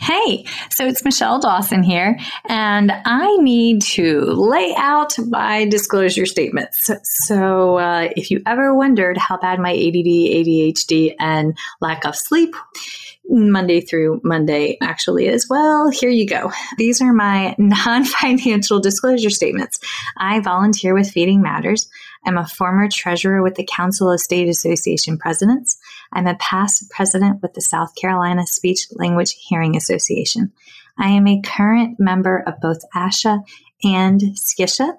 Hey, 0.00 0.44
so 0.70 0.86
it's 0.86 1.04
Michelle 1.04 1.40
Dawson 1.40 1.82
here, 1.82 2.18
and 2.48 2.92
I 3.04 3.36
need 3.38 3.82
to 3.82 4.20
lay 4.26 4.72
out 4.76 5.18
my 5.18 5.64
disclosure 5.64 6.24
statements. 6.24 6.90
So, 7.26 7.78
uh, 7.78 8.08
if 8.14 8.30
you 8.30 8.40
ever 8.46 8.74
wondered 8.74 9.18
how 9.18 9.38
bad 9.38 9.58
my 9.58 9.72
ADD, 9.72 10.06
ADHD, 10.06 11.14
and 11.18 11.58
lack 11.80 12.04
of 12.04 12.14
sleep 12.14 12.54
Monday 13.28 13.80
through 13.80 14.20
Monday 14.24 14.78
actually 14.80 15.28
as 15.28 15.46
well, 15.48 15.90
here 15.90 16.10
you 16.10 16.26
go. 16.26 16.50
These 16.78 17.02
are 17.02 17.12
my 17.12 17.54
non 17.58 18.04
financial 18.04 18.80
disclosure 18.80 19.30
statements. 19.30 19.78
I 20.16 20.40
volunteer 20.40 20.94
with 20.94 21.10
Feeding 21.10 21.42
Matters. 21.42 21.88
I'm 22.24 22.38
a 22.38 22.46
former 22.46 22.88
treasurer 22.90 23.42
with 23.42 23.54
the 23.54 23.68
Council 23.70 24.10
of 24.10 24.20
State 24.20 24.48
Association 24.48 25.18
Presidents. 25.18 25.78
I'm 26.12 26.26
a 26.26 26.36
past 26.36 26.90
president 26.90 27.42
with 27.42 27.54
the 27.54 27.60
South 27.60 27.94
Carolina 27.94 28.46
Speech 28.46 28.86
Language 28.92 29.36
Hearing 29.48 29.76
Association. 29.76 30.52
I 30.98 31.10
am 31.10 31.26
a 31.26 31.40
current 31.42 31.98
member 31.98 32.42
of 32.46 32.60
both 32.60 32.78
ASHA 32.94 33.40
and 33.84 34.20
Skisha. 34.34 34.94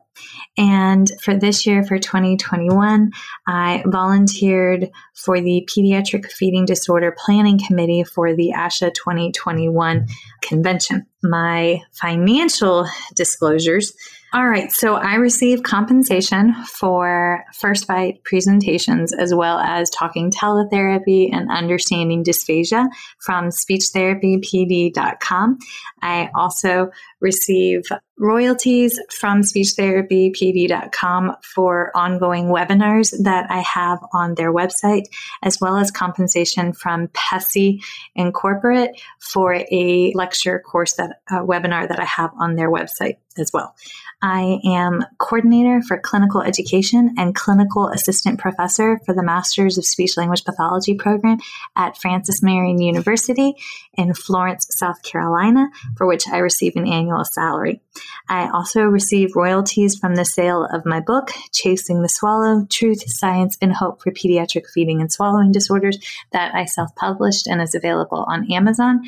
And 0.58 1.10
for 1.22 1.36
this 1.36 1.66
year, 1.66 1.84
for 1.84 1.98
2021, 1.98 3.12
I 3.48 3.84
volunteered 3.86 4.90
for 5.16 5.40
the 5.40 5.68
Pediatric 5.70 6.32
Feeding 6.32 6.66
Disorder 6.66 7.16
Planning 7.18 7.60
Committee 7.66 8.04
for 8.04 8.36
the 8.36 8.54
ASHA 8.56 8.94
2021 8.94 10.08
convention. 10.42 11.06
My 11.24 11.82
financial 11.94 12.88
disclosures 13.16 13.94
all 14.32 14.48
right. 14.48 14.72
So 14.72 14.94
I 14.94 15.16
receive 15.16 15.64
compensation 15.64 16.54
for 16.66 17.44
First 17.54 17.88
Bite 17.88 18.24
presentations 18.24 19.12
as 19.12 19.34
well 19.34 19.58
as 19.58 19.90
talking 19.90 20.30
teletherapy 20.30 21.34
and 21.34 21.52
understanding 21.52 22.24
dysphagia 22.24 22.90
from 23.18 23.50
speechtherapypd.com. 23.50 25.58
I 26.04 26.30
also 26.36 26.92
receive 27.22 27.84
royalties 28.18 29.00
from 29.10 29.42
speechtherapypd.com 29.42 31.36
for 31.42 31.92
ongoing 31.96 32.46
webinars 32.46 33.14
that 33.24 33.50
I 33.50 33.60
have 33.62 34.00
on 34.14 34.36
their 34.36 34.54
website, 34.54 35.06
as 35.42 35.60
well 35.60 35.78
as 35.78 35.90
compensation 35.92 36.74
from 36.74 37.08
PESI 37.10 37.82
Incorporate 38.16 38.92
for 39.20 39.54
a 39.54 40.12
lecture 40.14 40.60
course 40.60 40.94
that 40.94 41.22
a 41.30 41.36
webinar 41.36 41.88
that 41.88 42.00
I 42.00 42.06
have 42.06 42.32
on 42.40 42.56
their 42.56 42.70
website 42.70 43.18
as 43.38 43.52
well. 43.54 43.76
I 44.22 44.60
am 44.66 45.06
coordinator 45.18 45.82
for 45.82 45.98
clinical 45.98 46.42
education 46.42 47.16
and 47.18 47.34
clinical 47.34 47.88
assistant 47.88 48.38
professor 48.38 49.00
for 49.06 49.16
the 49.16 49.24
Masters 49.24 49.78
of 49.78 49.86
Speech 49.86 50.18
Language 50.18 50.44
Pathology 50.44 50.94
program 50.94 51.38
at 51.76 51.98
Francis 51.98 52.44
Marion 52.44 52.82
University 52.82 53.56
in 53.94 54.14
Florence, 54.14 54.68
South 54.72 55.02
Carolina, 55.04 55.70
for 55.96 56.06
which 56.06 56.28
I 56.28 56.40
receive 56.40 56.76
an 56.76 56.86
annual 56.86 57.09
salary. 57.24 57.82
I 58.30 58.50
also 58.50 58.84
receive 58.84 59.36
royalties 59.36 59.98
from 59.98 60.16
the 60.16 60.26
sale 60.26 60.68
of 60.72 60.86
my 60.86 61.00
book, 61.00 61.32
Chasing 61.52 62.02
the 62.02 62.10
Swallow 62.10 62.66
Truth, 62.70 63.04
Science, 63.08 63.58
and 63.62 63.74
Hope 63.74 64.02
for 64.02 64.12
Pediatric 64.12 64.66
Feeding 64.74 65.02
and 65.02 65.12
Swallowing 65.12 65.52
Disorders, 65.52 65.98
that 66.32 66.54
I 66.54 66.66
self 66.66 66.94
published 66.96 67.48
and 67.48 67.62
is 67.62 67.76
available 67.76 68.26
on 68.28 68.52
Amazon. 68.52 69.02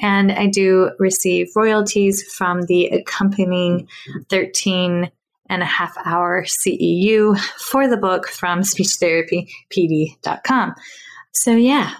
And 0.00 0.32
I 0.32 0.46
do 0.46 0.90
receive 0.98 1.48
royalties 1.56 2.22
from 2.32 2.62
the 2.62 2.86
accompanying 2.86 3.88
13 4.28 5.10
and 5.50 5.62
a 5.62 5.66
half 5.66 5.96
hour 6.04 6.44
CEU 6.44 7.38
for 7.58 7.88
the 7.88 7.96
book 7.96 8.28
from 8.28 8.60
speechtherapypd.com. 8.60 10.74
So, 11.32 11.52
yeah, 11.52 11.94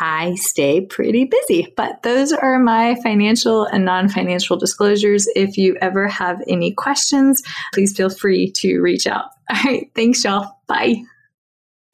I 0.00 0.34
stay 0.34 0.80
pretty 0.80 1.24
busy, 1.24 1.72
but 1.76 2.02
those 2.02 2.32
are 2.32 2.58
my 2.58 2.96
financial 3.02 3.64
and 3.64 3.84
non 3.84 4.08
financial 4.08 4.56
disclosures. 4.56 5.26
If 5.36 5.56
you 5.56 5.76
ever 5.80 6.08
have 6.08 6.42
any 6.48 6.72
questions, 6.72 7.42
please 7.72 7.96
feel 7.96 8.10
free 8.10 8.50
to 8.56 8.80
reach 8.80 9.06
out. 9.06 9.26
All 9.50 9.62
right. 9.64 9.90
Thanks, 9.94 10.24
y'all. 10.24 10.58
Bye. 10.66 11.02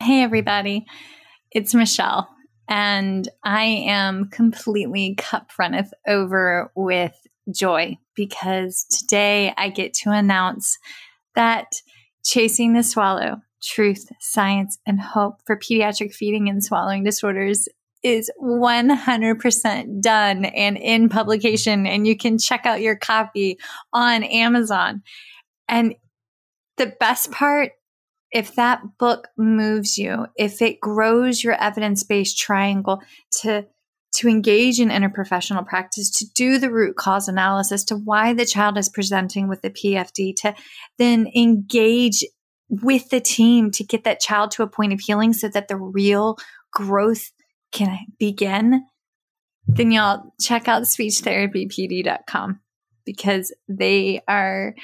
Hey, 0.00 0.22
everybody. 0.22 0.86
It's 1.50 1.74
Michelle, 1.74 2.28
and 2.66 3.28
I 3.44 3.64
am 3.64 4.30
completely 4.30 5.14
cup 5.16 5.50
runneth 5.58 5.92
over 6.08 6.72
with 6.74 7.14
joy 7.54 7.98
because 8.16 8.86
today 8.90 9.52
I 9.56 9.68
get 9.68 9.92
to 9.94 10.10
announce 10.10 10.78
that 11.34 11.66
Chasing 12.24 12.72
the 12.72 12.82
Swallow 12.82 13.42
Truth, 13.62 14.08
Science, 14.20 14.78
and 14.86 15.00
Hope 15.00 15.40
for 15.46 15.56
Pediatric 15.56 16.14
Feeding 16.14 16.48
and 16.48 16.64
Swallowing 16.64 17.04
Disorders 17.04 17.68
is 18.02 18.30
100% 18.40 20.00
done 20.00 20.44
and 20.44 20.76
in 20.76 21.08
publication, 21.08 21.86
and 21.86 22.06
you 22.06 22.16
can 22.16 22.38
check 22.38 22.66
out 22.66 22.80
your 22.80 22.96
copy 22.96 23.58
on 23.92 24.24
Amazon. 24.24 25.02
And 25.68 25.94
the 26.76 26.94
best 26.98 27.30
part, 27.30 27.72
if 28.30 28.54
that 28.56 28.82
book 28.98 29.28
moves 29.36 29.98
you, 29.98 30.26
if 30.36 30.62
it 30.62 30.80
grows 30.80 31.44
your 31.44 31.54
evidence 31.54 32.02
based 32.02 32.38
triangle 32.38 33.02
to 33.42 33.66
to 34.14 34.28
engage 34.28 34.78
in 34.78 34.90
interprofessional 34.90 35.66
practice, 35.66 36.10
to 36.10 36.26
do 36.34 36.58
the 36.58 36.70
root 36.70 36.96
cause 36.96 37.28
analysis 37.28 37.82
to 37.84 37.96
why 37.96 38.34
the 38.34 38.44
child 38.44 38.76
is 38.76 38.90
presenting 38.90 39.48
with 39.48 39.62
the 39.62 39.70
PFD, 39.70 40.36
to 40.36 40.54
then 40.98 41.26
engage 41.34 42.22
with 42.68 43.08
the 43.08 43.20
team 43.20 43.70
to 43.70 43.84
get 43.84 44.04
that 44.04 44.20
child 44.20 44.50
to 44.50 44.62
a 44.62 44.66
point 44.66 44.92
of 44.92 45.00
healing 45.00 45.32
so 45.32 45.48
that 45.48 45.68
the 45.68 45.76
real 45.76 46.36
growth 46.72 47.30
can 47.72 47.88
I 47.88 48.06
begin, 48.18 48.84
then 49.66 49.90
y'all 49.90 50.34
check 50.40 50.68
out 50.68 50.82
speechtherapypd.com 50.82 52.60
because 53.04 53.54
they 53.68 54.20
are 54.28 54.74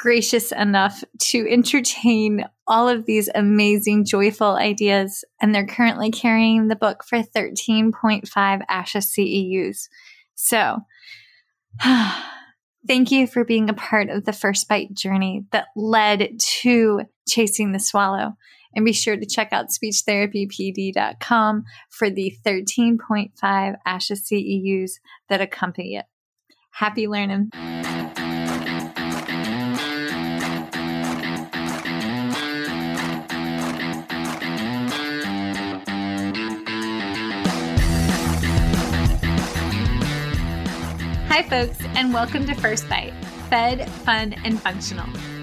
gracious 0.00 0.50
enough 0.50 1.04
to 1.18 1.46
entertain 1.50 2.44
all 2.66 2.88
of 2.88 3.04
these 3.04 3.28
amazing, 3.34 4.06
joyful 4.06 4.56
ideas. 4.56 5.24
And 5.42 5.54
they're 5.54 5.66
currently 5.66 6.10
carrying 6.10 6.68
the 6.68 6.76
book 6.76 7.04
for 7.04 7.18
13.5 7.18 8.24
ASHA 8.24 8.64
CEUs. 8.70 9.88
So, 10.34 10.78
thank 12.86 13.10
you 13.10 13.26
for 13.26 13.44
being 13.44 13.68
a 13.68 13.74
part 13.74 14.08
of 14.08 14.24
the 14.24 14.32
first 14.32 14.68
bite 14.68 14.94
journey 14.94 15.44
that 15.52 15.66
led 15.76 16.30
to 16.62 17.02
chasing 17.28 17.72
the 17.72 17.78
swallow. 17.78 18.36
And 18.74 18.84
be 18.84 18.92
sure 18.92 19.16
to 19.16 19.26
check 19.26 19.52
out 19.52 19.68
speechtherapypd.com 19.68 21.64
for 21.88 22.10
the 22.10 22.36
13.5 22.44 23.32
ASHA 23.42 23.76
CEUs 23.86 24.92
that 25.28 25.40
accompany 25.40 25.96
it. 25.96 26.06
Happy 26.72 27.08
learning. 27.08 27.50
Hi, 41.28 41.42
folks, 41.48 41.78
and 41.96 42.12
welcome 42.12 42.46
to 42.46 42.54
First 42.54 42.88
Bite 42.88 43.14
Fed, 43.48 43.90
Fun, 43.90 44.34
and 44.44 44.60
Functional 44.60 45.06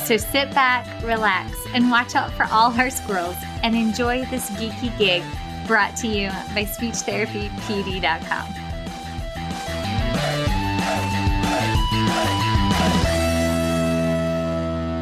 So 0.00 0.16
sit 0.16 0.52
back, 0.54 1.02
relax, 1.02 1.56
and 1.74 1.90
watch 1.90 2.14
out 2.14 2.32
for 2.32 2.44
all 2.50 2.72
our 2.72 2.90
squirrels 2.90 3.36
and 3.62 3.74
enjoy 3.74 4.24
this 4.26 4.50
geeky 4.50 4.96
gig 4.98 5.22
brought 5.66 5.96
to 5.96 6.08
you 6.08 6.28
by 6.54 6.64
SpeechTherapyPD.com. 6.64 8.62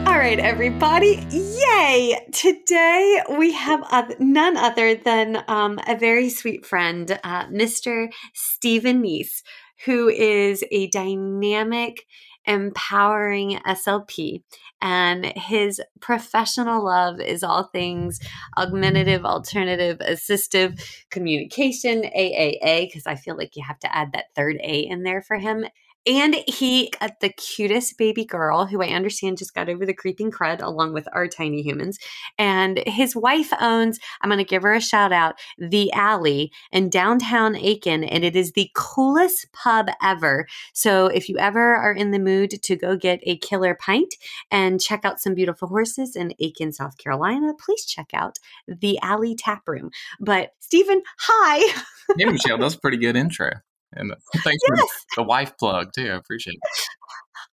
All 0.07 0.19
right, 0.19 0.39
everybody. 0.39 1.27
Yay! 1.31 2.27
Today 2.33 3.23
we 3.39 3.53
have 3.53 4.21
none 4.21 4.57
other 4.57 4.95
than 4.95 5.43
um, 5.49 5.81
a 5.89 5.97
very 5.97 6.29
sweet 6.29 6.67
friend, 6.67 7.19
uh, 7.25 7.47
Mr. 7.47 8.13
Stephen 8.35 9.03
Neese, 9.03 9.43
who 9.87 10.09
is 10.09 10.63
a 10.71 10.89
dynamic, 10.89 12.05
empowering 12.45 13.61
SLP. 13.67 14.43
And 14.83 15.27
his 15.37 15.81
professional 16.01 16.85
love 16.85 17.21
is 17.21 17.43
all 17.43 17.65
things 17.65 18.19
augmentative, 18.57 19.25
alternative, 19.25 19.99
assistive 19.99 20.83
communication, 21.11 22.03
AAA, 22.03 22.87
because 22.87 23.07
I 23.07 23.15
feel 23.15 23.37
like 23.37 23.57
you 23.57 23.65
have 23.67 23.79
to 23.81 23.95
add 23.95 24.13
that 24.13 24.35
third 24.35 24.57
A 24.63 24.81
in 24.81 25.03
there 25.03 25.23
for 25.23 25.37
him. 25.37 25.67
And 26.07 26.37
he 26.47 26.91
got 26.99 27.21
the 27.21 27.29
cutest 27.29 27.99
baby 27.99 28.25
girl 28.25 28.65
who 28.65 28.83
I 28.83 28.89
understand 28.89 29.37
just 29.37 29.55
got 29.55 29.69
over 29.69 29.85
the 29.85 29.93
creeping 29.93 30.31
crud 30.31 30.63
along 30.63 30.95
with 30.95 31.07
our 31.13 31.29
tiny 31.29 31.63
humans. 31.63 31.99
And 32.39 32.83
his 32.87 33.15
wife 33.15 33.53
owns, 33.61 33.99
I'm 34.23 34.31
going 34.31 34.39
to 34.39 34.45
give 34.45 34.63
her 34.63 34.73
a 34.73 34.81
shout 34.81 35.13
out, 35.13 35.35
The 35.59 35.93
Alley 35.93 36.53
in 36.73 36.89
downtown 36.89 37.55
Aiken. 37.55 38.05
And 38.05 38.25
it 38.25 38.35
is 38.35 38.53
the 38.53 38.71
coolest 38.75 39.53
pub 39.53 39.89
ever. 40.03 40.47
So 40.73 41.07
if 41.07 41.29
you 41.29 41.37
ever 41.37 41.75
are 41.75 41.93
in 41.93 42.13
the 42.13 42.19
mood 42.19 42.63
to 42.63 42.77
go 42.77 42.97
get 42.97 43.21
a 43.25 43.37
killer 43.37 43.75
pint 43.75 44.15
and 44.51 44.81
check 44.81 45.05
out 45.05 45.21
some 45.21 45.35
beautiful 45.35 45.69
horses 45.69 46.17
in 46.17 46.33
Aiken, 46.41 46.73
South 46.73 46.97
Carolina, 46.97 47.53
please 47.59 47.85
check 47.85 48.09
out 48.15 48.39
The 48.67 48.99
Alley 49.03 49.35
Tap 49.35 49.63
Room. 49.67 49.91
But 50.19 50.55
Stephen, 50.61 51.03
hi. 51.19 51.59
hey, 52.19 52.25
Michelle, 52.25 52.57
that's 52.57 52.75
a 52.75 52.81
pretty 52.81 52.97
good 52.97 53.17
intro. 53.17 53.51
And 53.93 54.13
thanks 54.39 54.63
yes. 54.69 54.81
for 54.81 55.23
the 55.23 55.23
wife 55.25 55.57
plug 55.59 55.93
too. 55.95 56.11
I 56.11 56.17
appreciate 56.17 56.55
it. 56.55 56.87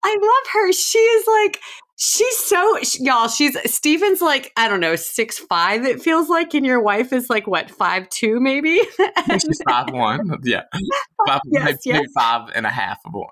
I 0.04 0.14
love 0.14 0.54
her. 0.54 0.72
She 0.72 1.00
is 1.00 1.28
like, 1.28 1.60
she's 1.98 2.38
so, 2.38 2.80
y'all, 3.00 3.28
she's, 3.28 3.58
Stephen's 3.70 4.22
like, 4.22 4.54
I 4.56 4.68
don't 4.68 4.80
know, 4.80 4.96
six 4.96 5.40
five, 5.40 5.84
it 5.84 6.02
feels 6.02 6.30
like, 6.30 6.54
and 6.54 6.66
your 6.66 6.82
wife 6.82 7.12
is 7.12 7.30
like, 7.30 7.48
what, 7.48 7.70
five 7.72 8.08
two 8.10 8.40
maybe? 8.40 8.80
she's 9.32 9.62
five 9.68 9.92
one. 9.92 10.32
Yeah. 10.44 10.64
Five, 11.28 11.42
yes, 11.52 11.80
yes. 11.84 12.06
five 12.16 12.50
and 12.54 12.66
a 12.66 12.70
half 12.70 13.00
of 13.06 13.14
one. 13.14 13.28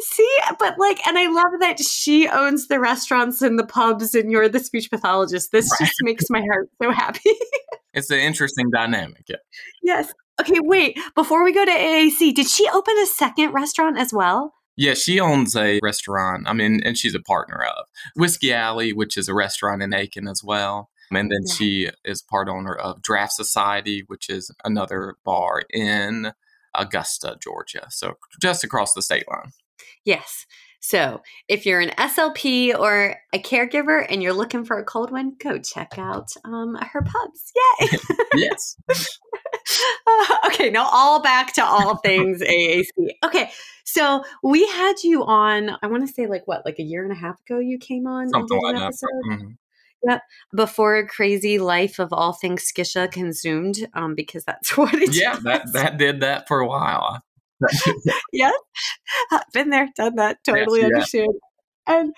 See, 0.00 0.36
but 0.58 0.78
like, 0.78 1.06
and 1.06 1.16
I 1.16 1.28
love 1.28 1.60
that 1.60 1.78
she 1.80 2.28
owns 2.28 2.66
the 2.66 2.80
restaurants 2.80 3.40
and 3.40 3.58
the 3.58 3.64
pubs 3.64 4.14
and 4.14 4.30
you're 4.30 4.48
the 4.48 4.58
speech 4.58 4.90
pathologist. 4.90 5.52
This 5.52 5.70
right. 5.70 5.86
just 5.86 5.96
makes 6.02 6.24
my 6.28 6.40
heart 6.40 6.68
so 6.82 6.90
happy. 6.90 7.30
it's 7.94 8.10
an 8.10 8.18
interesting 8.18 8.70
dynamic. 8.70 9.24
Yeah. 9.28 9.36
Yes. 9.82 10.12
Okay, 10.40 10.58
wait. 10.60 10.98
Before 11.14 11.44
we 11.44 11.52
go 11.52 11.64
to 11.64 11.70
AAC, 11.70 12.34
did 12.34 12.48
she 12.48 12.66
open 12.72 12.96
a 12.98 13.06
second 13.06 13.52
restaurant 13.52 13.98
as 13.98 14.12
well? 14.12 14.54
Yeah, 14.76 14.94
she 14.94 15.20
owns 15.20 15.54
a 15.54 15.78
restaurant. 15.82 16.48
I 16.48 16.54
mean, 16.54 16.80
and 16.84 16.96
she's 16.96 17.14
a 17.14 17.20
partner 17.20 17.62
of 17.62 17.84
Whiskey 18.16 18.52
Alley, 18.52 18.94
which 18.94 19.18
is 19.18 19.28
a 19.28 19.34
restaurant 19.34 19.82
in 19.82 19.92
Aiken 19.92 20.26
as 20.26 20.42
well. 20.42 20.88
And 21.12 21.30
then 21.30 21.46
she 21.54 21.90
is 22.04 22.22
part 22.22 22.48
owner 22.48 22.74
of 22.74 23.02
Draft 23.02 23.32
Society, 23.32 24.04
which 24.06 24.30
is 24.30 24.50
another 24.64 25.16
bar 25.24 25.62
in 25.68 26.32
Augusta, 26.74 27.36
Georgia. 27.42 27.88
So 27.90 28.14
just 28.40 28.64
across 28.64 28.94
the 28.94 29.02
state 29.02 29.28
line. 29.28 29.50
Yes. 30.04 30.46
So 30.80 31.22
if 31.46 31.66
you're 31.66 31.80
an 31.80 31.90
SLP 31.90 32.76
or 32.76 33.16
a 33.34 33.38
caregiver 33.38 34.04
and 34.08 34.22
you're 34.22 34.32
looking 34.32 34.64
for 34.64 34.78
a 34.78 34.84
cold 34.84 35.12
one, 35.12 35.36
go 35.38 35.58
check 35.58 35.98
out 35.98 36.32
um, 36.44 36.74
her 36.74 37.02
pubs. 37.02 37.52
Yay! 37.80 37.88
yes. 38.34 38.76
uh, 40.06 40.36
okay, 40.46 40.70
now 40.70 40.88
all 40.90 41.22
back 41.22 41.52
to 41.54 41.64
all 41.64 41.96
things 41.96 42.40
AAC. 42.42 42.86
Okay, 43.24 43.50
so 43.84 44.24
we 44.42 44.66
had 44.68 44.94
you 45.04 45.22
on. 45.24 45.76
I 45.82 45.86
want 45.86 46.06
to 46.06 46.12
say 46.12 46.26
like 46.26 46.46
what, 46.46 46.64
like 46.64 46.78
a 46.78 46.82
year 46.82 47.02
and 47.02 47.12
a 47.12 47.16
half 47.16 47.38
ago. 47.42 47.58
You 47.58 47.78
came 47.78 48.06
on 48.06 48.30
something 48.30 48.60
like 48.62 48.76
that. 48.76 48.94
Mm-hmm. 49.28 49.48
Yep. 50.08 50.22
Before 50.56 50.96
a 50.96 51.06
crazy 51.06 51.58
life 51.58 51.98
of 51.98 52.10
all 52.10 52.32
things 52.32 52.72
Skisha 52.72 53.12
consumed, 53.12 53.86
um, 53.92 54.14
because 54.14 54.44
that's 54.44 54.74
what 54.76 54.94
it. 54.94 55.14
Yeah, 55.14 55.38
that 55.44 55.70
that 55.74 55.98
did 55.98 56.20
that 56.20 56.48
for 56.48 56.60
a 56.60 56.66
while. 56.66 57.22
yes, 58.32 58.54
been 59.52 59.70
there, 59.70 59.88
done 59.96 60.16
that. 60.16 60.38
Totally 60.44 60.80
yes, 60.80 60.90
understand. 60.92 61.34
Yeah. 61.88 61.98
And 62.00 62.12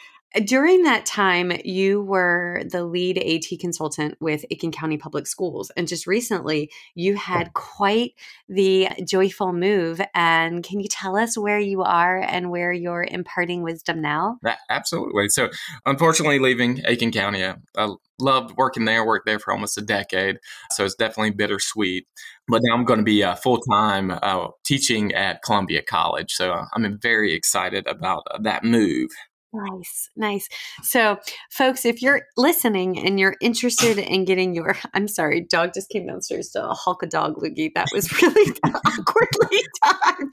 during 0.44 0.82
that 0.82 1.04
time, 1.04 1.52
you 1.64 2.02
were 2.02 2.62
the 2.70 2.84
lead 2.84 3.18
AT 3.18 3.58
consultant 3.60 4.16
with 4.20 4.44
Aiken 4.50 4.72
County 4.72 4.96
Public 4.96 5.26
Schools. 5.26 5.70
And 5.76 5.86
just 5.86 6.06
recently, 6.06 6.70
you 6.94 7.16
had 7.16 7.52
quite 7.52 8.14
the 8.48 8.88
joyful 9.04 9.52
move. 9.52 10.00
And 10.14 10.64
can 10.64 10.80
you 10.80 10.88
tell 10.88 11.16
us 11.16 11.36
where 11.36 11.58
you 11.58 11.82
are 11.82 12.18
and 12.18 12.50
where 12.50 12.72
you're 12.72 13.04
imparting 13.04 13.62
wisdom 13.62 14.00
now? 14.00 14.38
Absolutely. 14.70 15.28
So, 15.28 15.50
unfortunately, 15.84 16.38
leaving 16.38 16.80
Aiken 16.86 17.12
County, 17.12 17.44
I 17.44 17.94
loved 18.18 18.56
working 18.56 18.86
there, 18.86 19.04
worked 19.04 19.26
there 19.26 19.38
for 19.38 19.52
almost 19.52 19.76
a 19.76 19.82
decade. 19.82 20.38
So, 20.72 20.84
it's 20.84 20.94
definitely 20.94 21.32
bittersweet. 21.32 22.06
But 22.48 22.62
now 22.64 22.74
I'm 22.74 22.84
going 22.84 22.98
to 22.98 23.04
be 23.04 23.22
uh, 23.22 23.34
full 23.36 23.58
time 23.60 24.10
uh, 24.10 24.48
teaching 24.64 25.12
at 25.12 25.42
Columbia 25.42 25.82
College. 25.82 26.32
So, 26.32 26.64
I'm 26.74 26.98
very 27.00 27.34
excited 27.34 27.86
about 27.86 28.22
uh, 28.30 28.38
that 28.42 28.64
move. 28.64 29.10
Nice, 29.54 30.08
nice. 30.16 30.48
So, 30.82 31.18
folks, 31.50 31.84
if 31.84 32.00
you're 32.00 32.22
listening 32.38 32.98
and 32.98 33.20
you're 33.20 33.36
interested 33.42 33.98
in 33.98 34.24
getting 34.24 34.54
your, 34.54 34.76
I'm 34.94 35.08
sorry, 35.08 35.42
dog 35.42 35.74
just 35.74 35.90
came 35.90 36.06
downstairs 36.06 36.48
to 36.50 36.68
hulk 36.68 37.02
a 37.02 37.06
dog 37.06 37.36
loogie. 37.36 37.72
That 37.74 37.88
was 37.92 38.10
really 38.22 38.52
awkwardly 38.64 39.58
done. 39.82 40.30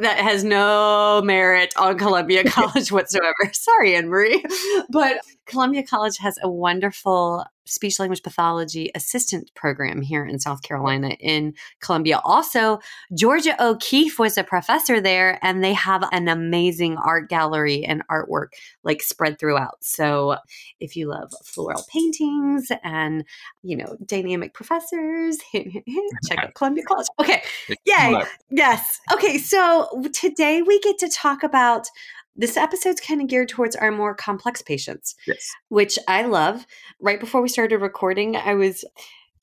That 0.00 0.16
has 0.18 0.44
no 0.44 1.20
merit 1.22 1.74
on 1.76 1.98
Columbia 1.98 2.44
College 2.44 2.90
whatsoever. 2.90 3.34
Sorry, 3.52 3.96
Anne 3.96 4.08
Marie. 4.08 4.42
But 4.88 5.18
Columbia 5.46 5.82
College 5.82 6.18
has 6.18 6.38
a 6.42 6.48
wonderful 6.48 7.44
speech 7.66 7.98
language 7.98 8.22
pathology 8.22 8.90
assistant 8.94 9.50
program 9.54 10.02
here 10.02 10.24
in 10.24 10.38
South 10.38 10.62
Carolina 10.62 11.10
in 11.20 11.54
Columbia. 11.80 12.20
Also, 12.24 12.78
Georgia 13.16 13.56
O'Keeffe 13.62 14.18
was 14.18 14.36
a 14.36 14.44
professor 14.44 15.00
there 15.00 15.38
and 15.42 15.64
they 15.64 15.72
have 15.72 16.04
an 16.12 16.28
amazing 16.28 16.96
art 16.98 17.28
gallery 17.28 17.84
and 17.84 18.06
artwork 18.08 18.48
like 18.82 19.02
spread 19.02 19.38
throughout. 19.38 19.76
So, 19.80 20.36
if 20.80 20.96
you 20.96 21.08
love 21.08 21.32
floral 21.44 21.84
paintings 21.90 22.70
and, 22.82 23.24
you 23.62 23.76
know, 23.76 23.96
dynamic 24.04 24.52
professors, 24.54 25.38
check 25.54 26.38
out 26.38 26.54
Columbia 26.54 26.84
College. 26.84 27.06
Okay. 27.20 27.42
Yay. 27.86 28.22
Yes. 28.50 29.00
Okay, 29.12 29.38
so 29.38 29.88
today 30.12 30.62
we 30.62 30.80
get 30.80 30.98
to 30.98 31.08
talk 31.08 31.42
about 31.42 31.88
this 32.36 32.56
episode's 32.56 33.00
kind 33.00 33.20
of 33.20 33.28
geared 33.28 33.48
towards 33.48 33.76
our 33.76 33.92
more 33.92 34.14
complex 34.14 34.62
patients, 34.62 35.14
yes. 35.26 35.48
which 35.68 35.98
I 36.08 36.22
love. 36.22 36.66
Right 37.00 37.20
before 37.20 37.42
we 37.42 37.48
started 37.48 37.78
recording, 37.78 38.36
I 38.36 38.54
was 38.54 38.84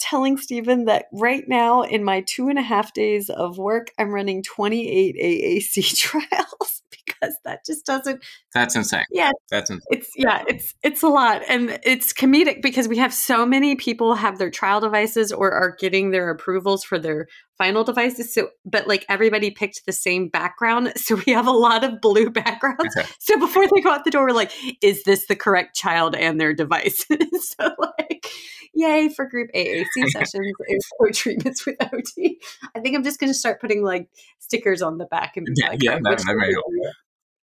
telling 0.02 0.36
Stephen 0.38 0.86
that 0.86 1.06
right 1.14 1.44
now, 1.48 1.84
in 1.84 2.04
my 2.04 2.22
two 2.22 2.50
and 2.50 2.58
a 2.58 2.64
half 2.64 2.94
days 2.94 3.30
of 3.30 3.58
work, 3.58 3.92
I'm 3.98 4.12
running 4.12 4.44
28 4.44 5.16
AAC 5.16 5.96
trials 5.98 6.82
because 7.06 7.38
that 7.46 7.66
just 7.66 7.86
doesn't. 7.86 8.24
That's 8.54 8.76
insane. 8.76 9.06
Yeah, 9.12 9.32
that's 9.50 9.70
insane. 9.70 9.86
It's 9.92 10.10
yeah, 10.16 10.44
it's 10.48 10.74
it's 10.84 11.04
a 11.04 11.08
lot, 11.08 11.44
and 11.48 11.80
it's 11.84 12.14
comedic 12.14 12.62
because 12.62 12.88
we 12.88 12.98
have 12.98 13.14
so 13.14 13.46
many 13.46 13.76
people 13.76 14.16
have 14.16 14.38
their 14.38 14.50
trial 14.50 14.82
devices 14.82 15.32
or 15.32 15.52
are 15.52 15.76
getting 15.80 16.12
their 16.12 16.30
approvals 16.30 16.84
for 16.84 17.00
their 17.00 17.28
final 17.62 17.84
devices. 17.84 18.34
So, 18.34 18.50
but 18.66 18.88
like 18.88 19.06
everybody 19.08 19.52
picked 19.52 19.86
the 19.86 19.92
same 19.92 20.30
background, 20.30 20.94
so 20.96 21.22
we 21.28 21.32
have 21.34 21.46
a 21.46 21.52
lot 21.52 21.84
of 21.84 22.02
blue 22.02 22.32
backgrounds. 22.32 22.96
Okay. 22.98 23.08
So 23.20 23.38
before 23.38 23.68
they 23.68 23.82
go 23.82 23.92
out 23.92 24.04
the 24.04 24.10
door, 24.10 24.24
we're 24.26 24.32
like, 24.34 24.52
is 24.82 25.04
this 25.04 25.28
the 25.28 25.36
correct 25.36 25.76
child 25.76 26.16
and 26.16 26.42
their 26.42 26.54
device? 26.56 27.06
so 27.40 27.70
like 27.80 28.26
yay 28.74 29.10
for 29.10 29.26
group 29.26 29.50
AAC 29.56 29.86
sessions 30.08 30.34
and 30.68 30.82
co-treatments 31.00 31.66
with 31.68 31.76
OT. 31.94 32.40
I 32.76 32.80
think 32.80 32.96
I'm 32.96 33.04
just 33.04 33.20
going 33.20 33.32
to 33.32 33.38
start 33.38 33.62
putting 33.62 33.84
like 33.84 34.10
stickers 34.40 34.82
on 34.82 34.98
the 34.98 35.06
back 35.06 35.38
and 35.38 35.46
be 35.46 35.54
Yeah, 35.58 35.70
like, 35.70 35.84
yeah, 35.84 35.92
"Oh, 35.96 36.00
that- 36.04 36.10
which 36.12 36.24
that 36.24 36.36
may 36.36 36.52
help. 36.52 36.66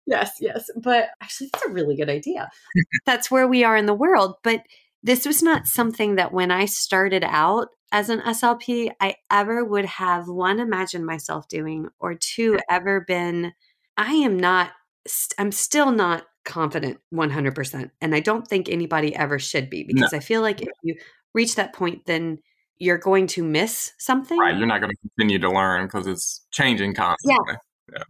Yes, 0.07 0.37
yes. 0.41 0.71
But 0.81 1.09
actually, 1.21 1.51
that's 1.53 1.67
a 1.67 1.71
really 1.71 1.97
good 1.97 2.09
idea. 2.09 2.49
that's 3.05 3.29
where 3.31 3.47
we 3.49 3.65
are 3.65 3.77
in 3.77 3.87
the 3.87 3.93
world. 3.95 4.37
But 4.45 4.63
this 5.03 5.27
was 5.27 5.43
not 5.43 5.67
something 5.67 6.17
that 6.17 6.33
when 6.33 6.51
I 6.51 6.65
started 6.65 7.25
out 7.25 7.69
as 7.93 8.11
an 8.11 8.21
SLP, 8.21 8.91
I 9.01 9.17
ever 9.31 9.65
would 9.65 9.85
have 9.85 10.29
one, 10.29 10.59
imagined 10.59 11.07
myself 11.07 11.49
doing, 11.49 11.89
or 12.01 12.15
two, 12.15 12.59
ever 12.69 13.01
been. 13.01 13.53
I 13.97 14.13
am 14.15 14.39
not, 14.39 14.73
I'm 15.39 15.53
still 15.53 15.93
not 15.93 16.27
confident 16.45 16.99
100%. 17.15 17.91
And 18.01 18.15
I 18.15 18.21
don't 18.21 18.47
think 18.47 18.69
anybody 18.69 19.15
ever 19.15 19.39
should 19.39 19.71
be 19.71 19.85
because 19.85 20.13
I 20.13 20.19
feel 20.19 20.43
like 20.43 20.63
if 20.63 20.69
you 20.83 20.97
reach 21.35 21.55
that 21.55 21.73
point, 21.73 22.07
then 22.07 22.39
you're 22.79 22.99
going 22.99 23.27
to 23.29 23.43
miss 23.43 23.93
something. 23.99 24.39
Right. 24.39 24.57
You're 24.57 24.67
not 24.67 24.81
going 24.81 24.93
to 24.93 25.09
continue 25.09 25.39
to 25.39 25.51
learn 25.51 25.87
because 25.87 26.07
it's 26.07 26.45
changing 26.51 26.95
constantly. 26.95 27.55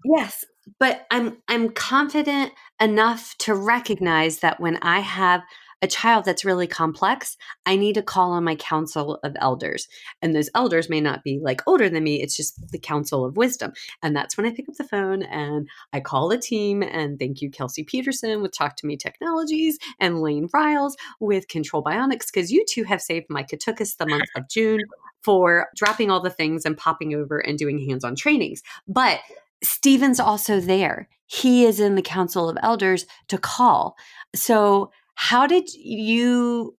Yes, 0.05 0.45
but 0.81 1.07
I'm 1.11 1.37
I'm 1.49 1.71
confident 1.71 2.53
enough 2.81 3.37
to 3.39 3.55
recognize 3.55 4.39
that 4.41 4.59
when 4.59 4.79
I 4.79 5.01
have 5.01 5.43
a 5.83 5.87
child 5.87 6.25
that's 6.25 6.45
really 6.45 6.67
complex, 6.67 7.37
I 7.67 7.77
need 7.77 7.95
to 7.95 8.03
call 8.03 8.33
on 8.33 8.45
my 8.45 8.55
council 8.55 9.19
of 9.23 9.37
elders. 9.39 9.89
And 10.23 10.35
those 10.35 10.51
elders 10.55 10.89
may 10.89 11.01
not 11.01 11.23
be 11.23 11.39
like 11.43 11.63
older 11.67 11.89
than 11.89 12.05
me, 12.05 12.23
it's 12.23 12.37
just 12.37 12.71
the 12.71 12.79
council 12.79 13.25
of 13.25 13.37
wisdom. 13.37 13.73
And 14.03 14.17
that's 14.17 14.37
when 14.37 14.47
I 14.47 14.53
pick 14.53 14.69
up 14.69 14.77
the 14.77 14.85
phone 14.85 15.23
and 15.23 15.69
I 15.93 16.01
call 16.01 16.29
the 16.29 16.39
team 16.39 16.83
and 16.83 17.19
thank 17.19 17.43
you, 17.43 17.51
Kelsey 17.51 17.85
Peterson 17.85 18.43
with 18.43 18.57
Talk 18.57 18.77
to 18.77 18.87
Me 18.87 18.97
Technologies 18.97 19.79
and 20.01 20.23
Lane 20.23 20.49
Riles 20.53 20.97
with 21.21 21.49
Control 21.49 21.85
Bionics, 21.85 22.27
because 22.33 22.51
you 22.51 22.65
two 22.69 22.85
have 22.85 23.03
saved 23.03 23.27
my 23.29 23.43
Katukas 23.43 23.97
the 23.97 24.07
month 24.07 24.29
of 24.35 24.49
June 24.49 24.81
for 25.23 25.69
dropping 25.75 26.11
all 26.11 26.21
the 26.21 26.31
things 26.31 26.65
and 26.65 26.77
popping 26.77 27.15
over 27.15 27.39
and 27.39 27.59
doing 27.59 27.85
hands 27.87 28.05
on 28.05 28.15
trainings. 28.15 28.63
But 28.87 29.21
Stephen's 29.63 30.21
also 30.21 30.61
there. 30.61 31.09
He 31.27 31.65
is 31.65 31.81
in 31.81 31.97
the 31.97 32.03
Council 32.03 32.49
of 32.49 32.57
Elders 32.63 33.07
to 33.29 33.39
call. 33.39 33.97
So, 34.35 34.93
how 35.17 35.47
did 35.47 35.73
you 35.73 36.77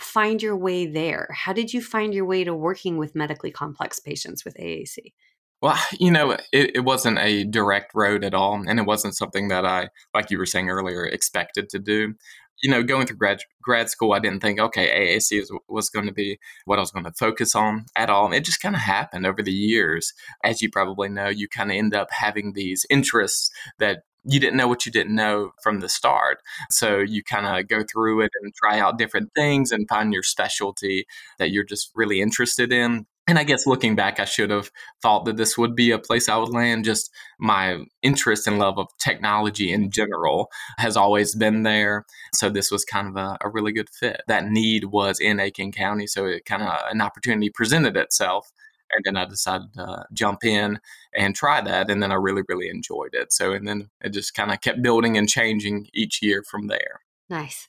find 0.00 0.42
your 0.42 0.56
way 0.56 0.86
there? 0.86 1.28
How 1.32 1.52
did 1.52 1.72
you 1.72 1.80
find 1.80 2.12
your 2.12 2.24
way 2.24 2.42
to 2.42 2.54
working 2.54 2.96
with 2.96 3.14
medically 3.14 3.50
complex 3.50 4.00
patients 4.00 4.44
with 4.44 4.56
AAC? 4.56 5.12
Well, 5.62 5.78
you 6.00 6.10
know, 6.10 6.32
it, 6.32 6.42
it 6.52 6.84
wasn't 6.84 7.18
a 7.18 7.44
direct 7.44 7.92
road 7.94 8.24
at 8.24 8.34
all. 8.34 8.62
And 8.66 8.80
it 8.80 8.86
wasn't 8.86 9.16
something 9.16 9.48
that 9.48 9.64
I, 9.64 9.90
like 10.14 10.30
you 10.30 10.38
were 10.38 10.46
saying 10.46 10.70
earlier, 10.70 11.04
expected 11.04 11.68
to 11.70 11.78
do. 11.78 12.14
You 12.62 12.70
know, 12.70 12.82
going 12.82 13.06
through 13.06 13.18
grad, 13.18 13.40
grad 13.62 13.90
school, 13.90 14.14
I 14.14 14.18
didn't 14.18 14.40
think, 14.40 14.58
okay, 14.58 14.88
AAC 14.88 15.38
is, 15.38 15.52
was 15.68 15.90
going 15.90 16.06
to 16.06 16.12
be 16.12 16.38
what 16.64 16.78
I 16.78 16.80
was 16.80 16.90
going 16.90 17.04
to 17.04 17.12
focus 17.12 17.54
on 17.54 17.84
at 17.94 18.08
all. 18.08 18.32
It 18.32 18.46
just 18.46 18.62
kind 18.62 18.74
of 18.74 18.80
happened 18.80 19.26
over 19.26 19.42
the 19.42 19.52
years. 19.52 20.14
As 20.42 20.62
you 20.62 20.70
probably 20.70 21.10
know, 21.10 21.28
you 21.28 21.48
kind 21.48 21.70
of 21.70 21.76
end 21.76 21.94
up 21.94 22.08
having 22.10 22.54
these 22.54 22.86
interests 22.88 23.50
that 23.78 24.04
you 24.26 24.40
didn't 24.40 24.56
know 24.56 24.68
what 24.68 24.84
you 24.84 24.92
didn't 24.92 25.14
know 25.14 25.52
from 25.62 25.80
the 25.80 25.88
start. 25.88 26.38
So 26.70 26.98
you 26.98 27.22
kind 27.22 27.46
of 27.46 27.68
go 27.68 27.84
through 27.90 28.22
it 28.22 28.32
and 28.42 28.54
try 28.54 28.78
out 28.78 28.98
different 28.98 29.30
things 29.34 29.72
and 29.72 29.88
find 29.88 30.12
your 30.12 30.22
specialty 30.22 31.06
that 31.38 31.50
you're 31.50 31.64
just 31.64 31.90
really 31.94 32.20
interested 32.20 32.72
in. 32.72 33.06
And 33.28 33.40
I 33.40 33.44
guess 33.44 33.66
looking 33.66 33.96
back, 33.96 34.20
I 34.20 34.24
should 34.24 34.50
have 34.50 34.70
thought 35.02 35.24
that 35.24 35.36
this 35.36 35.58
would 35.58 35.74
be 35.74 35.90
a 35.90 35.98
place 35.98 36.28
I 36.28 36.36
would 36.36 36.50
land. 36.52 36.84
Just 36.84 37.10
my 37.40 37.78
interest 38.00 38.46
and 38.46 38.58
love 38.58 38.78
of 38.78 38.86
technology 38.98 39.72
in 39.72 39.90
general 39.90 40.48
has 40.78 40.96
always 40.96 41.34
been 41.34 41.64
there. 41.64 42.04
So 42.34 42.50
this 42.50 42.70
was 42.70 42.84
kind 42.84 43.08
of 43.08 43.16
a, 43.16 43.36
a 43.40 43.50
really 43.50 43.72
good 43.72 43.88
fit. 43.90 44.22
That 44.28 44.46
need 44.46 44.84
was 44.84 45.18
in 45.18 45.40
Aiken 45.40 45.72
County. 45.72 46.06
So 46.06 46.26
it 46.26 46.44
kind 46.44 46.62
of 46.62 46.78
an 46.88 47.00
opportunity 47.00 47.50
presented 47.50 47.96
itself. 47.96 48.52
And 48.92 49.04
then 49.04 49.16
I 49.16 49.24
decided 49.24 49.72
to 49.74 50.04
jump 50.12 50.44
in 50.44 50.78
and 51.14 51.34
try 51.34 51.60
that. 51.60 51.90
And 51.90 52.02
then 52.02 52.12
I 52.12 52.16
really, 52.16 52.42
really 52.48 52.68
enjoyed 52.68 53.14
it. 53.14 53.32
So, 53.32 53.52
and 53.52 53.66
then 53.66 53.90
it 54.00 54.10
just 54.10 54.34
kind 54.34 54.52
of 54.52 54.60
kept 54.60 54.82
building 54.82 55.16
and 55.16 55.28
changing 55.28 55.88
each 55.92 56.22
year 56.22 56.42
from 56.42 56.68
there. 56.68 57.00
Nice. 57.28 57.68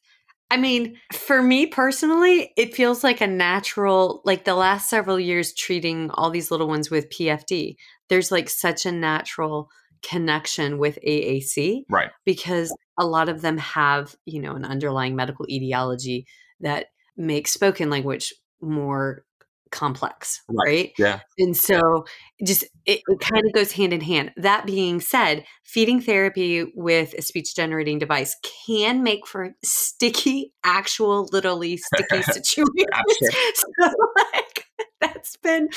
I 0.49 0.57
mean, 0.57 0.97
for 1.11 1.41
me 1.41 1.65
personally, 1.65 2.53
it 2.55 2.73
feels 2.73 3.03
like 3.03 3.19
a 3.19 3.27
natural, 3.27 4.21
like 4.23 4.45
the 4.45 4.55
last 4.55 4.89
several 4.89 5.19
years 5.19 5.53
treating 5.53 6.09
all 6.11 6.29
these 6.29 6.51
little 6.51 6.67
ones 6.67 6.89
with 6.89 7.09
PFD, 7.09 7.75
there's 8.07 8.31
like 8.31 8.49
such 8.49 8.85
a 8.85 8.91
natural 8.91 9.69
connection 10.03 10.77
with 10.77 10.99
AAC 11.05 11.83
Right. 11.89 12.11
because 12.23 12.73
a 12.97 13.05
lot 13.05 13.27
of 13.27 13.41
them 13.41 13.57
have, 13.57 14.15
you 14.25 14.41
know, 14.41 14.53
an 14.53 14.63
underlying 14.63 15.15
medical 15.15 15.45
etiology 15.49 16.25
that 16.61 16.87
makes 17.17 17.51
spoken 17.51 17.89
language 17.89 18.33
more 18.61 19.25
complex, 19.71 20.41
Right. 20.49 20.67
right? 20.67 20.93
Yeah. 20.97 21.19
And 21.37 21.55
so 21.55 22.05
just 22.43 22.63
it, 22.85 23.01
it 23.07 23.19
kind 23.19 23.45
of 23.45 23.53
goes 23.53 23.71
hand 23.71 23.93
in 23.93 24.01
hand. 24.01 24.31
That 24.37 24.65
being 24.65 24.99
said, 24.99 25.45
feeding 25.63 26.01
therapy 26.01 26.71
with 26.75 27.13
a 27.17 27.21
speech 27.21 27.55
generating 27.55 27.99
device 27.99 28.35
can 28.67 29.03
make 29.03 29.27
for 29.27 29.55
sticky, 29.63 30.53
actual, 30.63 31.27
literally 31.31 31.77
sticky 31.77 32.21
situations. 32.31 32.55
so 33.55 33.91
like 34.33 34.65
that's 35.01 35.35
been 35.37 35.69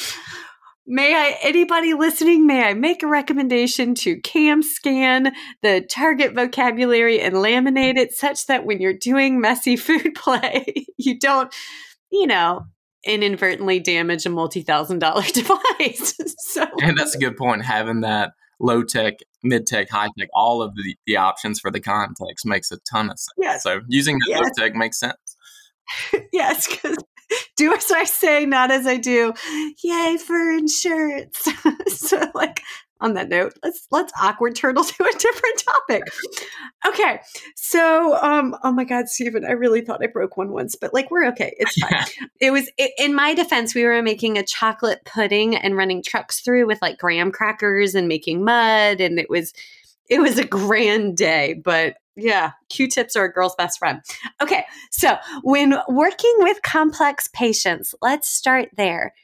May 0.86 1.14
I, 1.14 1.38
anybody 1.42 1.94
listening, 1.94 2.48
may 2.48 2.64
I 2.64 2.74
make 2.74 3.04
a 3.04 3.06
recommendation 3.06 3.94
to 3.96 4.16
cam 4.22 4.60
scan 4.60 5.32
the 5.62 5.82
target 5.88 6.34
vocabulary 6.34 7.20
and 7.20 7.34
laminate 7.36 7.96
it 7.96 8.12
such 8.12 8.46
that 8.46 8.64
when 8.64 8.80
you're 8.80 8.94
doing 8.94 9.40
messy 9.40 9.76
food 9.76 10.14
play, 10.16 10.86
you 10.96 11.16
don't, 11.18 11.54
you 12.10 12.26
know, 12.26 12.66
inadvertently 13.04 13.80
damage 13.80 14.26
a 14.26 14.30
multi 14.30 14.62
thousand 14.62 14.98
dollar 14.98 15.22
device. 15.32 16.14
so, 16.38 16.66
And 16.82 16.96
that's 16.98 17.14
a 17.14 17.18
good 17.18 17.36
point. 17.36 17.64
Having 17.64 18.00
that 18.02 18.32
low 18.60 18.82
tech, 18.82 19.14
mid 19.42 19.66
tech, 19.66 19.88
high 19.90 20.08
tech, 20.18 20.28
all 20.34 20.62
of 20.62 20.74
the, 20.74 20.96
the 21.06 21.16
options 21.16 21.60
for 21.60 21.70
the 21.70 21.80
context 21.80 22.44
makes 22.44 22.70
a 22.70 22.78
ton 22.90 23.10
of 23.10 23.18
sense. 23.18 23.34
Yes. 23.38 23.62
So 23.62 23.80
using 23.88 24.16
the 24.18 24.26
Yes. 24.28 24.40
low 24.40 24.64
tech 24.64 24.74
makes 24.74 24.98
sense. 25.00 25.36
yes, 26.32 26.68
because 26.68 26.96
do 27.56 27.72
as 27.74 27.90
I 27.90 28.04
say, 28.04 28.44
not 28.46 28.70
as 28.70 28.86
I 28.86 28.96
do. 28.96 29.32
Yay 29.82 30.16
for 30.18 30.50
insurance. 30.52 31.46
so, 31.88 32.20
like, 32.34 32.60
on 33.00 33.14
that 33.14 33.28
note, 33.28 33.54
let's 33.62 33.86
let's 33.90 34.12
awkward 34.20 34.54
turtle 34.54 34.84
to 34.84 35.04
a 35.04 35.18
different 35.18 35.58
topic. 35.58 36.02
Okay, 36.86 37.20
so 37.56 38.16
um, 38.22 38.56
oh 38.62 38.72
my 38.72 38.84
God, 38.84 39.08
Stephen, 39.08 39.44
I 39.44 39.52
really 39.52 39.80
thought 39.80 40.02
I 40.02 40.06
broke 40.06 40.36
one 40.36 40.52
once, 40.52 40.76
but 40.76 40.92
like 40.94 41.10
we're 41.10 41.26
okay. 41.28 41.54
It's 41.58 41.78
fine. 41.78 42.04
It 42.40 42.52
was 42.52 42.70
i 42.80 42.90
in 42.98 43.14
my 43.14 43.34
defense. 43.34 43.74
We 43.74 43.84
were 43.84 44.00
making 44.02 44.38
a 44.38 44.44
chocolate 44.44 45.04
pudding 45.04 45.54
and 45.56 45.76
running 45.76 46.02
trucks 46.02 46.40
through 46.40 46.66
with 46.66 46.80
like 46.80 46.98
graham 46.98 47.30
crackers 47.32 47.94
and 47.94 48.08
making 48.08 48.44
mud, 48.44 49.00
and 49.00 49.18
it 49.18 49.28
was 49.28 49.52
it 50.08 50.20
was 50.20 50.38
a 50.38 50.44
grand 50.44 51.16
day. 51.16 51.60
But 51.62 51.96
yeah, 52.16 52.52
Q-tips 52.68 53.16
are 53.16 53.24
a 53.24 53.32
girl's 53.32 53.54
best 53.56 53.78
friend. 53.78 54.00
Okay, 54.42 54.64
so 54.90 55.16
when 55.42 55.76
working 55.88 56.34
with 56.38 56.62
complex 56.62 57.28
patients, 57.32 57.94
let's 58.02 58.28
start 58.28 58.68
there. 58.76 59.14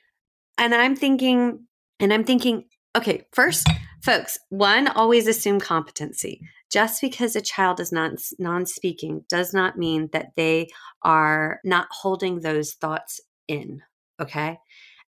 And 0.58 0.74
I'm 0.74 0.96
thinking, 0.96 1.66
and 2.00 2.12
I'm 2.12 2.24
thinking, 2.24 2.64
okay, 2.96 3.26
first, 3.32 3.68
folks, 4.02 4.38
one, 4.48 4.88
always 4.88 5.28
assume 5.28 5.60
competency. 5.60 6.40
Just 6.70 7.00
because 7.00 7.36
a 7.36 7.40
child 7.40 7.78
is 7.78 7.92
not 7.92 8.14
non 8.38 8.66
speaking 8.66 9.24
does 9.28 9.52
not 9.54 9.78
mean 9.78 10.08
that 10.12 10.32
they 10.36 10.68
are 11.02 11.60
not 11.64 11.86
holding 11.90 12.40
those 12.40 12.72
thoughts 12.72 13.20
in. 13.46 13.82
Okay. 14.20 14.58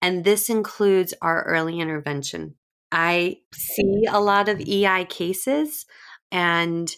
And 0.03 0.25
this 0.25 0.49
includes 0.49 1.13
our 1.21 1.43
early 1.45 1.81
intervention. 1.81 2.55
I 2.93 3.39
see 3.53 4.05
a 4.09 4.21
lot 4.21 4.49
of 4.49 4.61
EI 4.61 5.07
cases 5.09 5.87
and 6.31 6.95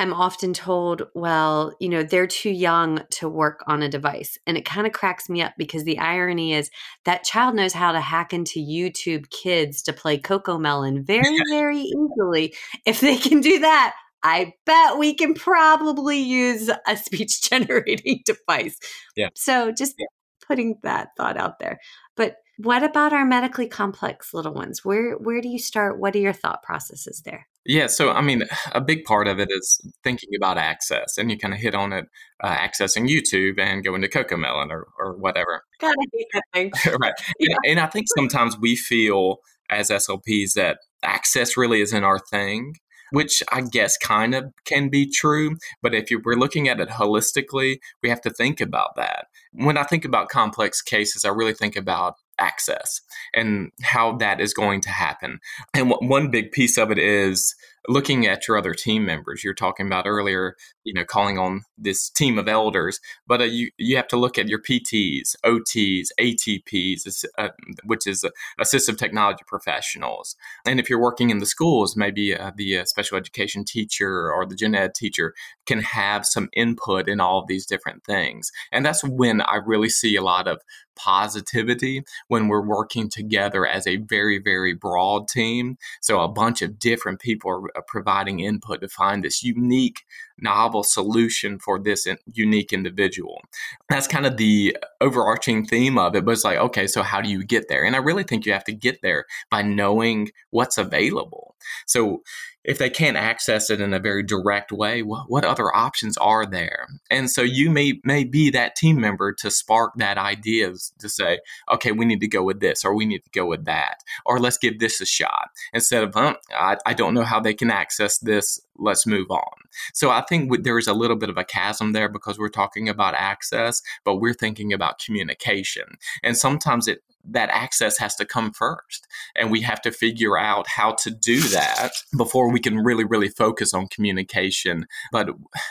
I'm 0.00 0.14
often 0.14 0.54
told, 0.54 1.02
well, 1.14 1.76
you 1.78 1.88
know, 1.90 2.02
they're 2.02 2.26
too 2.26 2.48
young 2.48 3.02
to 3.10 3.28
work 3.28 3.62
on 3.66 3.82
a 3.82 3.88
device. 3.88 4.38
And 4.46 4.56
it 4.56 4.64
kind 4.64 4.86
of 4.86 4.94
cracks 4.94 5.28
me 5.28 5.42
up 5.42 5.52
because 5.58 5.84
the 5.84 5.98
irony 5.98 6.54
is 6.54 6.70
that 7.04 7.22
child 7.22 7.54
knows 7.54 7.74
how 7.74 7.92
to 7.92 8.00
hack 8.00 8.32
into 8.32 8.60
YouTube 8.60 9.28
kids 9.28 9.82
to 9.82 9.92
play 9.92 10.18
CoComelon 10.18 11.02
very, 11.06 11.36
very 11.50 11.80
easily. 11.80 12.54
If 12.86 13.00
they 13.00 13.18
can 13.18 13.42
do 13.42 13.58
that, 13.58 13.94
I 14.22 14.54
bet 14.64 14.96
we 14.98 15.12
can 15.14 15.34
probably 15.34 16.18
use 16.18 16.70
a 16.86 16.96
speech 16.96 17.42
generating 17.50 18.22
device. 18.24 18.78
Yeah. 19.16 19.28
So 19.34 19.70
just 19.70 19.96
Yeah. 19.98 20.06
putting 20.48 20.78
that 20.82 21.08
thought 21.18 21.36
out 21.36 21.58
there. 21.58 21.78
But 22.16 22.36
what 22.56 22.82
about 22.82 23.12
our 23.12 23.26
medically 23.26 23.66
complex 23.68 24.32
little 24.32 24.54
ones? 24.54 24.82
Where 24.82 25.12
where 25.16 25.42
do 25.42 25.48
you 25.48 25.58
start? 25.58 25.98
What 25.98 26.14
are 26.16 26.18
your 26.20 26.32
thought 26.32 26.62
processes 26.62 27.20
there? 27.24 27.46
Yeah, 27.66 27.88
so 27.88 28.10
I 28.10 28.22
mean, 28.22 28.44
a 28.72 28.80
big 28.80 29.04
part 29.04 29.28
of 29.28 29.38
it 29.38 29.48
is 29.50 29.80
thinking 30.02 30.30
about 30.36 30.56
access, 30.56 31.18
and 31.18 31.30
you 31.30 31.38
kind 31.38 31.52
of 31.52 31.60
hit 31.60 31.74
on 31.74 31.92
it, 31.92 32.06
uh, 32.42 32.56
accessing 32.56 33.08
YouTube 33.08 33.60
and 33.60 33.84
going 33.84 34.00
to 34.00 34.08
CoComelon 34.08 34.70
or, 34.70 34.88
or 34.98 35.16
whatever. 35.16 35.64
God, 35.78 35.94
I 36.00 36.04
hate 36.12 36.26
that 36.32 36.42
thing. 36.54 36.72
right. 37.00 37.12
Yeah. 37.38 37.56
And, 37.64 37.72
and 37.72 37.80
I 37.80 37.86
think 37.86 38.06
sometimes 38.16 38.56
we 38.58 38.76
feel 38.76 39.38
as 39.68 39.90
SLPs 39.90 40.54
that 40.54 40.78
access 41.02 41.56
really 41.56 41.80
isn't 41.82 42.04
our 42.04 42.18
thing, 42.18 42.74
which 43.12 43.42
I 43.52 43.60
guess 43.60 43.96
kind 43.98 44.34
of 44.34 44.52
can 44.64 44.88
be 44.88 45.10
true. 45.10 45.56
But 45.82 45.94
if 45.94 46.10
you, 46.10 46.20
we're 46.24 46.34
looking 46.34 46.68
at 46.68 46.80
it 46.80 46.88
holistically, 46.88 47.78
we 48.02 48.08
have 48.08 48.20
to 48.22 48.30
think 48.30 48.60
about 48.60 48.96
that. 48.96 49.26
When 49.52 49.76
I 49.76 49.84
think 49.84 50.04
about 50.04 50.28
complex 50.28 50.80
cases, 50.80 51.24
I 51.24 51.28
really 51.28 51.54
think 51.54 51.76
about 51.76 52.14
access 52.40 53.00
and 53.34 53.70
how 53.82 54.16
that 54.16 54.40
is 54.40 54.54
going 54.54 54.80
to 54.82 54.90
happen. 54.90 55.40
And 55.74 55.90
w- 55.90 56.08
one 56.08 56.30
big 56.30 56.52
piece 56.52 56.78
of 56.78 56.90
it 56.90 56.98
is 56.98 57.54
looking 57.88 58.26
at 58.26 58.46
your 58.46 58.56
other 58.56 58.74
team 58.74 59.04
members. 59.04 59.42
You're 59.44 59.54
talking 59.54 59.86
about 59.86 60.06
earlier, 60.06 60.56
you 60.90 60.94
know, 60.94 61.04
calling 61.04 61.38
on 61.38 61.62
this 61.78 62.10
team 62.10 62.36
of 62.36 62.48
elders, 62.48 62.98
but 63.28 63.40
uh, 63.40 63.44
you 63.44 63.70
you 63.78 63.94
have 63.94 64.08
to 64.08 64.16
look 64.16 64.38
at 64.38 64.48
your 64.48 64.60
PTs, 64.60 65.36
OTs, 65.44 66.08
ATPs, 66.18 67.24
uh, 67.38 67.50
which 67.84 68.08
is 68.08 68.24
uh, 68.24 68.30
assistive 68.60 68.98
technology 68.98 69.44
professionals. 69.46 70.34
And 70.66 70.80
if 70.80 70.90
you're 70.90 71.00
working 71.00 71.30
in 71.30 71.38
the 71.38 71.46
schools, 71.46 71.96
maybe 71.96 72.36
uh, 72.36 72.50
the 72.56 72.78
uh, 72.80 72.84
special 72.86 73.16
education 73.16 73.64
teacher 73.64 74.32
or 74.32 74.44
the 74.44 74.56
gen 74.56 74.74
ed 74.74 74.96
teacher 74.96 75.32
can 75.64 75.80
have 75.80 76.26
some 76.26 76.48
input 76.54 77.08
in 77.08 77.20
all 77.20 77.38
of 77.38 77.46
these 77.46 77.66
different 77.66 78.02
things. 78.02 78.50
And 78.72 78.84
that's 78.84 79.04
when 79.04 79.42
I 79.42 79.60
really 79.64 79.90
see 79.90 80.16
a 80.16 80.22
lot 80.22 80.48
of 80.48 80.60
positivity 80.96 82.02
when 82.28 82.48
we're 82.48 82.66
working 82.66 83.08
together 83.08 83.66
as 83.66 83.86
a 83.86 83.96
very, 83.96 84.38
very 84.38 84.74
broad 84.74 85.28
team. 85.28 85.78
So 86.00 86.20
a 86.20 86.28
bunch 86.28 86.60
of 86.60 86.78
different 86.78 87.20
people 87.20 87.50
are 87.50 87.78
uh, 87.78 87.80
providing 87.86 88.40
input 88.40 88.80
to 88.82 88.88
find 88.88 89.24
this 89.24 89.42
unique, 89.42 90.04
novel 90.38 90.79
solution 90.82 91.58
for 91.58 91.78
this 91.78 92.06
unique 92.32 92.72
individual. 92.72 93.40
That's 93.88 94.06
kind 94.06 94.26
of 94.26 94.36
the 94.36 94.76
overarching 95.00 95.64
theme 95.64 95.98
of 95.98 96.14
it. 96.14 96.24
But 96.24 96.32
it's 96.32 96.44
like, 96.44 96.58
okay, 96.58 96.86
so 96.86 97.02
how 97.02 97.20
do 97.20 97.28
you 97.28 97.44
get 97.44 97.68
there? 97.68 97.84
And 97.84 97.94
I 97.94 97.98
really 97.98 98.24
think 98.24 98.46
you 98.46 98.52
have 98.52 98.64
to 98.64 98.72
get 98.72 99.02
there 99.02 99.26
by 99.50 99.62
knowing 99.62 100.30
what's 100.50 100.78
available. 100.78 101.54
So 101.86 102.22
if 102.64 102.78
they 102.78 102.90
can't 102.90 103.16
access 103.16 103.70
it 103.70 103.80
in 103.80 103.94
a 103.94 103.98
very 103.98 104.22
direct 104.22 104.70
way, 104.70 105.02
what, 105.02 105.30
what 105.30 105.44
other 105.44 105.74
options 105.74 106.16
are 106.18 106.44
there? 106.44 106.88
And 107.10 107.30
so 107.30 107.42
you 107.42 107.70
may 107.70 108.00
may 108.04 108.24
be 108.24 108.50
that 108.50 108.76
team 108.76 109.00
member 109.00 109.32
to 109.34 109.50
spark 109.50 109.94
that 109.96 110.18
idea 110.18 110.72
to 110.98 111.08
say, 111.08 111.40
okay, 111.72 111.92
we 111.92 112.04
need 112.04 112.20
to 112.20 112.28
go 112.28 112.42
with 112.42 112.60
this, 112.60 112.84
or 112.84 112.94
we 112.94 113.06
need 113.06 113.24
to 113.24 113.30
go 113.30 113.46
with 113.46 113.64
that, 113.64 114.02
or 114.26 114.38
let's 114.38 114.58
give 114.58 114.78
this 114.78 115.00
a 115.00 115.06
shot 115.06 115.48
instead 115.72 116.04
of, 116.04 116.12
huh, 116.14 116.36
I, 116.54 116.76
I 116.84 116.94
don't 116.94 117.14
know 117.14 117.24
how 117.24 117.40
they 117.40 117.54
can 117.54 117.70
access 117.70 118.18
this. 118.18 118.60
Let's 118.76 119.06
move 119.06 119.30
on. 119.30 119.52
So 119.92 120.10
I 120.10 120.22
think 120.22 120.64
there 120.64 120.78
is 120.78 120.86
a 120.86 120.94
little 120.94 121.16
bit 121.16 121.28
of 121.28 121.36
a 121.36 121.44
chasm 121.44 121.92
there 121.92 122.08
because 122.08 122.38
we're 122.38 122.48
talking 122.48 122.88
about 122.88 123.14
access, 123.14 123.82
but 124.04 124.16
we're 124.16 124.34
thinking 124.34 124.72
about 124.72 124.98
communication, 124.98 125.96
and 126.22 126.36
sometimes 126.36 126.88
it 126.88 127.02
that 127.24 127.50
access 127.50 127.98
has 127.98 128.14
to 128.16 128.24
come 128.24 128.52
first. 128.52 129.06
And 129.36 129.50
we 129.50 129.60
have 129.62 129.82
to 129.82 129.92
figure 129.92 130.38
out 130.38 130.66
how 130.66 130.92
to 131.02 131.10
do 131.10 131.40
that 131.48 131.90
before 132.16 132.49
we 132.52 132.60
can 132.60 132.78
really, 132.78 133.04
really 133.04 133.28
focus 133.28 133.74
on 133.74 133.88
communication. 133.88 134.86
But 135.12 135.30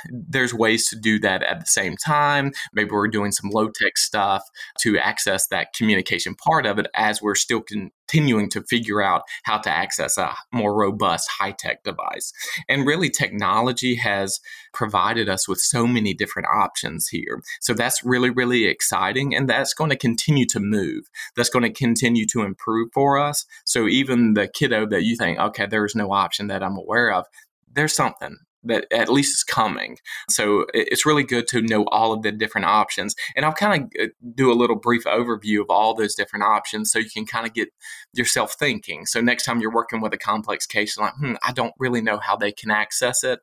there's 0.10 0.54
ways 0.54 0.88
to 0.90 0.96
do 0.96 1.20
that 1.20 1.44
at 1.44 1.60
the 1.60 1.66
same 1.66 1.98
time. 1.98 2.52
Maybe 2.74 2.92
we're 2.92 3.08
doing 3.08 3.32
some 3.32 3.50
low 3.50 3.70
tech 3.70 3.98
stuff 3.98 4.44
to 4.82 4.98
access 4.98 5.48
that 5.48 5.74
communication 5.74 6.36
part 6.36 6.66
of 6.66 6.80
it 6.80 6.88
as 6.96 7.22
we're 7.22 7.36
still 7.36 7.62
continuing 8.10 8.50
to 8.50 8.64
figure 8.64 9.02
out 9.02 9.24
how 9.44 9.58
to 9.58 9.70
access 9.70 10.18
a 10.18 10.36
more 10.52 10.76
robust 10.76 11.30
high 11.30 11.52
tech 11.52 11.84
device. 11.84 12.34
And 12.68 12.86
really, 12.86 13.10
technology 13.10 13.96
has 13.96 14.40
provided 14.74 15.30
us 15.30 15.48
with 15.48 15.60
so 15.60 15.86
many 15.86 16.14
different 16.14 16.48
options 16.48 17.08
here. 17.08 17.42
So 17.62 17.74
that's 17.74 18.04
really, 18.04 18.30
really 18.30 18.66
exciting. 18.66 19.36
And 19.36 19.50
that's 19.50 19.74
going 19.74 19.90
to 19.92 19.98
continue 19.98 20.46
to 20.48 20.60
move. 20.60 21.10
That's 21.36 21.50
going 21.50 21.64
to 21.64 21.72
continue 21.72 22.26
to 22.28 22.42
improve 22.42 22.90
for 22.94 23.18
us. 23.18 23.46
So 23.66 23.88
even 23.88 24.34
the 24.34 24.48
kiddo 24.48 24.88
that 24.88 25.04
you 25.04 25.16
think, 25.16 25.40
okay, 25.40 25.68
there's 25.68 25.96
no 25.96 26.12
option 26.12 26.48
that 26.48 26.64
I'm 26.64 26.78
aware 26.78 27.12
of, 27.12 27.26
there's 27.72 27.94
something 27.94 28.38
that 28.64 28.86
at 28.92 29.10
least 29.10 29.34
is 29.34 29.44
coming. 29.44 29.98
So 30.30 30.66
it's 30.74 31.06
really 31.06 31.24
good 31.24 31.48
to 31.50 31.62
know 31.62 31.86
all 31.86 32.12
of 32.12 32.24
the 32.24 32.32
different 32.32 32.66
options. 32.66 33.16
And 33.36 33.46
I'll 33.46 33.54
kind 33.54 33.84
of 33.84 34.04
uh, 34.04 34.08
do 34.36 34.52
a 34.52 34.54
little 34.54 34.76
brief 34.76 35.06
overview 35.06 35.62
of 35.62 35.70
all 35.70 35.94
those 35.94 36.16
different 36.16 36.44
options 36.44 36.92
so 36.92 37.00
you 37.00 37.10
can 37.10 37.26
kind 37.26 37.48
of 37.48 37.54
get 37.54 37.70
yourself 38.14 38.54
thinking. 38.54 39.06
So 39.06 39.22
next 39.22 39.44
time 39.44 39.62
you're 39.62 39.74
working 39.74 40.02
with 40.02 40.14
a 40.14 40.18
complex 40.18 40.66
case, 40.66 40.98
like, 40.98 41.14
hmm, 41.16 41.36
I 41.44 41.52
don't 41.52 41.74
really 41.80 42.02
know 42.02 42.18
how 42.18 42.36
they 42.36 42.52
can 42.52 42.72
access 42.72 43.24
it. 43.24 43.40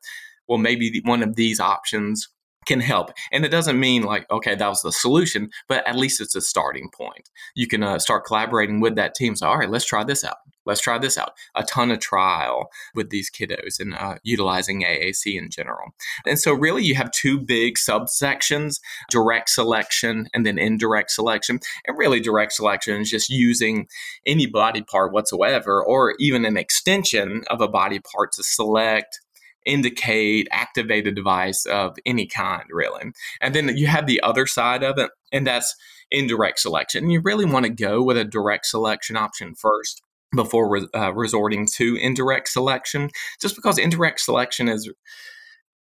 Well, 0.47 0.57
maybe 0.57 1.01
one 1.03 1.23
of 1.23 1.35
these 1.35 1.59
options 1.59 2.29
can 2.67 2.81
help. 2.81 3.11
And 3.31 3.45
it 3.45 3.49
doesn't 3.49 3.79
mean 3.79 4.03
like, 4.03 4.29
okay, 4.29 4.53
that 4.53 4.67
was 4.67 4.81
the 4.81 4.91
solution, 4.91 5.49
but 5.67 5.87
at 5.87 5.95
least 5.95 6.21
it's 6.21 6.35
a 6.35 6.41
starting 6.41 6.89
point. 6.93 7.29
You 7.55 7.67
can 7.67 7.81
uh, 7.81 7.97
start 7.97 8.25
collaborating 8.25 8.81
with 8.81 8.95
that 8.95 9.15
team. 9.15 9.35
So, 9.35 9.47
all 9.47 9.57
right, 9.57 9.69
let's 9.69 9.85
try 9.85 10.03
this 10.03 10.23
out. 10.23 10.37
Let's 10.65 10.81
try 10.81 10.97
this 10.97 11.17
out. 11.17 11.31
A 11.55 11.63
ton 11.63 11.91
of 11.91 11.99
trial 11.99 12.69
with 12.93 13.09
these 13.09 13.31
kiddos 13.31 13.79
and 13.79 13.95
uh, 13.95 14.15
utilizing 14.21 14.83
AAC 14.83 15.37
in 15.37 15.49
general. 15.49 15.91
And 16.25 16.37
so, 16.37 16.53
really, 16.53 16.83
you 16.83 16.93
have 16.95 17.09
two 17.11 17.39
big 17.39 17.75
subsections 17.75 18.81
direct 19.09 19.49
selection 19.49 20.27
and 20.33 20.45
then 20.45 20.59
indirect 20.59 21.11
selection. 21.11 21.61
And 21.87 21.97
really, 21.97 22.19
direct 22.19 22.51
selection 22.51 22.99
is 23.01 23.09
just 23.09 23.29
using 23.29 23.87
any 24.25 24.45
body 24.45 24.81
part 24.81 25.13
whatsoever 25.13 25.81
or 25.81 26.15
even 26.19 26.43
an 26.43 26.57
extension 26.57 27.43
of 27.49 27.61
a 27.61 27.69
body 27.69 27.99
part 27.99 28.33
to 28.33 28.43
select 28.43 29.21
indicate, 29.67 30.47
activate 30.51 31.07
a 31.07 31.11
device 31.11 31.65
of 31.65 31.97
any 32.05 32.25
kind, 32.25 32.63
really. 32.71 33.11
And 33.41 33.53
then 33.53 33.75
you 33.77 33.87
have 33.87 34.07
the 34.07 34.21
other 34.21 34.47
side 34.47 34.83
of 34.83 34.97
it, 34.97 35.11
and 35.31 35.45
that's 35.45 35.75
indirect 36.09 36.59
selection. 36.59 37.09
You 37.09 37.21
really 37.21 37.45
want 37.45 37.65
to 37.65 37.71
go 37.71 38.01
with 38.01 38.17
a 38.17 38.23
direct 38.23 38.65
selection 38.65 39.17
option 39.17 39.55
first 39.55 40.01
before 40.35 40.81
uh, 40.95 41.13
resorting 41.13 41.67
to 41.75 41.95
indirect 41.95 42.49
selection, 42.49 43.09
just 43.41 43.55
because 43.55 43.77
indirect 43.77 44.19
selection 44.21 44.67
is 44.67 44.91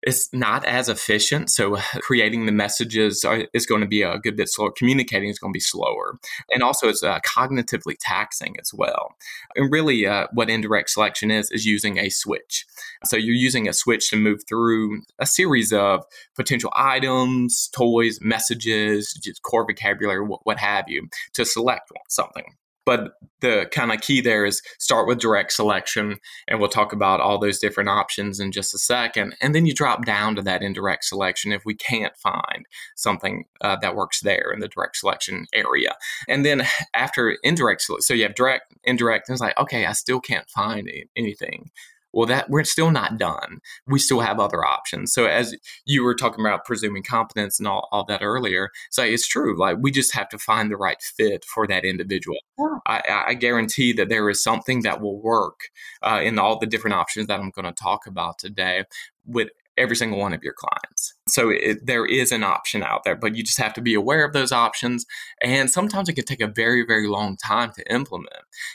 it's 0.06 0.32
not 0.32 0.64
as 0.66 0.88
efficient. 0.88 1.50
So 1.50 1.78
creating 2.02 2.46
the 2.46 2.52
messages 2.52 3.26
are, 3.26 3.46
is 3.54 3.66
going 3.66 3.82
to 3.82 3.88
be 3.88 4.04
a 4.04 4.20
good 4.20 4.38
bit 4.38 4.50
slower. 4.50 4.72
Communicating 4.72 5.30
is 5.30 5.40
going 5.40 5.52
to 5.52 5.58
be 5.58 5.62
slower. 5.62 6.20
And 6.52 6.62
also 6.62 6.88
it's 6.88 7.04
uh, 7.04 7.20
cognitively 7.22 7.96
taxing 8.00 8.56
as 8.62 8.72
well. 8.74 9.16
And 9.56 9.72
really 9.72 10.06
uh, 10.06 10.28
what 10.32 10.50
indirect 10.50 10.92
selection 10.92 11.32
is, 11.32 11.50
is 11.52 11.66
using 11.66 11.98
a 11.98 12.10
switch. 12.10 12.66
So 13.06 13.18
you're 13.18 13.36
using 13.36 13.68
a 13.68 13.74
switch 13.74 14.10
to 14.12 14.16
move 14.16 14.42
through 14.48 15.02
a 15.20 15.26
series 15.26 15.74
of 15.74 16.04
potential 16.36 16.72
items, 16.76 17.70
toys, 17.74 18.20
messages, 18.22 19.12
just 19.24 19.42
core 19.42 19.66
vocabulary, 19.68 20.24
what, 20.24 20.42
what 20.44 20.60
have 20.60 20.86
you, 20.88 21.10
to 21.34 21.46
select 21.46 21.92
something. 22.10 22.46
But 22.86 23.14
the 23.42 23.68
kind 23.72 23.92
of 23.92 24.02
key 24.02 24.22
there 24.22 24.46
is 24.46 24.62
start 24.80 25.08
with 25.08 25.20
direct 25.20 25.52
selection, 25.52 26.20
and 26.48 26.60
we'll 26.60 26.70
talk 26.70 26.94
about 26.94 27.20
all 27.20 27.38
those 27.38 27.60
different 27.60 27.90
options 27.90 28.40
in 28.40 28.52
just 28.52 28.74
a 28.74 28.78
second. 28.78 29.36
And 29.42 29.54
then 29.54 29.66
you 29.66 29.74
drop 29.74 30.06
down 30.06 30.36
to 30.36 30.42
that 30.44 30.64
indirect 30.64 31.06
selection 31.06 31.52
if 31.52 31.66
we 31.66 31.76
can't 31.76 32.16
find 32.18 32.66
something 32.96 33.46
uh, 33.62 33.78
that 33.82 33.96
works 33.96 34.22
there 34.22 34.52
in 34.54 34.60
the 34.60 34.68
direct 34.68 34.98
selection 34.98 35.48
area. 35.54 35.96
And 36.28 36.46
then 36.46 36.66
after 36.94 37.38
indirect, 37.44 37.84
so 38.00 38.14
you 38.14 38.24
have 38.24 38.36
direct, 38.36 38.74
indirect, 38.84 39.30
and 39.30 39.34
it's 39.34 39.42
like, 39.42 39.58
okay, 39.58 39.86
I 39.86 39.94
still 39.94 40.20
can't 40.20 40.50
find 40.50 40.90
anything 41.16 41.72
well 42.16 42.26
that 42.26 42.50
we're 42.50 42.64
still 42.64 42.90
not 42.90 43.20
done. 43.20 43.60
We 43.86 44.00
still 44.00 44.22
have 44.22 44.40
other 44.40 44.66
options. 44.66 45.14
So 45.14 45.26
as 45.26 45.56
you 45.86 46.04
were 46.04 46.16
talking 46.16 46.44
about 46.44 46.66
presuming 46.66 47.04
competence 47.04 47.60
and 47.60 47.68
all, 47.68 47.88
all 47.92 48.06
that 48.06 48.24
earlier 48.24 48.72
so 48.90 49.04
it's 49.04 49.28
true 49.28 49.58
like 49.58 49.78
we 49.80 49.92
just 49.92 50.14
have 50.16 50.30
to 50.30 50.38
find 50.38 50.72
the 50.72 50.78
right 50.78 51.02
fit 51.02 51.46
for 51.46 51.68
that 51.68 51.86
individual. 51.86 52.38
Yeah. 52.58 52.78
I, 52.88 53.24
I, 53.28 53.34
guarantee 53.34 53.92
that 53.94 54.10
there 54.10 54.30
is 54.30 54.42
something 54.42 54.84
that 54.84 55.02
will 55.02 55.22
work 55.22 55.60
uh, 56.02 56.22
in 56.24 56.40
all 56.40 56.58
the 56.58 56.66
different 56.66 56.96
options 56.96 57.28
that 57.28 57.40
i'm 57.40 57.50
going 57.50 57.66
to 57.66 57.74
talk 57.74 58.08
about 58.08 58.40
today 58.40 58.86
with 59.26 59.50
every 59.78 59.96
single 59.96 60.20
one 60.20 60.34
of 60.34 60.44
your 60.44 60.54
clients. 60.54 61.14
So 61.28 61.50
it, 61.50 61.86
there 61.86 62.06
is 62.06 62.32
an 62.32 62.44
option 62.44 62.84
out 62.84 63.04
there, 63.04 63.16
but 63.16 63.36
you 63.36 63.44
just 63.44 63.58
have 63.60 63.74
to 63.74 63.82
be 63.82 63.94
aware 63.94 64.24
of 64.24 64.34
those 64.34 64.52
options. 64.52 65.06
And 65.42 65.70
sometimes 65.70 66.08
it 66.08 66.14
can 66.14 66.26
take 66.26 66.42
a 66.42 66.48
very, 66.48 66.86
very 66.86 67.08
long 67.08 67.38
time 67.38 67.72
to 67.74 67.94
implement. 67.94 68.30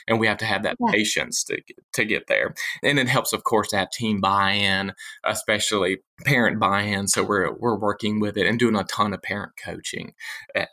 And 0.07 0.19
we 0.19 0.27
have 0.27 0.37
to 0.37 0.45
have 0.45 0.63
that 0.63 0.77
yeah. 0.79 0.91
patience 0.91 1.43
to, 1.45 1.61
to 1.93 2.05
get 2.05 2.27
there. 2.27 2.53
And 2.83 2.99
it 2.99 3.07
helps, 3.07 3.33
of 3.33 3.43
course, 3.43 3.69
to 3.69 3.77
have 3.77 3.89
team 3.91 4.21
buy 4.21 4.51
in, 4.51 4.93
especially 5.23 5.99
parent 6.25 6.59
buy-in 6.59 7.07
so 7.07 7.23
we're 7.23 7.51
we're 7.53 7.77
working 7.77 8.19
with 8.19 8.37
it 8.37 8.47
and 8.47 8.59
doing 8.59 8.75
a 8.75 8.83
ton 8.85 9.13
of 9.13 9.21
parent 9.21 9.53
coaching 9.63 10.13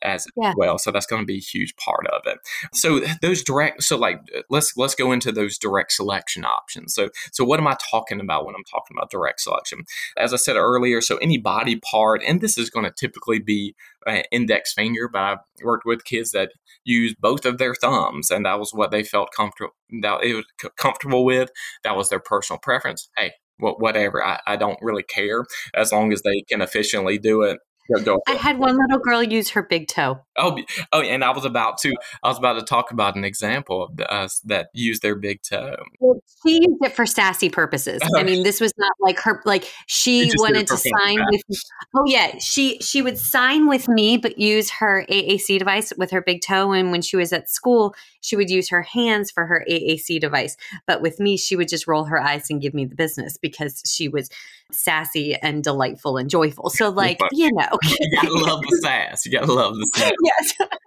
as 0.03 0.27
Yeah. 0.37 0.53
well 0.57 0.79
so 0.79 0.91
that's 0.91 1.07
going 1.07 1.23
to 1.23 1.27
be 1.27 1.37
a 1.39 1.41
huge 1.41 1.75
part 1.77 2.07
of 2.09 2.23
it. 2.27 2.39
So 2.73 3.01
those 3.23 3.43
direct 3.43 3.83
so 3.83 3.97
like 3.97 4.21
uh, 4.37 4.43
let's 4.51 4.77
let's 4.77 4.95
go 4.95 5.13
into 5.13 5.33
those 5.33 5.59
direct 5.59 5.93
selection 5.93 6.45
options. 6.45 6.95
So 6.95 7.11
so 7.33 7.45
what 7.45 7.61
am 7.61 7.67
i 7.67 7.77
talking 7.91 8.21
about 8.21 8.45
when 8.47 8.55
i'm 8.55 8.65
talking 8.65 8.97
about 8.97 9.11
direct 9.11 9.41
selection? 9.41 9.85
As 10.17 10.33
i 10.33 10.37
said 10.37 10.57
earlier 10.57 11.01
so 11.01 11.17
any 11.19 11.39
body 11.39 11.77
part 11.77 12.23
and 12.27 12.41
this 12.41 12.59
is 12.59 12.71
going 12.71 12.85
to 12.85 12.93
typically 12.93 13.39
be 13.39 13.75
an 14.07 14.23
index 14.31 14.73
finger 14.73 15.09
but 15.09 15.21
i've 15.21 15.39
worked 15.63 15.85
with 15.85 16.05
kids 16.05 16.31
that 16.31 16.53
use 16.85 17.15
both 17.19 17.45
of 17.45 17.59
their 17.59 17.75
thumbs 17.75 18.31
and 18.31 18.45
that 18.47 18.59
was 18.59 18.73
what 18.73 18.91
they 18.91 19.03
felt 19.03 19.31
comfortable 19.37 19.75
that 20.03 20.23
it 20.23 20.35
was 20.35 20.45
comfortable 20.77 21.25
with. 21.25 21.51
That 21.85 21.97
was 21.97 22.09
their 22.09 22.21
personal 22.21 22.59
preference. 22.59 23.09
Hey 23.17 23.33
whatever 23.61 24.25
I, 24.25 24.41
I 24.47 24.57
don't 24.57 24.79
really 24.83 25.03
care 25.03 25.45
as 25.75 25.93
long 25.93 26.13
as 26.13 26.23
they 26.23 26.43
can 26.49 26.63
efficiently 26.63 27.19
do 27.19 27.43
it 27.43 27.59
go, 27.93 28.03
go 28.05 28.23
I 28.29 28.35
had 28.35 28.59
one 28.59 28.77
little 28.77 28.99
girl 28.99 29.23
use 29.23 29.51
her 29.51 29.63
big 29.63 29.89
toe. 29.89 30.21
Oh, 30.37 30.59
oh, 30.93 31.01
and 31.01 31.25
I 31.25 31.31
was 31.31 31.45
about 31.45 31.79
to, 31.79 31.93
I 32.23 32.29
was 32.29 32.39
about 32.39 32.55
to 32.55 32.63
talk 32.63 32.91
about 32.93 33.17
an 33.17 33.25
example 33.25 33.85
of 33.85 33.97
the, 33.97 34.09
uh, 34.15 34.29
us 34.29 34.41
that 34.41 34.69
use 34.73 35.01
their 35.01 35.15
big 35.15 35.43
toe. 35.43 35.77
Well, 36.01 36.21
she 36.45 36.57
used 36.57 36.85
it 36.85 36.95
for 36.95 37.07
sassy 37.07 37.49
purposes. 37.49 38.01
I 38.17 38.23
mean, 38.23 38.43
this 38.43 38.61
was 38.61 38.73
not 38.77 38.93
like 39.01 39.19
her 39.21 39.43
like 39.45 39.65
she 39.87 40.25
just 40.25 40.39
wanted 40.39 40.67
to 40.67 40.77
sign 40.77 41.19
right? 41.19 41.27
with 41.49 41.63
Oh 41.97 42.05
yeah, 42.07 42.39
she 42.39 42.79
she 42.81 43.01
would 43.01 43.19
sign 43.19 43.69
with 43.69 43.89
me 43.89 44.17
but 44.17 44.39
use 44.39 44.71
her 44.71 45.05
AAC 45.09 45.59
device 45.59 45.93
with 45.97 46.11
her 46.11 46.21
big 46.21 46.43
toe 46.43 46.73
and 46.73 46.91
when 46.91 47.03
she 47.03 47.17
was 47.17 47.33
at 47.33 47.49
school, 47.49 47.95
she 48.21 48.37
would 48.37 48.51
use 48.51 48.69
her 48.69 48.83
hands 48.83 49.31
for 49.31 49.47
her 49.47 49.65
AAC 49.71 50.21
device. 50.21 50.57
But 50.87 51.01
with 51.01 51.19
me, 51.19 51.37
she 51.37 51.57
would 51.57 51.69
just 51.69 51.87
roll 51.87 52.05
her 52.05 52.21
eyes 52.21 52.51
and 52.51 52.61
give 52.61 52.75
me 52.75 52.85
the 52.85 52.97
business 52.97 53.37
because 53.37 53.83
she 53.87 54.09
was 54.09 54.29
sassy 54.73 55.35
and 55.37 55.63
delightful 55.65 56.17
and 56.17 56.29
joyful. 56.31 56.71
So 56.71 56.91
like, 56.91 57.19
But- 57.19 57.31
you 57.33 57.51
know. 57.53 57.69
You 58.01 58.11
gotta 58.23 58.35
love 58.35 58.63
the 58.63 58.79
sass. 58.83 59.25
You 59.27 59.33
gotta 59.33 59.53
love 59.53 59.75
the 59.75 59.87
sass. 59.97 60.13
yes. 60.23 60.55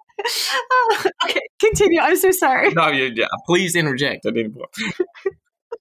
Oh, 0.71 1.03
okay, 1.25 1.41
continue. 1.59 1.99
I'm 1.99 2.15
so 2.15 2.29
sorry. 2.29 2.69
No, 2.73 2.89
you, 2.89 3.11
yeah, 3.15 3.25
please 3.47 3.75
interject 3.75 4.23
at 4.27 4.37
any 4.37 4.49
point. 4.49 4.69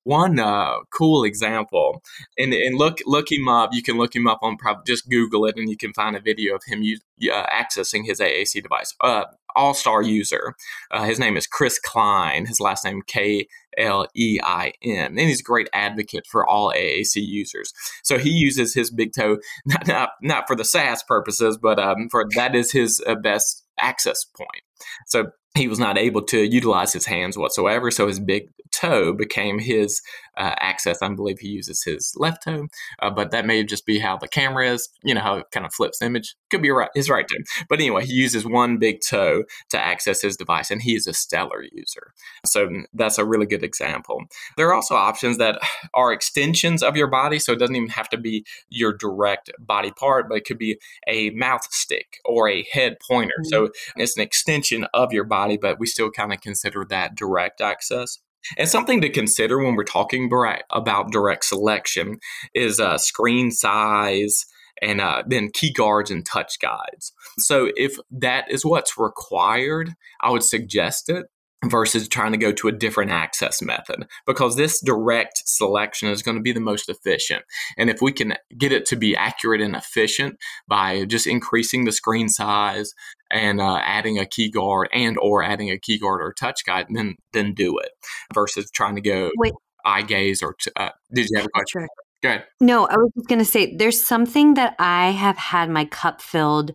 One 0.04 0.38
uh, 0.38 0.76
cool 0.96 1.24
example, 1.24 2.02
and 2.38 2.54
and 2.54 2.78
look 2.78 3.00
look 3.04 3.30
him 3.30 3.48
up. 3.48 3.68
You 3.74 3.82
can 3.82 3.98
look 3.98 4.16
him 4.16 4.26
up 4.26 4.38
on 4.40 4.56
probably 4.56 4.84
just 4.86 5.10
Google 5.10 5.44
it, 5.44 5.56
and 5.58 5.68
you 5.68 5.76
can 5.76 5.92
find 5.92 6.16
a 6.16 6.20
video 6.20 6.54
of 6.54 6.62
him 6.66 6.80
use, 6.82 7.02
uh, 7.30 7.44
accessing 7.48 8.06
his 8.06 8.18
AAC 8.18 8.62
device. 8.62 8.94
Uh, 9.02 9.24
All 9.56 9.74
star 9.74 10.02
user. 10.02 10.54
Uh, 10.90 11.04
his 11.04 11.18
name 11.18 11.36
is 11.36 11.46
Chris 11.46 11.78
Klein. 11.78 12.46
His 12.46 12.60
last 12.60 12.84
name 12.84 13.02
K 13.06 13.46
L 13.78 14.06
E 14.14 14.38
I 14.42 14.72
N, 14.82 15.06
and 15.06 15.18
he's 15.18 15.40
a 15.40 15.44
great 15.44 15.68
advocate 15.72 16.26
for 16.26 16.46
all 16.46 16.72
AAC 16.72 17.16
users. 17.16 17.72
So 18.02 18.18
he 18.18 18.30
uses 18.30 18.74
his 18.74 18.90
big 18.90 19.12
toe 19.12 19.38
not 19.66 19.86
not, 19.86 20.10
not 20.22 20.46
for 20.46 20.56
the 20.56 20.64
sass 20.64 21.02
purposes, 21.02 21.58
but 21.60 21.78
um, 21.78 22.08
for 22.10 22.26
that 22.34 22.54
is 22.54 22.72
his 22.72 23.02
uh, 23.06 23.14
best 23.14 23.64
access 23.78 24.24
point. 24.24 24.62
So 25.06 25.30
he 25.56 25.66
was 25.68 25.78
not 25.78 25.98
able 25.98 26.22
to 26.22 26.40
utilize 26.42 26.92
his 26.92 27.06
hands 27.06 27.36
whatsoever. 27.36 27.90
So 27.90 28.06
his 28.06 28.20
big 28.20 28.50
toe 28.80 29.12
became 29.12 29.58
his 29.58 30.00
uh, 30.36 30.54
access. 30.58 31.02
I 31.02 31.08
believe 31.10 31.40
he 31.40 31.48
uses 31.48 31.82
his 31.84 32.14
left 32.16 32.44
toe, 32.44 32.68
uh, 33.00 33.10
but 33.10 33.30
that 33.30 33.46
may 33.46 33.62
just 33.64 33.84
be 33.84 33.98
how 33.98 34.16
the 34.16 34.28
camera 34.28 34.70
is. 34.70 34.88
You 35.04 35.14
know 35.14 35.20
how 35.20 35.36
it 35.36 35.50
kind 35.50 35.66
of 35.66 35.74
flips 35.74 35.98
the 35.98 36.06
image. 36.06 36.34
Could 36.50 36.62
be 36.62 36.70
right, 36.70 36.88
his 36.94 37.10
right 37.10 37.26
toe. 37.28 37.64
But 37.68 37.80
anyway, 37.80 38.06
he 38.06 38.14
uses 38.14 38.46
one 38.46 38.78
big 38.78 39.00
toe 39.00 39.44
to 39.70 39.78
access 39.78 40.22
his 40.22 40.36
device, 40.36 40.70
and 40.70 40.82
he 40.82 40.94
is 40.94 41.06
a 41.06 41.12
stellar 41.12 41.62
user. 41.72 42.12
So 42.46 42.68
that's 42.94 43.18
a 43.18 43.24
really 43.24 43.46
good 43.46 43.62
example. 43.62 44.24
There 44.56 44.68
are 44.68 44.74
also 44.74 44.94
options 44.94 45.38
that 45.38 45.58
are 45.94 46.12
extensions 46.12 46.82
of 46.82 46.96
your 46.96 47.08
body, 47.08 47.38
so 47.38 47.52
it 47.52 47.58
doesn't 47.58 47.76
even 47.76 47.90
have 47.90 48.08
to 48.10 48.18
be 48.18 48.44
your 48.68 48.92
direct 48.92 49.50
body 49.58 49.90
part, 49.92 50.28
but 50.28 50.38
it 50.38 50.44
could 50.44 50.58
be 50.58 50.78
a 51.06 51.30
mouth 51.30 51.66
stick 51.70 52.18
or 52.24 52.48
a 52.48 52.66
head 52.72 52.96
pointer. 53.06 53.34
So 53.44 53.70
it's 53.96 54.16
an 54.16 54.22
extension 54.22 54.86
of 54.94 55.12
your 55.12 55.24
body, 55.24 55.56
but 55.56 55.78
we 55.78 55.86
still 55.86 56.10
kind 56.10 56.32
of 56.32 56.40
consider 56.40 56.86
that 56.88 57.14
direct 57.14 57.60
access. 57.60 58.18
And 58.56 58.68
something 58.68 59.00
to 59.00 59.10
consider 59.10 59.58
when 59.58 59.74
we're 59.74 59.84
talking 59.84 60.30
about 60.70 61.12
direct 61.12 61.44
selection 61.44 62.18
is 62.54 62.80
uh, 62.80 62.98
screen 62.98 63.50
size 63.50 64.46
and 64.82 65.00
uh, 65.00 65.22
then 65.26 65.50
key 65.50 65.72
guards 65.72 66.10
and 66.10 66.24
touch 66.24 66.58
guides. 66.60 67.12
So 67.38 67.70
if 67.76 67.96
that 68.10 68.50
is 68.50 68.64
what's 68.64 68.98
required, 68.98 69.94
I 70.20 70.30
would 70.30 70.42
suggest 70.42 71.08
it 71.08 71.26
versus 71.66 72.08
trying 72.08 72.32
to 72.32 72.38
go 72.38 72.52
to 72.52 72.68
a 72.68 72.72
different 72.72 73.10
access 73.10 73.60
method 73.60 74.06
because 74.26 74.56
this 74.56 74.80
direct 74.80 75.42
selection 75.46 76.08
is 76.08 76.22
going 76.22 76.36
to 76.36 76.42
be 76.42 76.52
the 76.52 76.60
most 76.60 76.88
efficient. 76.88 77.42
And 77.76 77.90
if 77.90 78.00
we 78.00 78.12
can 78.12 78.34
get 78.56 78.72
it 78.72 78.86
to 78.86 78.96
be 78.96 79.14
accurate 79.14 79.60
and 79.60 79.76
efficient 79.76 80.38
by 80.68 81.04
just 81.04 81.26
increasing 81.26 81.84
the 81.84 81.92
screen 81.92 82.30
size 82.30 82.94
and 83.30 83.60
uh, 83.60 83.78
adding 83.82 84.18
a 84.18 84.26
key 84.26 84.50
guard 84.50 84.88
and 84.92 85.16
or 85.18 85.42
adding 85.42 85.70
a 85.70 85.78
key 85.78 85.98
guard 85.98 86.20
or 86.20 86.32
touch 86.32 86.64
guide, 86.64 86.86
then 86.90 87.16
then 87.32 87.54
do 87.54 87.78
it 87.78 87.90
versus 88.34 88.70
trying 88.70 88.96
to 88.96 89.00
go 89.00 89.30
Wait. 89.36 89.52
eye 89.84 90.02
gaze 90.02 90.42
or 90.42 90.54
t- 90.54 90.70
uh, 90.76 90.90
did 91.12 91.26
you 91.30 91.36
have 91.38 91.46
a 91.46 91.50
question? 91.50 91.80
Sure. 91.82 91.88
Go 92.22 92.28
ahead. 92.28 92.44
No, 92.60 92.86
I 92.86 92.96
was 92.96 93.10
just 93.16 93.28
going 93.28 93.38
to 93.38 93.44
say 93.46 93.74
there's 93.76 94.04
something 94.04 94.54
that 94.54 94.74
I 94.78 95.10
have 95.10 95.38
had 95.38 95.70
my 95.70 95.86
cup 95.86 96.20
filled 96.20 96.72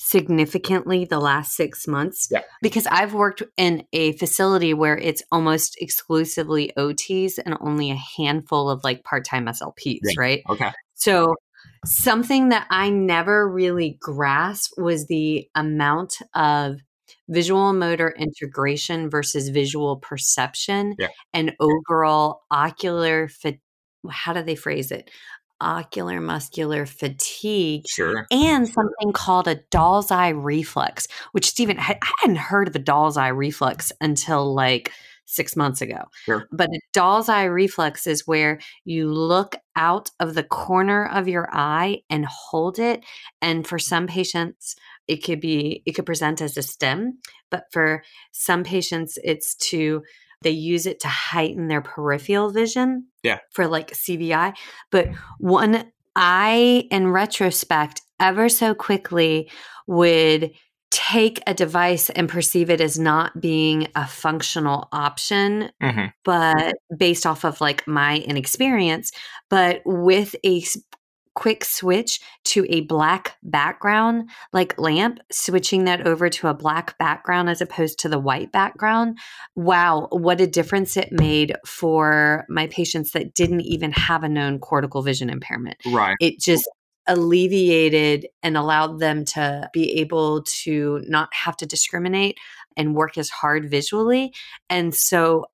significantly 0.00 1.04
the 1.04 1.20
last 1.20 1.54
six 1.54 1.86
months 1.86 2.28
Yeah. 2.30 2.42
because 2.62 2.86
I've 2.86 3.14
worked 3.14 3.42
in 3.56 3.84
a 3.92 4.12
facility 4.12 4.72
where 4.74 4.96
it's 4.96 5.22
almost 5.30 5.76
exclusively 5.80 6.72
OTs 6.76 7.38
and 7.44 7.56
only 7.60 7.90
a 7.90 8.00
handful 8.16 8.70
of 8.70 8.82
like 8.84 9.04
part 9.04 9.24
time 9.24 9.46
SLPs, 9.46 10.00
Yeah. 10.02 10.12
right? 10.18 10.42
Okay. 10.48 10.70
So, 10.94 11.34
something 11.84 12.48
that 12.50 12.66
I 12.70 12.90
never 12.90 13.48
really 13.48 13.96
grasped 14.00 14.74
was 14.78 15.06
the 15.06 15.48
amount 15.54 16.16
of 16.34 16.76
visual 17.28 17.72
motor 17.72 18.14
integration 18.18 19.10
versus 19.10 19.48
visual 19.50 19.96
perception 19.96 20.94
Yeah. 20.98 21.08
and 21.34 21.54
overall 21.60 22.42
ocular 22.50 23.28
fa- 23.28 23.54
how 24.10 24.32
do 24.32 24.42
they 24.42 24.54
phrase 24.54 24.90
it? 24.90 25.10
Ocular 25.60 26.20
muscular 26.20 26.86
fatigue 26.86 27.82
Sure. 27.88 28.26
and 28.30 28.66
something 28.68 29.12
called 29.12 29.48
a 29.48 29.56
doll's 29.70 30.10
eye 30.10 30.28
reflex, 30.28 31.08
which 31.32 31.46
Stephen, 31.48 31.78
I 31.78 31.98
I 32.00 32.12
hadn't 32.20 32.36
heard 32.36 32.68
of 32.68 32.76
a 32.76 32.78
doll's 32.78 33.16
eye 33.16 33.28
reflex 33.28 33.90
until 34.00 34.54
like 34.54 34.92
six 35.28 35.54
months 35.54 35.82
ago. 35.82 36.04
Sure. 36.24 36.48
But 36.50 36.70
a 36.70 36.80
doll's 36.94 37.28
eye 37.28 37.44
reflex 37.44 38.06
is 38.06 38.26
where 38.26 38.58
you 38.84 39.12
look 39.12 39.56
out 39.76 40.10
of 40.18 40.34
the 40.34 40.42
corner 40.42 41.06
of 41.06 41.28
your 41.28 41.48
eye 41.52 42.00
and 42.08 42.24
hold 42.24 42.78
it. 42.78 43.04
And 43.42 43.66
for 43.66 43.78
some 43.78 44.06
patients, 44.06 44.74
it 45.06 45.22
could 45.22 45.40
be, 45.40 45.82
it 45.84 45.92
could 45.92 46.06
present 46.06 46.40
as 46.40 46.56
a 46.56 46.62
stem, 46.62 47.18
but 47.50 47.64
for 47.70 48.02
some 48.32 48.64
patients, 48.64 49.18
it's 49.22 49.54
to, 49.56 50.02
they 50.42 50.50
use 50.50 50.86
it 50.86 51.00
to 51.00 51.08
heighten 51.08 51.68
their 51.68 51.82
peripheral 51.82 52.50
vision. 52.50 53.08
Yeah. 53.22 53.38
For 53.52 53.66
like 53.66 53.92
CVI. 53.92 54.54
But 54.90 55.08
one, 55.38 55.92
I, 56.16 56.88
in 56.90 57.08
retrospect, 57.08 58.00
ever 58.18 58.48
so 58.48 58.74
quickly 58.74 59.50
would 59.86 60.52
take 60.90 61.40
a 61.46 61.54
device 61.54 62.10
and 62.10 62.28
perceive 62.28 62.70
it 62.70 62.80
as 62.80 62.98
not 62.98 63.40
being 63.40 63.88
a 63.94 64.06
functional 64.06 64.88
option 64.92 65.70
hmm 65.80 66.06
but 66.24 66.74
based 66.96 67.24
off 67.24 67.44
of 67.44 67.60
like 67.60 67.86
my 67.86 68.18
inexperience 68.18 69.12
but 69.48 69.80
with 69.86 70.34
a 70.44 70.62
quick 71.34 71.64
switch 71.64 72.20
to 72.42 72.66
a 72.68 72.80
black 72.82 73.36
background 73.44 74.28
like 74.52 74.76
lamp 74.76 75.20
switching 75.30 75.84
that 75.84 76.04
over 76.04 76.28
to 76.28 76.48
a 76.48 76.54
black 76.54 76.98
background 76.98 77.48
as 77.48 77.60
opposed 77.60 77.96
to 77.98 78.08
the 78.08 78.18
white 78.18 78.50
background 78.50 79.16
wow 79.54 80.08
what 80.10 80.40
a 80.40 80.48
difference 80.48 80.96
it 80.96 81.12
made 81.12 81.54
for 81.64 82.44
my 82.48 82.66
patients 82.66 83.12
that 83.12 83.34
didn't 83.34 83.60
even 83.60 83.92
have 83.92 84.24
a 84.24 84.28
known 84.28 84.58
cortical 84.58 85.00
vision 85.00 85.30
impairment 85.30 85.76
Right. 85.86 86.16
it 86.18 86.40
just 86.40 86.68
alleviated 87.08 88.28
and 88.42 88.56
allowed 88.56 89.00
them 89.00 89.24
to 89.24 89.68
be 89.72 89.98
able 90.00 90.42
to 90.62 91.02
not 91.08 91.28
have 91.32 91.56
to 91.56 91.66
discriminate 91.66 92.38
and 92.76 92.94
work 92.94 93.18
as 93.18 93.30
hard 93.30 93.70
visually. 93.70 94.32
And 94.70 94.94
so 94.94 95.46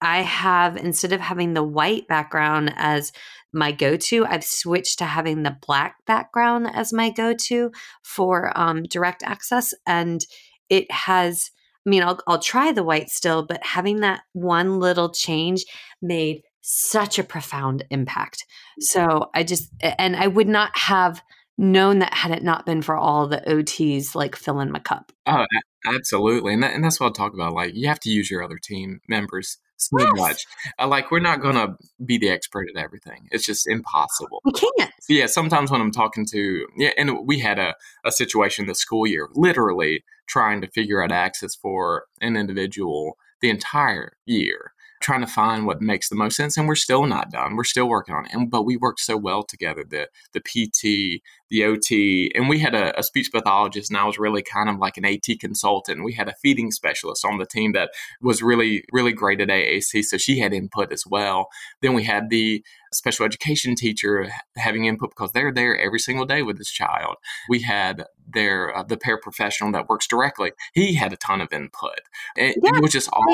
I 0.00 0.22
have, 0.22 0.76
instead 0.76 1.12
of 1.12 1.20
having 1.20 1.54
the 1.54 1.62
white 1.62 2.08
background 2.08 2.72
as 2.76 3.12
my 3.52 3.70
go 3.70 3.96
to, 3.96 4.24
I've 4.24 4.44
switched 4.44 4.98
to 4.98 5.04
having 5.04 5.42
the 5.42 5.56
black 5.66 5.96
background 6.06 6.68
as 6.72 6.92
my 6.92 7.10
go 7.10 7.34
to 7.34 7.70
for 8.02 8.56
um, 8.58 8.84
direct 8.84 9.22
access. 9.22 9.74
And 9.86 10.24
it 10.70 10.90
has, 10.90 11.50
I 11.86 11.90
mean, 11.90 12.02
I'll, 12.02 12.18
I'll 12.26 12.40
try 12.40 12.72
the 12.72 12.82
white 12.82 13.10
still, 13.10 13.44
but 13.44 13.62
having 13.64 14.00
that 14.00 14.22
one 14.32 14.80
little 14.80 15.10
change 15.10 15.64
made 16.00 16.42
such 16.62 17.18
a 17.18 17.24
profound 17.24 17.84
impact. 17.90 18.46
So 18.80 19.30
I 19.34 19.42
just, 19.42 19.70
and 19.80 20.16
I 20.16 20.28
would 20.28 20.48
not 20.48 20.76
have 20.78 21.22
known 21.58 21.98
that 21.98 22.14
had 22.14 22.30
it 22.30 22.42
not 22.42 22.64
been 22.64 22.80
for 22.82 22.96
all 22.96 23.26
the 23.28 23.42
OTs 23.46 24.14
like 24.14 24.34
filling 24.34 24.70
my 24.70 24.78
cup. 24.78 25.12
Oh, 25.26 25.44
Absolutely. 25.84 26.54
And, 26.54 26.62
that, 26.62 26.74
and 26.74 26.84
that's 26.84 27.00
what 27.00 27.06
I'll 27.06 27.12
talk 27.12 27.34
about. 27.34 27.54
Like, 27.54 27.74
you 27.74 27.88
have 27.88 28.00
to 28.00 28.10
use 28.10 28.30
your 28.30 28.42
other 28.42 28.58
team 28.58 29.00
members 29.08 29.58
so 29.76 29.98
Yes. 29.98 30.10
much. 30.14 30.46
Uh, 30.78 30.86
like, 30.86 31.10
we're 31.10 31.18
not 31.20 31.42
going 31.42 31.56
to 31.56 31.76
be 32.04 32.18
the 32.18 32.28
expert 32.28 32.68
at 32.74 32.80
everything. 32.80 33.28
It's 33.32 33.44
just 33.44 33.66
impossible. 33.68 34.40
We 34.44 34.52
can't. 34.52 34.92
So, 35.00 35.12
yeah, 35.12 35.26
sometimes 35.26 35.70
when 35.70 35.80
I'm 35.80 35.90
talking 35.90 36.24
to, 36.26 36.66
yeah, 36.76 36.90
and 36.96 37.26
we 37.26 37.40
had 37.40 37.58
a, 37.58 37.74
a 38.04 38.12
situation 38.12 38.66
this 38.66 38.78
school 38.78 39.06
year, 39.06 39.28
literally 39.34 40.04
trying 40.28 40.60
to 40.60 40.68
figure 40.68 41.02
out 41.02 41.10
access 41.10 41.56
for 41.56 42.04
an 42.20 42.36
individual 42.36 43.18
the 43.40 43.50
entire 43.50 44.12
year, 44.24 44.72
trying 45.02 45.20
to 45.20 45.26
find 45.26 45.66
what 45.66 45.82
makes 45.82 46.08
the 46.08 46.14
most 46.14 46.36
sense. 46.36 46.56
And 46.56 46.66
we're 46.66 46.74
still 46.74 47.06
not 47.06 47.30
done. 47.30 47.56
We're 47.56 47.64
still 47.64 47.88
working 47.88 48.14
on 48.14 48.26
it. 48.26 48.32
And, 48.32 48.50
but 48.50 48.62
we 48.62 48.76
worked 48.76 49.00
so 49.00 49.16
well 49.16 49.42
together 49.42 49.84
the, 49.88 50.08
the 50.32 50.40
PT, 50.40 51.22
the 51.50 51.64
OT, 51.64 52.32
and 52.34 52.48
we 52.48 52.58
had 52.58 52.74
a, 52.74 52.98
a 52.98 53.02
speech 53.02 53.30
pathologist, 53.32 53.90
and 53.90 53.98
I 53.98 54.04
was 54.04 54.18
really 54.18 54.42
kind 54.42 54.70
of 54.70 54.78
like 54.78 54.96
an 54.96 55.04
AT 55.04 55.26
consultant. 55.38 56.04
We 56.04 56.14
had 56.14 56.28
a 56.28 56.34
feeding 56.40 56.70
specialist 56.70 57.24
on 57.24 57.38
the 57.38 57.46
team 57.46 57.72
that 57.72 57.90
was 58.22 58.42
really, 58.42 58.84
really 58.92 59.12
great 59.12 59.40
at 59.40 59.48
AAC. 59.48 60.04
So 60.04 60.16
she 60.16 60.38
had 60.38 60.54
input 60.54 60.92
as 60.92 61.04
well. 61.06 61.48
Then 61.82 61.92
we 61.92 62.04
had 62.04 62.30
the 62.30 62.64
special 62.92 63.24
education 63.26 63.74
teacher 63.74 64.30
having 64.56 64.84
input 64.84 65.10
because 65.10 65.32
they're 65.32 65.52
there 65.52 65.78
every 65.78 65.98
single 65.98 66.26
day 66.26 66.42
with 66.42 66.58
this 66.58 66.70
child. 66.70 67.16
We 67.48 67.62
had 67.62 68.04
their 68.32 68.74
uh, 68.76 68.82
the 68.82 68.96
paraprofessional 68.96 69.72
that 69.72 69.88
works 69.88 70.06
directly. 70.06 70.52
He 70.74 70.94
had 70.94 71.12
a 71.12 71.16
ton 71.16 71.40
of 71.40 71.52
input. 71.52 72.00
It, 72.36 72.56
Yeah, 72.62 72.76
it 72.76 72.82
was 72.82 72.92
just 72.92 73.08
all 73.12 73.24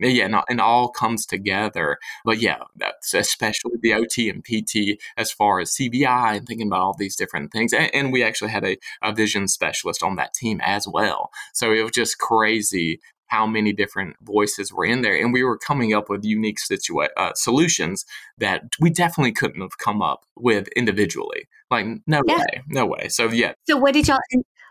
yeah, 0.00 0.24
and, 0.24 0.34
all- 0.34 0.44
and 0.48 0.60
all 0.60 0.88
comes 0.88 1.26
together. 1.26 1.98
But 2.24 2.38
yeah, 2.40 2.58
that's 2.76 3.14
especially 3.14 3.72
the 3.80 3.94
OT 3.94 4.28
and 4.30 4.44
PT 4.44 5.00
as 5.16 5.30
far 5.30 5.60
as 5.60 5.72
CVI 5.72 6.38
and 6.38 6.46
thinking 6.46 6.68
about 6.68 6.80
all 6.80 6.96
these 6.98 7.16
different 7.16 7.52
things. 7.52 7.72
And, 7.72 7.94
and 7.94 8.12
we 8.12 8.22
actually 8.22 8.50
had 8.50 8.64
a, 8.64 8.76
a 9.02 9.12
vision 9.12 9.48
specialist 9.48 10.02
on 10.02 10.16
that 10.16 10.34
team 10.34 10.60
as 10.62 10.86
well. 10.88 11.30
So 11.52 11.72
it 11.72 11.82
was 11.82 11.92
just 11.92 12.18
crazy 12.18 13.00
how 13.28 13.46
many 13.46 13.72
different 13.72 14.16
voices 14.22 14.72
were 14.72 14.84
in 14.84 15.02
there, 15.02 15.16
and 15.16 15.32
we 15.32 15.42
were 15.42 15.56
coming 15.56 15.94
up 15.94 16.10
with 16.10 16.24
unique 16.24 16.58
situa- 16.58 17.08
uh, 17.16 17.32
solutions 17.34 18.04
that 18.38 18.64
we 18.80 18.90
definitely 18.90 19.32
couldn't 19.32 19.60
have 19.60 19.78
come 19.78 20.02
up 20.02 20.24
with 20.36 20.68
individually. 20.76 21.48
Like 21.70 21.86
no 22.06 22.20
Yeah. 22.26 22.38
way, 22.38 22.62
no 22.66 22.86
way. 22.86 23.08
So 23.08 23.28
yeah, 23.28 23.52
So 23.68 23.76
what 23.76 23.94
did 23.94 24.08
y'all? 24.08 24.18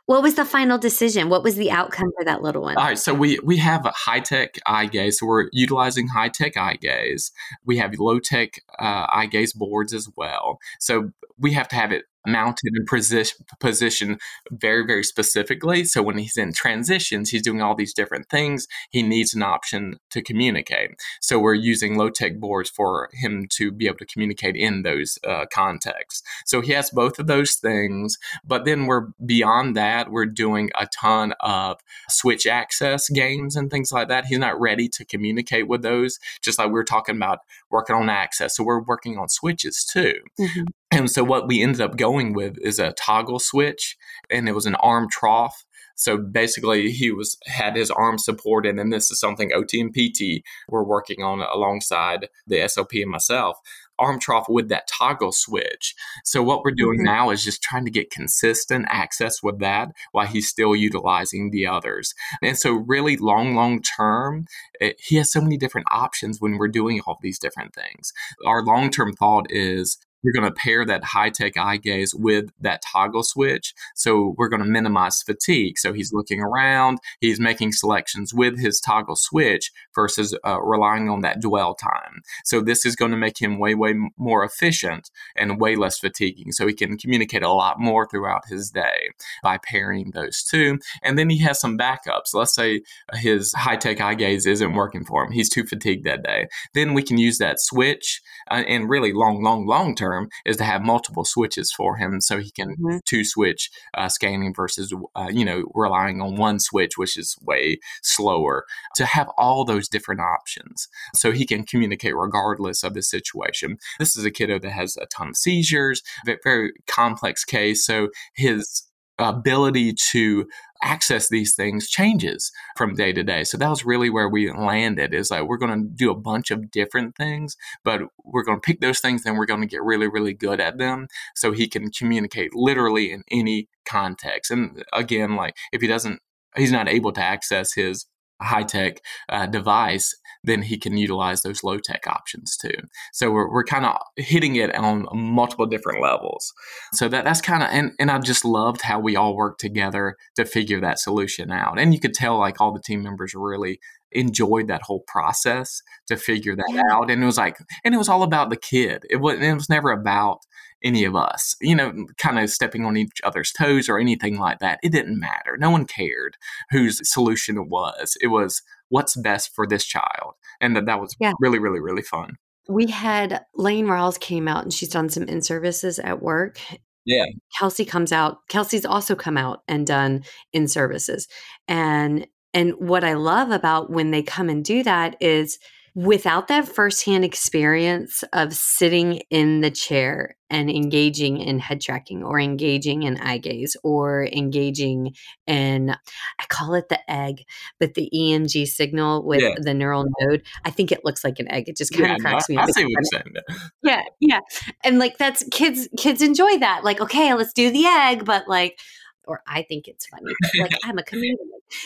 What 0.08 0.24
was 0.24 0.36
the 0.36 0.46
final 0.46 0.78
decision? 0.78 1.28
What 1.28 1.44
was 1.44 1.58
the 1.58 1.70
outcome 1.70 2.14
for 2.18 2.24
that 2.24 2.42
little 2.42 2.62
one? 2.62 2.78
All 2.78 2.84
right, 2.86 2.98
so 2.98 3.14
we 3.14 3.40
we 3.44 3.58
have 3.58 3.86
a 3.86 3.92
high 3.92 4.22
tech 4.22 4.58
eye 4.66 4.86
gaze. 4.86 5.20
So 5.20 5.26
we're 5.26 5.50
utilizing 5.52 6.08
high 6.08 6.30
tech 6.30 6.56
eye 6.56 6.78
gaze. 6.82 7.32
We 7.66 7.78
have 7.80 7.94
low 8.00 8.20
tech 8.20 8.62
uh, 8.80 9.08
eye 9.12 9.26
gaze 9.26 9.52
boards 9.52 9.94
as 9.94 10.10
well. 10.16 10.60
So 10.80 11.12
we 11.38 11.52
have 11.52 11.68
to 11.70 11.76
have 11.76 11.92
it 11.92 12.06
mounted 12.28 12.74
and 12.76 12.86
position 12.88 13.46
position 13.60 14.18
very 14.52 14.86
very 14.86 15.04
specifically. 15.04 15.84
So 15.86 16.02
when 16.04 16.18
he's 16.18 16.38
in 16.38 16.54
transitions, 16.54 17.30
he's 17.30 17.42
doing 17.42 17.62
all 17.62 17.76
these 17.76 17.94
different 17.94 18.30
things. 18.30 18.68
He 18.90 19.02
needs 19.02 19.34
an 19.34 19.44
option 19.44 20.00
to 20.12 20.22
communicate. 20.22 20.92
So 21.22 21.40
we're 21.40 21.54
using 21.54 21.98
low 21.98 22.10
tech 22.10 22.40
boards 22.40 22.70
for 22.70 23.10
him 23.14 23.48
to 23.52 23.72
be 23.72 23.88
able 23.88 23.98
to 23.98 24.06
communicate 24.06 24.56
in 24.56 24.84
those 24.84 25.18
uh, 25.28 25.46
contexts. 25.52 26.24
So 26.46 26.62
he 26.62 26.74
has 26.74 26.90
both 26.90 27.20
of 27.20 27.28
those 27.28 27.56
things. 27.56 28.18
But 28.46 28.66
then 28.66 28.86
we're 28.86 29.08
beyond 29.26 29.76
that. 29.76 30.12
We're 30.12 30.26
doing 30.26 30.70
a 30.76 30.88
ton 30.88 31.34
of 31.42 31.78
switch 32.10 32.46
access 32.48 33.10
games 33.10 33.56
and 33.56 33.70
things 33.72 33.92
like 33.92 34.08
that. 34.10 34.26
He's 34.26 34.40
not 34.40 34.60
ready 34.60 34.88
to 34.90 35.06
communicate 35.06 35.68
with 35.68 35.82
those, 35.82 36.20
just 36.42 36.60
like 36.60 36.68
we 36.68 36.74
were 36.74 36.84
talking 36.84 37.16
about 37.16 37.40
working 37.72 37.96
on 37.96 38.10
access. 38.10 38.56
So 38.56 38.64
we're 38.64 38.82
working 38.82 39.18
on 39.18 39.30
switches 39.30 39.86
too. 39.86 40.16
Mhm. 40.40 40.68
And 40.92 41.12
so 41.12 41.24
what 41.24 41.48
we 41.48 41.62
ended 41.62 41.82
up 41.82 41.98
going 41.98 42.34
with 42.34 42.58
is 42.62 42.80
a 42.80 42.94
toggle 42.94 43.40
switch, 43.40 43.98
and 44.30 44.48
it 44.48 44.54
was 44.54 44.66
an 44.66 44.76
arm 44.76 45.08
trough. 45.10 45.66
So 45.96 46.18
basically, 46.18 46.92
he 46.92 47.12
was 47.12 47.38
had 47.48 47.76
his 47.76 47.90
arm 47.92 48.20
supported, 48.20 48.78
and 48.80 48.94
this 48.94 49.10
is 49.12 49.20
something 49.20 49.52
OT 49.54 49.82
and 49.82 49.94
PT 49.94 50.44
were 50.70 50.84
working 50.84 51.24
on 51.24 51.42
alongside 51.42 52.30
the 52.46 52.58
SLP 52.58 53.02
and 53.02 53.12
myself. 53.12 53.58
Arm 54.00 54.20
trough 54.20 54.46
with 54.48 54.70
that 54.70 54.88
toggle 54.88 55.32
switch. 55.32 55.96
So 56.24 56.44
what 56.44 56.64
we're 56.64 56.70
doing 56.72 57.00
Mhm. 57.00 57.06
now 57.06 57.30
is 57.32 57.44
just 57.44 57.64
trying 57.64 57.84
to 57.86 57.90
get 57.92 58.12
consistent 58.12 58.86
access 58.90 59.42
with 59.42 59.58
that 59.60 59.90
while 60.12 60.28
he's 60.28 60.48
still 60.48 60.76
utilizing 60.76 61.50
the 61.50 61.66
others. 61.66 62.14
And 62.44 62.56
so 62.56 62.74
really 62.74 63.18
long, 63.18 63.56
long 63.56 63.82
term, 63.82 64.46
it, 64.80 65.02
he 65.04 65.16
has 65.16 65.32
so 65.32 65.42
many 65.42 65.58
different 65.58 65.88
options 65.90 66.40
when 66.40 66.58
we're 66.58 66.68
doing 66.68 67.02
all 67.08 67.18
these 67.24 67.40
different 67.40 67.74
things. 67.74 68.14
Our 68.46 68.64
long 68.64 68.92
term 68.92 69.14
thought 69.14 69.48
is 69.50 69.98
we're 70.28 70.34
going 70.34 70.52
to 70.52 70.60
pair 70.60 70.86
that 70.86 71.06
high 71.06 71.30
tech 71.30 71.56
eye 71.56 71.78
gaze 71.78 72.14
with 72.14 72.52
that 72.60 72.82
toggle 72.82 73.24
switch. 73.24 73.74
So 73.96 74.36
we're 74.38 74.50
going 74.50 74.62
to 74.62 74.68
minimize 74.68 75.22
fatigue. 75.22 75.78
So 75.78 75.94
he's 75.94 76.12
looking 76.12 76.42
around, 76.42 77.00
he's 77.22 77.40
making 77.40 77.72
selections 77.72 78.34
with 78.34 78.60
his 78.60 78.82
toggle 78.82 79.16
switch 79.16 79.72
versus 79.96 80.38
uh, 80.46 80.62
relying 80.62 81.10
on 81.10 81.22
that 81.22 81.40
dwell 81.40 81.76
time. 81.76 82.24
So 82.44 82.60
this 82.60 82.86
is 82.86 82.98
going 82.98 83.12
to 83.12 83.18
make 83.18 83.42
him 83.42 83.58
way, 83.58 83.74
way 83.74 83.96
more 84.18 84.44
efficient 84.44 85.10
and 85.38 85.62
way 85.62 85.78
less 85.78 85.98
fatiguing. 85.98 86.52
So 86.52 86.68
he 86.68 86.74
can 86.74 86.98
communicate 86.98 87.44
a 87.44 87.52
lot 87.52 87.80
more 87.80 88.06
throughout 88.06 88.48
his 88.50 88.70
day 88.70 89.12
by 89.44 89.60
pairing 89.64 90.12
those 90.12 90.44
two. 90.44 90.80
And 91.04 91.18
then 91.18 91.30
he 91.30 91.38
has 91.40 91.58
some 91.62 91.78
backups. 91.78 92.34
Let's 92.34 92.54
say 92.54 92.82
his 93.14 93.54
high 93.54 93.78
tech 93.78 94.02
eye 94.02 94.16
gaze 94.16 94.46
isn't 94.46 94.74
working 94.74 95.06
for 95.06 95.24
him, 95.24 95.32
he's 95.32 95.50
too 95.50 95.64
fatigued 95.64 96.06
that 96.06 96.24
day. 96.24 96.48
Then 96.74 96.94
we 96.94 97.02
can 97.02 97.18
use 97.18 97.38
that 97.38 97.62
switch 97.62 98.22
uh, 98.52 98.64
and 98.68 98.90
really 98.90 99.14
long, 99.14 99.42
long, 99.42 99.66
long 99.66 99.96
term 99.96 100.17
is 100.46 100.58
to 100.58 100.64
have 100.64 100.82
multiple 100.82 101.26
switches 101.26 101.72
for 101.72 101.98
him 101.98 102.22
so 102.22 102.38
he 102.40 102.52
can 102.52 102.76
Mhm. 102.78 103.04
two 103.06 103.24
switch 103.24 103.70
uh, 103.98 104.10
scanning 104.10 104.54
versus 104.54 104.94
uh, 105.16 105.30
you 105.32 105.46
know 105.46 105.64
relying 105.74 106.22
on 106.22 106.36
one 106.36 106.60
switch 106.60 106.98
which 106.98 107.18
is 107.18 107.36
way 107.42 107.80
slower 108.04 108.66
to 108.96 109.06
have 109.06 109.30
all 109.38 109.64
those 109.66 109.88
different 109.88 110.22
options 110.22 110.88
so 111.16 111.32
he 111.32 111.46
can 111.46 111.64
communicate 111.66 112.16
regardless 112.16 112.84
of 112.84 112.94
the 112.94 113.02
situation 113.02 113.78
this 114.00 114.16
is 114.18 114.26
a 114.26 114.32
kiddo 114.32 114.60
that 114.60 114.72
has 114.72 114.98
a 114.98 115.06
ton 115.08 115.30
of 115.30 115.38
seizures 115.38 116.02
ve- 116.26 116.38
very 116.44 116.72
complex 116.88 117.44
case 117.46 117.86
so 117.86 118.10
his 118.36 118.84
ability 119.20 119.94
to 120.12 120.48
access 120.84 121.30
these 121.30 121.56
things 121.56 121.90
changes 121.90 122.52
from 122.76 122.94
day 122.94 123.12
to 123.12 123.24
day. 123.24 123.44
So 123.44 123.58
that 123.58 123.70
was 123.70 123.86
really 123.86 124.10
where 124.10 124.30
we 124.30 124.52
landed 124.52 125.14
is 125.14 125.32
like 125.32 125.44
we're 125.44 125.58
going 125.58 125.82
to 125.82 125.90
do 125.90 126.12
a 126.12 126.16
bunch 126.16 126.52
of 126.52 126.70
different 126.70 127.16
things, 127.16 127.58
but 127.84 128.02
we're 128.24 128.44
going 128.44 128.58
to 128.58 128.66
pick 128.66 128.80
those 128.80 129.00
things 129.00 129.26
and 129.26 129.38
we're 129.38 129.46
going 129.46 129.62
to 129.62 129.68
get 129.68 129.82
really 129.82 130.08
really 130.08 130.34
good 130.34 130.60
at 130.60 130.78
them 130.78 131.08
so 131.36 131.52
he 131.52 131.68
can 131.68 131.90
communicate 131.90 132.54
literally 132.54 133.12
in 133.12 133.24
any 133.32 133.70
context. 133.86 134.52
And 134.52 134.84
again, 134.94 135.36
like 135.36 135.56
if 135.72 135.82
he 135.82 135.88
doesn't 135.88 136.22
he's 136.56 136.72
not 136.72 136.88
able 136.88 137.12
to 137.14 137.22
access 137.22 137.74
his 137.74 138.06
high 138.42 138.64
tech 138.64 139.02
uh, 139.30 139.46
device, 139.46 140.16
then 140.44 140.62
he 140.62 140.78
can 140.78 140.98
utilize 140.98 141.42
those 141.42 141.64
low 141.64 141.78
tech 141.78 142.08
options 142.08 142.58
too. 142.58 142.76
So 143.14 143.32
we're, 143.32 143.52
we're 143.52 143.64
kind 143.64 143.86
of 143.86 143.98
hitting 144.16 144.56
it 144.56 144.74
on 144.76 145.08
multiple 145.14 145.66
different 145.66 146.02
levels. 146.02 146.54
So 146.94 147.08
that 147.10 147.26
that's 147.26 147.42
kind 147.42 147.64
of 147.64 147.70
and 147.70 147.92
and 148.00 148.10
I 148.10 148.20
just 148.20 148.46
loved 148.46 148.82
how 148.82 149.00
we 149.00 149.16
all 149.16 149.36
worked 149.36 149.60
together 149.60 150.16
to 150.36 150.46
figure 150.46 150.80
that 150.82 151.00
solution 151.00 151.52
out. 151.52 151.80
And 151.80 151.94
you 151.94 152.00
could 152.00 152.14
tell 152.14 152.38
like 152.38 152.62
all 152.62 152.72
the 152.72 152.82
team 152.82 153.04
members 153.04 153.34
really 153.36 153.80
enjoyed 154.12 154.68
that 154.68 154.84
whole 154.84 155.04
process 155.08 155.82
to 156.08 156.16
figure 156.16 156.56
that 156.56 156.86
out. 156.92 157.12
And 157.12 157.22
it 157.22 157.26
was 157.26 157.38
like 157.38 157.58
and 157.84 157.94
it 157.94 157.98
was 157.98 158.10
all 158.10 158.24
about 158.24 158.50
the 158.50 158.58
kid. 158.58 159.06
It 159.10 159.18
was 159.18 159.40
it 159.40 159.54
was 159.54 159.70
never 159.70 159.92
about 159.92 160.40
any 160.84 161.04
of 161.04 161.16
us, 161.16 161.56
you 161.62 161.76
know, 161.76 161.94
kind 162.18 162.40
of 162.40 162.50
stepping 162.50 162.86
on 162.86 162.98
each 162.98 163.20
other's 163.24 163.52
toes 163.52 163.90
or 163.90 164.00
anything 164.00 164.40
like 164.40 164.60
that. 164.60 164.80
It 164.84 164.92
didn't 164.92 165.20
matter. 165.20 165.58
No 165.58 165.70
one 165.72 165.86
cared 165.86 166.38
whose 166.70 167.00
solution 167.10 167.58
it 167.58 167.68
was. 167.68 168.16
It 168.22 168.28
was 168.28 168.62
what's 168.90 169.16
best 169.16 169.54
for 169.56 169.68
this 169.68 169.86
child. 169.86 170.34
And 170.62 170.76
that, 170.76 170.86
that 170.86 171.00
was 171.00 171.16
Yeah. 171.20 171.34
really, 171.40 171.60
really, 171.60 171.80
really 171.80 172.02
fun. 172.02 172.36
We 172.70 172.88
had 172.88 173.46
Lane 173.56 173.88
Rawls 173.88 174.20
came 174.20 174.48
out 174.48 174.64
and 174.64 174.74
she's 174.74 174.90
done 174.90 175.10
some 175.10 175.24
in 175.24 175.42
services 175.42 176.00
at 176.00 176.22
work. 176.22 176.60
Yeah. 177.06 177.26
Kelsey 177.58 177.86
comes 177.86 178.12
out. 178.12 178.40
Kelsey's 178.50 178.86
also 178.86 179.16
come 179.16 179.38
out 179.38 179.64
and 179.68 179.88
done 179.88 180.24
in 180.52 180.68
services. 180.68 181.28
And 181.68 182.28
and 182.54 182.74
what 182.80 183.04
I 183.04 183.14
love 183.14 183.52
about 183.52 183.90
when 183.92 184.12
they 184.12 184.24
come 184.24 184.50
and 184.50 184.64
do 184.64 184.82
that 184.84 185.16
is 185.22 185.60
without 185.98 186.48
that 186.48 186.68
firsthand 186.68 187.26
experience 187.26 188.24
of 188.32 188.54
sitting 188.54 189.14
in 189.32 189.62
the 189.62 189.72
chair 189.72 190.36
and 190.48 190.70
engaging 190.70 191.38
in 191.40 191.58
head 191.58 191.82
tracking 191.82 192.24
or 192.24 192.40
engaging 192.40 193.02
in 193.02 193.18
eye 193.18 193.40
gaze 193.40 193.76
or 193.84 194.28
engaging 194.32 195.16
in 195.48 195.90
I 195.90 196.46
call 196.50 196.76
it 196.76 196.90
the 196.90 197.00
egg, 197.12 197.46
but 197.80 197.96
the 197.96 198.12
EMG 198.14 198.68
signal 198.68 199.24
with 199.26 199.42
Yeah. 199.42 199.56
the 199.58 199.74
neural 199.74 200.06
node, 200.22 200.44
I 200.64 200.70
think 200.70 200.92
it 200.92 201.04
looks 201.04 201.24
like 201.24 201.40
an 201.40 201.52
egg. 201.52 201.68
It 201.68 201.76
just 201.78 201.92
kind 201.92 202.06
Yeah, 202.06 202.14
of 202.14 202.22
no, 202.22 202.30
cracks 202.30 202.46
I, 202.48 202.54
me 202.54 202.58
up. 202.60 202.66
I 202.66 202.72
see 202.74 202.84
what 202.84 202.92
you're 202.92 203.04
saying. 203.04 203.36
yeah 203.82 204.02
yeah 204.20 204.40
and 204.84 205.00
like 205.00 205.18
that's 205.18 205.44
kids 205.52 205.88
kids 205.98 206.22
enjoy 206.22 206.60
that 206.60 206.84
like 206.84 207.02
okay 207.02 207.34
let's 207.34 207.54
do 207.54 207.72
the 207.72 207.86
egg 207.86 208.24
but 208.24 208.48
like 208.48 208.80
or 209.26 209.42
i 209.48 209.64
think 209.64 209.88
it's 209.88 210.06
funny 210.06 210.32
like 210.60 210.72
i'm 210.84 210.98
a 211.00 211.04
comedian 211.04 211.38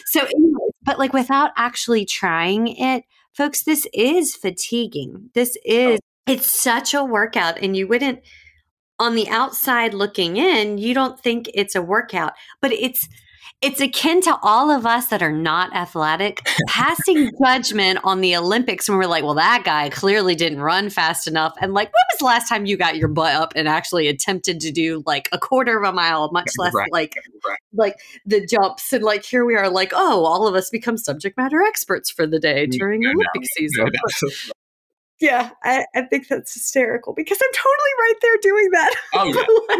so 0.08 0.21
anyways 0.21 0.71
but 0.84 1.00
like 1.00 1.13
without 1.13 1.52
actually 1.56 2.06
trying 2.06 2.67
it 2.67 3.04
folks 3.34 3.63
this 3.63 3.88
is 3.94 4.36
fatiguing. 4.36 5.30
This 5.34 5.58
is 5.65 6.00
oh. 6.00 6.32
it's 6.32 6.62
such 6.62 6.94
a 6.94 7.04
workout 7.04 7.60
and 7.62 7.76
you 7.76 7.88
wouldn't 7.88 8.20
on 9.00 9.15
the 9.15 9.28
outside 9.30 9.96
looking 9.96 10.38
in 10.38 10.78
you 10.78 10.94
don't 10.94 11.20
think 11.20 11.50
it's 11.56 11.74
a 11.74 11.82
workout 11.82 12.34
but 12.62 12.72
it's 12.72 13.08
it's 13.62 13.80
akin 13.80 14.21
to 14.21 14.36
all 14.41 14.71
of 14.71 14.86
us 14.88 15.08
that 15.08 15.21
are 15.21 15.32
not 15.32 15.76
athletic 15.76 16.41
passing 16.67 17.30
judgment 17.43 18.00
on 18.04 18.21
the 18.21 18.36
Olympics 18.36 18.89
when 18.89 18.97
we're 18.97 19.06
like, 19.06 19.24
well, 19.24 19.36
that 19.36 19.63
guy 19.63 19.89
clearly 19.89 20.34
didn't 20.34 20.62
run 20.62 20.89
fast 20.89 21.28
enough. 21.28 21.54
And 21.62 21.74
like, 21.74 21.88
when 21.89 22.04
was 22.12 22.19
the 22.19 22.26
last 22.26 22.50
time 22.50 22.65
you 22.65 22.76
got 22.76 22.97
your 22.97 23.08
butt 23.08 23.36
up 23.36 23.54
and 23.56 23.67
actually 23.67 24.08
attempted 24.08 24.60
to 24.62 24.71
do 24.71 25.04
like 25.06 25.30
a 25.32 25.38
quarter 25.38 25.78
of 25.78 25.88
a 25.88 25.93
mile, 25.93 26.32
much 26.32 26.50
less 26.58 26.74
Right. 26.74 26.91
like 26.91 27.15
Right. 27.47 27.60
like 27.74 27.95
the 28.26 28.45
jumps? 28.45 28.91
And 28.93 29.04
like 29.04 29.24
here 29.24 29.45
we 29.45 29.56
are, 29.56 29.69
like, 29.69 29.91
oh, 29.93 30.26
all 30.26 30.47
of 30.47 30.56
us 30.56 30.69
become 30.71 30.97
subject 30.97 31.38
matter 31.38 31.62
experts 31.62 32.10
for 32.10 32.26
the 32.26 32.39
day 32.39 32.65
during 32.65 33.02
No, 33.02 33.12
no, 33.12 33.19
Olympic 33.19 33.50
season. 33.58 33.89
No, 33.93 34.30
yeah, 35.21 35.51
I, 35.63 35.86
I 35.95 36.01
think 36.03 36.27
that's 36.27 36.53
hysterical 36.53 37.13
because 37.13 37.38
I'm 37.41 37.53
totally 37.53 37.91
right 37.99 38.15
there 38.21 38.38
doing 38.41 38.69
that. 38.71 38.95
oh 39.13 39.25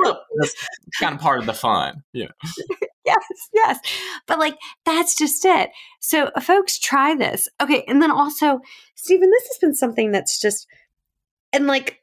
yeah, 0.06 0.14
that's 0.40 0.56
kind 1.00 1.16
of 1.16 1.22
part 1.22 1.40
of 1.40 1.48
the 1.48 1.54
fun. 1.54 2.04
Yeah. 2.14 2.28
yes, 3.06 3.26
yes. 3.54 3.80
But 4.28 4.40
like 4.40 4.58
that's 4.86 5.18
just 5.18 5.44
it. 5.44 5.72
So 6.00 6.32
uh, 6.36 6.40
folks 6.40 6.78
try 6.78 7.16
this. 7.16 7.50
Okay, 7.60 7.84
and 7.88 8.02
then 8.02 8.12
also, 8.12 8.62
Stephen, 8.96 9.32
this 9.32 9.48
has 9.48 9.58
been 9.58 9.74
something 9.76 10.12
that's 10.12 10.40
just 10.40 10.68
and 11.52 11.66
like 11.68 12.02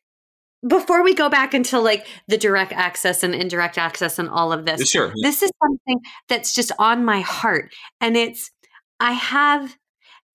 before 0.66 1.05
we 1.05 1.14
go 1.14 1.29
back 1.29 1.55
into 1.55 1.79
like 1.79 2.07
the 2.27 2.37
direct 2.37 2.72
access 2.72 3.22
and 3.22 3.35
indirect 3.35 3.79
access 3.79 4.18
and 4.18 4.29
all 4.29 4.53
of 4.53 4.66
this, 4.66 4.90
Sure. 4.90 5.12
this 5.22 5.42
is 5.42 5.53
something 5.62 6.01
that's 6.29 6.53
just 6.53 6.72
on 6.81 7.05
my 7.05 7.20
heart. 7.20 7.72
And 8.01 8.16
it's 8.16 8.51
I 8.98 9.12
have 9.12 9.77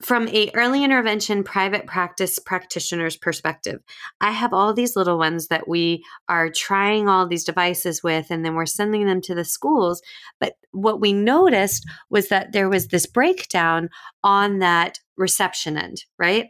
from 0.04 0.28
a 0.30 0.52
early 0.54 0.84
intervention 0.84 1.44
private 1.44 1.88
practice 1.88 2.38
practitioner's 2.40 3.16
perspective 3.16 3.82
i 4.22 4.32
have 4.32 4.54
all 4.54 4.74
these 4.74 4.96
little 4.96 5.18
ones 5.18 5.48
that 5.48 5.68
we 5.68 6.04
are 6.30 6.50
trying 6.50 7.08
all 7.08 7.28
these 7.28 7.44
devices 7.44 8.04
with 8.04 8.30
and 8.30 8.46
then 8.46 8.56
we're 8.56 8.66
sending 8.66 9.06
them 9.06 9.22
to 9.22 9.36
the 9.36 9.46
schools. 9.46 10.02
But 10.40 10.54
what 10.72 11.00
we 11.00 11.14
noticed 11.14 11.86
was 12.10 12.30
that 12.30 12.52
there 12.52 12.70
was 12.70 12.88
this 12.88 13.06
breakdown 13.06 13.90
on 14.24 14.60
that 14.60 15.00
reception 15.18 15.78
end 15.78 16.04
right? 16.18 16.48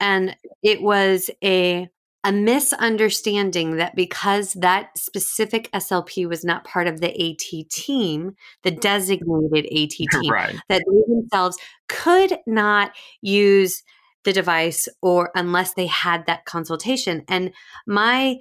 And 0.00 0.36
it 0.62 0.82
was 0.82 1.30
a 1.42 1.88
a 2.26 2.32
misunderstanding 2.32 3.76
that 3.76 3.94
because 3.94 4.54
that 4.54 4.98
specific 4.98 5.70
SLP 5.70 6.28
was 6.28 6.44
not 6.44 6.64
part 6.64 6.88
of 6.88 7.00
the 7.00 7.08
AT 7.08 7.70
team, 7.70 8.34
the 8.64 8.72
designated 8.72 9.64
AT 9.66 9.90
team, 10.20 10.30
right. 10.30 10.56
that 10.68 10.82
they 10.84 11.14
themselves 11.14 11.56
could 11.88 12.36
not 12.44 12.90
use 13.22 13.84
the 14.24 14.32
device 14.32 14.88
or 15.00 15.30
unless 15.36 15.74
they 15.74 15.86
had 15.86 16.26
that 16.26 16.44
consultation. 16.46 17.22
And 17.28 17.52
my 17.86 18.38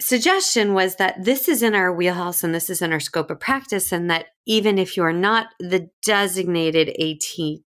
suggestion 0.00 0.74
was 0.74 0.96
that 0.96 1.24
this 1.24 1.48
is 1.48 1.62
in 1.62 1.76
our 1.76 1.92
wheelhouse 1.92 2.42
and 2.42 2.52
this 2.52 2.68
is 2.68 2.82
in 2.82 2.92
our 2.92 2.98
scope 2.98 3.30
of 3.30 3.38
practice, 3.38 3.92
and 3.92 4.10
that 4.10 4.26
even 4.46 4.78
if 4.78 4.96
you're 4.96 5.12
not 5.12 5.46
the 5.60 5.88
designated 6.04 6.88
AT 6.88 7.60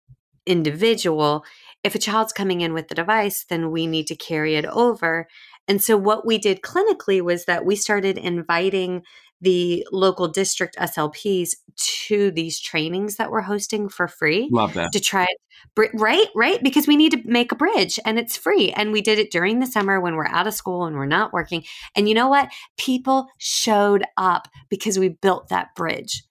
individual, 0.45 1.45
if 1.83 1.95
a 1.95 1.99
child's 1.99 2.33
coming 2.33 2.61
in 2.61 2.73
with 2.73 2.89
the 2.89 2.95
device, 2.95 3.45
then 3.49 3.71
we 3.71 3.87
need 3.87 4.07
to 4.07 4.15
carry 4.15 4.55
it 4.55 4.65
over. 4.65 5.27
And 5.71 5.81
so, 5.81 5.95
what 5.95 6.25
we 6.25 6.37
did 6.37 6.63
clinically 6.63 7.21
was 7.21 7.45
that 7.45 7.63
we 7.63 7.77
started 7.77 8.17
inviting 8.17 9.03
the 9.39 9.87
local 9.93 10.27
district 10.27 10.75
SLPs 10.75 11.51
to 11.77 12.29
these 12.31 12.59
trainings 12.59 13.15
that 13.15 13.31
we're 13.31 13.39
hosting 13.39 13.87
for 13.87 14.09
free 14.09 14.49
Love 14.51 14.73
that. 14.73 14.91
to 14.91 14.99
try 14.99 15.25
br- 15.73 15.85
right 15.93 16.27
right? 16.35 16.61
Because 16.61 16.87
we 16.87 16.97
need 16.97 17.13
to 17.13 17.21
make 17.23 17.53
a 17.53 17.55
bridge 17.55 18.01
and 18.03 18.19
it's 18.19 18.35
free. 18.35 18.73
And 18.73 18.91
we 18.91 18.99
did 19.01 19.17
it 19.17 19.31
during 19.31 19.61
the 19.61 19.65
summer 19.65 20.01
when 20.01 20.17
we're 20.17 20.27
out 20.27 20.45
of 20.45 20.53
school 20.53 20.83
and 20.83 20.97
we're 20.97 21.05
not 21.05 21.31
working. 21.31 21.63
And 21.95 22.09
you 22.09 22.15
know 22.15 22.27
what? 22.27 22.49
People 22.77 23.27
showed 23.37 24.03
up 24.17 24.49
because 24.69 24.99
we 24.99 25.07
built 25.07 25.47
that 25.47 25.73
bridge. 25.73 26.21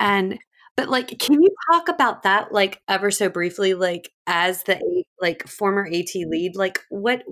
And 0.00 0.38
but 0.74 0.88
like 0.88 1.18
can 1.18 1.42
you 1.42 1.50
talk 1.70 1.90
about 1.90 2.22
that 2.22 2.50
like 2.50 2.80
ever 2.88 3.10
so 3.10 3.28
briefly 3.28 3.74
like 3.74 4.10
as 4.26 4.62
the 4.62 5.04
like 5.20 5.46
former 5.46 5.86
AT 5.86 6.14
lead? 6.14 6.56
Like 6.56 6.80
what 6.88 7.24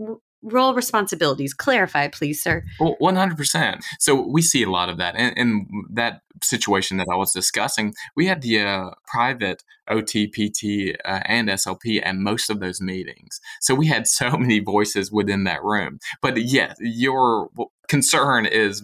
role 0.45 0.75
responsibilities 0.75 1.53
clarify 1.55 2.09
please 2.09 2.43
sir 2.43 2.65
Well, 2.79 2.97
one 2.99 3.17
hundred 3.17 3.37
percent. 3.37 3.85
So 3.99 4.21
we 4.21 4.43
see 4.43 4.63
a 4.63 4.71
lot 4.71 4.89
of 4.89 4.99
that, 4.99 5.15
and, 5.17 5.37
and 5.37 5.67
that 5.91 6.21
situation 6.43 6.97
that 6.99 7.07
I 7.11 7.17
was 7.17 7.33
discussing, 7.33 7.95
we 8.17 8.27
had 8.27 8.43
the 8.43 8.61
uh, 8.61 8.91
private 9.07 9.63
OT, 9.89 10.27
PT, 10.27 10.97
uh, 11.05 11.21
and 11.25 11.49
SLP 11.49 12.05
at 12.05 12.17
most 12.17 12.51
of 12.51 12.61
those 12.61 12.81
meetings. 12.81 13.41
So 13.61 13.75
we 13.75 13.87
had 13.87 14.07
so 14.07 14.31
many 14.37 14.61
voices 14.61 15.11
within 15.11 15.45
that 15.45 15.63
room. 15.63 15.99
But 16.21 16.37
yeah, 16.39 16.75
your 16.81 17.51
concern 17.89 18.47
is 18.47 18.83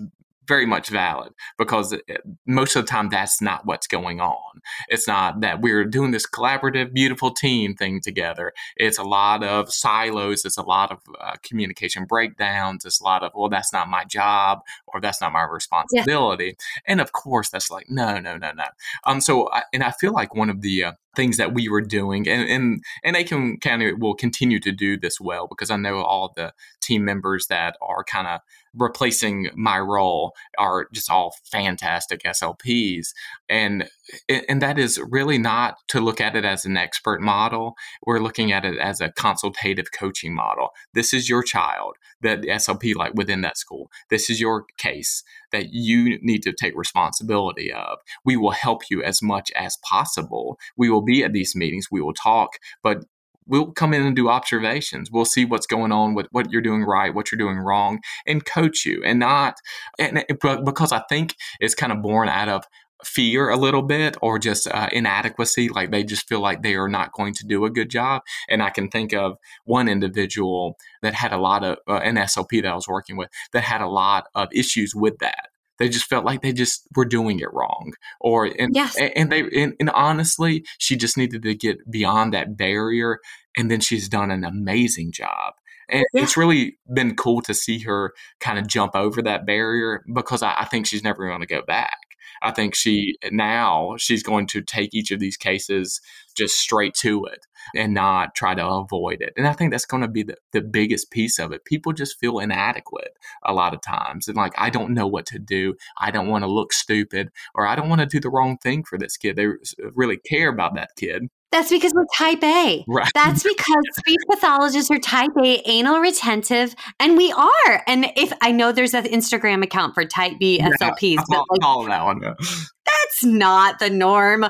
very 0.50 0.66
much 0.66 0.88
valid 0.88 1.32
because 1.58 1.96
most 2.44 2.74
of 2.74 2.84
the 2.84 2.90
time 2.90 3.08
that's 3.08 3.40
not 3.40 3.64
what's 3.66 3.86
going 3.86 4.20
on. 4.20 4.60
It's 4.88 5.06
not 5.06 5.40
that 5.42 5.60
we're 5.60 5.84
doing 5.84 6.10
this 6.10 6.28
collaborative, 6.28 6.92
beautiful 6.92 7.30
team 7.30 7.76
thing 7.76 8.00
together. 8.00 8.52
It's 8.76 8.98
a 8.98 9.04
lot 9.04 9.44
of 9.44 9.72
silos. 9.72 10.44
It's 10.44 10.58
a 10.58 10.62
lot 10.62 10.90
of 10.90 10.98
uh, 11.20 11.36
communication 11.44 12.04
breakdowns. 12.04 12.84
It's 12.84 13.00
a 13.00 13.04
lot 13.04 13.22
of, 13.22 13.30
well, 13.32 13.48
that's 13.48 13.72
not 13.72 13.88
my 13.88 14.04
job 14.04 14.62
or 14.88 15.00
that's 15.00 15.20
not 15.20 15.32
my 15.32 15.42
responsibility. 15.44 16.56
And 16.84 17.00
of 17.00 17.12
course, 17.12 17.48
that's 17.50 17.70
like, 17.70 17.88
no, 17.88 18.18
no, 18.18 18.36
no, 18.36 18.50
no. 18.50 18.66
Um, 19.04 19.20
so, 19.20 19.48
I, 19.52 19.62
and 19.72 19.84
I 19.84 19.92
feel 19.92 20.12
like 20.12 20.34
one 20.34 20.50
of 20.50 20.62
the 20.62 20.82
uh, 20.82 20.92
things 21.16 21.36
that 21.36 21.54
we 21.54 21.68
were 21.68 21.80
doing, 21.80 22.28
and 22.28 22.48
and 22.48 22.84
and 23.02 23.16
Aiken 23.16 23.58
County 23.58 23.92
will 23.92 24.14
continue 24.14 24.60
to 24.60 24.72
do 24.72 24.96
this 24.98 25.20
well 25.20 25.46
because 25.48 25.70
I 25.70 25.76
know 25.76 26.02
all 26.02 26.32
the 26.34 26.52
team 26.90 27.04
members 27.04 27.46
that 27.46 27.76
are 27.80 28.02
kind 28.02 28.26
of 28.26 28.40
replacing 28.74 29.48
my 29.54 29.78
role 29.78 30.32
are 30.58 30.86
just 30.92 31.10
all 31.10 31.34
fantastic 31.44 32.22
SLPs, 32.22 33.08
and 33.48 33.88
and 34.28 34.60
that 34.60 34.78
is 34.78 35.00
really 35.10 35.38
not 35.38 35.76
to 35.88 36.00
look 36.00 36.20
at 36.20 36.34
it 36.34 36.44
as 36.44 36.64
an 36.64 36.76
expert 36.76 37.20
model. 37.20 37.74
We're 38.04 38.18
looking 38.18 38.50
at 38.50 38.64
it 38.64 38.78
as 38.78 39.00
a 39.00 39.12
consultative 39.12 39.92
coaching 39.92 40.34
model. 40.34 40.70
This 40.94 41.14
is 41.14 41.28
your 41.28 41.42
child, 41.44 41.96
that 42.22 42.42
SLP 42.42 42.96
like 42.96 43.14
within 43.14 43.40
that 43.42 43.56
school. 43.56 43.90
This 44.08 44.28
is 44.28 44.40
your 44.40 44.64
case 44.78 45.22
that 45.52 45.72
you 45.72 46.18
need 46.22 46.42
to 46.42 46.52
take 46.52 46.76
responsibility 46.76 47.72
of. 47.72 47.98
We 48.24 48.36
will 48.36 48.50
help 48.50 48.82
you 48.90 49.02
as 49.02 49.22
much 49.22 49.52
as 49.52 49.78
possible. 49.88 50.58
We 50.76 50.90
will 50.90 51.02
be 51.02 51.22
at 51.22 51.32
these 51.32 51.54
meetings. 51.54 51.86
We 51.90 52.00
will 52.00 52.14
talk, 52.14 52.58
but 52.82 53.04
we'll 53.50 53.72
come 53.72 53.92
in 53.92 54.06
and 54.06 54.16
do 54.16 54.28
observations. 54.28 55.10
We'll 55.10 55.24
see 55.24 55.44
what's 55.44 55.66
going 55.66 55.92
on 55.92 56.14
with 56.14 56.28
what 56.30 56.50
you're 56.50 56.62
doing 56.62 56.84
right, 56.84 57.14
what 57.14 57.30
you're 57.30 57.38
doing 57.38 57.58
wrong, 57.58 58.00
and 58.26 58.44
coach 58.44 58.86
you. 58.86 59.02
And 59.04 59.18
not 59.18 59.56
and 59.98 60.24
because 60.64 60.92
I 60.92 61.02
think 61.08 61.34
it's 61.60 61.74
kind 61.74 61.92
of 61.92 62.00
born 62.02 62.28
out 62.28 62.48
of 62.48 62.64
fear 63.04 63.48
a 63.48 63.56
little 63.56 63.82
bit 63.82 64.16
or 64.22 64.38
just 64.38 64.68
uh, 64.68 64.88
inadequacy 64.92 65.68
like 65.68 65.90
they 65.90 66.04
just 66.04 66.28
feel 66.28 66.40
like 66.40 66.62
they 66.62 66.74
are 66.74 66.88
not 66.88 67.12
going 67.12 67.32
to 67.32 67.46
do 67.46 67.64
a 67.64 67.70
good 67.70 67.88
job 67.88 68.22
and 68.48 68.62
i 68.62 68.70
can 68.70 68.88
think 68.88 69.14
of 69.14 69.36
one 69.64 69.88
individual 69.88 70.76
that 71.02 71.14
had 71.14 71.32
a 71.32 71.38
lot 71.38 71.64
of 71.64 71.78
uh, 71.88 71.94
an 72.04 72.16
slp 72.16 72.62
that 72.62 72.66
i 72.66 72.74
was 72.74 72.88
working 72.88 73.16
with 73.16 73.30
that 73.52 73.62
had 73.62 73.80
a 73.80 73.88
lot 73.88 74.26
of 74.34 74.48
issues 74.52 74.94
with 74.94 75.16
that 75.18 75.48
they 75.78 75.88
just 75.88 76.04
felt 76.06 76.26
like 76.26 76.42
they 76.42 76.52
just 76.52 76.86
were 76.94 77.06
doing 77.06 77.40
it 77.40 77.52
wrong 77.54 77.94
or 78.20 78.44
and, 78.44 78.74
Yes. 78.74 78.96
and 79.16 79.32
they 79.32 79.40
and, 79.40 79.74
and 79.80 79.90
honestly 79.90 80.64
she 80.78 80.94
just 80.94 81.16
needed 81.16 81.42
to 81.42 81.54
get 81.54 81.78
beyond 81.90 82.34
that 82.34 82.56
barrier 82.56 83.18
and 83.56 83.70
then 83.70 83.80
she's 83.80 84.08
done 84.08 84.30
an 84.30 84.44
amazing 84.44 85.12
job 85.12 85.54
and 85.90 86.04
Yeah. 86.12 86.22
it's 86.22 86.36
really 86.36 86.78
been 86.92 87.16
cool 87.16 87.42
to 87.42 87.54
see 87.54 87.80
her 87.80 88.12
kind 88.38 88.58
of 88.58 88.66
jump 88.66 88.94
over 88.94 89.20
that 89.22 89.44
barrier 89.46 90.04
because 90.14 90.42
I, 90.42 90.54
I 90.60 90.64
think 90.66 90.86
she's 90.86 91.04
never 91.04 91.26
going 91.26 91.40
to 91.40 91.46
go 91.46 91.62
back. 91.62 91.96
I 92.42 92.52
think 92.52 92.74
she 92.74 93.16
now 93.30 93.96
she's 93.98 94.22
going 94.22 94.46
to 94.48 94.62
take 94.62 94.94
each 94.94 95.10
of 95.10 95.20
these 95.20 95.36
cases 95.36 96.00
just 96.34 96.56
straight 96.58 96.94
to 96.94 97.24
it 97.26 97.40
and 97.74 97.92
not 97.92 98.34
try 98.34 98.54
to 98.54 98.66
avoid 98.66 99.20
it. 99.20 99.32
And 99.36 99.46
I 99.46 99.52
think 99.52 99.72
that's 99.72 99.84
going 99.84 100.00
to 100.02 100.08
be 100.08 100.22
the, 100.22 100.36
the 100.52 100.62
biggest 100.62 101.10
piece 101.10 101.38
of 101.38 101.52
it. 101.52 101.64
People 101.66 101.92
just 101.92 102.18
feel 102.18 102.38
inadequate 102.38 103.12
a 103.44 103.52
lot 103.52 103.74
of 103.74 103.82
times 103.82 104.26
and 104.26 104.36
like, 104.36 104.54
I 104.56 104.70
don't 104.70 104.94
know 104.94 105.06
what 105.06 105.26
to 105.26 105.38
do. 105.38 105.74
I 105.98 106.10
don't 106.10 106.28
want 106.28 106.44
to 106.44 106.50
look 106.50 106.72
stupid 106.72 107.30
or 107.54 107.66
I 107.66 107.74
don't 107.74 107.88
want 107.90 108.00
to 108.00 108.06
do 108.06 108.20
the 108.20 108.30
wrong 108.30 108.56
thing 108.58 108.84
for 108.84 108.96
this 108.96 109.16
kid. 109.18 109.36
They 109.36 109.48
really 109.94 110.16
care 110.18 110.48
about 110.48 110.74
that 110.76 110.90
kid. 110.96 111.28
That's 111.52 111.70
because 111.70 111.92
we're 111.94 112.06
type 112.16 112.42
A. 112.44 112.84
Right. 112.86 113.10
That's 113.14 113.42
because 113.42 113.82
speech 113.98 114.20
pathologists 114.30 114.90
are 114.90 114.98
type 114.98 115.30
A, 115.42 115.68
anal 115.68 115.98
retentive, 115.98 116.74
and 117.00 117.16
we 117.16 117.32
are. 117.32 117.82
And 117.86 118.06
if 118.16 118.32
I 118.40 118.52
know 118.52 118.70
there's 118.72 118.94
an 118.94 119.04
Instagram 119.04 119.62
account 119.64 119.94
for 119.94 120.04
type 120.04 120.34
B 120.38 120.60
SLPs, 120.62 121.18
I 121.18 121.24
but 121.28 121.44
like, 121.50 121.60
follow 121.62 121.86
that 121.88 122.04
one. 122.04 122.20
that's 122.20 123.24
not 123.24 123.78
the 123.80 123.90
norm. 123.90 124.46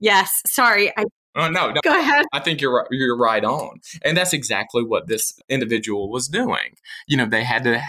Yes, 0.00 0.42
sorry. 0.46 0.92
I, 0.96 1.04
Oh, 1.36 1.48
no, 1.50 1.70
no. 1.70 1.80
go 1.82 1.98
ahead. 1.98 2.26
I 2.32 2.38
think 2.38 2.60
you're 2.60 2.86
you're 2.92 3.16
right 3.16 3.44
on, 3.44 3.80
and 4.02 4.16
that's 4.16 4.32
exactly 4.32 4.84
what 4.84 5.08
this 5.08 5.36
individual 5.48 6.08
was 6.08 6.28
doing. 6.28 6.76
You 7.08 7.16
know, 7.16 7.26
they 7.26 7.42
had 7.42 7.64
to 7.64 7.82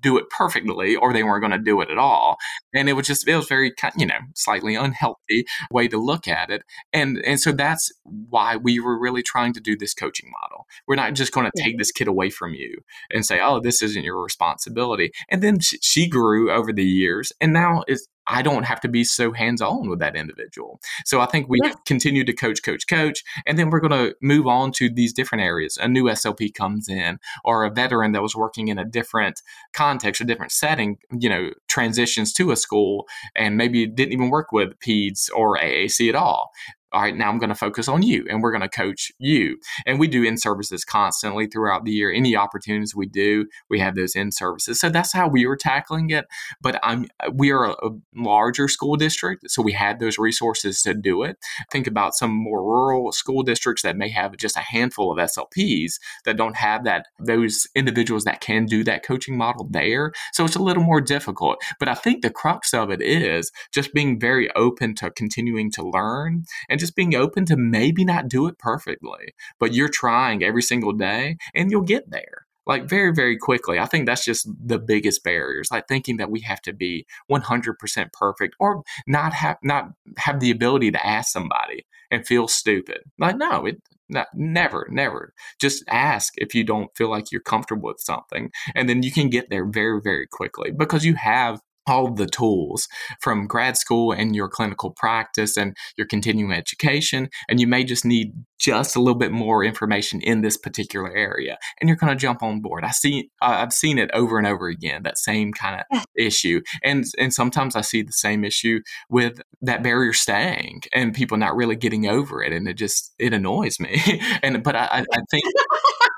do 0.00 0.16
it 0.16 0.30
perfectly, 0.30 0.96
or 0.96 1.12
they 1.12 1.22
weren't 1.22 1.42
going 1.42 1.52
to 1.52 1.58
do 1.58 1.80
it 1.80 1.90
at 1.90 1.98
all, 1.98 2.36
and 2.74 2.88
it 2.88 2.94
was 2.94 3.06
just 3.06 3.26
it 3.28 3.36
was 3.36 3.46
very 3.46 3.72
you 3.96 4.06
know 4.06 4.18
slightly 4.34 4.74
unhealthy 4.74 5.44
way 5.70 5.88
to 5.88 5.98
look 5.98 6.26
at 6.28 6.50
it, 6.50 6.62
and 6.92 7.18
and 7.24 7.40
so 7.40 7.52
that's 7.52 7.92
why 8.04 8.56
we 8.56 8.80
were 8.80 8.98
really 8.98 9.22
trying 9.22 9.52
to 9.52 9.60
do 9.60 9.76
this 9.76 9.94
coaching 9.94 10.30
model. 10.42 10.66
We're 10.86 10.96
not 10.96 11.14
just 11.14 11.32
going 11.32 11.50
to 11.50 11.62
take 11.62 11.78
this 11.78 11.92
kid 11.92 12.08
away 12.08 12.30
from 12.30 12.54
you 12.54 12.78
and 13.10 13.24
say, 13.24 13.40
oh, 13.40 13.60
this 13.60 13.82
isn't 13.82 14.04
your 14.04 14.22
responsibility, 14.22 15.12
and 15.28 15.42
then 15.42 15.60
she, 15.60 15.78
she 15.82 16.08
grew 16.08 16.50
over 16.50 16.72
the 16.72 16.84
years, 16.84 17.32
and 17.40 17.52
now 17.52 17.84
is 17.88 18.08
I 18.26 18.42
don't 18.42 18.64
have 18.64 18.80
to 18.80 18.88
be 18.88 19.04
so 19.04 19.32
hands 19.32 19.62
on 19.62 19.88
with 19.88 19.98
that 20.00 20.16
individual. 20.16 20.80
So 21.04 21.20
I 21.20 21.26
think 21.26 21.48
we 21.48 21.58
yeah. 21.62 21.74
continue 21.86 22.24
to 22.24 22.32
coach, 22.32 22.62
coach, 22.62 22.86
coach, 22.86 23.22
and 23.46 23.58
then 23.58 23.70
we're 23.70 23.80
going 23.80 24.08
to 24.08 24.16
move 24.20 24.46
on 24.46 24.72
to 24.72 24.88
these 24.88 25.12
different 25.12 25.42
areas. 25.42 25.76
A 25.76 25.88
new 25.88 26.04
SLP 26.04 26.54
comes 26.54 26.88
in, 26.88 27.18
or 27.44 27.64
a 27.64 27.70
veteran 27.70 28.12
that 28.12 28.22
was 28.22 28.34
working 28.34 28.68
in 28.68 28.78
a 28.78 28.84
different 28.84 29.42
context, 29.72 30.20
a 30.20 30.24
different 30.24 30.52
setting, 30.52 30.98
you 31.12 31.28
know, 31.28 31.50
transitions 31.68 32.32
to 32.34 32.50
a 32.50 32.56
school 32.56 33.06
and 33.34 33.56
maybe 33.56 33.86
didn't 33.86 34.12
even 34.12 34.30
work 34.30 34.52
with 34.52 34.78
PEDS 34.80 35.30
or 35.34 35.56
AAC 35.56 36.08
at 36.08 36.14
all 36.14 36.50
all 36.92 37.02
right, 37.02 37.16
now 37.16 37.28
I'm 37.28 37.38
going 37.38 37.50
to 37.50 37.56
focus 37.56 37.88
on 37.88 38.02
you 38.02 38.26
and 38.30 38.42
we're 38.42 38.52
going 38.52 38.62
to 38.62 38.68
coach 38.68 39.10
you. 39.18 39.58
And 39.86 39.98
we 39.98 40.06
do 40.06 40.22
in 40.22 40.38
services 40.38 40.84
constantly 40.84 41.46
throughout 41.46 41.84
the 41.84 41.90
year. 41.90 42.12
Any 42.12 42.36
opportunities 42.36 42.94
we 42.94 43.06
do, 43.06 43.46
we 43.68 43.80
have 43.80 43.96
those 43.96 44.14
in 44.14 44.30
services. 44.30 44.78
So 44.78 44.88
that's 44.88 45.12
how 45.12 45.28
we 45.28 45.46
were 45.46 45.56
tackling 45.56 46.10
it. 46.10 46.26
But 46.60 46.78
I'm 46.82 47.06
uh, 47.20 47.30
we 47.34 47.50
are 47.50 47.66
a 47.70 47.90
larger 48.14 48.68
school 48.68 48.96
district, 48.96 49.50
so 49.50 49.62
we 49.62 49.72
had 49.72 49.98
those 49.98 50.18
resources 50.18 50.80
to 50.82 50.94
do 50.94 51.22
it. 51.24 51.38
Think 51.72 51.86
about 51.86 52.14
some 52.14 52.30
more 52.30 52.62
rural 52.62 53.10
school 53.12 53.42
districts 53.42 53.82
that 53.82 53.96
may 53.96 54.08
have 54.10 54.36
just 54.36 54.56
a 54.56 54.60
handful 54.60 55.10
of 55.10 55.18
SLPs 55.18 55.94
that 56.24 56.36
don't 56.36 56.56
have 56.56 56.84
that 56.84 57.06
those 57.18 57.66
individuals 57.74 58.24
that 58.24 58.40
can 58.40 58.64
do 58.64 58.84
that 58.84 59.04
coaching 59.04 59.36
model 59.36 59.66
there. 59.70 60.12
So 60.32 60.44
it's 60.44 60.56
a 60.56 60.62
little 60.62 60.84
more 60.84 61.00
difficult. 61.00 61.58
But 61.80 61.88
I 61.88 61.94
think 61.94 62.22
the 62.22 62.30
crux 62.30 62.72
of 62.72 62.90
it 62.90 63.02
is 63.02 63.50
just 63.72 63.92
being 63.92 64.20
very 64.20 64.50
open 64.52 64.94
to 64.96 65.10
continuing 65.10 65.70
to 65.72 65.82
learn 65.82 66.44
and 66.68 66.75
just 66.78 66.96
being 66.96 67.14
open 67.14 67.44
to 67.46 67.56
maybe 67.56 68.04
not 68.04 68.28
do 68.28 68.46
it 68.46 68.58
perfectly, 68.58 69.34
but 69.58 69.74
you're 69.74 69.88
trying 69.88 70.42
every 70.42 70.62
single 70.62 70.92
day 70.92 71.36
and 71.54 71.70
you'll 71.70 71.82
get 71.82 72.10
there 72.10 72.46
like 72.66 72.88
very 72.88 73.14
very 73.14 73.36
quickly. 73.36 73.78
I 73.78 73.86
think 73.86 74.06
that's 74.06 74.24
just 74.24 74.48
the 74.62 74.78
biggest 74.78 75.22
barriers 75.22 75.68
like 75.70 75.86
thinking 75.88 76.16
that 76.16 76.30
we 76.30 76.40
have 76.40 76.60
to 76.62 76.72
be 76.72 77.06
100% 77.30 78.12
perfect 78.12 78.56
or 78.58 78.82
not 79.06 79.32
have 79.32 79.58
not 79.62 79.90
have 80.18 80.40
the 80.40 80.50
ability 80.50 80.90
to 80.90 81.06
ask 81.06 81.32
somebody 81.32 81.86
and 82.10 82.26
feel 82.26 82.48
stupid. 82.48 82.98
Like 83.18 83.36
no 83.36 83.66
it 83.66 83.80
not, 84.08 84.28
never 84.34 84.86
never. 84.90 85.32
Just 85.60 85.84
ask 85.88 86.34
if 86.36 86.54
you 86.54 86.64
don't 86.64 86.94
feel 86.96 87.08
like 87.08 87.32
you're 87.32 87.40
comfortable 87.40 87.88
with 87.88 88.00
something 88.00 88.50
and 88.74 88.88
then 88.88 89.02
you 89.02 89.12
can 89.12 89.30
get 89.30 89.50
there 89.50 89.64
very 89.64 90.00
very 90.02 90.26
quickly 90.26 90.70
because 90.70 91.04
you 91.04 91.14
have 91.14 91.60
all 91.86 92.12
the 92.12 92.26
tools 92.26 92.88
from 93.20 93.46
grad 93.46 93.76
school 93.76 94.12
and 94.12 94.34
your 94.34 94.48
clinical 94.48 94.90
practice 94.90 95.56
and 95.56 95.76
your 95.96 96.06
continuing 96.06 96.52
education. 96.52 97.28
And 97.48 97.60
you 97.60 97.66
may 97.66 97.84
just 97.84 98.04
need 98.04 98.32
just 98.58 98.96
a 98.96 99.00
little 99.00 99.18
bit 99.18 99.32
more 99.32 99.62
information 99.62 100.20
in 100.22 100.40
this 100.40 100.56
particular 100.56 101.14
area 101.14 101.58
and 101.80 101.88
you're 101.88 101.96
going 101.96 102.12
to 102.12 102.20
jump 102.20 102.42
on 102.42 102.60
board. 102.60 102.84
I 102.84 102.90
see, 102.90 103.30
I've 103.40 103.72
seen 103.72 103.98
it 103.98 104.10
over 104.12 104.38
and 104.38 104.46
over 104.46 104.68
again, 104.68 105.02
that 105.02 105.18
same 105.18 105.52
kind 105.52 105.84
of 105.90 106.06
issue. 106.16 106.62
And, 106.82 107.04
and 107.18 107.32
sometimes 107.32 107.76
I 107.76 107.82
see 107.82 108.02
the 108.02 108.12
same 108.12 108.44
issue 108.44 108.80
with 109.08 109.40
that 109.62 109.82
barrier 109.82 110.12
staying 110.12 110.82
and 110.92 111.14
people 111.14 111.36
not 111.36 111.54
really 111.54 111.76
getting 111.76 112.06
over 112.06 112.42
it. 112.42 112.52
And 112.52 112.66
it 112.66 112.74
just, 112.74 113.14
it 113.18 113.32
annoys 113.32 113.78
me. 113.78 114.00
and, 114.42 114.62
but 114.62 114.74
I, 114.74 115.04
I 115.12 115.20
think 115.30 115.44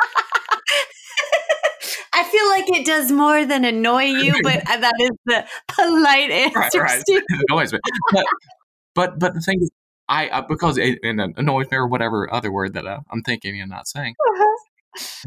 feel 2.48 2.60
like 2.60 2.80
it 2.80 2.86
does 2.86 3.10
more 3.10 3.44
than 3.44 3.64
annoy 3.64 4.04
you, 4.04 4.34
but 4.42 4.64
that 4.64 4.94
is 5.00 5.10
the 5.26 5.46
polite 5.68 6.30
answer. 6.54 6.80
Right, 6.80 7.02
right. 7.08 7.22
annoys 7.48 7.72
me. 7.72 7.78
But, 8.12 8.26
but, 8.94 9.18
but 9.18 9.34
the 9.34 9.40
thing 9.40 9.62
is, 9.62 9.70
I 10.08 10.28
uh, 10.28 10.42
because 10.42 10.78
it, 10.78 10.98
it, 11.02 11.18
annoys 11.36 11.70
me 11.70 11.76
or 11.76 11.86
whatever 11.86 12.32
other 12.32 12.50
word 12.50 12.72
that 12.74 12.86
uh, 12.86 13.00
I'm 13.10 13.22
thinking 13.22 13.60
and 13.60 13.70
not 13.70 13.86
saying. 13.86 14.14
Uh-huh. 14.18 14.56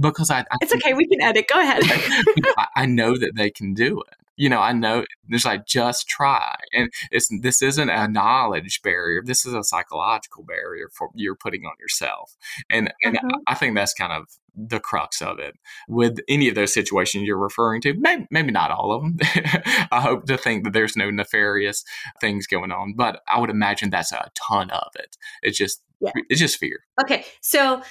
Because 0.02 0.32
I, 0.32 0.40
I 0.40 0.58
it's 0.62 0.74
okay. 0.74 0.94
We 0.94 1.08
can 1.08 1.22
edit. 1.22 1.48
Go 1.48 1.60
ahead. 1.60 1.84
I, 2.58 2.68
I 2.76 2.86
know 2.88 3.16
that 3.16 3.34
they 3.36 3.52
can 3.52 3.74
do 3.74 4.02
it 4.02 4.16
you 4.42 4.50
know, 4.50 4.60
I 4.60 4.74
know 4.74 5.06
there's 5.30 5.46
like 5.46 5.68
just 5.68 6.08
try, 6.08 6.56
and 6.74 6.90
it's 7.12 7.30
this 7.42 7.62
isn't 7.62 7.90
a 7.92 8.08
knowledge 8.08 8.82
barrier. 8.82 9.22
This 9.24 9.46
is 9.46 9.54
a 9.54 9.64
psychological 9.64 10.44
barrier 10.44 10.90
for 10.92 11.10
you're 11.14 11.36
putting 11.36 11.64
on 11.66 11.74
yourself, 11.80 12.36
and 12.68 12.92
and 13.04 13.18
uh-huh. 13.18 13.38
I 13.46 13.54
think 13.54 13.76
that's 13.76 13.94
kind 13.94 14.12
of 14.12 14.30
the 14.56 14.80
crux 14.80 15.22
of 15.22 15.40
it 15.40 15.56
with 15.88 16.18
any 16.28 16.50
of 16.50 16.56
those 16.56 16.74
situations 16.74 17.26
you're 17.26 17.38
referring 17.38 17.82
to. 17.82 17.94
Maybe, 17.98 18.28
maybe 18.32 18.52
not 18.52 18.72
all 18.72 18.92
of 18.92 19.02
them. 19.02 19.18
I 19.92 20.02
hope 20.02 20.26
to 20.26 20.38
think 20.38 20.64
that 20.64 20.74
there's 20.74 20.96
no 20.96 21.10
nefarious 21.10 21.84
things 22.20 22.48
going 22.48 22.72
on, 22.72 22.94
but 22.96 23.22
I 23.28 23.40
would 23.40 23.50
imagine 23.50 23.90
that's 23.90 24.12
a 24.12 24.30
ton 24.36 24.70
of 24.72 24.90
it. 24.96 25.18
It's 25.42 25.58
just 25.58 25.82
yeah. 26.00 26.12
it's 26.30 26.40
just 26.40 26.58
fear. 26.58 26.80
Okay, 27.02 27.26
so. 27.42 27.82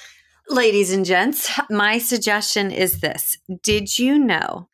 Ladies 0.49 0.91
and 0.91 1.05
gents, 1.05 1.49
my 1.69 1.97
suggestion 1.97 2.71
is 2.71 2.99
this. 2.99 3.37
Did 3.63 3.97
you 3.99 4.19
know 4.19 4.67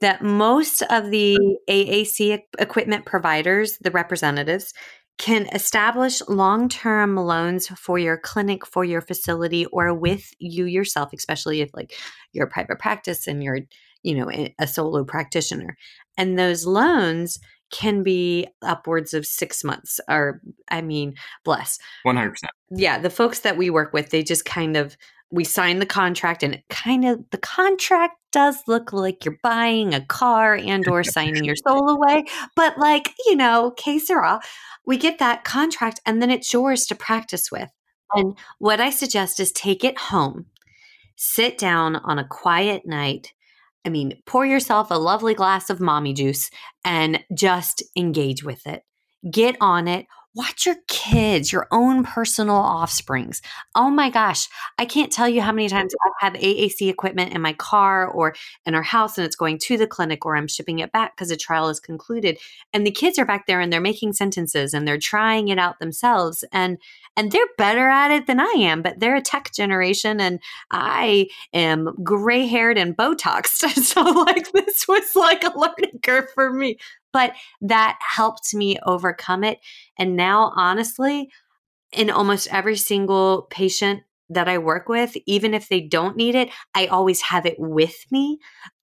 that 0.00 0.22
most 0.22 0.82
of 0.82 1.10
the 1.10 1.38
AAC 1.68 2.40
equipment 2.58 3.04
providers, 3.04 3.78
the 3.80 3.90
representatives, 3.90 4.72
can 5.20 5.46
establish 5.54 6.22
long 6.28 6.66
term 6.66 7.14
loans 7.14 7.68
for 7.68 7.98
your 7.98 8.16
clinic, 8.16 8.66
for 8.66 8.84
your 8.84 9.02
facility, 9.02 9.66
or 9.66 9.92
with 9.92 10.32
you 10.38 10.64
yourself, 10.64 11.10
especially 11.12 11.60
if 11.60 11.68
like 11.74 11.92
you're 12.32 12.46
a 12.46 12.50
private 12.50 12.78
practice 12.78 13.26
and 13.26 13.44
you're, 13.44 13.58
you 14.02 14.14
know, 14.14 14.30
a 14.58 14.66
solo 14.66 15.04
practitioner. 15.04 15.76
And 16.16 16.38
those 16.38 16.64
loans 16.64 17.38
can 17.70 18.02
be 18.02 18.48
upwards 18.62 19.12
of 19.12 19.26
six 19.26 19.62
months 19.62 20.00
or 20.08 20.40
I 20.70 20.80
mean, 20.80 21.14
bless. 21.44 21.78
100%. 22.06 22.32
Yeah. 22.70 22.98
The 22.98 23.10
folks 23.10 23.40
that 23.40 23.58
we 23.58 23.68
work 23.68 23.92
with, 23.92 24.08
they 24.08 24.22
just 24.22 24.46
kind 24.46 24.74
of 24.74 24.96
we 25.30 25.44
signed 25.44 25.80
the 25.80 25.86
contract 25.86 26.42
and 26.42 26.60
kind 26.68 27.04
of 27.04 27.24
the 27.30 27.38
contract 27.38 28.16
does 28.32 28.56
look 28.66 28.92
like 28.92 29.24
you're 29.24 29.38
buying 29.42 29.94
a 29.94 30.04
car 30.04 30.54
and 30.54 30.86
or 30.88 31.02
signing 31.02 31.44
your 31.44 31.56
soul 31.56 31.88
away 31.88 32.24
but 32.56 32.78
like 32.78 33.14
you 33.26 33.36
know 33.36 33.72
que 33.76 34.00
we 34.86 34.96
get 34.96 35.18
that 35.18 35.44
contract 35.44 36.00
and 36.06 36.20
then 36.20 36.30
it's 36.30 36.52
yours 36.52 36.86
to 36.86 36.94
practice 36.94 37.50
with. 37.50 37.68
And 38.12 38.36
what 38.58 38.80
i 38.80 38.90
suggest 38.90 39.38
is 39.40 39.52
take 39.52 39.84
it 39.84 39.98
home 39.98 40.46
sit 41.16 41.58
down 41.58 41.96
on 41.96 42.18
a 42.18 42.26
quiet 42.26 42.86
night 42.86 43.32
i 43.84 43.88
mean 43.88 44.20
pour 44.26 44.44
yourself 44.44 44.90
a 44.90 44.94
lovely 44.94 45.34
glass 45.34 45.70
of 45.70 45.80
mommy 45.80 46.12
juice 46.12 46.50
and 46.84 47.22
just 47.34 47.82
engage 47.96 48.42
with 48.42 48.66
it. 48.66 48.84
Get 49.30 49.56
on 49.60 49.86
it 49.86 50.06
watch 50.34 50.64
your 50.64 50.76
kids, 50.86 51.50
your 51.50 51.66
own 51.72 52.04
personal 52.04 52.56
offsprings. 52.56 53.42
Oh 53.74 53.90
my 53.90 54.10
gosh, 54.10 54.48
I 54.78 54.84
can't 54.84 55.12
tell 55.12 55.28
you 55.28 55.42
how 55.42 55.50
many 55.50 55.68
times 55.68 55.92
I 56.04 56.24
have 56.24 56.34
AAC 56.34 56.88
equipment 56.88 57.32
in 57.32 57.40
my 57.40 57.52
car 57.54 58.06
or 58.06 58.34
in 58.64 58.74
our 58.74 58.82
house 58.82 59.18
and 59.18 59.24
it's 59.24 59.36
going 59.36 59.58
to 59.58 59.76
the 59.76 59.88
clinic 59.88 60.24
or 60.24 60.36
I'm 60.36 60.46
shipping 60.46 60.78
it 60.78 60.92
back 60.92 61.16
because 61.16 61.30
a 61.30 61.36
trial 61.36 61.68
is 61.68 61.80
concluded 61.80 62.38
and 62.72 62.86
the 62.86 62.92
kids 62.92 63.18
are 63.18 63.24
back 63.24 63.46
there 63.46 63.60
and 63.60 63.72
they're 63.72 63.80
making 63.80 64.12
sentences 64.12 64.72
and 64.72 64.86
they're 64.86 64.98
trying 64.98 65.48
it 65.48 65.58
out 65.58 65.80
themselves 65.80 66.44
and 66.52 66.78
and 67.16 67.32
they're 67.32 67.44
better 67.58 67.88
at 67.88 68.12
it 68.12 68.26
than 68.28 68.38
I 68.38 68.54
am, 68.56 68.82
but 68.82 69.00
they're 69.00 69.16
a 69.16 69.20
tech 69.20 69.52
generation 69.52 70.20
and 70.20 70.38
I 70.70 71.26
am 71.52 71.94
gray-haired 72.04 72.78
and 72.78 72.96
botoxed. 72.96 73.68
so 73.82 74.00
like 74.02 74.50
this 74.52 74.86
was 74.86 75.16
like 75.16 75.42
a 75.42 75.58
learning 75.58 76.00
curve 76.02 76.30
for 76.34 76.52
me 76.52 76.78
but 77.12 77.32
that 77.60 77.98
helped 78.00 78.54
me 78.54 78.78
overcome 78.84 79.44
it. 79.44 79.58
And 79.98 80.16
now, 80.16 80.52
honestly, 80.56 81.30
in 81.92 82.10
almost 82.10 82.48
every 82.52 82.76
single 82.76 83.46
patient 83.50 84.02
that 84.28 84.48
I 84.48 84.58
work 84.58 84.88
with, 84.88 85.16
even 85.26 85.54
if 85.54 85.68
they 85.68 85.80
don't 85.80 86.16
need 86.16 86.34
it, 86.34 86.50
I 86.74 86.86
always 86.86 87.20
have 87.22 87.46
it 87.46 87.56
with 87.58 87.96
me 88.10 88.38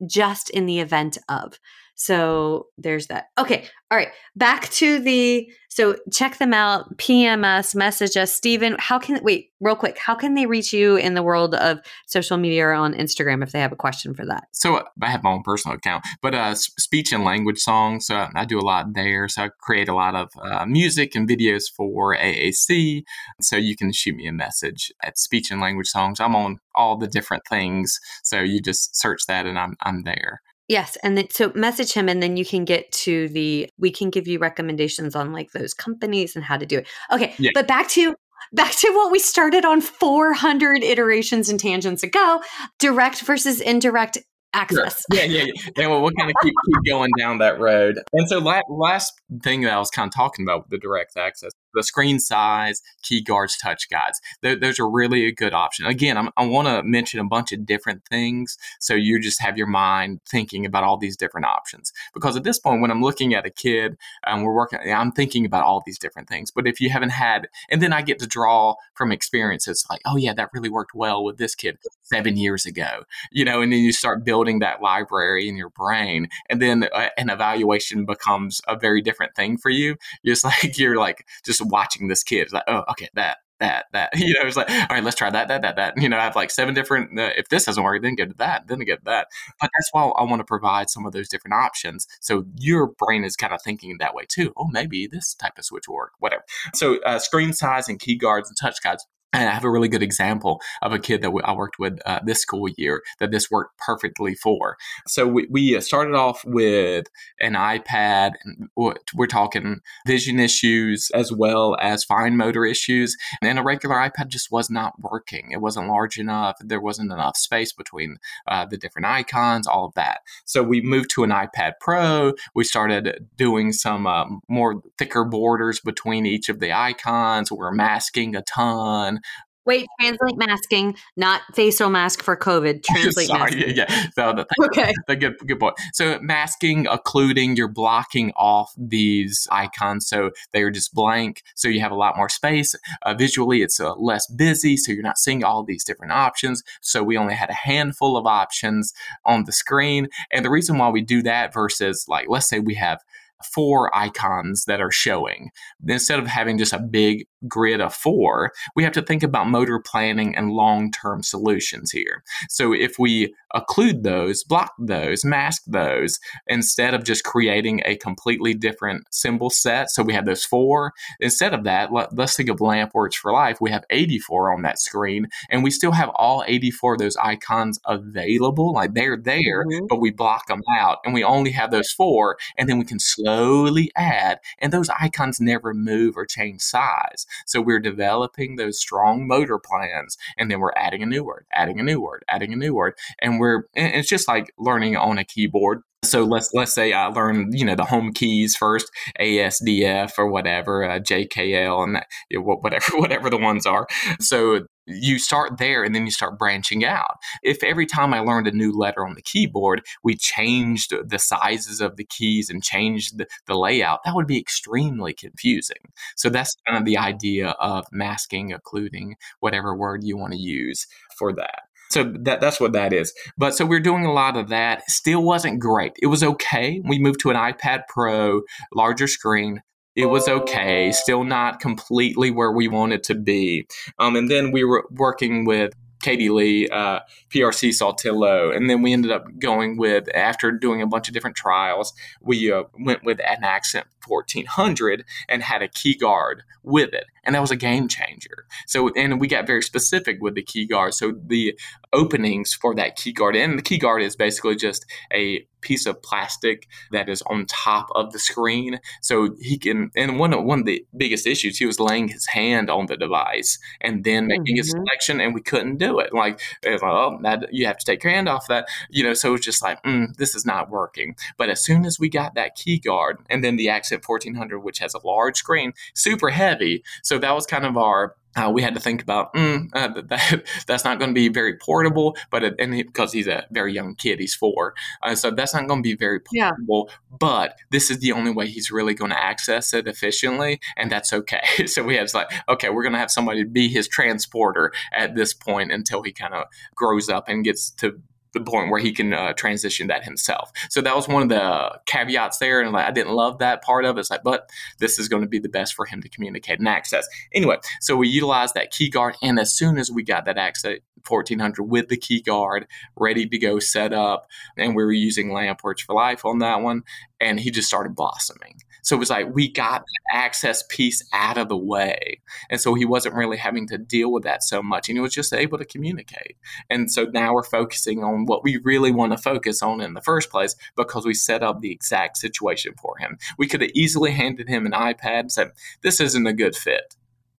just 0.05 0.49
in 0.49 0.65
the 0.65 0.79
event 0.79 1.17
of. 1.29 1.57
So 1.97 2.67
there's 2.77 3.07
that. 3.07 3.29
Okay. 3.39 3.65
All 3.89 3.97
right. 3.97 4.09
Back 4.35 4.69
to 4.69 4.99
the 4.99 5.49
so 5.69 5.95
check 6.11 6.37
them 6.37 6.53
out, 6.53 6.97
PMS, 6.97 7.75
message 7.75 8.17
us. 8.17 8.31
Stephen, 8.31 8.75
how 8.79 8.97
can 8.97 9.19
wait, 9.23 9.51
real 9.59 9.75
quick, 9.75 9.97
how 9.97 10.15
can 10.15 10.33
they 10.33 10.45
reach 10.45 10.73
you 10.73 10.95
in 10.95 11.13
the 11.13 11.21
world 11.21 11.53
of 11.55 11.79
social 12.07 12.37
media 12.37 12.67
or 12.67 12.73
on 12.73 12.93
Instagram 12.93 13.43
if 13.43 13.51
they 13.51 13.59
have 13.59 13.71
a 13.71 13.75
question 13.75 14.13
for 14.13 14.25
that? 14.25 14.47
So 14.53 14.83
I 15.01 15.09
have 15.09 15.23
my 15.23 15.31
own 15.31 15.43
personal 15.43 15.75
account, 15.77 16.05
but 16.21 16.35
uh 16.35 16.53
speech 16.55 17.11
and 17.11 17.23
language 17.23 17.59
songs. 17.59 18.05
So 18.05 18.27
I 18.33 18.45
do 18.45 18.59
a 18.59 18.61
lot 18.61 18.93
there. 18.93 19.27
So 19.27 19.45
I 19.45 19.49
create 19.61 19.89
a 19.89 19.95
lot 19.95 20.15
of 20.15 20.29
uh, 20.39 20.65
music 20.67 21.15
and 21.15 21.27
videos 21.27 21.63
for 21.75 22.15
AAC. 22.15 23.03
So 23.41 23.55
you 23.55 23.75
can 23.75 23.91
shoot 23.91 24.15
me 24.15 24.27
a 24.27 24.31
message 24.31 24.91
at 25.03 25.17
speech 25.17 25.49
and 25.49 25.59
language 25.59 25.87
songs. 25.87 26.19
I'm 26.19 26.35
on 26.35 26.59
all 26.75 26.97
the 26.97 27.07
different 27.07 27.43
things. 27.49 27.99
So 28.23 28.39
you 28.39 28.61
just 28.61 28.95
search 28.95 29.25
that 29.27 29.47
and 29.47 29.57
I'm 29.57 29.75
I'm 29.81 30.03
there. 30.03 30.41
Yes. 30.67 30.97
And 31.03 31.17
then, 31.17 31.29
so 31.29 31.51
message 31.55 31.93
him, 31.93 32.09
and 32.09 32.21
then 32.21 32.35
you 32.37 32.45
can 32.45 32.65
get 32.65 32.91
to 32.91 33.29
the, 33.29 33.69
we 33.77 33.91
can 33.91 34.09
give 34.09 34.27
you 34.27 34.39
recommendations 34.39 35.15
on 35.15 35.31
like 35.31 35.51
those 35.51 35.73
companies 35.73 36.35
and 36.35 36.43
how 36.43 36.57
to 36.57 36.65
do 36.65 36.79
it. 36.79 36.87
Okay. 37.11 37.33
Yeah. 37.39 37.51
But 37.53 37.67
back 37.67 37.87
to, 37.89 38.15
back 38.53 38.71
to 38.71 38.89
what 38.89 39.11
we 39.11 39.19
started 39.19 39.65
on 39.65 39.81
400 39.81 40.83
iterations 40.83 41.49
and 41.49 41.59
tangents 41.59 42.03
ago 42.03 42.41
direct 42.79 43.21
versus 43.21 43.61
indirect 43.61 44.17
access. 44.53 45.03
Sure. 45.11 45.23
Yeah, 45.23 45.25
yeah, 45.25 45.43
yeah. 45.45 45.69
And 45.77 45.91
we'll, 45.91 46.01
we'll 46.01 46.11
kind 46.11 46.29
of 46.29 46.35
keep, 46.41 46.53
keep 46.65 46.85
going 46.85 47.11
down 47.17 47.37
that 47.39 47.59
road. 47.59 47.99
And 48.13 48.27
so, 48.27 48.39
la- 48.39 48.61
last 48.69 49.13
thing 49.43 49.61
that 49.61 49.73
I 49.73 49.79
was 49.79 49.89
kind 49.89 50.07
of 50.07 50.13
talking 50.13 50.45
about 50.45 50.63
with 50.63 50.69
the 50.71 50.77
direct 50.77 51.17
access, 51.17 51.51
the 51.77 51.83
screen 51.83 52.19
size, 52.19 52.81
key 53.03 53.21
guards, 53.21 53.57
touch 53.57 53.89
guides. 53.89 54.19
Th- 54.41 54.59
those 54.59 54.79
are 54.79 54.89
really 54.89 55.25
a 55.25 55.31
good 55.31 55.53
option. 55.53 55.85
Again, 55.85 56.17
I'm, 56.17 56.29
i 56.35 56.45
want 56.45 56.67
to 56.67 56.83
mention 56.83 57.19
a 57.19 57.25
bunch 57.25 57.51
of 57.51 57.65
different 57.65 58.03
things 58.09 58.57
so 58.79 58.93
you 58.93 59.19
just 59.19 59.41
have 59.41 59.57
your 59.57 59.67
mind 59.67 60.19
thinking 60.29 60.65
about 60.65 60.83
all 60.83 60.97
these 60.97 61.15
different 61.15 61.45
options. 61.45 61.93
Because 62.13 62.35
at 62.35 62.43
this 62.43 62.59
point, 62.59 62.81
when 62.81 62.91
I'm 62.91 63.01
looking 63.01 63.33
at 63.33 63.45
a 63.45 63.49
kid 63.49 63.97
and 64.25 64.43
we're 64.43 64.53
working, 64.53 64.79
I'm 64.91 65.11
thinking 65.11 65.45
about 65.45 65.63
all 65.63 65.83
these 65.85 65.99
different 65.99 66.27
things. 66.27 66.51
But 66.51 66.67
if 66.67 66.81
you 66.81 66.89
haven't 66.89 67.11
had, 67.11 67.47
and 67.69 67.81
then 67.81 67.93
I 67.93 68.01
get 68.01 68.19
to 68.19 68.27
draw 68.27 68.75
from 68.93 69.11
experiences 69.11 69.85
like, 69.89 70.01
oh 70.05 70.17
yeah, 70.17 70.33
that 70.33 70.49
really 70.53 70.69
worked 70.69 70.95
well 70.95 71.23
with 71.23 71.37
this 71.37 71.55
kid 71.55 71.77
seven 72.03 72.37
years 72.37 72.65
ago, 72.65 73.03
you 73.31 73.45
know, 73.45 73.61
and 73.61 73.71
then 73.71 73.79
you 73.79 73.91
start 73.91 74.23
building 74.23 74.59
that 74.59 74.81
library 74.81 75.47
in 75.47 75.55
your 75.55 75.69
brain, 75.69 76.27
and 76.49 76.61
then 76.61 76.85
uh, 76.93 77.09
an 77.17 77.29
evaluation 77.29 78.05
becomes 78.05 78.61
a 78.67 78.75
very 78.77 79.01
different 79.01 79.35
thing 79.35 79.57
for 79.57 79.69
you. 79.69 79.95
You're 80.23 80.35
just 80.37 80.43
like 80.43 80.77
you're 80.77 80.97
like 80.97 81.25
just 81.45 81.61
watching 81.69 82.07
this 82.07 82.23
kid, 82.23 82.41
it's 82.41 82.53
like, 82.53 82.63
oh, 82.67 82.83
okay, 82.89 83.07
that 83.13 83.37
that 83.59 83.85
that 83.91 84.09
you 84.15 84.33
know 84.33 84.41
it's 84.45 84.57
like 84.57 84.69
all 84.69 84.87
right 84.89 85.03
let's 85.03 85.15
try 85.15 85.29
that 85.29 85.47
that 85.47 85.61
that 85.61 85.75
that. 85.75 85.93
You 85.97 86.09
know 86.09 86.17
i 86.17 86.23
have 86.23 86.35
like 86.35 86.51
seven 86.51 86.73
different 86.73 87.19
uh, 87.19 87.31
if 87.35 87.49
this 87.49 87.65
doesn't 87.65 87.83
work 87.83 88.01
then 88.01 88.15
get 88.15 88.29
to 88.29 88.35
that 88.37 88.67
then 88.67 88.79
get 88.79 88.99
to 88.99 89.05
that. 89.05 89.27
But 89.59 89.69
that's 89.73 89.89
why 89.91 90.03
i 90.03 90.23
want 90.23 90.39
to 90.39 90.45
provide 90.45 90.89
some 90.89 91.05
of 91.05 91.13
those 91.13 91.29
different 91.29 91.55
options. 91.55 92.07
So 92.21 92.45
your 92.55 92.87
brain 92.87 93.23
is 93.23 93.35
kind 93.35 93.53
of 93.53 93.61
thinking 93.63 93.97
that 93.99 94.13
way 94.13 94.25
too. 94.27 94.53
Oh 94.57 94.67
maybe 94.67 95.07
this 95.07 95.33
type 95.33 95.57
of 95.57 95.65
switch 95.65 95.87
will 95.87 95.95
work 95.95 96.13
whatever. 96.19 96.43
So 96.73 97.01
uh, 97.03 97.19
screen 97.19 97.53
size 97.53 97.89
and 97.89 97.99
key 97.99 98.15
guards 98.15 98.49
and 98.49 98.57
touch 98.59 98.81
guides 98.83 99.05
and 99.37 99.49
I 99.49 99.53
have 99.53 99.63
a 99.63 99.69
really 99.69 99.87
good 99.87 100.01
example 100.01 100.61
of 100.81 100.91
a 100.91 100.99
kid 100.99 101.21
that 101.21 101.31
I 101.43 101.53
worked 101.53 101.77
with 101.77 101.99
uh, 102.05 102.19
this 102.25 102.41
school 102.41 102.67
year 102.75 103.03
that 103.19 103.29
this 103.29 103.51
worked 103.51 103.77
perfectly 103.77 104.33
for. 104.33 104.77
So 105.05 105.27
we, 105.27 105.47
we 105.49 105.77
uh, 105.77 105.81
started 105.81 106.15
off 106.15 106.43
with 106.43 107.05
an 107.39 107.53
iPad. 107.53 108.33
We're 108.75 109.27
talking 109.27 109.81
vision 110.07 110.39
issues 110.39 111.11
as 111.13 111.31
well 111.31 111.77
as 111.79 112.03
fine 112.03 112.35
motor 112.35 112.65
issues. 112.65 113.15
And 113.41 113.59
a 113.59 113.63
regular 113.63 113.95
iPad 113.95 114.29
just 114.29 114.51
was 114.51 114.69
not 114.71 114.93
working. 114.99 115.51
It 115.51 115.61
wasn't 115.61 115.87
large 115.87 116.17
enough. 116.17 116.57
There 116.59 116.81
wasn't 116.81 117.11
enough 117.11 117.37
space 117.37 117.71
between 117.71 118.17
uh, 118.47 118.65
the 118.65 118.77
different 118.77 119.05
icons, 119.05 119.67
all 119.67 119.85
of 119.85 119.93
that. 119.93 120.21
So 120.45 120.63
we 120.63 120.81
moved 120.81 121.11
to 121.11 121.23
an 121.23 121.29
iPad 121.29 121.73
Pro. 121.79 122.33
We 122.55 122.63
started 122.63 123.27
doing 123.35 123.71
some 123.71 124.07
um, 124.07 124.41
more 124.49 124.81
thicker 124.97 125.23
borders 125.23 125.79
between 125.79 126.25
each 126.25 126.49
of 126.49 126.59
the 126.59 126.73
icons. 126.73 127.51
We're 127.51 127.71
masking 127.71 128.35
a 128.35 128.41
ton. 128.41 129.19
Wait, 129.67 129.87
translate 129.99 130.37
masking, 130.37 130.95
not 131.17 131.41
facial 131.53 131.89
mask 131.89 132.23
for 132.23 132.37
COVID. 132.37 132.83
Translate 132.85 133.27
Sorry, 133.27 133.39
masking. 133.51 133.75
Yeah, 133.75 133.85
yeah. 133.89 134.05
So 134.15 134.33
the, 134.33 134.47
Okay. 134.65 134.93
the 135.07 135.15
good, 135.15 135.37
good 135.45 135.59
point. 135.59 135.75
So 135.93 136.17
masking, 136.21 136.87
occluding, 136.87 137.57
you're 137.57 137.67
blocking 137.67 138.31
off 138.37 138.73
these 138.77 139.47
icons 139.51 140.07
so 140.07 140.31
they 140.53 140.63
are 140.63 140.71
just 140.71 140.93
blank. 140.93 141.43
So 141.53 141.67
you 141.67 141.81
have 141.81 141.91
a 141.91 141.95
lot 141.95 142.15
more 142.15 142.29
space. 142.29 142.75
Uh, 143.01 143.13
visually, 143.13 143.61
it's 143.61 143.79
uh, 143.79 143.93
less 143.95 144.25
busy, 144.27 144.77
so 144.77 144.91
you're 144.91 145.03
not 145.03 145.17
seeing 145.17 145.43
all 145.43 145.63
these 145.63 145.83
different 145.83 146.13
options. 146.13 146.63
So 146.81 147.03
we 147.03 147.17
only 147.17 147.33
had 147.33 147.49
a 147.49 147.53
handful 147.53 148.15
of 148.15 148.25
options 148.25 148.93
on 149.25 149.43
the 149.43 149.51
screen. 149.51 150.07
And 150.31 150.45
the 150.45 150.49
reason 150.49 150.77
why 150.77 150.89
we 150.89 151.01
do 151.01 151.21
that 151.23 151.53
versus, 151.53 152.05
like, 152.07 152.27
let's 152.29 152.47
say 152.49 152.59
we 152.59 152.75
have 152.75 153.01
four 153.43 153.95
icons 153.95 154.65
that 154.65 154.81
are 154.81 154.91
showing. 154.91 155.51
Instead 155.87 156.19
of 156.19 156.27
having 156.27 156.57
just 156.57 156.73
a 156.73 156.79
big 156.79 157.27
grid 157.47 157.81
of 157.81 157.93
four, 157.93 158.51
we 158.75 158.83
have 158.83 158.93
to 158.93 159.01
think 159.01 159.23
about 159.23 159.49
motor 159.49 159.79
planning 159.79 160.35
and 160.35 160.51
long 160.51 160.91
term 160.91 161.23
solutions 161.23 161.91
here. 161.91 162.23
So 162.49 162.73
if 162.73 162.97
we 162.97 163.33
occlude 163.55 164.03
those, 164.03 164.43
block 164.43 164.73
those, 164.79 165.23
mask 165.23 165.63
those, 165.67 166.19
instead 166.47 166.93
of 166.93 167.03
just 167.03 167.23
creating 167.23 167.81
a 167.85 167.95
completely 167.97 168.53
different 168.53 169.03
symbol 169.11 169.49
set, 169.49 169.89
so 169.89 170.03
we 170.03 170.13
have 170.13 170.25
those 170.25 170.45
four, 170.45 170.93
instead 171.19 171.53
of 171.53 171.63
that, 171.63 171.91
let, 171.91 172.17
us 172.17 172.35
think 172.35 172.49
of 172.49 172.61
Lamp 172.61 172.93
Words 172.93 173.15
for 173.15 173.31
Life. 173.31 173.57
We 173.61 173.71
have 173.71 173.85
84 173.89 174.53
on 174.53 174.61
that 174.63 174.79
screen, 174.79 175.27
and 175.49 175.63
we 175.63 175.71
still 175.71 175.91
have 175.91 176.09
all 176.15 176.43
84 176.47 176.93
of 176.93 176.99
those 176.99 177.17
icons 177.17 177.79
available. 177.85 178.73
Like 178.73 178.93
they're 178.93 179.17
there, 179.17 179.65
mm-hmm. 179.65 179.85
but 179.87 180.01
we 180.01 180.11
block 180.11 180.47
them 180.47 180.61
out, 180.77 180.99
and 181.05 181.13
we 181.13 181.23
only 181.23 181.51
have 181.51 181.71
those 181.71 181.91
four, 181.91 182.37
and 182.57 182.67
then 182.67 182.79
we 182.79 182.85
can 182.85 182.99
slowly 182.99 183.91
add, 183.95 184.39
and 184.59 184.73
those 184.73 184.89
icons 184.89 185.39
never 185.39 185.73
move 185.73 186.17
or 186.17 186.25
change 186.25 186.61
size. 186.61 187.25
So 187.45 187.61
we're 187.61 187.79
developing 187.79 188.55
those 188.55 188.79
strong 188.79 189.27
motor 189.27 189.59
plans, 189.59 190.17
and 190.37 190.49
then 190.49 190.59
we're 190.59 190.73
adding 190.75 191.03
a 191.03 191.05
new 191.05 191.23
word, 191.23 191.45
adding 191.53 191.79
a 191.79 191.83
new 191.83 191.99
word, 191.99 192.23
adding 192.29 192.53
a 192.53 192.57
new 192.57 192.73
word, 192.73 192.93
and 193.21 193.39
we're 193.39 193.63
and 193.75 193.95
it's 193.95 194.09
just 194.09 194.27
like 194.27 194.51
learning 194.57 194.95
on 194.95 195.17
a 195.17 195.23
keyboard. 195.23 195.81
So 196.03 196.23
let's 196.23 196.51
let's 196.53 196.73
say 196.73 196.93
I 196.93 197.07
learn 197.07 197.51
you 197.51 197.65
know 197.65 197.75
the 197.75 197.85
home 197.85 198.13
keys 198.13 198.55
first, 198.55 198.89
ASDF 199.19 200.11
or 200.17 200.29
whatever, 200.29 200.83
uh, 200.89 200.99
JKL 200.99 201.83
and 201.83 201.95
that, 201.95 202.07
you 202.29 202.39
know, 202.39 202.57
whatever 202.61 202.85
whatever 202.97 203.29
the 203.29 203.37
ones 203.37 203.65
are. 203.65 203.87
So 204.19 204.67
you 204.87 205.19
start 205.19 205.57
there 205.57 205.83
and 205.83 205.93
then 205.93 206.05
you 206.05 206.11
start 206.11 206.39
branching 206.39 206.85
out. 206.85 207.17
If 207.43 207.63
every 207.63 207.85
time 207.85 208.13
I 208.13 208.19
learned 208.19 208.47
a 208.47 208.51
new 208.51 208.71
letter 208.71 209.05
on 209.05 209.15
the 209.15 209.21
keyboard, 209.21 209.83
we 210.03 210.15
changed 210.15 210.93
the 211.07 211.19
sizes 211.19 211.81
of 211.81 211.97
the 211.97 212.05
keys 212.05 212.49
and 212.49 212.63
changed 212.63 213.17
the, 213.17 213.27
the 213.45 213.57
layout, 213.57 213.99
that 214.05 214.15
would 214.15 214.27
be 214.27 214.39
extremely 214.39 215.13
confusing. 215.13 215.91
So 216.15 216.29
that's 216.29 216.55
kind 216.65 216.77
of 216.77 216.85
the 216.85 216.97
idea 216.97 217.49
of 217.59 217.85
masking, 217.91 218.53
occluding, 218.53 219.15
whatever 219.39 219.75
word 219.75 220.03
you 220.03 220.17
want 220.17 220.33
to 220.33 220.39
use 220.39 220.87
for 221.17 221.33
that. 221.33 221.63
So 221.89 222.03
that 222.03 222.41
that's 222.41 222.59
what 222.59 222.73
that 222.73 222.91
is. 222.91 223.13
But 223.37 223.55
so 223.55 223.65
we're 223.65 223.79
doing 223.79 224.05
a 224.05 224.11
lot 224.11 224.35
of 224.35 224.49
that. 224.49 224.89
Still 224.89 225.23
wasn't 225.23 225.59
great. 225.59 225.93
It 226.01 226.07
was 226.07 226.21
okay. 226.21 226.81
We 226.85 226.99
moved 226.99 227.21
to 227.21 227.29
an 227.29 227.37
iPad 227.37 227.83
Pro, 227.87 228.41
larger 228.73 229.07
screen, 229.07 229.61
it 229.97 230.05
was 230.05 230.27
okay, 230.27 230.91
still 230.91 231.23
not 231.23 231.59
completely 231.59 232.29
where 232.29 232.51
we 232.51 232.67
wanted 232.67 233.01
to 233.05 233.15
be. 233.15 233.67
Um, 233.97 234.15
and 234.15 234.29
then 234.29 234.51
we 234.51 234.63
were 234.63 234.85
working 234.91 235.43
with 235.43 235.73
Katie 236.03 236.29
Lee, 236.29 236.69
uh, 236.69 236.99
PRC 237.31 237.69
Saltillo, 237.69 238.55
and 238.55 238.69
then 238.69 238.83
we 238.83 238.93
ended 238.93 239.11
up 239.11 239.25
going 239.39 239.75
with 239.75 240.07
after 240.15 240.51
doing 240.51 240.83
a 240.83 240.87
bunch 240.87 241.07
of 241.07 241.15
different 241.15 241.35
trials, 241.35 241.93
we 242.21 242.51
uh, 242.51 242.65
went 242.79 243.03
with 243.03 243.19
an 243.21 243.43
Accent 243.43 243.87
1400 244.05 245.03
and 245.27 245.41
had 245.41 245.63
a 245.63 245.67
key 245.67 245.95
guard 245.95 246.43
with 246.61 246.93
it, 246.93 247.05
and 247.23 247.33
that 247.33 247.41
was 247.41 247.49
a 247.49 247.55
game 247.55 247.87
changer. 247.87 248.45
So, 248.67 248.89
and 248.95 249.19
we 249.19 249.27
got 249.27 249.47
very 249.47 249.63
specific 249.63 250.19
with 250.21 250.35
the 250.35 250.43
key 250.43 250.67
guard. 250.67 250.93
So 250.93 251.13
the 251.25 251.57
openings 251.91 252.53
for 252.53 252.75
that 252.75 252.97
key 252.97 253.13
guard, 253.13 253.35
and 253.35 253.57
the 253.57 253.63
key 253.63 253.79
guard 253.79 254.03
is 254.03 254.15
basically 254.15 254.55
just 254.55 254.85
a 255.11 255.47
piece 255.61 255.85
of 255.85 256.01
plastic 256.01 256.67
that 256.91 257.09
is 257.09 257.21
on 257.23 257.45
top 257.45 257.87
of 257.95 258.11
the 258.11 258.19
screen. 258.19 258.79
So 259.01 259.35
he 259.39 259.57
can, 259.57 259.91
and 259.95 260.19
one 260.19 260.33
of, 260.33 260.43
one 260.43 260.59
of 260.59 260.65
the 260.65 260.85
biggest 260.95 261.27
issues, 261.27 261.57
he 261.57 261.65
was 261.65 261.79
laying 261.79 262.07
his 262.07 262.25
hand 262.27 262.69
on 262.69 262.87
the 262.87 262.97
device 262.97 263.59
and 263.81 264.03
then 264.03 264.27
making 264.27 264.57
mm-hmm. 264.57 264.61
a 264.61 264.63
selection, 264.63 265.19
and 265.19 265.33
we 265.33 265.41
couldn't 265.41 265.77
do 265.77 265.99
it. 265.99 266.13
Like, 266.13 266.41
it 266.63 266.81
like 266.81 266.83
oh, 266.83 267.19
that, 267.23 267.53
you 267.53 267.65
have 267.65 267.77
to 267.77 267.85
take 267.85 268.03
your 268.03 268.13
hand 268.13 268.29
off 268.29 268.47
that, 268.47 268.67
you 268.89 269.03
know. 269.03 269.13
So 269.13 269.29
it 269.29 269.33
was 269.33 269.41
just 269.41 269.63
like, 269.63 269.81
mm, 269.83 270.15
this 270.17 270.35
is 270.35 270.45
not 270.45 270.69
working. 270.69 271.15
But 271.37 271.49
as 271.49 271.63
soon 271.63 271.85
as 271.85 271.99
we 271.99 272.09
got 272.09 272.35
that 272.35 272.55
key 272.55 272.79
guard, 272.79 273.17
and 273.29 273.43
then 273.43 273.55
the 273.55 273.69
Accent 273.69 274.03
1400, 274.07 274.59
which 274.59 274.79
has 274.79 274.93
a 274.93 275.05
large 275.05 275.37
screen, 275.37 275.73
super 275.93 276.29
heavy, 276.29 276.83
so 277.03 277.17
that 277.19 277.35
was 277.35 277.45
kind 277.45 277.65
of 277.65 277.77
our 277.77 278.15
uh, 278.37 278.49
we 278.49 278.61
had 278.61 278.73
to 278.73 278.79
think 278.79 279.01
about 279.01 279.33
mm, 279.33 279.69
uh, 279.73 279.87
that, 280.07 280.43
that's 280.65 280.83
not 280.83 280.99
going 280.99 281.09
to 281.09 281.15
be 281.15 281.29
very 281.29 281.57
portable, 281.57 282.15
but 282.29 282.43
it, 282.43 282.55
and 282.59 282.73
he, 282.73 282.83
because 282.83 283.13
he's 283.13 283.27
a 283.27 283.45
very 283.51 283.73
young 283.73 283.95
kid, 283.95 284.19
he's 284.19 284.35
four, 284.35 284.73
uh, 285.03 285.15
so 285.15 285.31
that's 285.31 285.53
not 285.53 285.67
going 285.67 285.81
to 285.81 285.87
be 285.87 285.95
very 285.95 286.19
portable. 286.19 286.89
Yeah. 286.89 287.17
But 287.19 287.57
this 287.71 287.89
is 287.89 287.99
the 287.99 288.11
only 288.11 288.31
way 288.31 288.47
he's 288.47 288.71
really 288.71 288.93
going 288.93 289.11
to 289.11 289.21
access 289.21 289.73
it 289.73 289.87
efficiently, 289.87 290.59
and 290.75 290.91
that's 290.91 291.13
okay. 291.13 291.41
so 291.65 291.83
we 291.83 291.95
had 291.95 292.13
like, 292.13 292.31
okay, 292.47 292.69
we're 292.69 292.83
going 292.83 292.93
to 292.93 292.99
have 292.99 293.11
somebody 293.11 293.43
be 293.43 293.67
his 293.67 293.87
transporter 293.87 294.71
at 294.93 295.15
this 295.15 295.33
point 295.33 295.71
until 295.71 296.03
he 296.03 296.11
kind 296.11 296.33
of 296.33 296.45
grows 296.75 297.09
up 297.09 297.27
and 297.27 297.43
gets 297.43 297.71
to 297.71 298.01
the 298.37 298.51
point 298.51 298.71
where 298.71 298.79
he 298.79 298.91
can 298.91 299.13
uh, 299.13 299.33
transition 299.33 299.87
that 299.87 300.03
himself. 300.03 300.51
So 300.69 300.81
that 300.81 300.95
was 300.95 301.07
one 301.07 301.23
of 301.23 301.29
the 301.29 301.79
caveats 301.85 302.37
there, 302.39 302.61
and 302.61 302.71
like 302.71 302.87
I 302.87 302.91
didn't 302.91 303.13
love 303.13 303.39
that 303.39 303.61
part 303.61 303.85
of 303.85 303.97
it. 303.97 304.01
It's 304.01 304.09
like, 304.09 304.23
but 304.23 304.49
this 304.79 304.99
is 304.99 305.07
going 305.07 305.23
to 305.23 305.27
be 305.27 305.39
the 305.39 305.49
best 305.49 305.73
for 305.73 305.85
him 305.85 306.01
to 306.01 306.09
communicate 306.09 306.59
and 306.59 306.67
access. 306.67 307.07
Anyway, 307.33 307.57
so 307.81 307.95
we 307.95 308.07
utilized 308.07 308.53
that 308.55 308.71
key 308.71 308.89
guard, 308.89 309.15
and 309.21 309.39
as 309.39 309.53
soon 309.55 309.77
as 309.77 309.91
we 309.91 310.03
got 310.03 310.25
that 310.25 310.37
Accent 310.37 310.81
1400 311.07 311.63
with 311.63 311.87
the 311.89 311.97
key 311.97 312.21
guard 312.21 312.67
ready 312.95 313.27
to 313.27 313.37
go 313.37 313.59
set 313.59 313.93
up, 313.93 314.27
and 314.57 314.75
we 314.75 314.83
were 314.83 314.91
using 314.91 315.31
Lamp 315.31 315.63
Words 315.63 315.81
for 315.81 315.95
Life 315.95 316.25
on 316.25 316.39
that 316.39 316.61
one, 316.61 316.83
and 317.19 317.39
he 317.39 317.51
just 317.51 317.67
started 317.67 317.95
blossoming. 317.95 318.61
So 318.83 318.95
it 318.95 318.99
was 318.99 319.09
like 319.09 319.33
we 319.33 319.51
got 319.51 319.81
the 319.81 320.15
access 320.17 320.63
piece 320.69 321.07
out 321.11 321.37
of 321.37 321.49
the 321.49 321.57
way. 321.57 322.21
And 322.49 322.61
so 322.61 322.73
he 322.73 322.85
wasn't 322.85 323.15
really 323.15 323.37
having 323.37 323.67
to 323.67 323.77
deal 323.77 324.11
with 324.11 324.23
that 324.23 324.43
so 324.43 324.63
much. 324.63 324.87
And 324.87 324.97
he 324.97 325.01
was 325.01 325.13
just 325.13 325.33
able 325.33 325.57
to 325.57 325.65
communicate. 325.65 326.37
And 326.69 326.91
so 326.91 327.05
now 327.05 327.33
we're 327.33 327.43
focusing 327.43 328.03
on 328.03 328.25
what 328.25 328.43
we 328.43 328.57
really 328.63 328.91
want 328.91 329.11
to 329.11 329.17
focus 329.17 329.61
on 329.61 329.81
in 329.81 329.93
the 329.93 330.01
first 330.01 330.29
place 330.29 330.55
because 330.75 331.05
we 331.05 331.13
set 331.13 331.43
up 331.43 331.59
the 331.59 331.71
exact 331.71 332.17
situation 332.17 332.75
for 332.81 332.97
him. 332.97 333.17
We 333.37 333.47
could 333.47 333.61
have 333.61 333.71
easily 333.73 334.11
handed 334.11 334.47
him 334.47 334.65
an 334.65 334.71
iPad 334.71 335.19
and 335.19 335.31
said, 335.31 335.51
This 335.81 335.99
isn't 335.99 336.27
a 336.27 336.33
good 336.33 336.55
fit, 336.55 336.95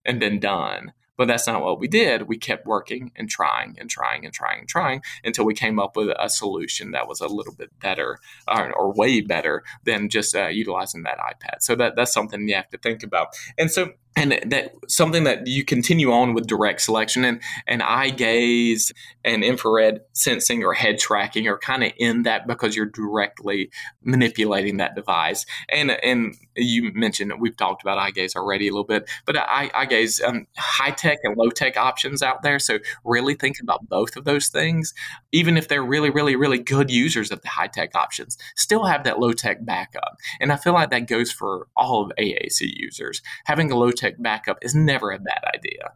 and 0.05 0.19
been 0.19 0.39
done. 0.39 0.93
But 1.17 1.27
that's 1.27 1.47
not 1.47 1.61
what 1.61 1.79
we 1.79 1.87
did. 1.87 2.27
We 2.27 2.37
kept 2.37 2.65
working 2.65 3.11
and 3.15 3.29
trying 3.29 3.75
and 3.79 3.89
trying 3.89 4.25
and 4.25 4.33
trying 4.33 4.59
and 4.59 4.69
trying 4.69 5.01
until 5.23 5.45
we 5.45 5.53
came 5.53 5.79
up 5.79 5.95
with 5.95 6.09
a 6.17 6.29
solution 6.29 6.91
that 6.91 7.07
was 7.07 7.21
a 7.21 7.27
little 7.27 7.53
bit 7.53 7.77
better 7.79 8.19
or, 8.47 8.71
or 8.73 8.93
way 8.93 9.21
better 9.21 9.63
than 9.83 10.09
just 10.09 10.35
uh, 10.35 10.47
utilizing 10.47 11.03
that 11.03 11.17
iPad. 11.17 11.61
So 11.61 11.75
that 11.75 11.95
that's 11.95 12.13
something 12.13 12.47
you 12.47 12.55
have 12.55 12.69
to 12.69 12.77
think 12.77 13.03
about. 13.03 13.29
And 13.57 13.71
so 13.71 13.93
and 14.17 14.31
that 14.47 14.71
something 14.87 15.25
that 15.25 15.45
you 15.45 15.63
continue 15.63 16.11
on 16.11 16.33
with 16.33 16.47
direct 16.47 16.81
selection 16.81 17.23
and, 17.23 17.39
and 17.67 17.83
eye 17.83 18.09
gaze 18.09 18.91
and 19.23 19.43
infrared 19.43 20.01
sensing 20.13 20.63
or 20.63 20.73
head 20.73 20.97
tracking 20.97 21.47
are 21.47 21.59
kind 21.59 21.83
of 21.83 21.91
in 21.97 22.23
that 22.23 22.47
because 22.47 22.75
you're 22.75 22.87
directly 22.87 23.69
manipulating 24.03 24.77
that 24.77 24.95
device. 24.95 25.45
And 25.69 25.91
and 25.91 26.35
you 26.55 26.91
mentioned 26.95 27.31
we've 27.39 27.55
talked 27.55 27.83
about 27.83 27.99
eye 27.99 28.09
gaze 28.09 28.35
already 28.35 28.67
a 28.67 28.71
little 28.71 28.85
bit, 28.85 29.07
but 29.27 29.37
eye, 29.37 29.69
eye 29.75 29.85
gaze, 29.85 30.19
um, 30.19 30.47
high 30.57 30.89
tech 30.89 31.19
and 31.23 31.37
low 31.37 31.51
tech 31.51 31.77
options 31.77 32.23
out 32.23 32.41
there. 32.41 32.57
So 32.57 32.79
really 33.05 33.35
think 33.35 33.59
about 33.61 33.87
both 33.87 34.15
of 34.15 34.25
those 34.25 34.47
things, 34.47 34.95
even 35.31 35.57
if 35.57 35.67
they're 35.67 35.85
really, 35.85 36.09
really, 36.09 36.35
really 36.35 36.57
good 36.57 36.89
users 36.89 37.31
of 37.31 37.43
the 37.43 37.49
high 37.49 37.67
tech 37.67 37.93
options, 37.93 38.35
still 38.55 38.85
have 38.85 39.03
that 39.03 39.19
low 39.19 39.33
tech 39.33 39.63
backup. 39.63 40.17
And 40.39 40.51
I 40.51 40.55
feel 40.55 40.73
like 40.73 40.89
that 40.89 41.07
goes 41.07 41.31
for 41.31 41.67
all 41.75 42.03
of 42.03 42.11
AAC 42.17 42.61
users. 42.61 43.21
Having 43.45 43.71
a 43.71 43.75
low 43.75 43.91
tech 43.91 44.06
backup 44.17 44.57
is 44.61 44.73
never 44.75 45.11
a 45.11 45.19
bad 45.19 45.43
idea. 45.53 45.91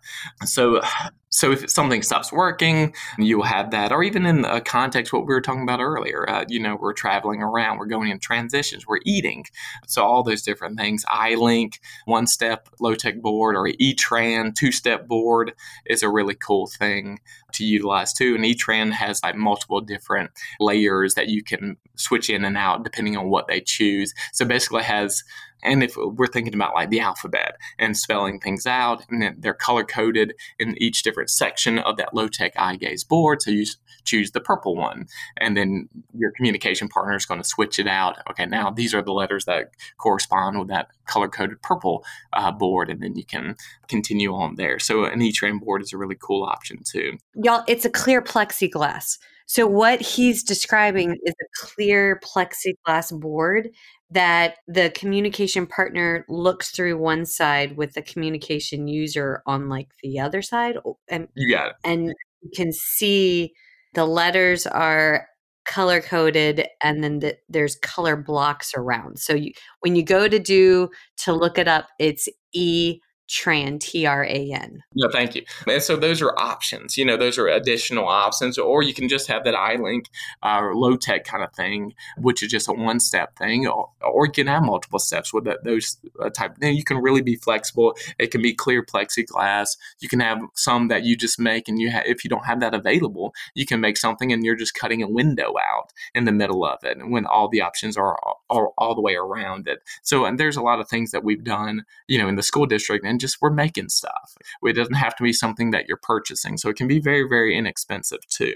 So, 0.46 0.82
so 1.30 1.52
if 1.52 1.70
something 1.70 2.02
stops 2.02 2.32
working, 2.32 2.94
you 3.18 3.38
will 3.38 3.46
have 3.46 3.72
that, 3.72 3.92
or 3.92 4.04
even 4.04 4.26
in 4.26 4.44
a 4.44 4.60
context 4.60 5.14
what 5.14 5.26
we 5.26 5.34
were 5.34 5.42
talking 5.42 5.64
about 5.64 5.80
earlier. 5.80 6.30
Uh, 6.30 6.46
you 6.48 6.60
know, 6.60 6.78
we're 6.80 6.94
traveling 6.94 7.42
around, 7.42 7.78
we're 7.78 7.86
going 7.86 8.10
in 8.10 8.20
transitions, 8.20 8.86
we're 8.86 9.00
eating. 9.06 9.46
So 9.88 10.04
all 10.04 10.24
those 10.24 10.42
different 10.42 10.78
things. 10.78 11.06
iLink, 11.06 11.80
one 12.06 12.28
step 12.28 12.68
low 12.80 12.96
tech 12.96 13.22
board, 13.22 13.56
or 13.56 13.68
eTran 13.68 14.54
two 14.54 14.72
step 14.72 15.08
board 15.08 15.54
is 15.86 16.04
a 16.04 16.10
really 16.10 16.36
cool 16.36 16.68
thing 16.68 17.20
to 17.54 17.64
utilize 17.64 18.14
too. 18.14 18.36
And 18.36 18.44
eTran 18.44 18.92
has 18.92 19.22
like 19.24 19.36
multiple 19.36 19.82
different 19.82 20.32
layers 20.60 21.14
that 21.16 21.30
you 21.30 21.44
can 21.44 21.78
switch 21.96 22.30
in 22.30 22.44
and 22.44 22.58
out 22.58 22.84
depending 22.84 23.18
on 23.18 23.30
what 23.30 23.48
they 23.48 23.62
choose. 23.62 24.14
So 24.34 24.46
basically 24.46 24.84
has 24.84 25.24
and 25.64 25.84
if 25.84 25.96
we're 25.98 26.28
thinking 26.28 26.54
about 26.54 26.74
like 26.74 26.90
the 26.90 27.00
alphabet 27.00 27.58
and 27.78 27.98
spelling 27.98 28.40
things 28.40 28.66
out, 28.66 29.04
and 29.10 29.36
they're 29.42 29.54
color 29.54 29.84
coded 29.84 30.34
in 30.60 30.82
each 30.82 31.04
different 31.04 31.30
section 31.30 31.80
of 31.80 31.98
that 31.98 32.14
low 32.14 32.28
tech 32.28 32.54
eye 32.58 32.76
gaze 32.76 33.04
board. 33.04 33.42
So 33.42 33.52
you 33.52 33.66
choose 34.04 34.32
the 34.32 34.42
purple 34.42 34.76
one, 34.76 35.08
and 35.38 35.56
then 35.56 35.90
your 36.14 36.32
communication 36.32 36.88
partner 36.88 37.16
is 37.16 37.26
going 37.26 37.42
to 37.42 37.48
switch 37.48 37.80
it 37.80 37.88
out. 37.88 38.18
Okay, 38.30 38.46
now 38.46 38.70
these 38.70 38.94
are 38.94 39.02
the 39.02 39.14
letters 39.14 39.46
that 39.46 39.72
correspond 39.98 40.60
with 40.60 40.70
that 40.70 40.90
color 41.06 41.28
coded 41.28 41.62
purple 41.62 42.04
uh, 42.34 42.52
board, 42.52 42.90
and 42.90 43.02
then 43.02 43.16
you 43.16 43.26
can 43.26 43.56
continue 43.88 44.34
on 44.34 44.56
there. 44.56 44.80
So 44.80 45.06
an 45.06 45.22
E 45.22 45.32
train 45.32 45.60
board 45.60 45.82
is 45.82 45.94
a 45.94 45.98
really 45.98 46.18
cool 46.20 46.44
option 46.44 46.80
too. 46.84 47.18
Y'all, 47.36 47.64
it's 47.68 47.86
a 47.86 47.90
clear 47.90 48.22
plexiglass. 48.22 49.18
So 49.52 49.68
what 49.68 50.00
he's 50.00 50.44
mm-hmm. 50.44 50.48
describing 50.48 51.18
is 51.26 51.34
a 51.34 51.66
clear 51.66 52.22
plexiglass 52.24 53.20
board 53.20 53.72
that 54.10 54.56
the 54.66 54.92
communication 54.92 55.68
partner 55.68 56.24
looks 56.30 56.72
through 56.72 56.98
one 56.98 57.26
side 57.26 57.76
with 57.76 57.92
the 57.92 58.02
communication 58.02 58.88
user 58.88 59.44
on 59.46 59.68
like 59.68 59.90
the 60.04 60.22
other 60.22 60.42
side 60.42 60.78
and 61.10 61.28
you 61.36 61.54
got 61.54 61.68
it. 61.68 61.76
and 61.84 62.14
you 62.42 62.50
can 62.56 62.72
see 62.72 63.52
the 63.94 64.06
letters 64.06 64.66
are 64.66 65.28
color 65.66 66.00
coded 66.00 66.66
and 66.82 67.04
then 67.04 67.20
the, 67.20 67.38
there's 67.50 67.76
color 67.76 68.16
blocks 68.16 68.72
around. 68.74 69.20
So 69.20 69.34
you, 69.34 69.52
when 69.82 69.98
you 69.98 70.04
go 70.04 70.30
to 70.30 70.40
do 70.40 70.90
to 71.24 71.34
look 71.34 71.58
it 71.58 71.68
up 71.68 71.88
it's 72.00 72.30
e 72.54 73.00
Tran, 73.32 73.80
T 73.80 74.06
R 74.06 74.26
A 74.26 74.52
N. 74.52 74.84
No, 74.94 75.10
thank 75.10 75.36
you. 75.36 75.44
And 75.66 75.82
so 75.82 75.96
those 75.96 76.22
are 76.22 76.38
options. 76.38 76.98
You 76.98 77.06
know, 77.06 77.16
those 77.16 77.38
are 77.38 77.48
additional 77.48 78.06
options, 78.06 78.58
or 78.58 78.84
you 78.84 78.94
can 78.94 79.08
just 79.08 79.28
have 79.28 79.46
that 79.46 79.54
iLink 79.54 80.08
uh, 80.44 80.60
or 80.62 80.76
low 80.76 80.98
tech 80.98 81.24
kind 81.24 81.42
of 81.42 81.54
thing, 81.54 81.94
which 82.18 82.44
is 82.44 82.52
just 82.52 82.68
a 82.68 82.74
one 82.74 83.00
step 83.00 83.38
thing, 83.38 83.68
or, 83.68 83.90
or 84.02 84.26
you 84.26 84.34
can 84.34 84.48
have 84.48 84.64
multiple 84.64 85.00
steps 85.00 85.34
with 85.34 85.46
that, 85.46 85.64
those 85.64 85.98
uh, 86.22 86.30
type. 86.30 86.58
Then 86.60 86.76
you 86.76 86.84
can 86.84 86.98
really 86.98 87.22
be 87.22 87.38
flexible. 87.38 87.96
It 88.20 88.32
can 88.32 88.42
be 88.42 88.54
clear 88.54 88.84
plexiglass. 88.84 89.78
You 90.02 90.10
can 90.10 90.20
have 90.20 90.40
some 90.54 90.90
that 90.90 91.06
you 91.06 91.16
just 91.16 91.40
make, 91.40 91.70
and 91.70 91.80
you 91.80 91.90
have, 91.90 92.04
if 92.06 92.26
you 92.26 92.30
don't 92.30 92.46
have 92.46 92.60
that 92.60 92.74
available, 92.74 93.34
you 93.56 93.66
can 93.66 93.80
make 93.80 93.96
something, 93.96 94.34
and 94.34 94.44
you're 94.44 94.56
just 94.56 94.76
cutting 94.76 95.02
a 95.02 95.08
window 95.08 95.54
out 95.58 95.94
in 96.14 96.26
the 96.26 96.34
middle 96.34 96.66
of 96.66 96.80
it, 96.84 96.98
and 96.98 97.14
when 97.14 97.26
all 97.26 97.48
the 97.48 97.62
options 97.62 97.96
are, 97.96 98.20
are 98.50 98.72
all 98.78 98.94
the 98.94 99.02
way 99.02 99.16
around 99.16 99.70
it. 99.70 99.80
So, 100.02 100.26
and 100.26 100.38
there's 100.38 100.58
a 100.58 100.62
lot 100.62 100.82
of 100.82 100.90
things 100.90 101.12
that 101.12 101.24
we've 101.24 101.46
done, 101.46 101.86
you 102.10 102.18
know, 102.18 102.28
in 102.28 102.36
the 102.36 102.44
school 102.44 102.66
district, 102.66 103.06
and 103.06 103.21
just 103.22 103.38
we're 103.42 103.52
making 103.52 103.90
stuff. 103.90 104.36
It 104.64 104.74
doesn't 104.74 104.96
have 104.96 105.16
to 105.16 105.24
be 105.24 105.34
something 105.34 105.72
that 105.72 105.88
you're 105.88 106.00
purchasing. 106.02 106.58
So 106.58 106.70
it 106.70 106.76
can 106.76 106.88
be 106.88 107.00
very, 107.00 107.28
very 107.28 107.58
inexpensive 107.58 108.26
too. 108.28 108.56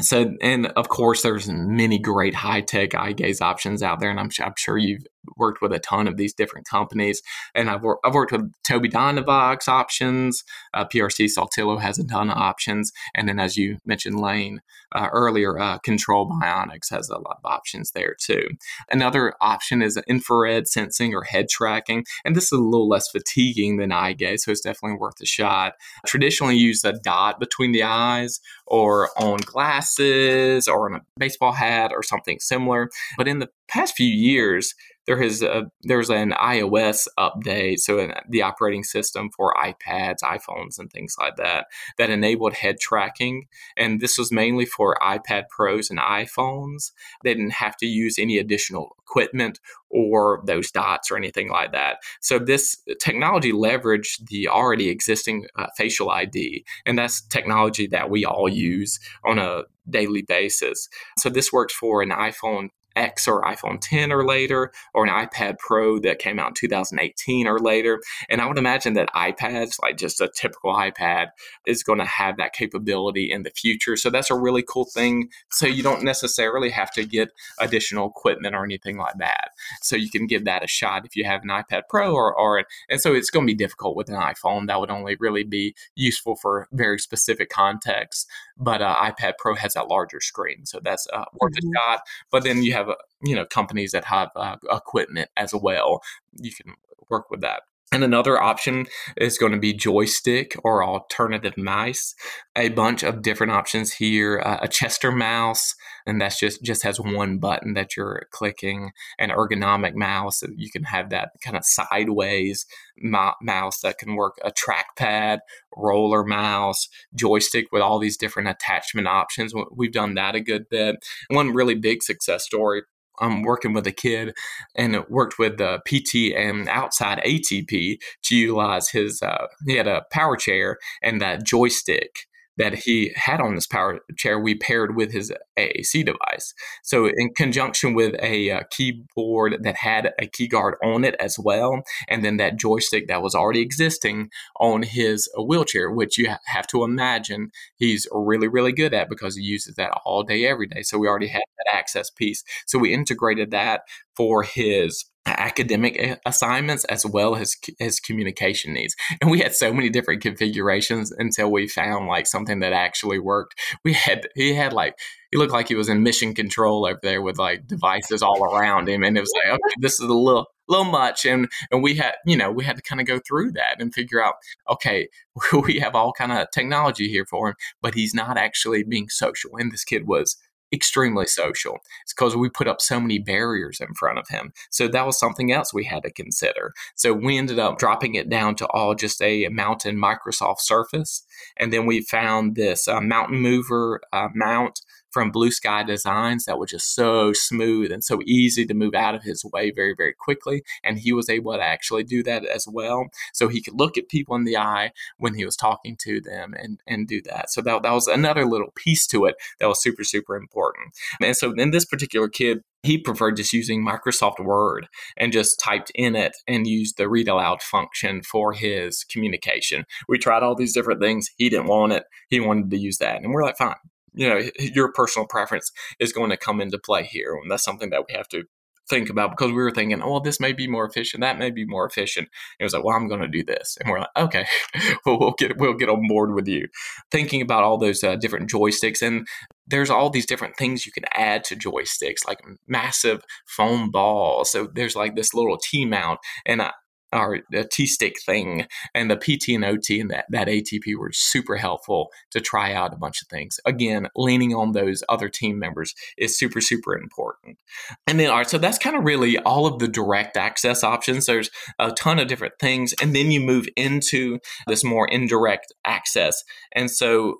So, 0.00 0.34
and 0.40 0.68
of 0.68 0.88
course, 0.88 1.22
there's 1.22 1.48
many 1.48 1.98
great 1.98 2.34
high 2.34 2.60
tech 2.60 2.94
eye 2.94 3.12
gaze 3.12 3.40
options 3.40 3.82
out 3.82 3.98
there, 3.98 4.10
and 4.10 4.20
I'm, 4.20 4.30
I'm, 4.40 4.54
sure 4.56 4.78
you've 4.78 5.04
worked 5.36 5.60
with 5.60 5.72
a 5.72 5.78
ton 5.78 6.08
of 6.08 6.16
these 6.16 6.34
different 6.34 6.66
companies. 6.66 7.22
And 7.54 7.70
I've, 7.70 7.82
wor- 7.82 8.00
I've 8.04 8.14
worked 8.14 8.32
with 8.32 8.52
Tobii 8.66 8.90
Dynavox 8.90 9.68
options, 9.68 10.44
uh, 10.74 10.84
PRC 10.84 11.26
Saltillo 11.26 11.80
has 11.80 11.98
a 11.98 12.06
ton 12.06 12.30
of 12.30 12.36
options, 12.36 12.92
and 13.14 13.28
then 13.28 13.38
as 13.38 13.56
you 13.56 13.78
mentioned, 13.84 14.20
Lane 14.20 14.60
uh, 14.94 15.08
earlier, 15.12 15.58
uh, 15.58 15.78
Control 15.78 16.28
Bionics 16.28 16.90
has 16.90 17.08
a 17.08 17.18
lot 17.18 17.38
of 17.42 17.50
options 17.50 17.90
there 17.92 18.14
too. 18.18 18.48
Another 18.90 19.34
option 19.40 19.82
is 19.82 19.98
infrared 20.08 20.66
sensing 20.68 21.14
or 21.14 21.22
head 21.22 21.48
tracking, 21.48 22.04
and 22.24 22.34
this 22.34 22.44
is 22.44 22.52
a 22.52 22.62
little 22.62 22.88
less 22.88 23.08
fatiguing 23.08 23.76
than 23.76 23.92
eye 23.92 24.12
gaze, 24.12 24.44
so 24.44 24.50
it's 24.50 24.60
definitely 24.60 24.98
worth 24.98 25.20
a 25.20 25.26
shot. 25.26 25.74
Traditionally, 26.06 26.56
use 26.56 26.84
a 26.84 26.92
dot 26.92 27.38
between 27.40 27.72
the 27.72 27.82
eyes 27.82 28.40
or 28.66 29.10
on 29.16 29.38
glasses 29.38 30.68
or 30.68 30.90
on 30.90 31.00
a 31.00 31.04
baseball 31.18 31.52
hat 31.52 31.92
or 31.92 32.02
something 32.02 32.38
similar. 32.40 32.90
But 33.16 33.28
in 33.28 33.38
the 33.38 33.48
past 33.68 33.96
few 33.96 34.06
years, 34.06 34.74
there 35.08 35.22
has 35.22 35.40
a, 35.40 35.70
there's 35.84 36.10
an 36.10 36.32
iOS 36.32 37.08
update, 37.18 37.78
so 37.78 38.12
the 38.28 38.42
operating 38.42 38.84
system 38.84 39.30
for 39.34 39.54
iPads, 39.54 40.18
iPhones, 40.22 40.78
and 40.78 40.92
things 40.92 41.16
like 41.18 41.36
that 41.36 41.68
that 41.96 42.10
enabled 42.10 42.52
head 42.52 42.76
tracking, 42.78 43.46
and 43.74 44.00
this 44.00 44.18
was 44.18 44.30
mainly 44.30 44.66
for 44.66 44.98
iPad 45.00 45.44
Pros 45.48 45.88
and 45.88 45.98
iPhones. 45.98 46.92
They 47.24 47.32
didn't 47.32 47.52
have 47.52 47.74
to 47.78 47.86
use 47.86 48.18
any 48.18 48.36
additional 48.36 48.96
equipment 48.98 49.60
or 49.88 50.42
those 50.44 50.70
dots 50.70 51.10
or 51.10 51.16
anything 51.16 51.48
like 51.48 51.72
that. 51.72 51.96
So 52.20 52.38
this 52.38 52.76
technology 53.00 53.50
leveraged 53.50 54.28
the 54.28 54.48
already 54.48 54.90
existing 54.90 55.46
uh, 55.56 55.68
facial 55.74 56.10
ID, 56.10 56.66
and 56.84 56.98
that's 56.98 57.22
technology 57.22 57.86
that 57.86 58.10
we 58.10 58.26
all 58.26 58.46
use 58.46 59.00
on 59.24 59.38
a 59.38 59.62
daily 59.88 60.20
basis. 60.20 60.90
So 61.16 61.30
this 61.30 61.50
works 61.50 61.72
for 61.72 62.02
an 62.02 62.10
iPhone 62.10 62.68
X 62.98 63.28
or 63.28 63.42
iPhone 63.42 63.78
10 63.80 64.12
or 64.12 64.24
later, 64.24 64.72
or 64.94 65.06
an 65.06 65.26
iPad 65.26 65.58
Pro 65.58 65.98
that 66.00 66.18
came 66.18 66.38
out 66.38 66.48
in 66.48 66.54
2018 66.54 67.46
or 67.46 67.58
later. 67.58 68.00
And 68.28 68.40
I 68.40 68.46
would 68.46 68.58
imagine 68.58 68.94
that 68.94 69.08
iPads, 69.14 69.80
like 69.80 69.96
just 69.96 70.20
a 70.20 70.28
typical 70.28 70.74
iPad, 70.74 71.28
is 71.66 71.82
going 71.82 72.00
to 72.00 72.04
have 72.04 72.36
that 72.36 72.52
capability 72.52 73.30
in 73.30 73.42
the 73.42 73.50
future. 73.50 73.96
So 73.96 74.10
that's 74.10 74.30
a 74.30 74.38
really 74.38 74.62
cool 74.62 74.84
thing. 74.84 75.30
So 75.50 75.66
you 75.66 75.82
don't 75.82 76.02
necessarily 76.02 76.70
have 76.70 76.90
to 76.92 77.04
get 77.04 77.30
additional 77.58 78.08
equipment 78.08 78.54
or 78.54 78.64
anything 78.64 78.96
like 78.98 79.14
that. 79.18 79.50
So 79.82 79.96
you 79.96 80.10
can 80.10 80.26
give 80.26 80.44
that 80.44 80.64
a 80.64 80.66
shot 80.66 81.06
if 81.06 81.16
you 81.16 81.24
have 81.24 81.42
an 81.42 81.48
iPad 81.48 81.82
Pro 81.88 82.12
or, 82.14 82.34
or 82.34 82.64
and 82.88 83.00
so 83.00 83.14
it's 83.14 83.30
going 83.30 83.46
to 83.46 83.50
be 83.50 83.56
difficult 83.56 83.96
with 83.96 84.08
an 84.08 84.16
iPhone. 84.16 84.66
That 84.66 84.80
would 84.80 84.90
only 84.90 85.16
really 85.20 85.44
be 85.44 85.74
useful 85.94 86.36
for 86.36 86.68
very 86.72 86.98
specific 86.98 87.48
contexts. 87.50 88.26
But 88.56 88.82
uh, 88.82 88.96
iPad 88.96 89.34
Pro 89.38 89.54
has 89.54 89.74
that 89.74 89.88
larger 89.88 90.20
screen, 90.20 90.66
so 90.66 90.80
that's 90.82 91.06
uh, 91.12 91.24
worth 91.40 91.52
mm-hmm. 91.52 91.68
a 91.68 91.78
shot. 91.78 92.00
But 92.30 92.42
then 92.42 92.62
you 92.62 92.72
have 92.72 92.87
have 92.88 92.96
you 93.22 93.34
know 93.34 93.44
companies 93.44 93.92
that 93.92 94.04
have 94.04 94.30
uh, 94.36 94.56
equipment 94.70 95.30
as 95.36 95.54
well. 95.54 96.02
You 96.32 96.52
can 96.52 96.74
work 97.08 97.30
with 97.30 97.40
that. 97.40 97.62
And 97.90 98.04
another 98.04 98.40
option 98.40 98.86
is 99.16 99.38
going 99.38 99.52
to 99.52 99.58
be 99.58 99.72
joystick 99.72 100.54
or 100.62 100.84
alternative 100.84 101.56
mice. 101.56 102.14
A 102.54 102.68
bunch 102.68 103.02
of 103.02 103.22
different 103.22 103.52
options 103.52 103.94
here. 103.94 104.42
Uh, 104.44 104.58
a 104.60 104.68
Chester 104.68 105.10
mouse, 105.10 105.74
and 106.06 106.20
that's 106.20 106.38
just 106.38 106.62
just 106.62 106.82
has 106.82 107.00
one 107.00 107.38
button 107.38 107.72
that 107.74 107.96
you're 107.96 108.26
clicking. 108.30 108.90
An 109.18 109.30
ergonomic 109.30 109.94
mouse, 109.94 110.42
you 110.54 110.70
can 110.70 110.84
have 110.84 111.08
that 111.10 111.30
kind 111.42 111.56
of 111.56 111.64
sideways 111.64 112.66
mouse 113.00 113.80
that 113.80 113.96
can 113.96 114.16
work. 114.16 114.38
A 114.44 114.52
trackpad, 114.52 115.38
roller 115.74 116.24
mouse, 116.24 116.88
joystick 117.14 117.68
with 117.72 117.80
all 117.80 117.98
these 117.98 118.18
different 118.18 118.48
attachment 118.48 119.08
options. 119.08 119.54
We've 119.74 119.92
done 119.92 120.14
that 120.14 120.34
a 120.34 120.40
good 120.40 120.68
bit. 120.68 120.96
One 121.30 121.54
really 121.54 121.74
big 121.74 122.02
success 122.02 122.44
story 122.44 122.82
I'm 123.20 123.42
working 123.42 123.72
with 123.72 123.86
a 123.86 123.92
kid 123.92 124.34
and 124.74 125.04
worked 125.08 125.38
with 125.38 125.58
the 125.58 125.80
PT 125.86 126.36
and 126.36 126.68
outside 126.68 127.22
ATP 127.24 127.98
to 128.24 128.36
utilize 128.36 128.90
his. 128.90 129.20
Uh, 129.22 129.46
he 129.66 129.76
had 129.76 129.86
a 129.88 130.04
power 130.10 130.36
chair 130.36 130.78
and 131.02 131.20
that 131.20 131.44
joystick 131.44 132.26
that 132.58 132.74
he 132.74 133.12
had 133.16 133.40
on 133.40 133.54
this 133.54 133.66
power 133.66 134.00
chair, 134.16 134.38
we 134.38 134.54
paired 134.54 134.96
with 134.96 135.12
his 135.12 135.32
AAC 135.58 136.04
device. 136.04 136.52
So, 136.82 137.06
in 137.06 137.32
conjunction 137.34 137.94
with 137.94 138.14
a 138.20 138.50
uh, 138.50 138.60
keyboard 138.70 139.62
that 139.62 139.76
had 139.76 140.12
a 140.20 140.26
key 140.26 140.48
guard 140.48 140.74
on 140.84 141.04
it 141.04 141.14
as 141.20 141.38
well, 141.38 141.82
and 142.08 142.24
then 142.24 142.36
that 142.36 142.58
joystick 142.58 143.08
that 143.08 143.22
was 143.22 143.34
already 143.34 143.60
existing 143.60 144.30
on 144.60 144.82
his 144.82 145.28
wheelchair, 145.38 145.90
which 145.90 146.18
you 146.18 146.28
have 146.46 146.66
to 146.68 146.84
imagine 146.84 147.50
he's 147.76 148.06
really, 148.12 148.48
really 148.48 148.72
good 148.72 148.92
at 148.92 149.08
because 149.08 149.36
he 149.36 149.42
uses 149.42 149.76
that 149.76 149.92
all 150.04 150.22
day, 150.22 150.46
every 150.46 150.66
day. 150.66 150.82
So, 150.82 150.98
we 150.98 151.08
already 151.08 151.28
had 151.28 151.42
that 151.58 151.74
access 151.74 152.10
piece. 152.10 152.42
So, 152.66 152.78
we 152.78 152.92
integrated 152.92 153.50
that 153.52 153.82
for 154.16 154.42
his 154.42 155.04
academic 155.36 156.20
assignments 156.26 156.84
as 156.84 157.04
well 157.06 157.36
as 157.36 157.56
his 157.78 158.00
communication 158.00 158.72
needs. 158.72 158.94
And 159.20 159.30
we 159.30 159.40
had 159.40 159.54
so 159.54 159.72
many 159.72 159.90
different 159.90 160.22
configurations 160.22 161.12
until 161.12 161.50
we 161.50 161.68
found 161.68 162.06
like 162.06 162.26
something 162.26 162.60
that 162.60 162.72
actually 162.72 163.18
worked. 163.18 163.58
We 163.84 163.92
had 163.92 164.28
he 164.34 164.54
had 164.54 164.72
like 164.72 164.94
he 165.30 165.36
looked 165.36 165.52
like 165.52 165.68
he 165.68 165.74
was 165.74 165.88
in 165.88 166.02
mission 166.02 166.34
control 166.34 166.86
over 166.86 166.98
there 167.02 167.22
with 167.22 167.38
like 167.38 167.66
devices 167.66 168.22
all 168.22 168.42
around 168.44 168.88
him 168.88 169.02
and 169.02 169.16
it 169.16 169.20
was 169.20 169.32
like 169.36 169.52
okay 169.52 169.74
this 169.80 169.94
is 169.94 170.08
a 170.08 170.14
little 170.14 170.46
little 170.68 170.84
much 170.84 171.24
and 171.24 171.48
and 171.70 171.82
we 171.82 171.94
had 171.94 172.14
you 172.24 172.36
know 172.36 172.50
we 172.50 172.64
had 172.64 172.76
to 172.76 172.82
kind 172.82 173.00
of 173.00 173.06
go 173.06 173.20
through 173.26 173.50
that 173.52 173.80
and 173.80 173.94
figure 173.94 174.22
out 174.22 174.34
okay 174.68 175.08
we 175.66 175.78
have 175.78 175.94
all 175.94 176.12
kind 176.12 176.32
of 176.32 176.46
technology 176.52 177.08
here 177.08 177.24
for 177.24 177.48
him 177.48 177.54
but 177.82 177.94
he's 177.94 178.14
not 178.14 178.36
actually 178.36 178.82
being 178.82 179.08
social 179.08 179.56
and 179.56 179.72
this 179.72 179.84
kid 179.84 180.06
was 180.06 180.36
extremely 180.72 181.26
social. 181.26 181.78
It's 182.02 182.12
because 182.12 182.36
we 182.36 182.48
put 182.48 182.68
up 182.68 182.80
so 182.80 183.00
many 183.00 183.18
barriers 183.18 183.80
in 183.80 183.94
front 183.94 184.18
of 184.18 184.28
him. 184.28 184.52
So 184.70 184.88
that 184.88 185.06
was 185.06 185.18
something 185.18 185.52
else 185.52 185.72
we 185.72 185.84
had 185.84 186.02
to 186.02 186.10
consider. 186.10 186.72
So 186.94 187.12
we 187.12 187.38
ended 187.38 187.58
up 187.58 187.78
dropping 187.78 188.14
it 188.14 188.28
down 188.28 188.54
to 188.56 188.66
all 188.68 188.94
just 188.94 189.22
a 189.22 189.48
mountain 189.48 189.96
Microsoft 189.96 190.60
Surface. 190.60 191.24
And 191.56 191.72
then 191.72 191.86
we 191.86 192.02
found 192.02 192.54
this 192.54 192.88
uh, 192.88 193.00
Mount'n 193.00 193.40
Mover 193.40 194.00
uh, 194.12 194.28
mount 194.34 194.80
from 195.10 195.30
Blue 195.30 195.50
Sky 195.50 195.82
Designs 195.82 196.44
that 196.44 196.58
was 196.58 196.70
just 196.70 196.94
so 196.94 197.32
smooth 197.32 197.90
and 197.90 198.04
so 198.04 198.20
easy 198.26 198.66
to 198.66 198.74
move 198.74 198.94
out 198.94 199.14
of 199.14 199.22
his 199.22 199.44
way 199.44 199.70
very, 199.70 199.94
very 199.96 200.14
quickly. 200.14 200.62
And 200.84 200.98
he 200.98 201.12
was 201.12 201.28
able 201.28 201.52
to 201.52 201.62
actually 201.62 202.04
do 202.04 202.22
that 202.24 202.44
as 202.44 202.66
well. 202.68 203.06
So 203.32 203.48
he 203.48 203.62
could 203.62 203.78
look 203.78 203.96
at 203.96 204.08
people 204.08 204.36
in 204.36 204.44
the 204.44 204.56
eye 204.56 204.92
when 205.18 205.34
he 205.34 205.44
was 205.44 205.56
talking 205.56 205.96
to 206.02 206.20
them 206.20 206.54
and, 206.58 206.80
and 206.86 207.06
do 207.06 207.20
that. 207.22 207.50
So 207.50 207.62
that, 207.62 207.82
that 207.82 207.92
was 207.92 208.06
another 208.06 208.44
little 208.44 208.72
piece 208.74 209.06
to 209.08 209.24
it 209.26 209.36
that 209.60 209.68
was 209.68 209.82
super, 209.82 210.04
super 210.04 210.36
important. 210.36 210.94
And 211.20 211.36
so 211.36 211.52
in 211.52 211.70
this 211.70 211.84
particular 211.84 212.28
kid, 212.28 212.62
he 212.82 212.96
preferred 212.96 213.36
just 213.36 213.52
using 213.52 213.84
Microsoft 213.84 214.38
Word 214.38 214.88
and 215.16 215.32
just 215.32 215.58
typed 215.58 215.90
in 215.94 216.14
it 216.14 216.36
and 216.46 216.66
used 216.66 216.96
the 216.96 217.08
read 217.08 217.28
aloud 217.28 217.60
function 217.60 218.22
for 218.22 218.52
his 218.52 219.04
communication. 219.04 219.84
We 220.08 220.18
tried 220.18 220.42
all 220.42 220.54
these 220.54 220.74
different 220.74 221.00
things. 221.00 221.30
He 221.36 221.48
didn't 221.48 221.66
want 221.66 221.92
it. 221.92 222.04
He 222.30 222.38
wanted 222.38 222.70
to 222.70 222.78
use 222.78 222.98
that. 222.98 223.22
And 223.22 223.32
we're 223.32 223.42
like, 223.42 223.56
fine, 223.56 223.74
you 224.18 224.28
know 224.28 224.40
your 224.58 224.92
personal 224.92 225.26
preference 225.26 225.70
is 225.98 226.12
going 226.12 226.30
to 226.30 226.36
come 226.36 226.60
into 226.60 226.78
play 226.78 227.04
here 227.04 227.34
and 227.40 227.50
that's 227.50 227.64
something 227.64 227.90
that 227.90 228.04
we 228.08 228.14
have 228.14 228.28
to 228.28 228.44
think 228.88 229.10
about 229.10 229.30
because 229.30 229.48
we 229.48 229.62
were 229.62 229.70
thinking 229.70 230.00
oh 230.02 230.18
this 230.18 230.40
may 230.40 230.52
be 230.52 230.66
more 230.66 230.86
efficient 230.86 231.20
that 231.20 231.38
may 231.38 231.50
be 231.50 231.64
more 231.64 231.86
efficient. 231.86 232.26
And 232.26 232.60
it 232.60 232.64
was 232.64 232.74
like 232.74 232.84
well 232.84 232.96
i'm 232.96 233.08
going 233.08 233.20
to 233.20 233.28
do 233.28 233.44
this 233.44 233.76
and 233.80 233.90
we're 233.90 234.00
like 234.00 234.08
okay 234.16 234.46
well 235.06 235.18
we'll 235.18 235.34
get 235.38 235.56
we'll 235.58 235.74
get 235.74 235.88
on 235.88 236.06
board 236.08 236.34
with 236.34 236.48
you. 236.48 236.68
Thinking 237.10 237.42
about 237.42 237.62
all 237.62 237.78
those 237.78 238.02
uh, 238.02 238.16
different 238.16 238.50
joysticks 238.50 239.02
and 239.02 239.26
there's 239.66 239.90
all 239.90 240.10
these 240.10 240.26
different 240.26 240.56
things 240.56 240.86
you 240.86 240.92
can 240.92 241.04
add 241.12 241.44
to 241.44 241.56
joysticks 241.56 242.26
like 242.26 242.40
massive 242.66 243.22
foam 243.46 243.90
balls. 243.90 244.50
So 244.50 244.68
there's 244.74 244.96
like 244.96 245.14
this 245.14 245.34
little 245.34 245.58
t 245.58 245.84
mount 245.84 246.20
and 246.46 246.62
I, 246.62 246.72
our 247.12 247.38
T 247.70 247.86
stick 247.86 248.16
thing 248.24 248.66
and 248.94 249.10
the 249.10 249.16
PT 249.16 249.50
and 249.50 249.64
OT 249.64 250.00
and 250.00 250.10
that, 250.10 250.26
that 250.30 250.48
ATP 250.48 250.96
were 250.96 251.10
super 251.12 251.56
helpful 251.56 252.10
to 252.30 252.40
try 252.40 252.72
out 252.72 252.92
a 252.92 252.98
bunch 252.98 253.22
of 253.22 253.28
things. 253.28 253.58
Again, 253.64 254.08
leaning 254.16 254.54
on 254.54 254.72
those 254.72 255.02
other 255.08 255.28
team 255.28 255.58
members 255.58 255.94
is 256.16 256.38
super, 256.38 256.60
super 256.60 256.96
important. 256.96 257.58
And 258.06 258.20
then, 258.20 258.30
all 258.30 258.38
right, 258.38 258.48
so 258.48 258.58
that's 258.58 258.78
kind 258.78 258.96
of 258.96 259.04
really 259.04 259.38
all 259.38 259.66
of 259.66 259.78
the 259.78 259.88
direct 259.88 260.36
access 260.36 260.84
options. 260.84 261.26
There's 261.26 261.50
a 261.78 261.92
ton 261.92 262.18
of 262.18 262.28
different 262.28 262.54
things. 262.60 262.94
And 263.00 263.14
then 263.14 263.30
you 263.30 263.40
move 263.40 263.68
into 263.76 264.38
this 264.66 264.84
more 264.84 265.08
indirect 265.08 265.72
access. 265.84 266.42
And 266.72 266.90
so 266.90 267.38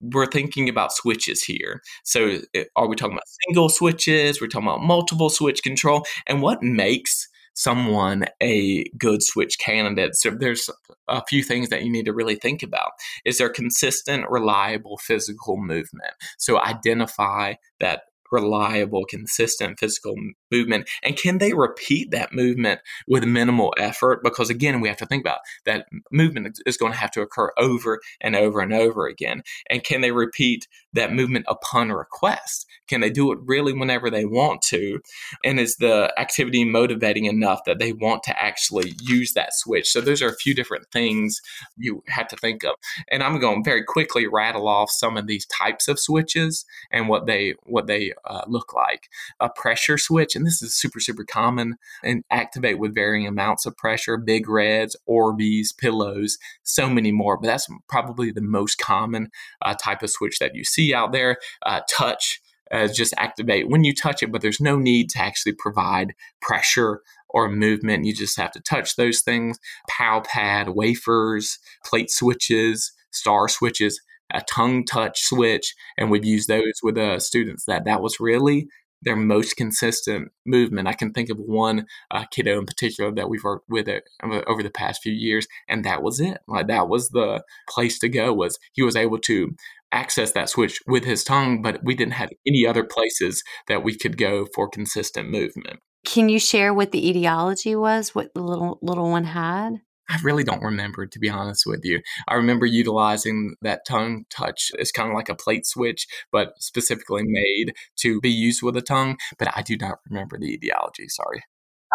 we're 0.00 0.26
thinking 0.26 0.68
about 0.68 0.92
switches 0.92 1.42
here. 1.42 1.80
So, 2.04 2.40
are 2.76 2.86
we 2.86 2.96
talking 2.96 3.14
about 3.14 3.28
single 3.46 3.68
switches? 3.68 4.40
We're 4.40 4.48
talking 4.48 4.68
about 4.68 4.82
multiple 4.82 5.30
switch 5.30 5.62
control. 5.62 6.04
And 6.26 6.42
what 6.42 6.62
makes 6.62 7.28
someone 7.54 8.26
a 8.42 8.84
good 8.98 9.22
switch 9.22 9.58
candidate. 9.58 10.16
So 10.16 10.30
there's 10.30 10.68
a 11.08 11.24
few 11.26 11.42
things 11.42 11.68
that 11.70 11.82
you 11.82 11.90
need 11.90 12.04
to 12.06 12.12
really 12.12 12.34
think 12.34 12.62
about. 12.62 12.92
Is 13.24 13.38
there 13.38 13.48
consistent, 13.48 14.28
reliable 14.28 14.98
physical 14.98 15.56
movement? 15.56 16.12
So 16.38 16.60
identify 16.60 17.54
that 17.80 18.02
reliable, 18.30 19.04
consistent 19.04 19.78
physical 19.78 20.14
movement? 20.50 20.88
And 21.02 21.16
can 21.16 21.38
they 21.38 21.52
repeat 21.52 22.10
that 22.10 22.32
movement 22.32 22.80
with 23.06 23.24
minimal 23.24 23.74
effort? 23.78 24.22
Because 24.22 24.50
again, 24.50 24.80
we 24.80 24.88
have 24.88 24.96
to 24.98 25.06
think 25.06 25.22
about 25.22 25.40
that 25.64 25.86
movement 26.10 26.58
is 26.66 26.76
going 26.76 26.92
to 26.92 26.98
have 26.98 27.10
to 27.12 27.22
occur 27.22 27.52
over 27.56 28.00
and 28.20 28.36
over 28.36 28.60
and 28.60 28.72
over 28.72 29.06
again. 29.06 29.42
And 29.70 29.84
can 29.84 30.00
they 30.00 30.10
repeat 30.10 30.66
that 30.92 31.12
movement 31.12 31.44
upon 31.48 31.90
request? 31.90 32.66
Can 32.88 33.00
they 33.00 33.10
do 33.10 33.32
it 33.32 33.38
really 33.44 33.72
whenever 33.72 34.10
they 34.10 34.24
want 34.24 34.62
to? 34.62 35.00
And 35.44 35.58
is 35.58 35.76
the 35.76 36.12
activity 36.18 36.64
motivating 36.64 37.24
enough 37.24 37.60
that 37.66 37.78
they 37.78 37.92
want 37.92 38.22
to 38.24 38.42
actually 38.42 38.94
use 39.00 39.32
that 39.32 39.54
switch? 39.54 39.90
So 39.90 40.00
those 40.00 40.22
are 40.22 40.28
a 40.28 40.36
few 40.36 40.54
different 40.54 40.90
things 40.92 41.40
you 41.76 42.02
have 42.08 42.28
to 42.28 42.36
think 42.36 42.64
of. 42.64 42.74
And 43.10 43.22
I'm 43.22 43.38
going 43.40 43.62
to 43.62 43.68
very 43.68 43.84
quickly 43.84 44.26
rattle 44.26 44.68
off 44.68 44.90
some 44.90 45.16
of 45.16 45.26
these 45.26 45.46
types 45.46 45.88
of 45.88 45.98
switches 45.98 46.64
and 46.90 47.08
what 47.08 47.26
they 47.26 47.54
what 47.64 47.86
they 47.86 48.12
uh, 48.24 48.42
look 48.46 48.72
like. 48.74 49.08
A 49.40 49.48
pressure 49.48 49.98
switch, 49.98 50.34
and 50.34 50.46
this 50.46 50.62
is 50.62 50.74
super, 50.74 51.00
super 51.00 51.24
common, 51.24 51.76
and 52.02 52.22
activate 52.30 52.78
with 52.78 52.94
varying 52.94 53.26
amounts 53.26 53.66
of 53.66 53.76
pressure, 53.76 54.16
big 54.16 54.48
reds, 54.48 54.96
Orbeez, 55.08 55.76
pillows, 55.76 56.38
so 56.62 56.88
many 56.88 57.12
more. 57.12 57.38
But 57.38 57.48
that's 57.48 57.68
probably 57.88 58.30
the 58.30 58.40
most 58.40 58.78
common 58.78 59.30
uh, 59.62 59.74
type 59.74 60.02
of 60.02 60.10
switch 60.10 60.38
that 60.38 60.54
you 60.54 60.64
see 60.64 60.94
out 60.94 61.12
there. 61.12 61.38
Uh, 61.64 61.80
touch, 61.88 62.40
uh, 62.70 62.88
just 62.88 63.14
activate 63.16 63.68
when 63.68 63.84
you 63.84 63.94
touch 63.94 64.22
it, 64.22 64.32
but 64.32 64.42
there's 64.42 64.60
no 64.60 64.76
need 64.76 65.10
to 65.10 65.20
actually 65.20 65.52
provide 65.52 66.14
pressure 66.40 67.00
or 67.28 67.48
movement. 67.48 68.04
You 68.04 68.14
just 68.14 68.36
have 68.36 68.52
to 68.52 68.60
touch 68.60 68.96
those 68.96 69.20
things. 69.20 69.58
Pow 69.88 70.22
pad, 70.24 70.70
wafers, 70.70 71.58
plate 71.84 72.10
switches, 72.10 72.92
star 73.10 73.48
switches 73.48 74.00
a 74.32 74.42
tongue 74.42 74.84
touch 74.84 75.20
switch, 75.22 75.74
and 75.96 76.10
we've 76.10 76.24
used 76.24 76.48
those 76.48 76.80
with 76.82 76.98
uh, 76.98 77.18
students. 77.18 77.64
That 77.66 77.84
that 77.84 78.02
was 78.02 78.20
really 78.20 78.68
their 79.04 79.16
most 79.16 79.56
consistent 79.56 80.32
movement. 80.46 80.88
I 80.88 80.94
can 80.94 81.12
think 81.12 81.28
of 81.28 81.38
one 81.38 81.86
uh, 82.10 82.24
kiddo 82.30 82.58
in 82.58 82.66
particular 82.66 83.12
that 83.12 83.28
we've 83.28 83.44
worked 83.44 83.68
with 83.68 83.88
it 83.88 84.04
uh, 84.22 84.40
over 84.46 84.62
the 84.62 84.70
past 84.70 85.02
few 85.02 85.12
years, 85.12 85.46
and 85.68 85.84
that 85.84 86.02
was 86.02 86.20
it. 86.20 86.38
Like 86.48 86.68
that 86.68 86.88
was 86.88 87.10
the 87.10 87.42
place 87.68 87.98
to 88.00 88.08
go. 88.08 88.32
Was 88.32 88.58
he 88.72 88.82
was 88.82 88.96
able 88.96 89.18
to 89.20 89.54
access 89.92 90.32
that 90.32 90.48
switch 90.48 90.80
with 90.86 91.04
his 91.04 91.22
tongue, 91.22 91.62
but 91.62 91.82
we 91.84 91.94
didn't 91.94 92.14
have 92.14 92.30
any 92.46 92.66
other 92.66 92.82
places 92.82 93.44
that 93.68 93.84
we 93.84 93.96
could 93.96 94.18
go 94.18 94.46
for 94.54 94.68
consistent 94.68 95.30
movement. 95.30 95.78
Can 96.04 96.28
you 96.28 96.38
share 96.38 96.74
what 96.74 96.90
the 96.90 97.08
etiology 97.08 97.76
was? 97.76 98.14
What 98.14 98.34
the 98.34 98.42
little 98.42 98.78
little 98.82 99.10
one 99.10 99.24
had? 99.24 99.80
I 100.08 100.18
really 100.22 100.44
don't 100.44 100.62
remember, 100.62 101.06
to 101.06 101.18
be 101.18 101.28
honest 101.28 101.64
with 101.66 101.84
you. 101.84 102.00
I 102.28 102.34
remember 102.34 102.66
utilizing 102.66 103.54
that 103.62 103.86
tongue 103.86 104.24
touch 104.30 104.70
as 104.78 104.92
kind 104.92 105.08
of 105.08 105.14
like 105.14 105.28
a 105.28 105.34
plate 105.34 105.66
switch, 105.66 106.06
but 106.30 106.52
specifically 106.58 107.22
made 107.24 107.74
to 107.96 108.20
be 108.20 108.30
used 108.30 108.62
with 108.62 108.76
a 108.76 108.82
tongue. 108.82 109.16
But 109.38 109.48
I 109.56 109.62
do 109.62 109.76
not 109.76 109.98
remember 110.08 110.38
the 110.38 110.52
etiology. 110.54 111.08
Sorry. 111.08 111.42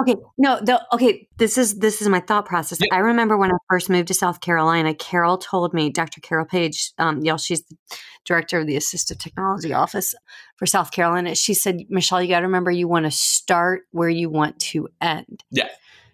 Okay, 0.01 0.15
no, 0.37 0.59
the, 0.61 0.81
okay. 0.93 1.27
This 1.37 1.57
is 1.57 1.79
this 1.79 2.01
is 2.01 2.07
my 2.07 2.21
thought 2.21 2.45
process. 2.45 2.79
I 2.91 2.99
remember 2.99 3.37
when 3.37 3.51
I 3.51 3.57
first 3.69 3.89
moved 3.89 4.07
to 4.07 4.13
South 4.13 4.39
Carolina. 4.39 4.93
Carol 4.93 5.37
told 5.37 5.73
me, 5.73 5.89
Dr. 5.89 6.21
Carol 6.21 6.45
Page, 6.45 6.93
um, 6.99 7.21
y'all, 7.21 7.37
she's 7.37 7.63
the 7.65 7.75
director 8.23 8.59
of 8.59 8.67
the 8.67 8.77
Assistive 8.77 9.19
Technology 9.19 9.73
Office 9.73 10.15
for 10.55 10.65
South 10.65 10.91
Carolina. 10.91 11.35
She 11.35 11.53
said, 11.53 11.81
Michelle, 11.89 12.21
you 12.21 12.29
got 12.29 12.39
to 12.39 12.45
remember, 12.45 12.71
you 12.71 12.87
want 12.87 13.05
to 13.05 13.11
start 13.11 13.81
where 13.91 14.09
you 14.09 14.29
want 14.29 14.59
to 14.59 14.87
end. 15.01 15.43
Yeah. 15.51 15.67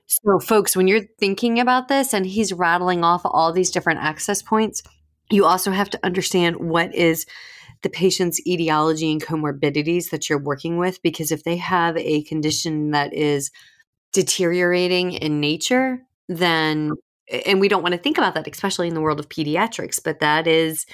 So, 0.07 0.39
folks, 0.39 0.75
when 0.75 0.87
you're 0.87 1.07
thinking 1.19 1.59
about 1.59 1.87
this 1.87 2.13
and 2.13 2.25
he's 2.25 2.53
rattling 2.53 3.03
off 3.03 3.21
all 3.25 3.51
these 3.51 3.71
different 3.71 4.01
access 4.01 4.41
points, 4.41 4.83
you 5.31 5.45
also 5.45 5.71
have 5.71 5.89
to 5.89 5.99
understand 6.03 6.57
what 6.57 6.93
is 6.93 7.25
the 7.81 7.89
patient's 7.89 8.39
etiology 8.45 9.11
and 9.11 9.23
comorbidities 9.23 10.11
that 10.11 10.29
you're 10.29 10.39
working 10.39 10.77
with. 10.77 11.01
Because 11.01 11.31
if 11.31 11.43
they 11.43 11.57
have 11.57 11.97
a 11.97 12.23
condition 12.23 12.91
that 12.91 13.13
is 13.13 13.51
deteriorating 14.13 15.13
in 15.13 15.39
nature, 15.39 16.01
then, 16.29 16.91
and 17.45 17.59
we 17.59 17.67
don't 17.67 17.83
want 17.83 17.93
to 17.93 17.99
think 17.99 18.17
about 18.17 18.35
that, 18.35 18.47
especially 18.47 18.87
in 18.87 18.93
the 18.93 19.01
world 19.01 19.19
of 19.19 19.29
pediatrics, 19.29 19.99
but 20.03 20.19
that 20.19 20.47
is 20.47 20.85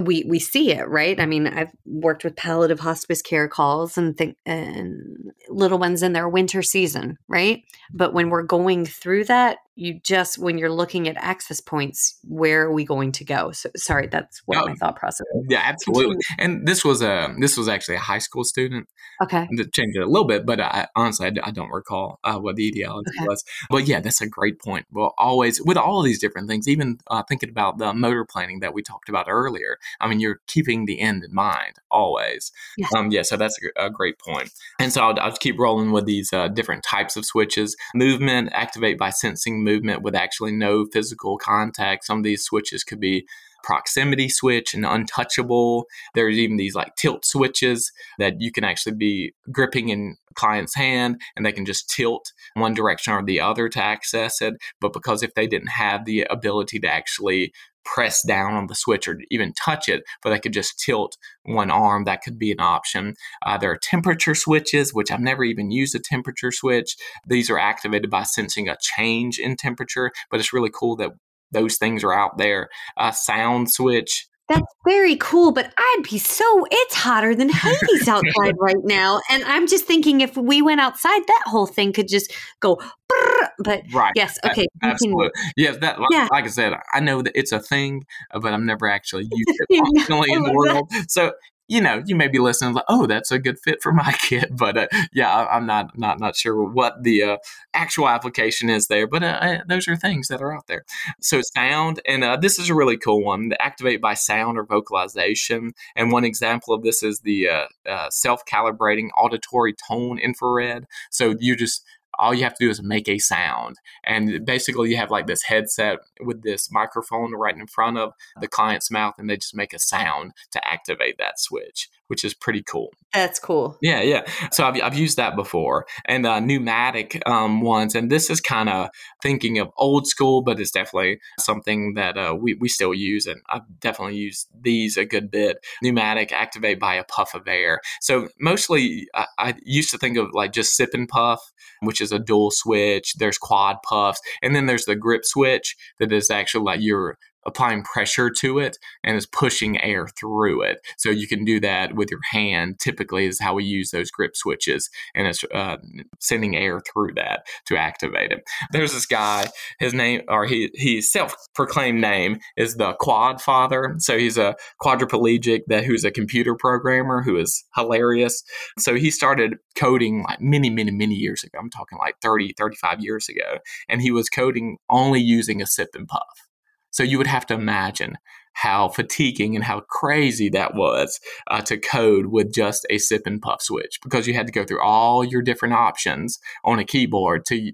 we 0.00 0.24
we 0.26 0.38
see 0.38 0.72
it 0.72 0.88
right? 0.88 1.20
I 1.20 1.26
mean 1.26 1.46
i've 1.46 1.72
worked 1.84 2.24
with 2.24 2.36
palliative 2.36 2.80
hospice 2.80 3.22
care 3.22 3.48
calls 3.48 3.98
and 3.98 4.16
think 4.16 4.36
and 4.46 5.32
little 5.48 5.78
ones 5.78 6.02
in 6.02 6.12
their 6.12 6.28
winter 6.28 6.62
season 6.62 7.18
right? 7.28 7.62
But 7.92 8.14
when 8.14 8.30
we're 8.30 8.42
going 8.42 8.86
through 8.86 9.24
that 9.24 9.58
you 9.74 9.98
just 10.04 10.38
when 10.38 10.58
you're 10.58 10.70
looking 10.72 11.08
at 11.08 11.16
access 11.16 11.60
points 11.60 12.18
where 12.24 12.62
are 12.62 12.72
we 12.72 12.84
going 12.84 13.10
to 13.10 13.24
go 13.24 13.50
so 13.52 13.70
sorry 13.76 14.06
that's 14.06 14.42
what 14.46 14.58
Oh, 14.58 14.66
my 14.66 14.74
thought 14.74 14.96
process 14.96 15.26
is. 15.34 15.46
Yeah, 15.48 15.62
absolutely. 15.64 16.16
And 16.38 16.66
this 16.66 16.84
was 16.84 17.00
a 17.02 17.34
this 17.40 17.56
was 17.56 17.68
actually 17.68 17.94
a 17.96 18.00
high 18.00 18.18
school 18.18 18.44
student. 18.44 18.86
okay 19.22 19.48
to 19.56 19.64
change 19.70 19.94
it 19.96 20.02
a 20.02 20.06
little 20.06 20.26
bit, 20.26 20.44
but 20.46 20.60
I, 20.60 20.88
honestly, 20.96 21.26
I 21.42 21.50
don't 21.50 21.70
recall 21.70 22.18
uh, 22.24 22.38
what 22.38 22.56
the 22.56 22.68
ideology 22.68 23.10
Okay. 23.18 23.26
was. 23.26 23.44
But 23.70 23.86
yeah, 23.86 24.00
that's 24.00 24.20
a 24.20 24.26
great 24.26 24.60
point. 24.60 24.86
Well, 24.90 25.14
always 25.18 25.60
with 25.62 25.76
all 25.76 26.00
of 26.00 26.04
these 26.04 26.18
different 26.20 26.48
things, 26.48 26.68
even 26.68 26.98
uh, 27.10 27.22
thinking 27.22 27.48
about 27.48 27.78
the 27.78 27.92
motor 27.94 28.24
planning 28.24 28.60
that 28.60 28.74
we 28.74 28.82
talked 28.82 29.08
about 29.08 29.26
earlier. 29.28 29.78
I 30.00 30.08
mean, 30.08 30.20
you're 30.20 30.40
keeping 30.46 30.84
the 30.86 31.00
end 31.00 31.24
in 31.24 31.34
mind 31.34 31.74
always. 31.90 32.52
Yes. 32.76 32.90
Um, 32.94 33.10
yeah, 33.10 33.22
so 33.22 33.36
that's 33.36 33.58
a, 33.76 33.86
a 33.86 33.90
great 33.90 34.18
point. 34.18 34.50
And 34.78 34.92
so 34.92 35.02
I'll, 35.02 35.18
I'll 35.20 35.32
keep 35.36 35.58
rolling 35.58 35.92
with 35.92 36.04
these 36.06 36.32
uh, 36.32 36.48
different 36.48 36.82
types 36.84 37.16
of 37.16 37.24
switches. 37.24 37.76
Movement, 37.94 38.50
activate 38.52 38.98
by 38.98 39.10
sensing 39.10 39.61
movement 39.62 40.02
with 40.02 40.14
actually 40.14 40.52
no 40.52 40.86
physical 40.92 41.38
contact. 41.38 42.04
Some 42.04 42.18
of 42.18 42.24
these 42.24 42.44
switches 42.44 42.84
could 42.84 43.00
be 43.00 43.26
proximity 43.62 44.28
switch 44.28 44.74
and 44.74 44.84
untouchable. 44.84 45.86
There's 46.14 46.36
even 46.36 46.56
these 46.56 46.74
like 46.74 46.94
tilt 46.96 47.24
switches 47.24 47.92
that 48.18 48.40
you 48.40 48.52
can 48.52 48.64
actually 48.64 48.96
be 48.96 49.34
gripping 49.50 49.88
in 49.88 50.16
client's 50.34 50.74
hand 50.74 51.20
and 51.36 51.44
they 51.44 51.52
can 51.52 51.64
just 51.64 51.88
tilt 51.88 52.32
one 52.54 52.74
direction 52.74 53.12
or 53.12 53.22
the 53.22 53.40
other 53.40 53.68
to 53.68 53.82
access 53.82 54.40
it. 54.40 54.54
But 54.80 54.92
because 54.92 55.22
if 55.22 55.34
they 55.34 55.46
didn't 55.46 55.68
have 55.68 56.04
the 56.04 56.22
ability 56.22 56.78
to 56.80 56.88
actually 56.88 57.52
press 57.84 58.22
down 58.26 58.54
on 58.54 58.66
the 58.66 58.74
switch 58.74 59.08
or 59.08 59.18
even 59.30 59.52
touch 59.52 59.88
it, 59.88 60.02
but 60.22 60.30
they 60.30 60.38
could 60.38 60.52
just 60.52 60.78
tilt 60.78 61.16
one 61.44 61.70
arm, 61.70 62.04
that 62.04 62.22
could 62.22 62.38
be 62.38 62.52
an 62.52 62.60
option. 62.60 63.14
Uh, 63.44 63.58
there 63.58 63.70
are 63.70 63.78
temperature 63.78 64.34
switches, 64.34 64.94
which 64.94 65.10
I've 65.10 65.20
never 65.20 65.44
even 65.44 65.70
used 65.70 65.94
a 65.94 65.98
temperature 65.98 66.52
switch. 66.52 66.96
These 67.26 67.50
are 67.50 67.58
activated 67.58 68.10
by 68.10 68.22
sensing 68.22 68.68
a 68.68 68.76
change 68.80 69.38
in 69.38 69.56
temperature, 69.56 70.12
but 70.30 70.40
it's 70.40 70.52
really 70.52 70.70
cool 70.72 70.96
that 70.96 71.12
those 71.50 71.76
things 71.76 72.02
are 72.02 72.12
out 72.14 72.38
there. 72.38 72.68
A 72.96 73.12
sound 73.12 73.70
switch, 73.70 74.26
That's 74.52 74.74
very 74.86 75.16
cool, 75.16 75.52
but 75.52 75.72
I'd 75.78 76.02
be 76.10 76.18
so 76.18 76.66
it's 76.70 76.94
hotter 76.94 77.34
than 77.34 77.48
Hades 77.48 78.06
outside 78.08 78.54
right 78.58 78.84
now. 78.84 79.20
And 79.30 79.44
I'm 79.44 79.66
just 79.66 79.84
thinking 79.86 80.20
if 80.20 80.36
we 80.36 80.60
went 80.60 80.80
outside, 80.80 81.22
that 81.26 81.42
whole 81.46 81.66
thing 81.66 81.92
could 81.92 82.08
just 82.08 82.32
go 82.60 82.76
brrr, 83.10 83.48
but 83.58 83.82
right. 83.92 84.12
yes, 84.14 84.38
okay. 84.44 84.66
Absolutely. 84.82 85.30
Yes, 85.56 85.78
that 85.78 86.00
like, 86.00 86.08
Yeah. 86.10 86.28
like 86.30 86.44
I 86.44 86.48
said, 86.48 86.74
I 86.92 87.00
know 87.00 87.22
that 87.22 87.32
it's 87.38 87.52
a 87.52 87.60
thing, 87.60 88.04
but 88.32 88.52
I've 88.52 88.60
never 88.60 88.88
actually 88.88 89.24
used 89.30 89.60
it 89.68 89.84
functionally 89.94 90.30
in 90.30 90.42
the 90.42 90.50
that. 90.50 90.54
world. 90.54 90.90
So 91.08 91.32
you 91.72 91.80
know, 91.80 92.02
you 92.04 92.14
may 92.14 92.28
be 92.28 92.38
listening 92.38 92.74
like, 92.74 92.84
"Oh, 92.86 93.06
that's 93.06 93.30
a 93.30 93.38
good 93.38 93.58
fit 93.58 93.82
for 93.82 93.92
my 93.92 94.12
kid," 94.20 94.50
but 94.58 94.76
uh, 94.76 94.88
yeah, 95.14 95.34
I, 95.34 95.56
I'm 95.56 95.64
not 95.66 95.98
not 95.98 96.20
not 96.20 96.36
sure 96.36 96.62
what 96.62 97.02
the 97.02 97.22
uh, 97.22 97.36
actual 97.72 98.08
application 98.08 98.68
is 98.68 98.88
there. 98.88 99.06
But 99.06 99.22
uh, 99.22 99.58
those 99.66 99.88
are 99.88 99.96
things 99.96 100.28
that 100.28 100.42
are 100.42 100.54
out 100.54 100.66
there. 100.66 100.84
So 101.22 101.40
sound, 101.40 102.02
and 102.06 102.24
uh, 102.24 102.36
this 102.36 102.58
is 102.58 102.68
a 102.68 102.74
really 102.74 102.98
cool 102.98 103.24
one. 103.24 103.48
The 103.48 103.62
activate 103.62 104.02
by 104.02 104.12
sound 104.12 104.58
or 104.58 104.66
vocalization, 104.66 105.72
and 105.96 106.12
one 106.12 106.24
example 106.24 106.74
of 106.74 106.82
this 106.82 107.02
is 107.02 107.20
the 107.20 107.48
uh, 107.48 107.66
uh, 107.88 108.10
self-calibrating 108.10 109.08
auditory 109.16 109.74
tone 109.88 110.18
infrared. 110.18 110.84
So 111.10 111.34
you 111.40 111.56
just 111.56 111.84
all 112.18 112.34
you 112.34 112.44
have 112.44 112.54
to 112.54 112.64
do 112.64 112.70
is 112.70 112.82
make 112.82 113.08
a 113.08 113.18
sound. 113.18 113.76
And 114.04 114.44
basically 114.44 114.90
you 114.90 114.96
have 114.96 115.10
like 115.10 115.26
this 115.26 115.42
headset 115.42 115.98
with 116.20 116.42
this 116.42 116.70
microphone 116.70 117.32
right 117.34 117.56
in 117.56 117.66
front 117.66 117.98
of 117.98 118.12
the 118.40 118.48
client's 118.48 118.90
mouth 118.90 119.14
and 119.18 119.28
they 119.28 119.36
just 119.36 119.56
make 119.56 119.72
a 119.72 119.78
sound 119.78 120.32
to 120.50 120.66
activate 120.66 121.18
that 121.18 121.38
switch 121.38 121.88
which 122.12 122.24
is 122.24 122.34
pretty 122.34 122.62
cool. 122.62 122.90
That's 123.14 123.38
cool. 123.38 123.78
yeah 123.80 124.02
yeah. 124.02 124.22
So 124.52 124.66
i've, 124.66 124.78
I've 124.82 124.98
used 124.98 125.16
that 125.16 125.34
before. 125.34 125.86
And 126.04 126.26
uh, 126.26 126.40
pneumatic 126.40 127.22
um, 127.26 127.62
ones 127.62 127.94
and 127.94 128.10
this 128.10 128.28
is 128.28 128.38
kind 128.42 128.68
of 128.68 128.90
thinking 129.22 129.58
of 129.58 129.70
old 129.78 130.06
school 130.06 130.42
but 130.42 130.60
it's 130.60 130.70
definitely 130.70 131.20
something 131.40 131.94
that 131.94 132.18
uh, 132.18 132.36
we, 132.38 132.52
we 132.52 132.68
still 132.68 132.92
use 132.92 133.26
and 133.26 133.40
i've 133.48 133.62
definitely 133.80 134.16
used 134.16 134.48
these 134.60 134.98
a 134.98 135.06
good 135.06 135.30
bit. 135.30 135.56
Pneumatic 135.82 136.32
activate 136.32 136.78
by 136.78 136.96
a 136.96 137.04
puff 137.04 137.34
of 137.34 137.48
air. 137.48 137.80
So 138.02 138.28
mostly 138.38 139.08
I, 139.14 139.26
I 139.38 139.54
used 139.64 139.90
to 139.92 139.98
think 139.98 140.18
of 140.18 140.28
like 140.34 140.52
just 140.52 140.76
sip 140.76 140.90
and 140.92 141.08
puff 141.08 141.40
which 141.80 142.00
is 142.00 142.12
a 142.12 142.18
dual 142.18 142.50
switch. 142.50 143.14
There's 143.14 143.38
quad 143.38 143.76
puffs, 143.82 144.20
and 144.42 144.54
then 144.54 144.66
there's 144.66 144.84
the 144.84 144.96
grip 144.96 145.24
switch 145.24 145.76
that 145.98 146.12
is 146.12 146.30
actually 146.30 146.64
like 146.64 146.80
you're 146.80 147.18
applying 147.44 147.82
pressure 147.82 148.30
to 148.30 148.58
it 148.58 148.78
and 149.04 149.16
is 149.16 149.26
pushing 149.26 149.80
air 149.80 150.06
through 150.08 150.62
it. 150.62 150.78
So 150.96 151.10
you 151.10 151.26
can 151.26 151.44
do 151.44 151.60
that 151.60 151.94
with 151.94 152.10
your 152.10 152.20
hand. 152.30 152.78
Typically, 152.78 153.26
is 153.26 153.40
how 153.40 153.54
we 153.54 153.64
use 153.64 153.90
those 153.90 154.10
grip 154.10 154.36
switches, 154.36 154.90
and 155.14 155.26
it's 155.26 155.44
uh, 155.54 155.76
sending 156.20 156.56
air 156.56 156.80
through 156.80 157.14
that 157.14 157.46
to 157.66 157.76
activate 157.76 158.32
it. 158.32 158.44
There's 158.70 158.92
this 158.92 159.06
guy. 159.06 159.50
His 159.78 159.94
name, 159.94 160.22
or 160.28 160.46
he 160.46 160.70
he 160.74 161.00
self-proclaimed 161.00 162.00
name 162.00 162.38
is 162.56 162.76
the 162.76 162.94
Quad 162.94 163.40
Father. 163.40 163.94
So 163.98 164.18
he's 164.18 164.38
a 164.38 164.56
quadriplegic 164.80 165.62
that 165.68 165.84
who's 165.84 166.04
a 166.04 166.10
computer 166.10 166.54
programmer 166.54 167.22
who 167.22 167.36
is 167.36 167.64
hilarious. 167.74 168.42
So 168.78 168.94
he 168.94 169.10
started 169.10 169.56
coding 169.76 170.22
like 170.22 170.40
many, 170.40 170.70
many, 170.70 170.90
many 170.90 171.14
years 171.14 171.42
ago. 171.42 171.58
I'm 171.58 171.70
talking 171.70 171.98
like 171.98 172.16
30, 172.22 172.54
35 172.56 173.00
years 173.00 173.28
ago. 173.28 173.58
And 173.88 174.00
he 174.00 174.10
was 174.10 174.28
coding 174.28 174.78
only 174.90 175.20
using 175.20 175.62
a 175.62 175.66
sip 175.66 175.90
and 175.94 176.06
puff. 176.06 176.48
So 176.92 177.02
you 177.02 177.18
would 177.18 177.26
have 177.26 177.46
to 177.46 177.54
imagine 177.54 178.16
how 178.54 178.88
fatiguing 178.88 179.56
and 179.56 179.64
how 179.64 179.80
crazy 179.80 180.48
that 180.50 180.74
was 180.74 181.18
uh, 181.50 181.62
to 181.62 181.78
code 181.78 182.26
with 182.26 182.52
just 182.52 182.86
a 182.90 182.98
sip 182.98 183.22
and 183.26 183.40
puff 183.40 183.62
switch 183.62 183.98
because 184.02 184.26
you 184.26 184.34
had 184.34 184.46
to 184.46 184.52
go 184.52 184.64
through 184.64 184.82
all 184.82 185.24
your 185.24 185.42
different 185.42 185.74
options 185.74 186.38
on 186.64 186.78
a 186.78 186.84
keyboard 186.84 187.44
till 187.46 187.58
you, 187.58 187.72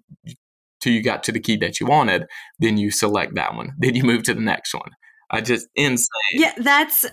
till 0.80 0.92
you 0.92 1.02
got 1.02 1.22
to 1.24 1.32
the 1.32 1.40
key 1.40 1.56
that 1.56 1.80
you 1.80 1.86
wanted. 1.86 2.26
Then 2.58 2.78
you 2.78 2.90
select 2.90 3.34
that 3.34 3.54
one. 3.54 3.72
Then 3.78 3.94
you 3.94 4.04
move 4.04 4.22
to 4.24 4.34
the 4.34 4.40
next 4.40 4.72
one. 4.72 4.90
I 5.30 5.40
just 5.42 5.68
insane. 5.74 6.08
Yeah, 6.32 6.54
that's 6.56 7.04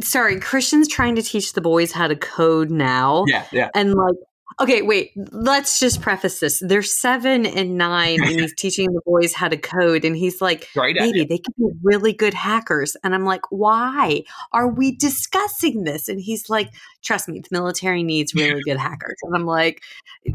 sorry. 0.00 0.38
Christian's 0.38 0.86
trying 0.86 1.16
to 1.16 1.22
teach 1.22 1.54
the 1.54 1.60
boys 1.60 1.90
how 1.90 2.06
to 2.06 2.14
code 2.14 2.70
now. 2.70 3.24
Yeah, 3.26 3.44
yeah. 3.50 3.70
And 3.74 3.94
like, 3.94 4.14
okay, 4.60 4.82
wait, 4.82 5.12
let's 5.32 5.80
just 5.80 6.00
preface 6.00 6.40
this. 6.40 6.62
They're 6.64 6.82
seven 6.82 7.46
and 7.46 7.76
nine, 7.76 8.22
and 8.22 8.40
he's 8.40 8.54
teaching 8.58 8.92
the 8.92 9.00
boys 9.04 9.34
how 9.34 9.48
to 9.48 9.56
code. 9.56 10.04
And 10.04 10.16
he's 10.16 10.40
like, 10.40 10.68
idea. 10.78 11.02
baby, 11.02 11.24
they 11.24 11.38
could 11.38 11.54
be 11.56 11.70
really 11.82 12.12
good 12.12 12.34
hackers. 12.34 12.96
And 13.02 13.14
I'm 13.14 13.24
like, 13.24 13.42
why 13.50 14.22
are 14.52 14.68
we 14.68 14.94
discussing 14.94 15.84
this? 15.84 16.08
And 16.08 16.20
he's 16.20 16.48
like, 16.48 16.70
trust 17.02 17.28
me, 17.28 17.40
the 17.40 17.48
military 17.50 18.02
needs 18.02 18.34
really 18.34 18.62
good 18.64 18.78
hackers. 18.78 19.16
And 19.22 19.34
I'm 19.34 19.46
like, 19.46 19.82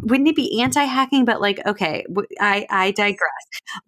wouldn't 0.02 0.28
it 0.28 0.36
be 0.36 0.62
anti-hacking? 0.62 1.26
But 1.26 1.42
like, 1.42 1.66
okay, 1.66 2.06
I 2.40 2.66
I 2.70 2.92
digress. 2.92 3.30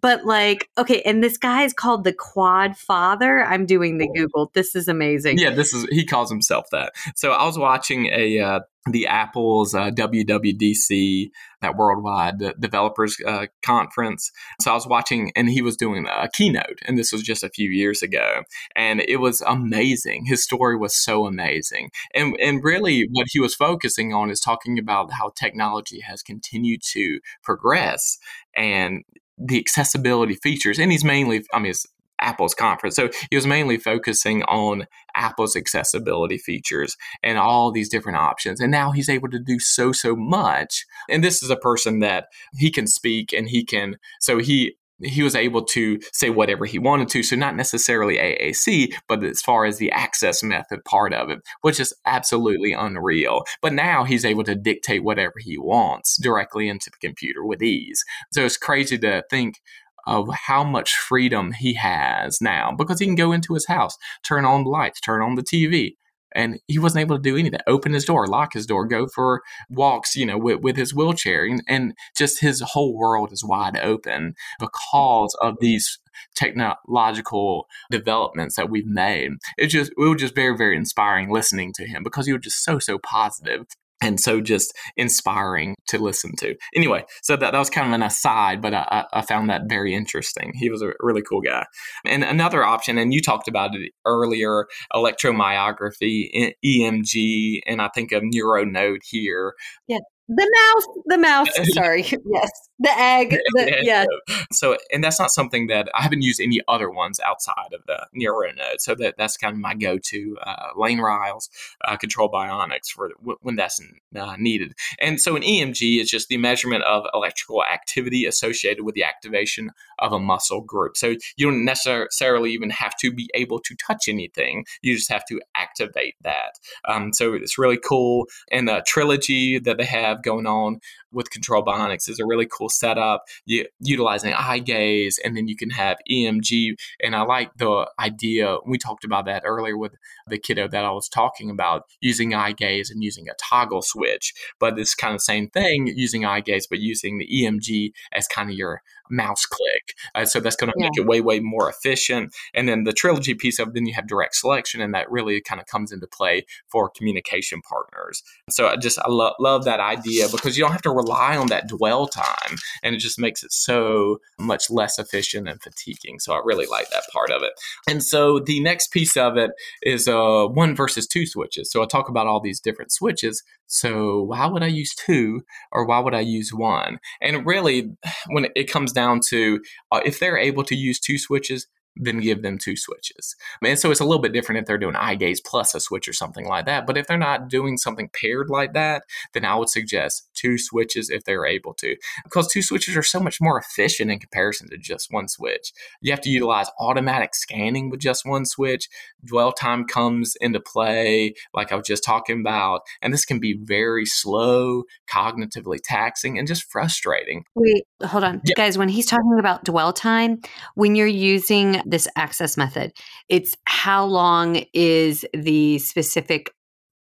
But 0.01 0.25
like, 0.25 0.69
okay, 0.77 1.01
and 1.01 1.23
this 1.23 1.37
guy 1.37 1.63
is 1.63 1.73
called 1.73 2.03
the 2.03 2.13
Quad 2.13 2.77
Father. 2.77 3.43
I'm 3.43 3.65
doing 3.65 3.97
the 3.97 4.07
Google. 4.15 4.51
This 4.53 4.75
is 4.75 4.87
amazing. 4.87 5.37
Yeah, 5.37 5.51
this 5.51 5.73
is 5.73 5.85
he 5.91 6.05
calls 6.05 6.29
himself 6.29 6.69
that. 6.71 6.93
So 7.15 7.31
I 7.31 7.45
was 7.45 7.57
watching 7.57 8.07
a 8.07 8.39
uh, 8.39 8.59
the 8.89 9.05
Apple's 9.05 9.75
uh, 9.75 9.91
WWDC, 9.91 11.29
that 11.61 11.75
worldwide 11.75 12.39
developers 12.59 13.15
uh, 13.27 13.45
conference. 13.61 14.31
So 14.59 14.71
I 14.71 14.73
was 14.73 14.87
watching, 14.87 15.31
and 15.35 15.49
he 15.49 15.61
was 15.61 15.77
doing 15.77 16.07
a 16.07 16.29
keynote, 16.33 16.79
and 16.85 16.97
this 16.97 17.11
was 17.11 17.21
just 17.21 17.43
a 17.43 17.49
few 17.49 17.69
years 17.69 18.01
ago, 18.01 18.43
and 18.75 19.01
it 19.01 19.17
was 19.17 19.41
amazing. 19.41 20.25
His 20.25 20.43
story 20.43 20.77
was 20.77 20.95
so 20.95 21.27
amazing, 21.27 21.91
and 22.15 22.35
and 22.41 22.63
really 22.63 23.07
what 23.11 23.27
he 23.29 23.39
was 23.39 23.53
focusing 23.53 24.13
on 24.13 24.31
is 24.31 24.39
talking 24.39 24.79
about 24.79 25.13
how 25.13 25.31
technology 25.35 25.99
has 26.01 26.23
continued 26.23 26.81
to 26.93 27.19
progress 27.43 28.17
and 28.55 29.03
the 29.37 29.59
accessibility 29.59 30.35
features, 30.35 30.79
and 30.79 30.91
he's 30.91 31.03
mainly, 31.03 31.43
I 31.53 31.59
mean, 31.59 31.71
it's 31.71 31.85
Apple's 32.21 32.53
conference. 32.53 32.95
So 32.95 33.09
he 33.29 33.35
was 33.35 33.47
mainly 33.47 33.77
focusing 33.77 34.43
on 34.43 34.87
Apple's 35.15 35.55
accessibility 35.55 36.37
features 36.37 36.95
and 37.23 37.37
all 37.37 37.71
these 37.71 37.89
different 37.89 38.17
options. 38.17 38.59
And 38.61 38.71
now 38.71 38.91
he's 38.91 39.09
able 39.09 39.29
to 39.29 39.39
do 39.39 39.59
so, 39.59 39.91
so 39.91 40.15
much. 40.15 40.85
And 41.09 41.23
this 41.23 41.43
is 41.43 41.49
a 41.49 41.55
person 41.55 41.99
that 41.99 42.27
he 42.55 42.71
can 42.71 42.87
speak 42.87 43.33
and 43.33 43.49
he 43.49 43.65
can, 43.65 43.97
so 44.19 44.39
he, 44.39 44.75
he 45.03 45.23
was 45.23 45.35
able 45.35 45.63
to 45.63 45.99
say 46.13 46.29
whatever 46.29 46.65
he 46.65 46.79
wanted 46.79 47.09
to. 47.09 47.23
So, 47.23 47.35
not 47.35 47.55
necessarily 47.55 48.17
AAC, 48.17 48.93
but 49.07 49.23
as 49.23 49.41
far 49.41 49.65
as 49.65 49.77
the 49.77 49.91
access 49.91 50.43
method 50.43 50.85
part 50.85 51.13
of 51.13 51.29
it, 51.29 51.39
which 51.61 51.79
is 51.79 51.93
absolutely 52.05 52.73
unreal. 52.73 53.43
But 53.61 53.73
now 53.73 54.03
he's 54.03 54.25
able 54.25 54.43
to 54.43 54.55
dictate 54.55 55.03
whatever 55.03 55.35
he 55.39 55.57
wants 55.57 56.17
directly 56.21 56.67
into 56.67 56.89
the 56.91 57.07
computer 57.07 57.43
with 57.45 57.61
ease. 57.61 58.03
So, 58.31 58.45
it's 58.45 58.57
crazy 58.57 58.97
to 58.99 59.23
think 59.29 59.61
of 60.07 60.29
how 60.47 60.63
much 60.63 60.95
freedom 60.95 61.53
he 61.53 61.73
has 61.75 62.41
now 62.41 62.71
because 62.71 62.99
he 62.99 63.05
can 63.05 63.15
go 63.15 63.31
into 63.31 63.53
his 63.53 63.67
house, 63.67 63.97
turn 64.23 64.45
on 64.45 64.63
the 64.63 64.69
lights, 64.69 64.99
turn 65.01 65.21
on 65.21 65.35
the 65.35 65.43
TV. 65.43 65.95
And 66.33 66.59
he 66.67 66.79
wasn't 66.79 67.01
able 67.01 67.17
to 67.17 67.21
do 67.21 67.35
any 67.35 67.49
of 67.49 67.51
that. 67.51 67.65
Open 67.67 67.91
his 67.91 68.05
door, 68.05 68.25
lock 68.25 68.53
his 68.53 68.65
door, 68.65 68.85
go 68.85 69.05
for 69.05 69.41
walks, 69.69 70.15
you 70.15 70.25
know, 70.25 70.37
with, 70.37 70.61
with 70.61 70.77
his 70.77 70.95
wheelchair. 70.95 71.43
And, 71.43 71.61
and 71.67 71.93
just 72.17 72.39
his 72.39 72.61
whole 72.61 72.95
world 72.95 73.33
is 73.33 73.43
wide 73.43 73.77
open 73.77 74.35
because 74.57 75.35
of 75.41 75.57
these 75.59 75.99
technological 76.35 77.67
developments 77.89 78.55
that 78.55 78.69
we've 78.69 78.87
made. 78.87 79.31
It 79.57 79.67
just, 79.67 79.91
it 79.91 79.97
was 79.97 80.21
just 80.21 80.35
very, 80.35 80.55
very 80.55 80.77
inspiring 80.77 81.29
listening 81.29 81.73
to 81.73 81.85
him 81.85 82.01
because 82.01 82.27
he 82.27 82.33
was 82.33 82.43
just 82.43 82.63
so, 82.63 82.79
so 82.79 82.97
positive 82.97 83.65
and 84.01 84.19
so 84.19 84.41
just 84.41 84.75
inspiring 84.97 85.75
to 85.87 85.99
listen 85.99 86.35
to. 86.37 86.55
Anyway, 86.75 87.05
so 87.21 87.35
that, 87.35 87.51
that 87.51 87.59
was 87.59 87.69
kind 87.69 87.87
of 87.87 87.93
an 87.93 88.03
aside, 88.03 88.61
but 88.61 88.73
I, 88.73 89.05
I 89.13 89.21
found 89.21 89.49
that 89.49 89.63
very 89.69 89.93
interesting. 89.93 90.53
He 90.55 90.69
was 90.69 90.81
a 90.81 90.93
really 90.99 91.21
cool 91.21 91.41
guy. 91.41 91.65
And 92.05 92.23
another 92.23 92.63
option, 92.63 92.97
and 92.97 93.13
you 93.13 93.21
talked 93.21 93.47
about 93.47 93.75
it 93.75 93.91
earlier, 94.05 94.65
electromyography, 94.93 96.53
EMG, 96.65 97.61
and 97.65 97.81
I 97.81 97.89
think 97.89 98.11
a 98.11 98.21
NeuroNode 98.21 98.99
here. 99.03 99.53
Yeah. 99.87 99.99
The 100.33 100.49
mouse, 100.55 100.87
the 101.07 101.17
mouse. 101.17 101.49
Sorry. 101.73 102.03
yes. 102.03 102.69
The 102.79 102.97
egg. 102.97 103.37
The, 103.53 103.79
yeah. 103.83 104.05
So, 104.53 104.77
and 104.93 105.03
that's 105.03 105.19
not 105.19 105.29
something 105.29 105.67
that 105.67 105.89
I 105.93 106.01
haven't 106.01 106.21
used 106.21 106.39
any 106.39 106.61
other 106.69 106.89
ones 106.89 107.19
outside 107.19 107.73
of 107.73 107.81
the 107.85 108.07
NeuroNode. 108.17 108.79
So 108.79 108.95
that 108.95 109.15
that's 109.17 109.35
kind 109.35 109.53
of 109.53 109.59
my 109.59 109.75
go-to 109.75 110.37
uh, 110.41 110.69
Lane 110.77 110.99
Riles 110.99 111.49
uh, 111.85 111.97
control 111.97 112.31
bionics 112.31 112.87
for 112.87 113.09
w- 113.19 113.37
when 113.41 113.57
that's 113.57 113.81
uh, 114.15 114.35
needed. 114.39 114.73
And 114.99 115.19
so 115.19 115.35
an 115.35 115.41
EMG 115.41 115.99
is 115.99 116.09
just 116.09 116.29
the 116.29 116.37
measurement 116.37 116.83
of 116.83 117.05
electrical 117.13 117.63
activity 117.65 118.25
associated 118.25 118.83
with 118.85 118.95
the 118.95 119.03
activation 119.03 119.71
of 119.99 120.13
a 120.13 120.19
muscle 120.19 120.61
group. 120.61 120.95
So 120.95 121.15
you 121.35 121.45
don't 121.51 121.65
necessarily 121.65 122.51
even 122.51 122.69
have 122.69 122.95
to 123.01 123.11
be 123.11 123.29
able 123.33 123.59
to 123.59 123.75
touch 123.75 124.07
anything. 124.07 124.65
You 124.81 124.95
just 124.95 125.11
have 125.11 125.25
to 125.25 125.41
activate 125.57 126.15
that. 126.23 126.53
Um, 126.87 127.11
so 127.11 127.33
it's 127.33 127.57
really 127.57 127.77
cool. 127.77 128.27
And 128.49 128.67
the 128.67 128.81
trilogy 128.87 129.59
that 129.59 129.77
they 129.77 129.85
have 129.85 130.20
going 130.23 130.47
on 130.47 130.79
with 131.11 131.29
Control 131.29 131.63
Bionics 131.63 132.09
is 132.09 132.19
a 132.19 132.25
really 132.25 132.47
cool 132.49 132.69
setup, 132.69 133.25
you, 133.45 133.65
utilizing 133.79 134.33
eye 134.33 134.59
gaze, 134.59 135.19
and 135.23 135.35
then 135.35 135.47
you 135.47 135.55
can 135.55 135.69
have 135.71 135.97
EMG. 136.09 136.75
And 137.03 137.15
I 137.15 137.21
like 137.21 137.55
the 137.57 137.89
idea. 137.99 138.57
We 138.65 138.77
talked 138.77 139.03
about 139.03 139.25
that 139.25 139.43
earlier 139.45 139.77
with 139.77 139.93
the 140.27 140.37
kiddo 140.37 140.67
that 140.67 140.85
I 140.85 140.91
was 140.91 141.09
talking 141.09 141.49
about, 141.49 141.83
using 141.99 142.33
eye 142.33 142.53
gaze 142.53 142.89
and 142.89 143.03
using 143.03 143.27
a 143.29 143.33
toggle 143.39 143.81
switch. 143.81 144.33
But 144.59 144.77
it's 144.79 144.95
kind 144.95 145.13
of 145.15 145.21
same 145.21 145.49
thing, 145.49 145.87
using 145.87 146.25
eye 146.25 146.41
gaze, 146.41 146.67
but 146.67 146.79
using 146.79 147.17
the 147.17 147.27
EMG 147.27 147.91
as 148.11 148.27
kind 148.27 148.49
of 148.49 148.55
your 148.55 148.81
mouse 149.11 149.45
click. 149.45 149.95
Uh, 150.15 150.25
so 150.25 150.39
that's 150.39 150.55
going 150.55 150.71
to 150.71 150.79
make 150.79 150.91
it 150.95 151.05
way, 151.05 151.21
way 151.21 151.39
more 151.39 151.69
efficient. 151.69 152.33
And 152.53 152.67
then 152.67 152.85
the 152.85 152.93
trilogy 152.93 153.35
piece 153.35 153.59
of 153.59 153.73
then 153.73 153.85
you 153.85 153.93
have 153.93 154.07
direct 154.07 154.35
selection, 154.35 154.81
and 154.81 154.93
that 154.93 155.11
really 155.11 155.41
kind 155.41 155.59
of 155.59 155.67
comes 155.67 155.91
into 155.91 156.07
play 156.07 156.45
for 156.67 156.89
communication 156.89 157.61
partners. 157.61 158.23
So 158.49 158.69
I 158.69 158.77
just 158.77 158.97
I 158.99 159.09
lo- 159.09 159.35
love 159.39 159.65
that 159.65 159.79
idea 159.79 160.27
because 160.31 160.57
you 160.57 160.63
don't 160.63 160.71
have 160.71 160.81
to 160.83 160.91
rely 161.01 161.37
on 161.37 161.47
that 161.47 161.67
dwell 161.67 162.07
time, 162.07 162.57
and 162.83 162.95
it 162.95 162.99
just 162.99 163.19
makes 163.19 163.43
it 163.43 163.51
so 163.51 164.17
much 164.39 164.69
less 164.69 164.99
efficient 164.99 165.47
and 165.47 165.61
fatiguing. 165.61 166.19
So 166.19 166.33
I 166.33 166.41
really 166.43 166.65
like 166.65 166.89
that 166.89 167.03
part 167.13 167.31
of 167.31 167.43
it. 167.43 167.53
And 167.87 168.03
so 168.03 168.39
the 168.39 168.59
next 168.61 168.91
piece 168.91 169.17
of 169.17 169.37
it 169.37 169.51
is 169.81 170.07
uh, 170.07 170.45
one 170.47 170.75
versus 170.75 171.07
two 171.07 171.25
switches. 171.25 171.71
So 171.71 171.81
I 171.81 171.85
talk 171.85 172.09
about 172.09 172.27
all 172.27 172.39
these 172.39 172.59
different 172.59 172.91
switches. 172.91 173.43
So 173.67 174.23
why 174.23 174.47
would 174.47 174.63
I 174.63 174.67
use 174.67 174.93
two 174.93 175.41
or 175.71 175.85
why 175.85 175.99
would 175.99 176.13
I 176.13 176.19
use 176.19 176.53
one? 176.53 176.99
And 177.21 177.45
really, 177.45 177.91
when 178.27 178.47
it 178.55 178.71
comes 178.71 178.91
down 178.91 179.21
to 179.29 179.61
uh, 179.91 180.01
if 180.05 180.19
they're 180.19 180.37
able 180.37 180.63
to 180.65 180.75
use 180.75 180.99
two 180.99 181.17
switches, 181.17 181.67
then 181.95 182.19
give 182.19 182.41
them 182.41 182.57
two 182.57 182.75
switches. 182.75 183.35
And 183.63 183.77
so 183.77 183.91
it's 183.91 183.99
a 183.99 184.05
little 184.05 184.21
bit 184.21 184.33
different 184.33 184.59
if 184.59 184.65
they're 184.65 184.77
doing 184.77 184.95
eye 184.95 185.15
gaze 185.15 185.41
plus 185.41 185.75
a 185.75 185.79
switch 185.79 186.07
or 186.07 186.13
something 186.13 186.45
like 186.45 186.65
that. 186.65 186.87
But 186.87 186.97
if 186.97 187.07
they're 187.07 187.17
not 187.17 187.49
doing 187.49 187.77
something 187.77 188.09
paired 188.09 188.49
like 188.49 188.73
that, 188.73 189.03
then 189.33 189.45
I 189.45 189.55
would 189.55 189.69
suggest 189.69 190.29
two 190.33 190.57
switches 190.57 191.09
if 191.09 191.23
they're 191.23 191.45
able 191.45 191.73
to. 191.75 191.95
Because 192.23 192.47
two 192.47 192.61
switches 192.61 192.95
are 192.95 193.03
so 193.03 193.19
much 193.19 193.41
more 193.41 193.59
efficient 193.59 194.09
in 194.09 194.19
comparison 194.19 194.69
to 194.69 194.77
just 194.77 195.11
one 195.11 195.27
switch. 195.27 195.73
You 196.01 196.11
have 196.11 196.21
to 196.21 196.29
utilize 196.29 196.67
automatic 196.79 197.35
scanning 197.35 197.89
with 197.89 197.99
just 197.99 198.25
one 198.25 198.45
switch. 198.45 198.87
Dwell 199.23 199.51
time 199.51 199.85
comes 199.85 200.35
into 200.39 200.59
play, 200.59 201.33
like 201.53 201.71
I 201.71 201.75
was 201.75 201.87
just 201.87 202.03
talking 202.03 202.39
about. 202.39 202.81
And 203.01 203.13
this 203.13 203.25
can 203.25 203.39
be 203.39 203.57
very 203.61 204.05
slow, 204.05 204.83
cognitively 205.13 205.79
taxing, 205.83 206.39
and 206.39 206.47
just 206.47 206.71
frustrating. 206.71 207.43
Wait, 207.55 207.83
hold 208.03 208.23
on. 208.23 208.41
Yep. 208.45 208.55
Guys, 208.55 208.77
when 208.77 208.89
he's 208.89 209.05
talking 209.05 209.37
about 209.39 209.63
dwell 209.63 209.93
time, 209.93 210.41
when 210.75 210.95
you're 210.95 211.07
using 211.07 211.80
this 211.85 212.07
access 212.15 212.57
method. 212.57 212.91
It's 213.29 213.55
how 213.65 214.05
long 214.05 214.63
is 214.73 215.25
the 215.33 215.79
specific 215.79 216.51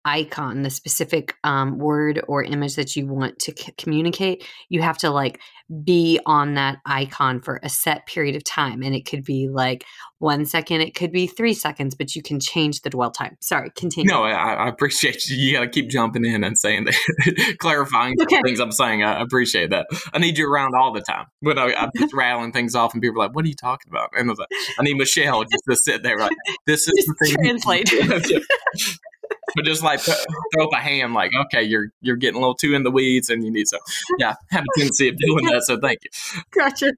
icon, 0.04 0.62
the 0.62 0.70
specific 0.70 1.34
um, 1.44 1.78
word 1.78 2.22
or 2.28 2.42
image 2.42 2.76
that 2.76 2.96
you 2.96 3.06
want 3.06 3.38
to 3.40 3.54
c- 3.56 3.72
communicate, 3.76 4.46
you 4.68 4.82
have 4.82 4.98
to 4.98 5.10
like 5.10 5.40
be 5.84 6.18
on 6.26 6.54
that 6.54 6.78
icon 6.84 7.40
for 7.40 7.60
a 7.62 7.68
set 7.68 8.06
period 8.06 8.34
of 8.34 8.42
time. 8.42 8.82
And 8.82 8.94
it 8.94 9.06
could 9.06 9.24
be 9.24 9.48
like 9.48 9.84
one 10.18 10.44
second, 10.44 10.80
it 10.82 10.94
could 10.94 11.12
be 11.12 11.26
three 11.26 11.54
seconds, 11.54 11.94
but 11.94 12.14
you 12.14 12.22
can 12.22 12.40
change 12.40 12.82
the 12.82 12.90
dwell 12.90 13.10
time. 13.10 13.36
Sorry, 13.40 13.70
continue. 13.74 14.10
No, 14.10 14.24
I, 14.24 14.54
I 14.54 14.68
appreciate 14.68 15.28
you. 15.28 15.36
You 15.36 15.52
got 15.52 15.60
to 15.60 15.68
keep 15.68 15.88
jumping 15.88 16.24
in 16.24 16.44
and 16.44 16.58
saying 16.58 16.84
that, 16.84 17.56
clarifying 17.58 18.16
okay. 18.20 18.40
things 18.44 18.60
I'm 18.60 18.72
saying. 18.72 19.02
I 19.02 19.20
appreciate 19.20 19.70
that. 19.70 19.86
I 20.12 20.18
need 20.18 20.36
you 20.36 20.50
around 20.50 20.74
all 20.74 20.92
the 20.92 21.00
time. 21.00 21.26
But 21.40 21.58
I, 21.58 21.70
am 21.70 21.90
just 21.96 22.12
rattling 22.14 22.52
things 22.52 22.74
off, 22.74 22.92
and 22.92 23.00
people 23.00 23.20
are 23.20 23.26
like, 23.26 23.34
"What 23.34 23.44
are 23.44 23.48
you 23.48 23.54
talking 23.54 23.90
about?" 23.90 24.10
And 24.14 24.28
I 24.28 24.32
was 24.32 24.38
like, 24.38 24.48
"I 24.78 24.82
need 24.82 24.96
Michelle 24.96 25.44
just 25.44 25.64
to 25.68 25.76
sit 25.76 26.02
there, 26.02 26.18
like 26.18 26.36
this 26.66 26.86
is 26.86 26.92
just 26.96 27.08
the 27.08 27.26
thing." 27.26 27.36
Translate 27.36 27.90
but 29.54 29.64
just 29.64 29.82
like 29.82 30.00
throw 30.00 30.64
up 30.64 30.72
a 30.72 30.76
hand, 30.76 31.14
like, 31.14 31.30
okay, 31.46 31.62
you're 31.62 31.88
you're 32.00 32.16
getting 32.16 32.36
a 32.36 32.40
little 32.40 32.54
too 32.54 32.74
in 32.74 32.82
the 32.82 32.90
weeds, 32.90 33.30
and 33.30 33.44
you 33.44 33.50
need 33.50 33.68
some. 33.68 33.80
Yeah, 34.18 34.34
have 34.50 34.64
a 34.64 34.78
tendency 34.78 35.08
of 35.08 35.16
doing 35.16 35.46
that. 35.46 35.62
So 35.64 35.78
thank 35.78 36.00
you. 36.04 36.40
Gotcha. 36.50 36.92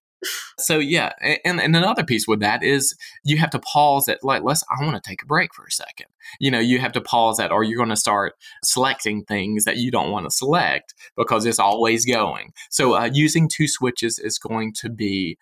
So 0.58 0.78
yeah, 0.78 1.12
and, 1.44 1.60
and 1.60 1.74
another 1.74 2.04
piece 2.04 2.28
with 2.28 2.40
that 2.40 2.62
is 2.62 2.94
you 3.24 3.38
have 3.38 3.50
to 3.50 3.58
pause 3.58 4.08
at 4.08 4.22
like 4.22 4.42
let's 4.42 4.62
I 4.70 4.84
want 4.84 5.02
to 5.02 5.08
take 5.08 5.22
a 5.22 5.26
break 5.26 5.52
for 5.54 5.64
a 5.64 5.70
second. 5.70 6.06
You 6.38 6.50
know, 6.50 6.60
you 6.60 6.78
have 6.78 6.92
to 6.92 7.00
pause 7.00 7.40
at 7.40 7.50
or 7.50 7.64
you're 7.64 7.76
going 7.76 7.88
to 7.88 7.96
start 7.96 8.34
selecting 8.62 9.24
things 9.24 9.64
that 9.64 9.78
you 9.78 9.90
don't 9.90 10.12
want 10.12 10.26
to 10.26 10.30
select 10.30 10.94
because 11.16 11.44
it's 11.44 11.58
always 11.58 12.04
going. 12.04 12.52
So 12.70 12.94
uh, 12.94 13.10
using 13.12 13.48
two 13.48 13.66
switches 13.66 14.18
is 14.18 14.38
going 14.38 14.72
to 14.74 14.88
be 14.88 15.38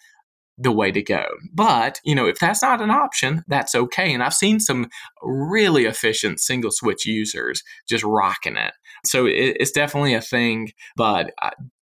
the 0.60 0.72
way 0.72 0.92
to 0.92 1.02
go. 1.02 1.24
But, 1.52 2.00
you 2.04 2.14
know, 2.14 2.26
if 2.26 2.38
that's 2.38 2.62
not 2.62 2.82
an 2.82 2.90
option, 2.90 3.44
that's 3.48 3.74
okay. 3.74 4.12
And 4.12 4.22
I've 4.22 4.34
seen 4.34 4.60
some 4.60 4.88
really 5.22 5.86
efficient 5.86 6.38
single 6.38 6.70
switch 6.70 7.06
users 7.06 7.62
just 7.88 8.04
rocking 8.04 8.56
it. 8.56 8.74
So 9.04 9.26
it, 9.26 9.56
it's 9.58 9.72
definitely 9.72 10.14
a 10.14 10.20
thing, 10.20 10.72
but 10.96 11.32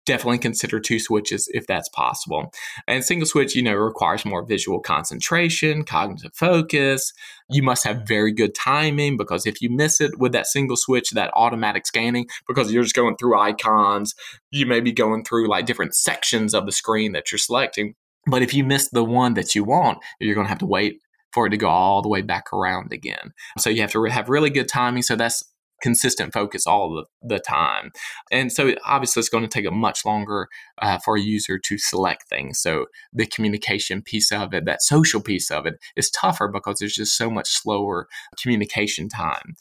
definitely 0.06 0.40
consider 0.40 0.80
two 0.80 1.00
switches 1.00 1.48
if 1.54 1.66
that's 1.68 1.88
possible. 1.90 2.52
And 2.88 3.04
single 3.04 3.28
switch, 3.28 3.56
you 3.56 3.62
know, 3.62 3.74
requires 3.74 4.26
more 4.26 4.46
visual 4.46 4.80
concentration, 4.80 5.84
cognitive 5.84 6.34
focus. 6.34 7.14
You 7.50 7.64
must 7.64 7.86
have 7.86 8.08
very 8.08 8.34
good 8.34 8.56
timing 8.56 9.18
because 9.18 9.46
if 9.46 9.62
you 9.62 9.70
miss 9.70 10.02
it 10.02 10.18
with 10.18 10.34
that 10.34 10.48
single 10.48 10.78
switch, 10.78 11.12
that 11.12 11.32
automatic 11.36 11.86
scanning, 11.86 12.28
because 12.48 12.72
you're 12.72 12.84
just 12.84 12.96
going 12.96 13.18
through 13.18 13.40
icons, 13.40 14.16
you 14.52 14.66
may 14.66 14.82
be 14.82 14.92
going 14.92 15.24
through 15.24 15.48
like 15.48 15.66
different 15.66 15.96
sections 15.96 16.54
of 16.54 16.66
the 16.66 16.72
screen 16.72 17.14
that 17.14 17.32
you're 17.32 17.40
selecting. 17.40 17.96
But 18.26 18.42
if 18.42 18.54
you 18.54 18.64
miss 18.64 18.90
the 18.90 19.04
one 19.04 19.34
that 19.34 19.56
you 19.56 19.64
want, 19.64 20.00
you're 20.20 20.36
going 20.36 20.46
to 20.46 20.50
have 20.50 20.60
to 20.60 20.66
wait 20.66 21.00
for 21.34 21.48
it 21.48 21.50
to 21.50 21.58
go 21.58 21.68
all 21.68 22.02
the 22.02 22.10
way 22.10 22.22
back 22.22 22.54
around 22.54 22.94
again. 22.94 23.34
So 23.58 23.70
you 23.70 23.82
have 23.82 23.92
to 23.94 24.04
have 24.06 24.30
really 24.30 24.50
good 24.50 24.68
timing. 24.68 25.04
So 25.04 25.16
that's 25.16 25.44
consistent 25.84 26.34
focus 26.34 26.66
all 26.66 26.96
the, 26.96 27.36
the 27.36 27.40
time. 27.40 27.92
And 28.32 28.52
so 28.52 28.74
obviously 28.86 29.20
it's 29.20 29.30
going 29.30 29.44
to 29.44 29.50
take 29.50 29.68
a 29.68 29.72
much 29.72 30.06
longer 30.06 30.48
uh, 30.82 30.98
for 30.98 31.18
a 31.18 31.22
user 31.22 31.60
to 31.60 31.78
select 31.78 32.24
things. 32.30 32.60
So 32.60 32.86
the 33.12 33.28
communication 33.28 34.02
piece 34.02 34.32
of 34.32 34.54
it, 34.54 34.66
that 34.66 34.82
social 34.82 35.22
piece 35.22 35.52
of 35.52 35.66
it 35.66 35.76
is 35.98 36.10
tougher 36.10 36.48
because 36.48 36.80
there's 36.80 36.96
just 36.96 37.18
so 37.18 37.30
much 37.30 37.50
slower 37.50 38.08
communication 38.42 39.10
time. 39.10 39.56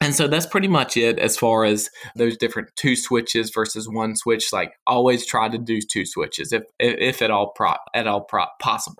And 0.00 0.14
so 0.14 0.28
that's 0.28 0.46
pretty 0.46 0.68
much 0.68 0.96
it 0.96 1.18
as 1.18 1.38
far 1.38 1.64
as 1.64 1.88
those 2.14 2.36
different 2.36 2.68
two 2.76 2.94
switches 2.94 3.50
versus 3.50 3.88
one 3.88 4.14
switch. 4.14 4.52
Like 4.52 4.74
always 4.86 5.24
try 5.24 5.48
to 5.48 5.58
do 5.58 5.80
two 5.80 6.04
switches 6.04 6.52
if, 6.52 6.64
if 6.78 7.22
at 7.22 7.30
all 7.30 7.52
pro, 7.56 7.74
at 7.94 8.06
all 8.06 8.20
pro, 8.20 8.44
possible. 8.60 8.98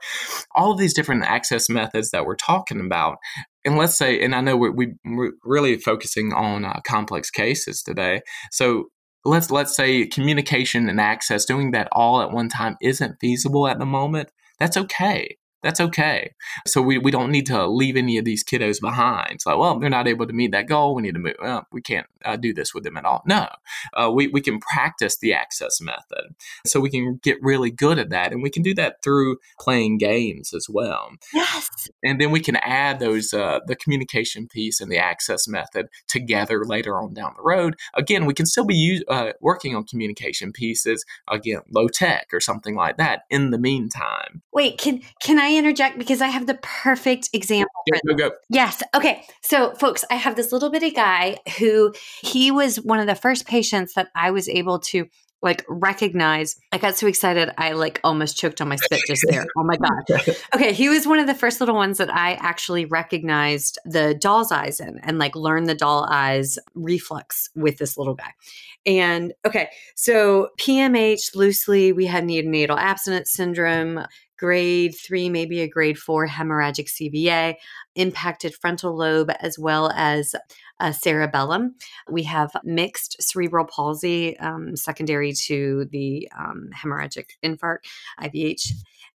All 0.54 0.72
of 0.72 0.78
these 0.78 0.94
different 0.94 1.24
access 1.24 1.68
methods 1.68 2.10
that 2.12 2.24
we're 2.24 2.36
talking 2.36 2.80
about 2.80 3.18
and 3.64 3.76
let's 3.76 3.96
say, 3.96 4.20
and 4.20 4.34
I 4.34 4.40
know 4.40 4.56
we're, 4.56 4.72
we, 4.72 4.94
are 5.06 5.30
really 5.44 5.76
focusing 5.76 6.32
on 6.32 6.64
uh, 6.64 6.80
complex 6.86 7.30
cases 7.30 7.82
today. 7.82 8.22
So 8.50 8.86
let's 9.24 9.50
let's 9.50 9.76
say 9.76 10.06
communication 10.06 10.88
and 10.88 11.00
access, 11.00 11.44
doing 11.44 11.70
that 11.72 11.88
all 11.92 12.20
at 12.22 12.32
one 12.32 12.48
time 12.48 12.76
isn't 12.80 13.16
feasible 13.20 13.68
at 13.68 13.78
the 13.78 13.86
moment. 13.86 14.30
That's 14.58 14.76
okay 14.76 15.36
that's 15.62 15.80
okay. 15.80 16.34
So 16.66 16.82
we, 16.82 16.98
we 16.98 17.10
don't 17.10 17.30
need 17.30 17.46
to 17.46 17.66
leave 17.66 17.96
any 17.96 18.18
of 18.18 18.24
these 18.24 18.44
kiddos 18.44 18.80
behind. 18.80 19.32
It's 19.32 19.46
like, 19.46 19.58
well, 19.58 19.78
they're 19.78 19.88
not 19.90 20.08
able 20.08 20.26
to 20.26 20.32
meet 20.32 20.52
that 20.52 20.66
goal. 20.66 20.94
We 20.94 21.02
need 21.02 21.14
to 21.14 21.20
move. 21.20 21.36
Well, 21.40 21.66
we 21.72 21.80
can't 21.80 22.06
uh, 22.24 22.36
do 22.36 22.52
this 22.52 22.74
with 22.74 22.84
them 22.84 22.96
at 22.96 23.04
all. 23.04 23.22
No, 23.26 23.48
uh, 23.94 24.10
we, 24.12 24.28
we 24.28 24.40
can 24.40 24.58
practice 24.58 25.18
the 25.18 25.32
access 25.32 25.80
method. 25.80 26.34
So 26.66 26.80
we 26.80 26.90
can 26.90 27.20
get 27.22 27.38
really 27.40 27.70
good 27.70 27.98
at 27.98 28.10
that. 28.10 28.32
And 28.32 28.42
we 28.42 28.50
can 28.50 28.62
do 28.62 28.74
that 28.74 29.02
through 29.02 29.38
playing 29.60 29.98
games 29.98 30.52
as 30.52 30.66
well. 30.68 31.10
Yes. 31.32 31.68
And 32.02 32.20
then 32.20 32.30
we 32.30 32.40
can 32.40 32.56
add 32.56 32.98
those, 32.98 33.32
uh, 33.32 33.60
the 33.66 33.76
communication 33.76 34.48
piece 34.48 34.80
and 34.80 34.90
the 34.90 34.98
access 34.98 35.46
method 35.46 35.86
together 36.08 36.64
later 36.64 37.00
on 37.00 37.14
down 37.14 37.34
the 37.36 37.42
road. 37.42 37.76
Again, 37.94 38.26
we 38.26 38.34
can 38.34 38.46
still 38.46 38.64
be 38.64 38.74
use, 38.74 39.04
uh, 39.08 39.32
working 39.40 39.76
on 39.76 39.84
communication 39.84 40.52
pieces, 40.52 41.04
again, 41.30 41.60
low 41.70 41.88
tech 41.88 42.28
or 42.32 42.40
something 42.40 42.74
like 42.74 42.96
that 42.96 43.22
in 43.30 43.50
the 43.50 43.58
meantime. 43.58 44.42
Wait, 44.52 44.78
can, 44.78 45.00
can 45.22 45.38
I 45.38 45.51
I 45.52 45.58
interject 45.58 45.98
because 45.98 46.20
I 46.20 46.28
have 46.28 46.46
the 46.46 46.58
perfect 46.62 47.30
example? 47.32 47.70
Go, 47.90 47.98
for 47.98 48.14
go, 48.14 48.30
go. 48.30 48.36
Yes. 48.48 48.82
Okay. 48.94 49.24
So, 49.42 49.74
folks, 49.74 50.04
I 50.10 50.14
have 50.14 50.36
this 50.36 50.52
little 50.52 50.70
bitty 50.70 50.90
guy 50.90 51.38
who 51.58 51.94
he 52.22 52.50
was 52.50 52.76
one 52.76 52.98
of 52.98 53.06
the 53.06 53.14
first 53.14 53.46
patients 53.46 53.94
that 53.94 54.08
I 54.14 54.30
was 54.30 54.48
able 54.48 54.78
to 54.80 55.06
like 55.42 55.64
recognize. 55.68 56.54
I 56.70 56.78
got 56.78 56.96
so 56.96 57.08
excited, 57.08 57.50
I 57.58 57.72
like 57.72 58.00
almost 58.04 58.36
choked 58.36 58.60
on 58.60 58.68
my 58.68 58.76
spit 58.76 59.00
just 59.06 59.24
there. 59.28 59.44
Oh 59.58 59.64
my 59.64 59.76
God. 59.76 60.36
Okay. 60.54 60.72
He 60.72 60.88
was 60.88 61.06
one 61.06 61.18
of 61.18 61.26
the 61.26 61.34
first 61.34 61.60
little 61.60 61.74
ones 61.74 61.98
that 61.98 62.14
I 62.14 62.34
actually 62.34 62.84
recognized 62.84 63.78
the 63.84 64.14
doll's 64.14 64.52
eyes 64.52 64.78
in 64.78 65.00
and 65.02 65.18
like 65.18 65.34
learned 65.34 65.66
the 65.66 65.74
doll 65.74 66.06
eyes 66.08 66.58
reflex 66.74 67.50
with 67.56 67.78
this 67.78 67.98
little 67.98 68.14
guy. 68.14 68.32
And 68.86 69.32
okay. 69.44 69.70
So, 69.96 70.50
PMH 70.60 71.34
loosely, 71.34 71.92
we 71.92 72.06
had 72.06 72.24
neonatal 72.24 72.78
abstinence 72.78 73.30
syndrome 73.30 74.00
grade 74.42 74.92
three, 74.96 75.28
maybe 75.28 75.60
a 75.60 75.68
grade 75.68 75.96
four 75.96 76.26
hemorrhagic 76.26 76.88
CVA, 76.88 77.54
impacted 77.94 78.52
frontal 78.60 78.96
lobe 78.96 79.30
as 79.38 79.56
well 79.56 79.92
as 79.94 80.34
uh, 80.80 80.90
cerebellum. 80.90 81.76
We 82.10 82.24
have 82.24 82.50
mixed 82.64 83.22
cerebral 83.22 83.66
palsy 83.66 84.36
um, 84.40 84.74
secondary 84.74 85.32
to 85.46 85.86
the 85.92 86.28
um, 86.36 86.70
hemorrhagic 86.74 87.26
infarct, 87.44 87.84
IVH. 88.20 88.72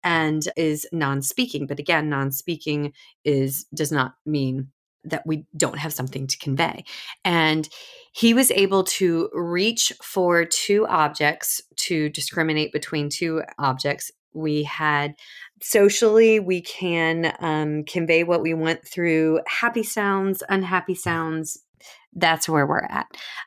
And 0.06 0.46
is 0.54 0.86
non-speaking, 0.92 1.66
but 1.66 1.78
again, 1.78 2.10
non-speaking 2.10 2.92
is 3.24 3.64
does 3.72 3.90
not 3.90 4.16
mean 4.26 4.68
that 5.04 5.26
we 5.26 5.46
don't 5.56 5.78
have 5.78 5.94
something 5.94 6.26
to 6.26 6.36
convey. 6.36 6.84
And 7.24 7.66
he 8.12 8.34
was 8.34 8.50
able 8.50 8.84
to 8.84 9.30
reach 9.32 9.94
for 10.02 10.44
two 10.44 10.86
objects 10.86 11.62
to 11.76 12.10
discriminate 12.10 12.70
between 12.70 13.08
two 13.08 13.42
objects 13.58 14.10
we 14.34 14.64
had. 14.64 15.14
Socially 15.62 16.40
we 16.40 16.60
can 16.60 17.34
um, 17.40 17.84
convey 17.84 18.24
what 18.24 18.42
we 18.42 18.54
want 18.54 18.86
through 18.86 19.40
happy 19.46 19.82
sounds 19.82 20.42
unhappy 20.48 20.94
sounds. 20.94 21.58
That's 22.16 22.48
where 22.48 22.66
we're 22.66 22.84
at. 22.84 23.06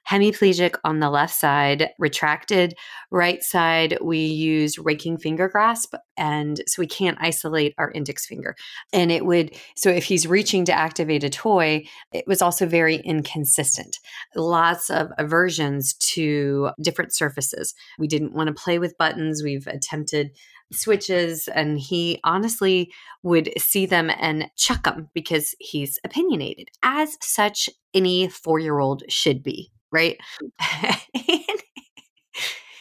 Hemiplegic 0.09 0.75
on 0.83 0.99
the 0.99 1.09
left 1.09 1.33
side 1.33 1.89
retracted. 1.97 2.73
Right 3.11 3.41
side 3.41 3.97
we 4.01 4.19
use 4.19 4.77
raking 4.77 5.19
finger 5.19 5.47
grasp 5.47 5.95
and 6.17 6.61
so 6.67 6.81
we 6.81 6.88
can't 6.88 7.17
isolate 7.21 7.73
our 7.77 7.91
index 7.91 8.25
finger. 8.25 8.55
And 8.91 9.11
it 9.11 9.25
would 9.25 9.55
so 9.75 9.89
if 9.89 10.03
he's 10.03 10.27
reaching 10.27 10.65
to 10.65 10.73
activate 10.73 11.23
a 11.23 11.29
toy 11.29 11.85
it 12.11 12.25
was 12.27 12.41
also 12.41 12.65
very 12.65 12.97
inconsistent. 12.97 13.97
Lots 14.35 14.89
of 14.89 15.11
aversions 15.17 15.93
to 16.11 16.71
different 16.81 17.13
surfaces. 17.13 17.73
We 17.97 18.07
didn't 18.07 18.33
want 18.33 18.47
to 18.47 18.61
play 18.61 18.79
with 18.79 18.97
buttons. 18.97 19.41
We've 19.43 19.67
attempted 19.67 20.31
switches 20.72 21.47
and 21.47 21.80
he 21.80 22.20
honestly 22.24 22.91
would 23.24 23.49
see 23.57 23.86
them 23.86 24.11
and 24.20 24.49
chuck 24.57 24.84
them 24.84 25.09
because 25.13 25.55
he's 25.59 25.99
opinionated 26.03 26.68
as 26.84 27.18
such 27.22 27.70
any 27.93 28.28
four-year-old 28.28 29.03
should 29.09 29.43
be 29.43 29.72
right? 29.91 30.18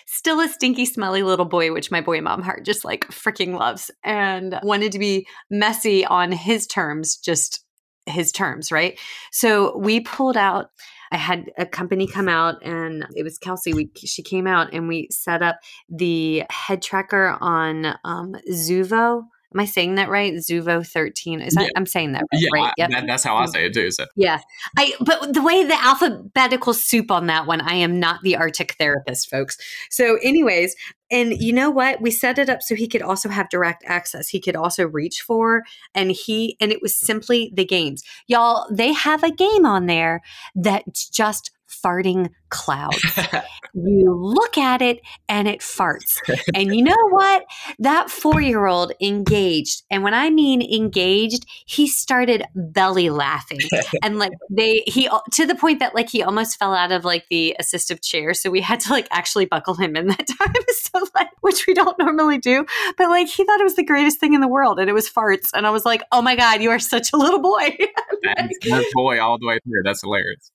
Still 0.06 0.40
a 0.40 0.48
stinky 0.48 0.86
smelly 0.86 1.22
little 1.22 1.44
boy 1.44 1.72
which 1.72 1.90
my 1.90 2.00
boy 2.00 2.20
mom 2.20 2.42
heart 2.42 2.64
just 2.64 2.84
like 2.84 3.06
freaking 3.08 3.58
loves 3.58 3.90
and 4.02 4.58
wanted 4.62 4.92
to 4.92 4.98
be 4.98 5.26
messy 5.50 6.04
on 6.04 6.32
his 6.32 6.66
terms 6.66 7.16
just 7.16 7.64
his 8.06 8.32
terms 8.32 8.72
right? 8.72 8.98
So 9.30 9.76
we 9.78 10.00
pulled 10.00 10.36
out 10.36 10.70
I 11.10 11.16
had 11.16 11.50
a 11.56 11.66
company 11.66 12.06
come 12.06 12.28
out 12.28 12.56
and 12.62 13.06
it 13.14 13.22
was 13.22 13.38
Kelsey. 13.38 13.72
We 13.72 13.90
she 13.96 14.22
came 14.22 14.46
out 14.46 14.72
and 14.72 14.88
we 14.88 15.08
set 15.10 15.42
up 15.42 15.60
the 15.88 16.44
head 16.50 16.82
tracker 16.82 17.36
on 17.40 17.96
um, 18.04 18.34
Zuvo. 18.50 19.24
Am 19.56 19.60
I 19.60 19.64
saying 19.64 19.94
that 19.94 20.10
right? 20.10 20.34
Zuvo 20.34 20.86
13. 20.86 21.40
Is 21.40 21.54
that 21.54 21.62
Yeah. 21.62 21.68
I'm 21.76 21.86
saying 21.86 22.12
that 22.12 22.24
right? 22.30 22.42
Yeah, 22.42 22.48
right? 22.52 22.74
I- 22.78 22.88
that, 22.88 23.06
that's 23.06 23.24
how 23.24 23.36
I 23.36 23.46
say 23.46 23.64
it 23.64 23.72
too. 23.72 23.90
So. 23.90 24.04
Yeah. 24.14 24.40
I 24.76 24.92
but 25.00 25.32
the 25.32 25.42
way 25.42 25.64
the 25.64 25.82
alphabetical 25.82 26.74
soup 26.74 27.10
on 27.10 27.26
that 27.28 27.46
one, 27.46 27.62
I 27.62 27.76
am 27.76 27.98
not 27.98 28.20
the 28.22 28.36
Arctic 28.36 28.72
therapist, 28.72 29.30
folks. 29.30 29.56
So, 29.88 30.18
anyways, 30.22 30.76
and 31.10 31.40
you 31.40 31.54
know 31.54 31.70
what? 31.70 32.02
We 32.02 32.10
set 32.10 32.38
it 32.38 32.50
up 32.50 32.60
so 32.60 32.74
he 32.74 32.86
could 32.86 33.00
also 33.00 33.30
have 33.30 33.48
direct 33.48 33.82
access. 33.86 34.28
He 34.28 34.40
could 34.40 34.56
also 34.56 34.86
reach 34.86 35.22
for 35.22 35.62
and 35.94 36.10
he 36.10 36.58
and 36.60 36.70
it 36.70 36.82
was 36.82 36.94
simply 36.94 37.50
the 37.54 37.64
games. 37.64 38.02
Y'all, 38.26 38.66
they 38.70 38.92
have 38.92 39.22
a 39.22 39.30
game 39.30 39.64
on 39.64 39.86
there 39.86 40.20
that's 40.54 41.08
just 41.08 41.50
farting 41.68 42.30
clouds. 42.48 43.18
you 43.74 44.14
look 44.14 44.56
at 44.56 44.82
it 44.82 45.00
and 45.28 45.48
it 45.48 45.60
farts. 45.60 46.20
And 46.54 46.74
you 46.74 46.82
know 46.82 47.08
what? 47.10 47.44
That 47.78 48.10
four 48.10 48.40
year 48.40 48.66
old 48.66 48.92
engaged. 49.00 49.82
And 49.90 50.02
when 50.02 50.14
I 50.14 50.30
mean 50.30 50.62
engaged, 50.62 51.44
he 51.66 51.86
started 51.86 52.44
belly 52.54 53.10
laughing. 53.10 53.58
and 54.02 54.18
like 54.18 54.32
they, 54.50 54.82
he, 54.86 55.08
to 55.32 55.46
the 55.46 55.54
point 55.54 55.80
that 55.80 55.94
like 55.94 56.08
he 56.08 56.22
almost 56.22 56.58
fell 56.58 56.74
out 56.74 56.92
of 56.92 57.04
like 57.04 57.26
the 57.30 57.56
assistive 57.60 58.02
chair. 58.02 58.34
So 58.34 58.50
we 58.50 58.60
had 58.60 58.80
to 58.80 58.92
like 58.92 59.08
actually 59.10 59.46
buckle 59.46 59.74
him 59.74 59.96
in 59.96 60.08
that 60.08 60.26
time. 60.40 60.54
So 60.68 61.04
like, 61.14 61.30
which 61.40 61.66
we 61.66 61.74
don't 61.74 61.98
normally 61.98 62.38
do. 62.38 62.64
But 62.96 63.08
like 63.08 63.28
he 63.28 63.44
thought 63.44 63.60
it 63.60 63.64
was 63.64 63.76
the 63.76 63.84
greatest 63.84 64.20
thing 64.20 64.34
in 64.34 64.40
the 64.40 64.48
world 64.48 64.78
and 64.78 64.88
it 64.88 64.92
was 64.92 65.10
farts. 65.10 65.50
And 65.52 65.66
I 65.66 65.70
was 65.70 65.84
like, 65.84 66.02
oh 66.12 66.22
my 66.22 66.36
God, 66.36 66.62
you 66.62 66.70
are 66.70 66.78
such 66.78 67.12
a 67.12 67.16
little 67.16 67.40
boy. 67.40 67.76
That's 68.22 68.92
boy 68.94 69.20
all 69.20 69.38
the 69.38 69.46
way 69.46 69.58
through. 69.64 69.82
That's 69.84 70.00
hilarious. 70.00 70.50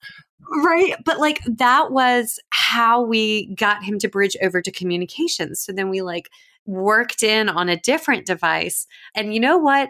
Right. 0.49 0.95
But 1.05 1.19
like 1.19 1.41
that 1.45 1.91
was 1.91 2.39
how 2.49 3.01
we 3.01 3.53
got 3.55 3.83
him 3.83 3.99
to 3.99 4.07
bridge 4.09 4.35
over 4.41 4.61
to 4.61 4.71
communications. 4.71 5.61
So 5.61 5.71
then 5.71 5.89
we 5.89 6.01
like 6.01 6.29
worked 6.65 7.23
in 7.23 7.49
on 7.49 7.69
a 7.69 7.79
different 7.79 8.25
device. 8.25 8.87
And 9.15 9.33
you 9.33 9.39
know 9.39 9.57
what? 9.57 9.89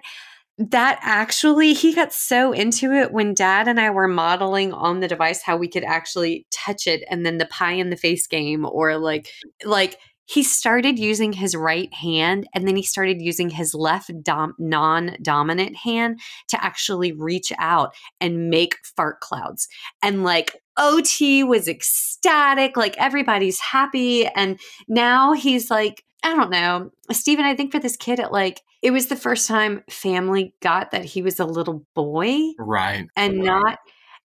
That 0.58 1.00
actually, 1.02 1.74
he 1.74 1.94
got 1.94 2.14
so 2.14 2.52
into 2.52 2.92
it 2.92 3.12
when 3.12 3.34
dad 3.34 3.68
and 3.68 3.80
I 3.80 3.90
were 3.90 4.08
modeling 4.08 4.74
on 4.74 5.00
the 5.00 5.08
device 5.08 5.42
how 5.42 5.58
we 5.58 5.68
could 5.68 5.84
actually 5.84 6.46
touch 6.52 6.86
it 6.86 7.04
and 7.10 7.26
then 7.26 7.40
the 7.40 7.48
pie 7.48 7.72
in 7.72 7.90
the 7.90 7.96
face 7.96 8.28
game 8.28 8.66
or 8.70 8.98
like, 8.98 9.32
like, 9.66 9.98
he 10.32 10.44
started 10.44 10.98
using 10.98 11.34
his 11.34 11.56
right 11.56 11.94
hand 11.94 12.48
and 12.54 12.66
then 12.68 12.76
he 12.78 12.84
started 12.84 13.22
using 13.22 13.50
his 13.50 13.74
left 13.74 14.10
dom- 14.24 14.56
non-dominant 14.58 15.76
hand 15.76 16.20
to 16.48 16.64
actually 16.64 17.12
reach 17.12 17.52
out 17.58 17.94
and 18.22 18.50
make 18.50 18.78
fart 18.96 19.20
clouds. 19.20 19.68
And 20.02 20.24
like 20.24 20.56
ot 20.78 21.44
was 21.46 21.68
ecstatic 21.68 22.78
like 22.78 22.98
everybody's 22.98 23.60
happy 23.60 24.26
and 24.26 24.58
now 24.88 25.34
he's 25.34 25.70
like 25.70 26.06
i 26.24 26.34
don't 26.34 26.50
know. 26.50 26.92
Stephen 27.12 27.44
i 27.44 27.54
think 27.56 27.72
for 27.74 27.80
this 27.80 27.98
kid 27.98 28.20
it 28.20 28.32
like 28.32 28.62
it 28.82 28.92
was 28.92 29.08
the 29.08 29.16
first 29.18 29.48
time 29.50 29.84
family 29.90 30.56
got 30.62 30.92
that 30.92 31.04
he 31.04 31.22
was 31.22 31.40
a 31.40 31.46
little 31.46 31.86
boy 31.94 32.38
Right. 32.58 33.06
and 33.18 33.40
not 33.40 33.80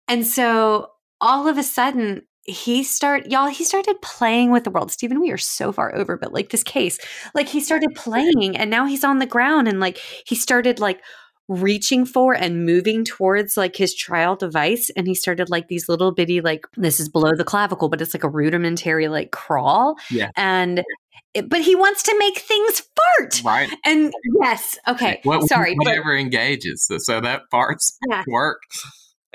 and 0.06 0.24
so 0.24 0.90
all 1.20 1.48
of 1.48 1.58
a 1.58 1.62
sudden 1.64 2.22
he 2.46 2.82
start 2.84 3.30
y'all 3.30 3.48
he 3.48 3.64
started 3.64 4.00
playing 4.02 4.50
with 4.50 4.64
the 4.64 4.70
world 4.70 4.90
stephen 4.92 5.20
we 5.20 5.30
are 5.32 5.36
so 5.38 5.72
far 5.72 5.94
over 5.94 6.16
but 6.16 6.32
like 6.32 6.50
this 6.50 6.62
case 6.62 6.98
like 7.34 7.48
he 7.48 7.60
started 7.60 7.90
playing 7.96 8.56
and 8.56 8.70
now 8.70 8.86
he's 8.86 9.02
on 9.04 9.18
the 9.18 9.26
ground 9.26 9.66
and 9.66 9.80
like 9.80 9.98
he 10.26 10.34
started 10.34 10.78
like 10.78 11.00
reaching 11.48 12.04
for 12.04 12.34
and 12.34 12.64
moving 12.66 13.04
towards 13.04 13.56
like 13.56 13.76
his 13.76 13.94
trial 13.94 14.34
device 14.36 14.90
and 14.96 15.06
he 15.06 15.14
started 15.14 15.48
like 15.48 15.68
these 15.68 15.88
little 15.88 16.10
bitty 16.12 16.40
like 16.40 16.66
this 16.76 16.98
is 16.98 17.08
below 17.08 17.34
the 17.36 17.44
clavicle 17.44 17.88
but 17.88 18.00
it's 18.00 18.14
like 18.14 18.24
a 18.24 18.28
rudimentary 18.28 19.06
like 19.08 19.30
crawl 19.30 19.96
Yeah. 20.10 20.30
and 20.36 20.82
it, 21.34 21.48
but 21.48 21.60
he 21.60 21.74
wants 21.76 22.02
to 22.04 22.16
make 22.18 22.38
things 22.38 22.82
fart 22.96 23.42
Right. 23.44 23.70
and 23.84 24.12
yes 24.42 24.78
okay 24.88 25.20
What- 25.22 25.46
sorry 25.48 25.74
but 25.78 25.86
Whatever 25.86 26.16
engages. 26.16 26.88
So, 26.98 27.20
that 27.20 27.42
parts 27.50 27.96
Yeah. 28.08 28.24
work. 28.26 28.62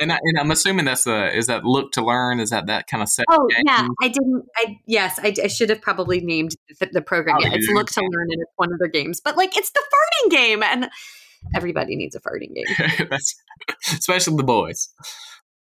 And, 0.01 0.11
I, 0.11 0.17
and 0.23 0.39
I'm 0.39 0.49
assuming 0.49 0.85
that's 0.85 1.05
a 1.05 1.31
is 1.35 1.45
that 1.47 1.63
look 1.63 1.91
to 1.91 2.03
learn? 2.03 2.39
Is 2.39 2.49
that 2.49 2.65
that 2.65 2.87
kind 2.87 3.03
of 3.03 3.09
set? 3.09 3.25
Oh 3.29 3.47
game? 3.47 3.63
yeah, 3.65 3.87
I 4.01 4.07
didn't. 4.07 4.45
I 4.57 4.79
yes, 4.87 5.19
I, 5.21 5.33
I 5.43 5.47
should 5.47 5.69
have 5.69 5.81
probably 5.81 6.19
named 6.21 6.55
the, 6.79 6.89
the 6.91 7.01
program. 7.01 7.37
Oh, 7.39 7.43
Yeah, 7.43 7.51
it's 7.53 7.69
Look 7.69 7.89
to 7.91 8.01
Learn, 8.01 8.27
and 8.31 8.41
it's 8.41 8.51
one 8.55 8.73
of 8.73 8.79
their 8.79 8.87
games. 8.87 9.21
But 9.23 9.37
like, 9.37 9.55
it's 9.55 9.71
the 9.71 9.79
farting 9.79 10.31
game, 10.31 10.63
and 10.63 10.89
everybody 11.55 11.95
needs 11.95 12.15
a 12.15 12.19
farting 12.19 12.55
game. 12.55 13.07
that's 13.09 13.35
especially 13.91 14.37
the 14.37 14.43
boys. 14.43 14.89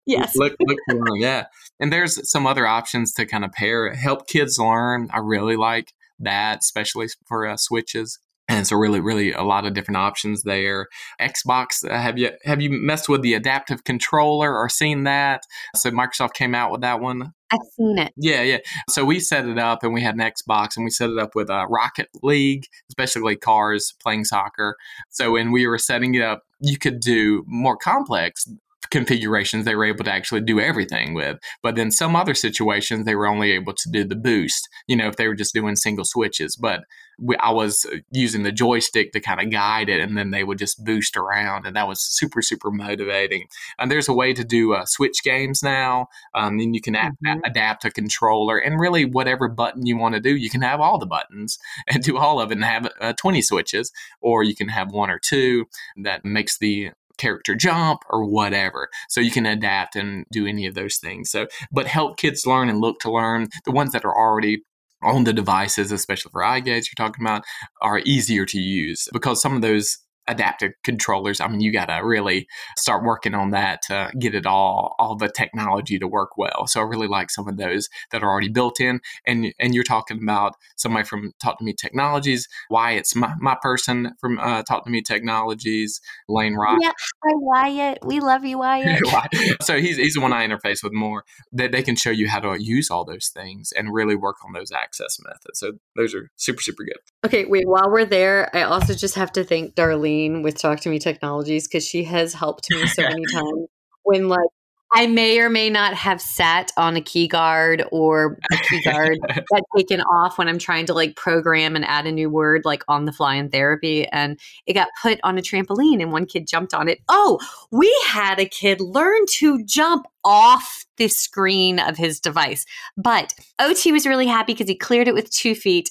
Yes, 0.06 0.34
Look, 0.36 0.54
look 0.60 0.78
to 0.88 0.96
learn, 0.96 1.20
yeah. 1.20 1.46
And 1.78 1.92
there's 1.92 2.30
some 2.30 2.46
other 2.46 2.66
options 2.66 3.12
to 3.14 3.26
kind 3.26 3.44
of 3.44 3.52
pair 3.52 3.92
help 3.92 4.26
kids 4.26 4.58
learn. 4.58 5.10
I 5.12 5.18
really 5.18 5.56
like 5.56 5.92
that, 6.20 6.60
especially 6.60 7.08
for 7.26 7.46
uh, 7.46 7.58
switches. 7.58 8.18
And 8.48 8.66
so, 8.66 8.76
really, 8.76 9.00
really, 9.00 9.32
a 9.32 9.42
lot 9.42 9.66
of 9.66 9.74
different 9.74 9.98
options 9.98 10.42
there. 10.42 10.88
Xbox, 11.20 11.88
uh, 11.88 11.98
have 11.98 12.18
you 12.18 12.30
have 12.44 12.62
you 12.62 12.70
messed 12.70 13.08
with 13.08 13.22
the 13.22 13.34
adaptive 13.34 13.84
controller 13.84 14.56
or 14.56 14.68
seen 14.68 15.04
that? 15.04 15.42
So 15.76 15.90
Microsoft 15.90 16.32
came 16.32 16.54
out 16.54 16.72
with 16.72 16.80
that 16.80 17.00
one. 17.00 17.34
I've 17.50 17.60
seen 17.76 17.98
it. 17.98 18.12
Yeah, 18.16 18.42
yeah. 18.42 18.58
So 18.88 19.04
we 19.04 19.20
set 19.20 19.46
it 19.46 19.58
up, 19.58 19.82
and 19.82 19.92
we 19.92 20.02
had 20.02 20.14
an 20.14 20.20
Xbox, 20.20 20.76
and 20.76 20.84
we 20.84 20.90
set 20.90 21.10
it 21.10 21.18
up 21.18 21.34
with 21.34 21.50
uh, 21.50 21.66
Rocket 21.68 22.08
League, 22.22 22.64
especially 22.90 23.36
cars 23.36 23.94
playing 24.02 24.24
soccer. 24.24 24.76
So 25.10 25.32
when 25.32 25.52
we 25.52 25.66
were 25.66 25.78
setting 25.78 26.14
it 26.14 26.22
up, 26.22 26.42
you 26.60 26.78
could 26.78 27.00
do 27.00 27.44
more 27.46 27.76
complex 27.76 28.46
configurations 28.90 29.64
they 29.64 29.74
were 29.74 29.84
able 29.84 30.04
to 30.04 30.12
actually 30.12 30.40
do 30.40 30.60
everything 30.60 31.14
with. 31.14 31.38
But 31.62 31.74
then 31.76 31.90
some 31.90 32.16
other 32.16 32.34
situations 32.34 33.04
they 33.04 33.14
were 33.14 33.26
only 33.26 33.52
able 33.52 33.74
to 33.74 33.90
do 33.90 34.04
the 34.04 34.16
boost, 34.16 34.68
you 34.86 34.96
know, 34.96 35.08
if 35.08 35.16
they 35.16 35.28
were 35.28 35.34
just 35.34 35.54
doing 35.54 35.76
single 35.76 36.04
switches. 36.04 36.56
But 36.56 36.84
we, 37.18 37.36
I 37.36 37.50
was 37.50 37.84
using 38.10 38.44
the 38.44 38.52
joystick 38.52 39.12
to 39.12 39.20
kind 39.20 39.40
of 39.40 39.50
guide 39.50 39.88
it, 39.88 40.00
and 40.00 40.16
then 40.16 40.30
they 40.30 40.44
would 40.44 40.58
just 40.58 40.84
boost 40.84 41.16
around, 41.16 41.66
and 41.66 41.74
that 41.76 41.88
was 41.88 42.00
super, 42.00 42.42
super 42.42 42.70
motivating. 42.70 43.48
And 43.78 43.90
there's 43.90 44.08
a 44.08 44.12
way 44.12 44.32
to 44.32 44.44
do 44.44 44.74
uh, 44.74 44.84
switch 44.86 45.22
games 45.22 45.62
now, 45.62 46.08
um, 46.34 46.58
and 46.60 46.74
you 46.74 46.80
can 46.80 46.94
mm-hmm. 46.94 47.40
adapt 47.44 47.84
a 47.84 47.90
controller, 47.90 48.58
and 48.58 48.80
really 48.80 49.04
whatever 49.04 49.48
button 49.48 49.86
you 49.86 49.96
want 49.96 50.14
to 50.14 50.20
do, 50.20 50.36
you 50.36 50.50
can 50.50 50.62
have 50.62 50.80
all 50.80 50.98
the 50.98 51.06
buttons 51.06 51.58
and 51.88 52.02
do 52.02 52.16
all 52.16 52.40
of 52.40 52.50
it, 52.50 52.54
and 52.54 52.64
have 52.64 52.90
uh, 53.00 53.12
20 53.14 53.42
switches, 53.42 53.92
or 54.20 54.42
you 54.42 54.54
can 54.54 54.68
have 54.68 54.92
one 54.92 55.10
or 55.10 55.18
two 55.18 55.66
that 55.96 56.24
makes 56.24 56.58
the 56.58 56.90
character 57.18 57.54
jump 57.54 58.02
or 58.08 58.24
whatever. 58.24 58.88
So 59.08 59.20
you 59.20 59.32
can 59.32 59.44
adapt 59.44 59.96
and 59.96 60.24
do 60.30 60.46
any 60.46 60.66
of 60.66 60.74
those 60.74 60.96
things. 60.96 61.30
So, 61.30 61.48
but 61.72 61.86
help 61.86 62.16
kids 62.16 62.46
learn 62.46 62.68
and 62.68 62.80
look 62.80 63.00
to 63.00 63.10
learn. 63.10 63.48
The 63.64 63.72
ones 63.72 63.92
that 63.92 64.04
are 64.04 64.16
already 64.16 64.62
on 65.02 65.24
the 65.24 65.32
devices, 65.32 65.92
especially 65.92 66.30
for 66.30 66.42
eye 66.42 66.60
gaze 66.60 66.88
you're 66.88 67.06
talking 67.06 67.24
about, 67.24 67.44
are 67.80 68.00
easier 68.04 68.44
to 68.46 68.58
use 68.58 69.08
because 69.12 69.40
some 69.40 69.54
of 69.54 69.62
those 69.62 69.98
adaptive 70.28 70.72
controllers. 70.84 71.40
I 71.40 71.48
mean, 71.48 71.60
you 71.60 71.72
got 71.72 71.86
to 71.86 72.00
really 72.04 72.46
start 72.76 73.02
working 73.02 73.34
on 73.34 73.50
that 73.50 73.80
to 73.82 74.12
get 74.18 74.34
it 74.34 74.46
all, 74.46 74.94
all 74.98 75.16
the 75.16 75.28
technology 75.28 75.98
to 75.98 76.06
work 76.06 76.36
well. 76.36 76.66
So 76.66 76.80
I 76.80 76.84
really 76.84 77.08
like 77.08 77.30
some 77.30 77.48
of 77.48 77.56
those 77.56 77.88
that 78.12 78.22
are 78.22 78.30
already 78.30 78.50
built 78.50 78.80
in. 78.80 79.00
And 79.26 79.52
and 79.58 79.74
you're 79.74 79.84
talking 79.84 80.22
about 80.22 80.54
somebody 80.76 81.04
from 81.04 81.32
Talk 81.42 81.58
to 81.58 81.64
Me 81.64 81.72
Technologies. 81.72 82.46
Wyatt's 82.70 83.16
my, 83.16 83.32
my 83.40 83.56
person 83.60 84.12
from 84.20 84.38
uh, 84.38 84.62
Talk 84.62 84.84
to 84.84 84.90
Me 84.90 85.02
Technologies. 85.02 86.00
Lane 86.28 86.54
Rock. 86.54 86.78
Yeah, 86.82 86.92
hi 87.24 87.32
Wyatt. 87.34 87.98
We 88.04 88.20
love 88.20 88.44
you, 88.44 88.58
Wyatt. 88.60 89.62
so 89.62 89.80
he's 89.80 89.96
he's 89.96 90.14
the 90.14 90.20
one 90.20 90.32
I 90.32 90.46
interface 90.46 90.82
with 90.82 90.92
more. 90.92 91.24
That 91.52 91.72
they 91.72 91.82
can 91.82 91.96
show 91.96 92.10
you 92.10 92.28
how 92.28 92.40
to 92.40 92.62
use 92.62 92.90
all 92.90 93.04
those 93.04 93.28
things 93.28 93.72
and 93.72 93.92
really 93.92 94.14
work 94.14 94.36
on 94.44 94.52
those 94.52 94.70
access 94.70 95.18
methods. 95.24 95.58
So 95.58 95.72
those 95.96 96.14
are 96.14 96.30
super 96.36 96.60
super 96.60 96.84
good. 96.84 96.98
Okay, 97.24 97.46
wait. 97.46 97.66
While 97.66 97.90
we're 97.90 98.04
there, 98.04 98.54
I 98.54 98.62
also 98.62 98.94
just 98.94 99.14
have 99.14 99.32
to 99.32 99.44
thank 99.44 99.74
Darlene 99.74 100.17
with 100.26 100.58
Talk 100.58 100.80
to 100.80 100.88
Me 100.88 100.98
Technologies 100.98 101.66
because 101.68 101.86
she 101.86 102.04
has 102.04 102.34
helped 102.34 102.66
me 102.70 102.86
so 102.86 103.02
many 103.02 103.24
times 103.32 103.66
when 104.02 104.28
like 104.28 104.48
I 104.94 105.06
may 105.06 105.38
or 105.38 105.50
may 105.50 105.68
not 105.68 105.92
have 105.94 106.20
sat 106.20 106.72
on 106.78 106.96
a 106.96 107.02
key 107.02 107.28
guard 107.28 107.84
or 107.92 108.38
a 108.50 108.56
key 108.56 108.82
guard 108.82 109.18
that 109.28 109.64
taken 109.76 110.00
off 110.00 110.38
when 110.38 110.48
I'm 110.48 110.58
trying 110.58 110.86
to 110.86 110.94
like 110.94 111.14
program 111.14 111.76
and 111.76 111.84
add 111.84 112.06
a 112.06 112.12
new 112.12 112.30
word 112.30 112.62
like 112.64 112.84
on 112.88 113.04
the 113.04 113.12
fly 113.12 113.34
in 113.34 113.50
therapy. 113.50 114.06
And 114.06 114.40
it 114.66 114.72
got 114.72 114.88
put 115.02 115.20
on 115.22 115.36
a 115.36 115.42
trampoline 115.42 116.00
and 116.00 116.10
one 116.10 116.24
kid 116.24 116.46
jumped 116.46 116.72
on 116.72 116.88
it. 116.88 117.00
Oh, 117.08 117.38
we 117.70 117.94
had 118.06 118.40
a 118.40 118.46
kid 118.46 118.80
learn 118.80 119.26
to 119.34 119.62
jump 119.64 120.06
off 120.24 120.86
the 120.96 121.08
screen 121.08 121.78
of 121.78 121.98
his 121.98 122.18
device. 122.18 122.64
But 122.96 123.34
OT 123.58 123.92
was 123.92 124.06
really 124.06 124.26
happy 124.26 124.54
because 124.54 124.68
he 124.68 124.74
cleared 124.74 125.06
it 125.06 125.14
with 125.14 125.30
two 125.30 125.54
feet. 125.54 125.90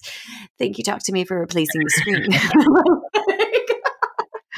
Thank 0.58 0.78
you, 0.80 0.84
Talk 0.84 1.04
to 1.04 1.12
Me, 1.12 1.24
for 1.24 1.40
replacing 1.40 1.82
the 1.84 1.90
screen. 1.92 3.34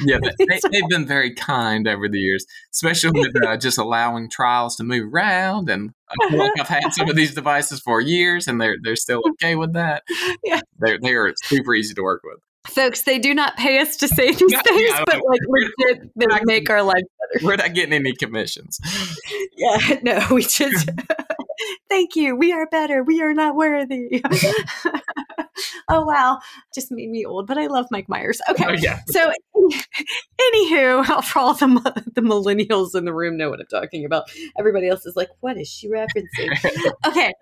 yeah, 0.04 0.18
they, 0.38 0.60
have 0.80 0.88
been 0.88 1.06
very 1.06 1.34
kind 1.34 1.86
over 1.88 2.08
the 2.08 2.18
years, 2.18 2.44
especially 2.72 3.18
with 3.18 3.34
uh, 3.44 3.56
just 3.56 3.78
allowing 3.78 4.28
trials 4.30 4.76
to 4.76 4.84
move 4.84 5.12
around. 5.12 5.68
And 5.68 5.92
I 6.08 6.34
like 6.34 6.52
I've 6.58 6.68
had 6.68 6.92
some 6.92 7.08
of 7.08 7.16
these 7.16 7.34
devices 7.34 7.80
for 7.80 8.00
years, 8.00 8.48
and 8.48 8.60
they're 8.60 8.76
they're 8.82 8.96
still 8.96 9.22
okay 9.30 9.56
with 9.56 9.72
that. 9.74 10.02
Yeah, 10.44 10.60
they're 10.78 10.98
they 11.00 11.14
are 11.14 11.32
super 11.42 11.74
easy 11.74 11.94
to 11.94 12.02
work 12.02 12.22
with. 12.24 12.38
Folks, 12.66 13.02
they 13.02 13.18
do 13.18 13.34
not 13.34 13.56
pay 13.56 13.78
us 13.78 13.96
to 13.96 14.08
say 14.08 14.32
these 14.32 14.52
yeah, 14.52 14.62
things, 14.62 14.90
yeah, 14.90 15.04
but 15.06 15.20
like 15.26 15.40
legit, 15.48 16.10
they 16.14 16.26
make 16.44 16.68
our 16.68 16.82
life 16.82 17.02
better. 17.32 17.46
We're 17.46 17.56
not 17.56 17.74
getting 17.74 17.94
any 17.94 18.12
commissions. 18.14 18.78
yeah, 19.56 19.98
no, 20.02 20.26
we 20.30 20.42
just 20.42 20.90
thank 21.88 22.16
you. 22.16 22.36
We 22.36 22.52
are 22.52 22.66
better. 22.66 23.02
We 23.02 23.22
are 23.22 23.32
not 23.32 23.56
worthy. 23.56 24.22
oh 25.88 26.04
wow, 26.04 26.40
just 26.74 26.90
made 26.90 27.10
me 27.10 27.24
old, 27.24 27.46
but 27.46 27.56
I 27.56 27.66
love 27.66 27.86
Mike 27.90 28.08
Myers. 28.08 28.40
Okay, 28.48 28.64
oh, 28.66 28.72
yeah. 28.72 29.00
So, 29.08 29.32
anywho, 30.40 31.24
for 31.24 31.38
all 31.38 31.54
the 31.54 32.04
the 32.14 32.20
millennials 32.20 32.94
in 32.94 33.04
the 33.04 33.14
room 33.14 33.36
know 33.36 33.50
what 33.50 33.60
I'm 33.60 33.66
talking 33.66 34.04
about. 34.04 34.24
Everybody 34.58 34.88
else 34.88 35.06
is 35.06 35.16
like, 35.16 35.28
what 35.40 35.56
is 35.56 35.68
she 35.68 35.88
referencing? 35.88 36.92
okay. 37.06 37.32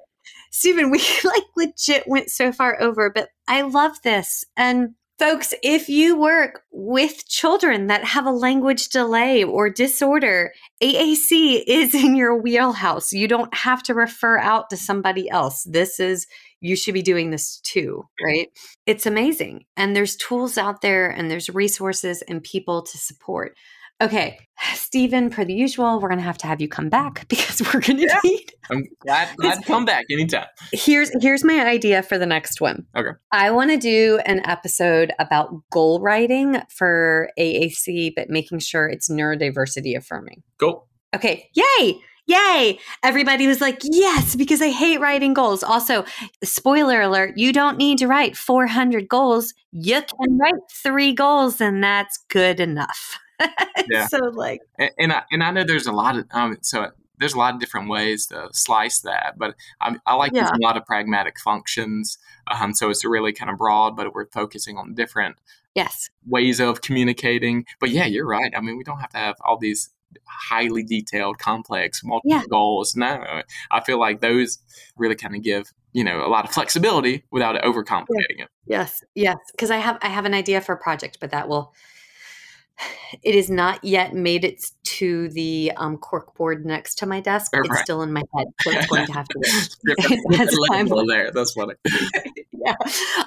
Stephen, 0.51 0.91
we 0.91 0.99
like 1.25 1.43
legit 1.57 2.07
went 2.07 2.31
so 2.31 2.53
far 2.53 2.81
over, 2.81 3.11
but 3.11 3.29
I 3.47 3.63
love 3.63 4.01
this. 4.03 4.45
And 4.57 4.95
Folks, 5.19 5.53
if 5.65 5.89
you 5.89 6.17
work 6.17 6.63
with 6.71 7.27
children 7.27 7.89
that 7.89 8.05
have 8.05 8.25
a 8.25 8.31
language 8.31 8.89
delay 8.91 9.43
or 9.43 9.69
disorder, 9.69 10.53
AAC 10.81 11.65
is 11.67 11.93
in 11.93 12.15
your 12.15 12.41
wheelhouse. 12.41 13.13
You 13.13 13.27
don't 13.27 13.53
have 13.53 13.83
to 13.85 13.95
refer 13.95 14.39
out 14.39 14.71
to 14.71 14.77
somebody 14.77 15.29
else. 15.29 15.65
This 15.65 15.99
is, 15.99 16.29
you 16.61 16.77
should 16.77 16.95
be 16.95 17.03
doing 17.03 17.31
this 17.31 17.61
too, 17.61 18.05
right? 18.23 18.49
It's 18.87 19.07
amazing. 19.07 19.65
And 19.77 19.95
there's 19.95 20.17
tools 20.17 20.59
out 20.59 20.81
there 20.81 21.09
and 21.09 21.31
there's 21.31 21.49
resources 21.49 22.23
and 22.23 22.43
people 22.43 22.83
to 22.83 22.99
support. 22.99 23.55
Okay, 24.01 24.39
Stephen, 24.75 25.31
per 25.31 25.45
the 25.45 25.55
usual, 25.55 26.01
we're 26.01 26.09
going 26.09 26.21
to 26.21 26.25
have 26.25 26.39
to 26.39 26.47
have 26.47 26.61
you 26.61 26.69
come 26.69 26.89
back 26.89 27.27
because 27.29 27.61
we're 27.63 27.81
going 27.81 27.99
to 27.99 28.07
yeah. 28.07 28.21
need. 28.25 28.53
I'm 28.71 28.85
glad, 29.01 29.29
glad 29.37 29.59
to 29.59 29.65
come 29.65 29.85
back 29.85 30.07
anytime. 30.11 30.47
Here's 30.73 31.11
here's 31.21 31.45
my 31.45 31.65
idea 31.67 32.03
for 32.03 32.19
the 32.19 32.27
next 32.27 32.61
one. 32.61 32.87
Okay. 32.97 33.11
I 33.33 33.51
want 33.51 33.71
to 33.71 33.77
do 33.77 34.21
an 34.27 34.41
episode 34.47 35.13
about 35.19 35.55
goal 35.71 36.01
writing 36.01 36.61
for 36.71 37.31
AAC, 37.39 38.13
but 38.15 38.31
making 38.31 38.61
sure 38.61 38.89
it's 38.89 39.11
neurodiversity 39.11 39.97
affirming. 39.97 40.43
Go. 40.59 40.87
Okay. 41.15 41.49
Yay! 41.55 42.01
Yay! 42.29 42.79
Everybody 43.03 43.47
was 43.47 43.63
like, 43.63 43.81
yes, 43.83 44.37
because 44.37 44.61
I 44.61 44.69
hate 44.69 45.01
writing 45.01 45.33
goals. 45.33 45.63
Also, 45.63 46.05
spoiler 46.45 47.01
alert, 47.01 47.39
you 47.39 47.55
don't 47.55 47.79
need 47.79 47.97
to 47.99 48.07
write 48.07 48.37
400 48.37 49.09
goals. 49.09 49.55
You 49.73 50.03
can 50.03 50.37
write 50.37 50.71
three 50.71 51.15
goals, 51.15 51.59
and 51.59 51.83
that's 51.83 52.19
good 52.29 52.61
enough. 52.61 53.19
yeah. 53.91 54.07
So 54.09 54.19
like, 54.19 54.61
and, 54.79 54.91
and, 54.99 55.13
I 55.13 55.23
and 55.31 55.43
I 55.43 55.51
know 55.53 55.65
there's 55.65 55.87
a 55.87 55.93
lot 55.93 56.19
of 56.19 56.27
um, 56.33 56.59
so 56.61 56.91
there's 57.19 57.33
a 57.33 57.39
lot 57.39 57.55
of 57.55 57.61
different 57.61 57.89
ways 57.89 58.27
to 58.27 58.49
slice 58.53 59.01
that, 59.01 59.39
but 59.39 59.55
I, 59.81 59.97
I 60.07 60.15
like 60.15 60.33
yeah. 60.35 60.51
a 60.53 60.63
lot 60.63 60.77
of 60.77 60.85
pragmatic 60.85 61.41
functions. 61.41 62.19
Um, 62.49 62.75
so 62.75 62.91
it's 62.91 63.05
really 63.05 63.33
kind 63.33 63.51
of 63.51 63.57
broad, 63.57 63.97
but 63.97 64.13
we're 64.15 64.27
focusing 64.27 64.77
on 64.77 64.95
different 64.95 65.37
yes 65.75 66.11
ways 66.27 66.61
of 66.61 66.83
communicating. 66.83 67.65
But 67.81 67.91
yeah, 67.91 68.05
you're 68.05 68.27
right. 68.27 68.53
I 68.55 68.61
mean, 68.61 68.77
we 68.77 68.85
don't 68.85 69.01
have 69.01 69.11
to 69.11 69.19
have 69.19 69.37
all 69.45 69.57
these 69.57 69.91
highly 70.27 70.83
detailed, 70.83 71.39
complex, 71.39 72.03
multiple 72.05 72.31
yeah. 72.31 72.43
goals. 72.49 72.97
No, 72.97 73.43
I 73.71 73.81
feel 73.85 73.99
like 73.99 74.21
those 74.21 74.59
really 74.97 75.17
kind 75.17 75.35
of 75.35 75.43
give 75.43 75.73
you 75.93 76.05
know 76.05 76.25
a 76.25 76.29
lot 76.29 76.45
of 76.45 76.53
flexibility 76.53 77.25
without 77.31 77.61
overcomplicating 77.63 78.39
yeah. 78.39 78.45
it. 78.45 78.51
Yes, 78.67 79.05
yes, 79.15 79.37
because 79.53 79.71
I 79.71 79.79
have 79.79 79.99
I 80.03 80.09
have 80.09 80.25
an 80.25 80.35
idea 80.35 80.61
for 80.61 80.75
a 80.75 80.79
project, 80.79 81.19
but 81.21 81.31
that 81.31 81.49
will 81.49 81.73
it 83.23 83.35
is 83.35 83.51
not 83.51 83.83
yet 83.83 84.15
made 84.15 84.45
it 84.45 84.71
to 84.85 85.29
the 85.31 85.73
um, 85.77 85.97
cork 85.97 86.35
board 86.37 86.65
next 86.65 86.97
to 86.97 87.07
my 87.07 87.21
desk. 87.21 87.53
Right. 87.53 87.65
It's 87.65 87.81
still 87.81 88.03
in 88.03 88.13
my 88.13 88.23
head, 88.37 88.47
so 88.61 88.71
it's 88.71 88.87
going 88.87 89.07
to 89.07 89.13
have 89.13 89.27
to 89.29 91.05
there. 91.09 91.31
That's 91.33 91.53
funny. 91.53 91.75
yeah. 92.65 92.75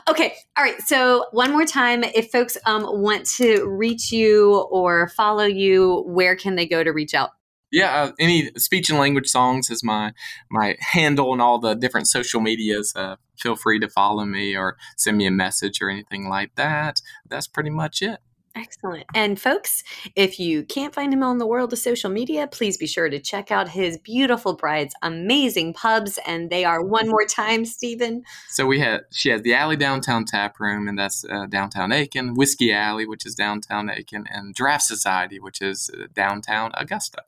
Okay. 0.07 0.33
All 0.57 0.63
right. 0.63 0.81
So 0.81 1.25
one 1.31 1.51
more 1.51 1.65
time, 1.65 2.03
if 2.03 2.31
folks 2.31 2.57
um, 2.65 2.83
want 3.01 3.25
to 3.37 3.65
reach 3.65 4.11
you 4.11 4.55
or 4.71 5.09
follow 5.09 5.45
you, 5.45 6.03
where 6.07 6.35
can 6.35 6.55
they 6.55 6.65
go 6.65 6.83
to 6.83 6.91
reach 6.91 7.13
out? 7.13 7.31
Yeah, 7.71 8.03
uh, 8.03 8.11
any 8.19 8.51
speech 8.57 8.89
and 8.89 8.99
language 8.99 9.27
songs 9.27 9.69
is 9.69 9.81
my 9.81 10.11
my 10.49 10.75
handle 10.79 11.31
and 11.31 11.41
all 11.41 11.57
the 11.57 11.73
different 11.73 12.07
social 12.07 12.41
medias. 12.41 12.93
Uh, 12.95 13.15
feel 13.37 13.55
free 13.55 13.79
to 13.79 13.87
follow 13.87 14.25
me 14.25 14.57
or 14.57 14.75
send 14.97 15.17
me 15.17 15.25
a 15.25 15.31
message 15.31 15.81
or 15.81 15.89
anything 15.89 16.27
like 16.27 16.55
that. 16.55 17.01
That's 17.25 17.47
pretty 17.47 17.69
much 17.69 18.01
it. 18.01 18.19
Excellent. 18.55 19.05
And 19.13 19.39
folks, 19.39 19.83
if 20.15 20.39
you 20.39 20.63
can't 20.63 20.93
find 20.93 21.13
him 21.13 21.23
on 21.23 21.37
the 21.37 21.47
world 21.47 21.71
of 21.71 21.79
social 21.79 22.09
media, 22.09 22.47
please 22.47 22.77
be 22.77 22.87
sure 22.87 23.09
to 23.09 23.19
check 23.19 23.51
out 23.51 23.69
his 23.69 23.97
beautiful 23.97 24.53
bride's 24.55 24.93
amazing 25.01 25.73
pubs. 25.73 26.19
And 26.25 26.49
they 26.49 26.65
are 26.65 26.83
one 26.83 27.07
more 27.07 27.25
time, 27.25 27.65
Stephen. 27.65 28.23
So 28.49 28.65
we 28.65 28.79
had 28.79 29.01
she 29.11 29.29
has 29.29 29.41
the 29.41 29.53
Alley 29.53 29.77
Downtown 29.77 30.25
Tap 30.25 30.59
Room, 30.59 30.87
and 30.87 30.97
that's 30.97 31.23
uh, 31.25 31.45
downtown 31.45 31.91
Aiken, 31.91 32.33
Whiskey 32.33 32.73
Alley, 32.73 33.05
which 33.05 33.25
is 33.25 33.35
downtown 33.35 33.89
Aiken, 33.89 34.25
and 34.29 34.53
Draft 34.53 34.83
Society, 34.83 35.39
which 35.39 35.61
is 35.61 35.89
uh, 35.93 36.07
downtown 36.13 36.71
Augusta. 36.75 37.23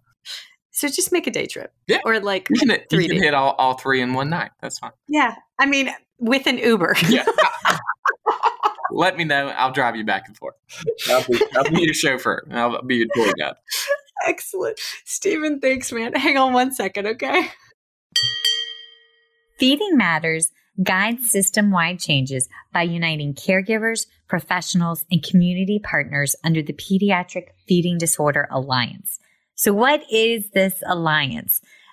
So 0.71 0.87
just 0.87 1.11
make 1.11 1.27
a 1.27 1.31
day 1.31 1.45
trip. 1.45 1.71
Yeah. 1.87 1.99
Or 2.03 2.19
like 2.19 2.47
you 2.49 2.59
can, 2.59 2.77
three 2.89 3.03
you 3.03 3.09
can 3.09 3.21
hit 3.21 3.33
all, 3.33 3.51
all 3.51 3.75
three 3.77 4.01
in 4.01 4.13
one 4.13 4.29
night. 4.29 4.51
That's 4.59 4.79
fine. 4.79 4.91
Yeah. 5.07 5.35
I 5.59 5.67
mean, 5.67 5.91
with 6.17 6.47
an 6.47 6.57
Uber. 6.57 6.95
Yeah. 7.07 7.25
let 8.93 9.17
me 9.17 9.23
know. 9.23 9.47
I'll 9.49 9.71
drive 9.71 9.95
you 9.95 10.03
back 10.03 10.23
and 10.27 10.37
forth. 10.37 10.55
I'll 11.09 11.23
be, 11.23 11.41
I'll 11.55 11.69
be 11.69 11.81
your 11.83 11.93
chauffeur. 11.93 12.47
I'll 12.51 12.81
be 12.83 12.97
your 12.97 13.07
tour 13.13 13.33
guide. 13.37 13.55
Excellent. 14.25 14.79
Stephen, 15.05 15.59
thanks, 15.59 15.91
man. 15.91 16.13
Hang 16.13 16.37
on 16.37 16.53
one 16.53 16.71
second, 16.71 17.07
okay? 17.07 17.49
Feeding 19.59 19.97
Matters 19.97 20.51
guides 20.81 21.29
system 21.29 21.71
wide 21.71 21.99
changes 21.99 22.49
by 22.73 22.81
uniting 22.81 23.33
caregivers, 23.33 24.07
professionals, 24.27 25.05
and 25.11 25.23
community 25.23 25.79
partners 25.83 26.35
under 26.43 26.61
the 26.61 26.73
Pediatric 26.73 27.49
Feeding 27.67 27.97
Disorder 27.97 28.47
Alliance. 28.49 29.19
So 29.55 29.71
what 29.73 30.01
is 30.11 30.49
this 30.51 30.73
alliance? 30.85 31.61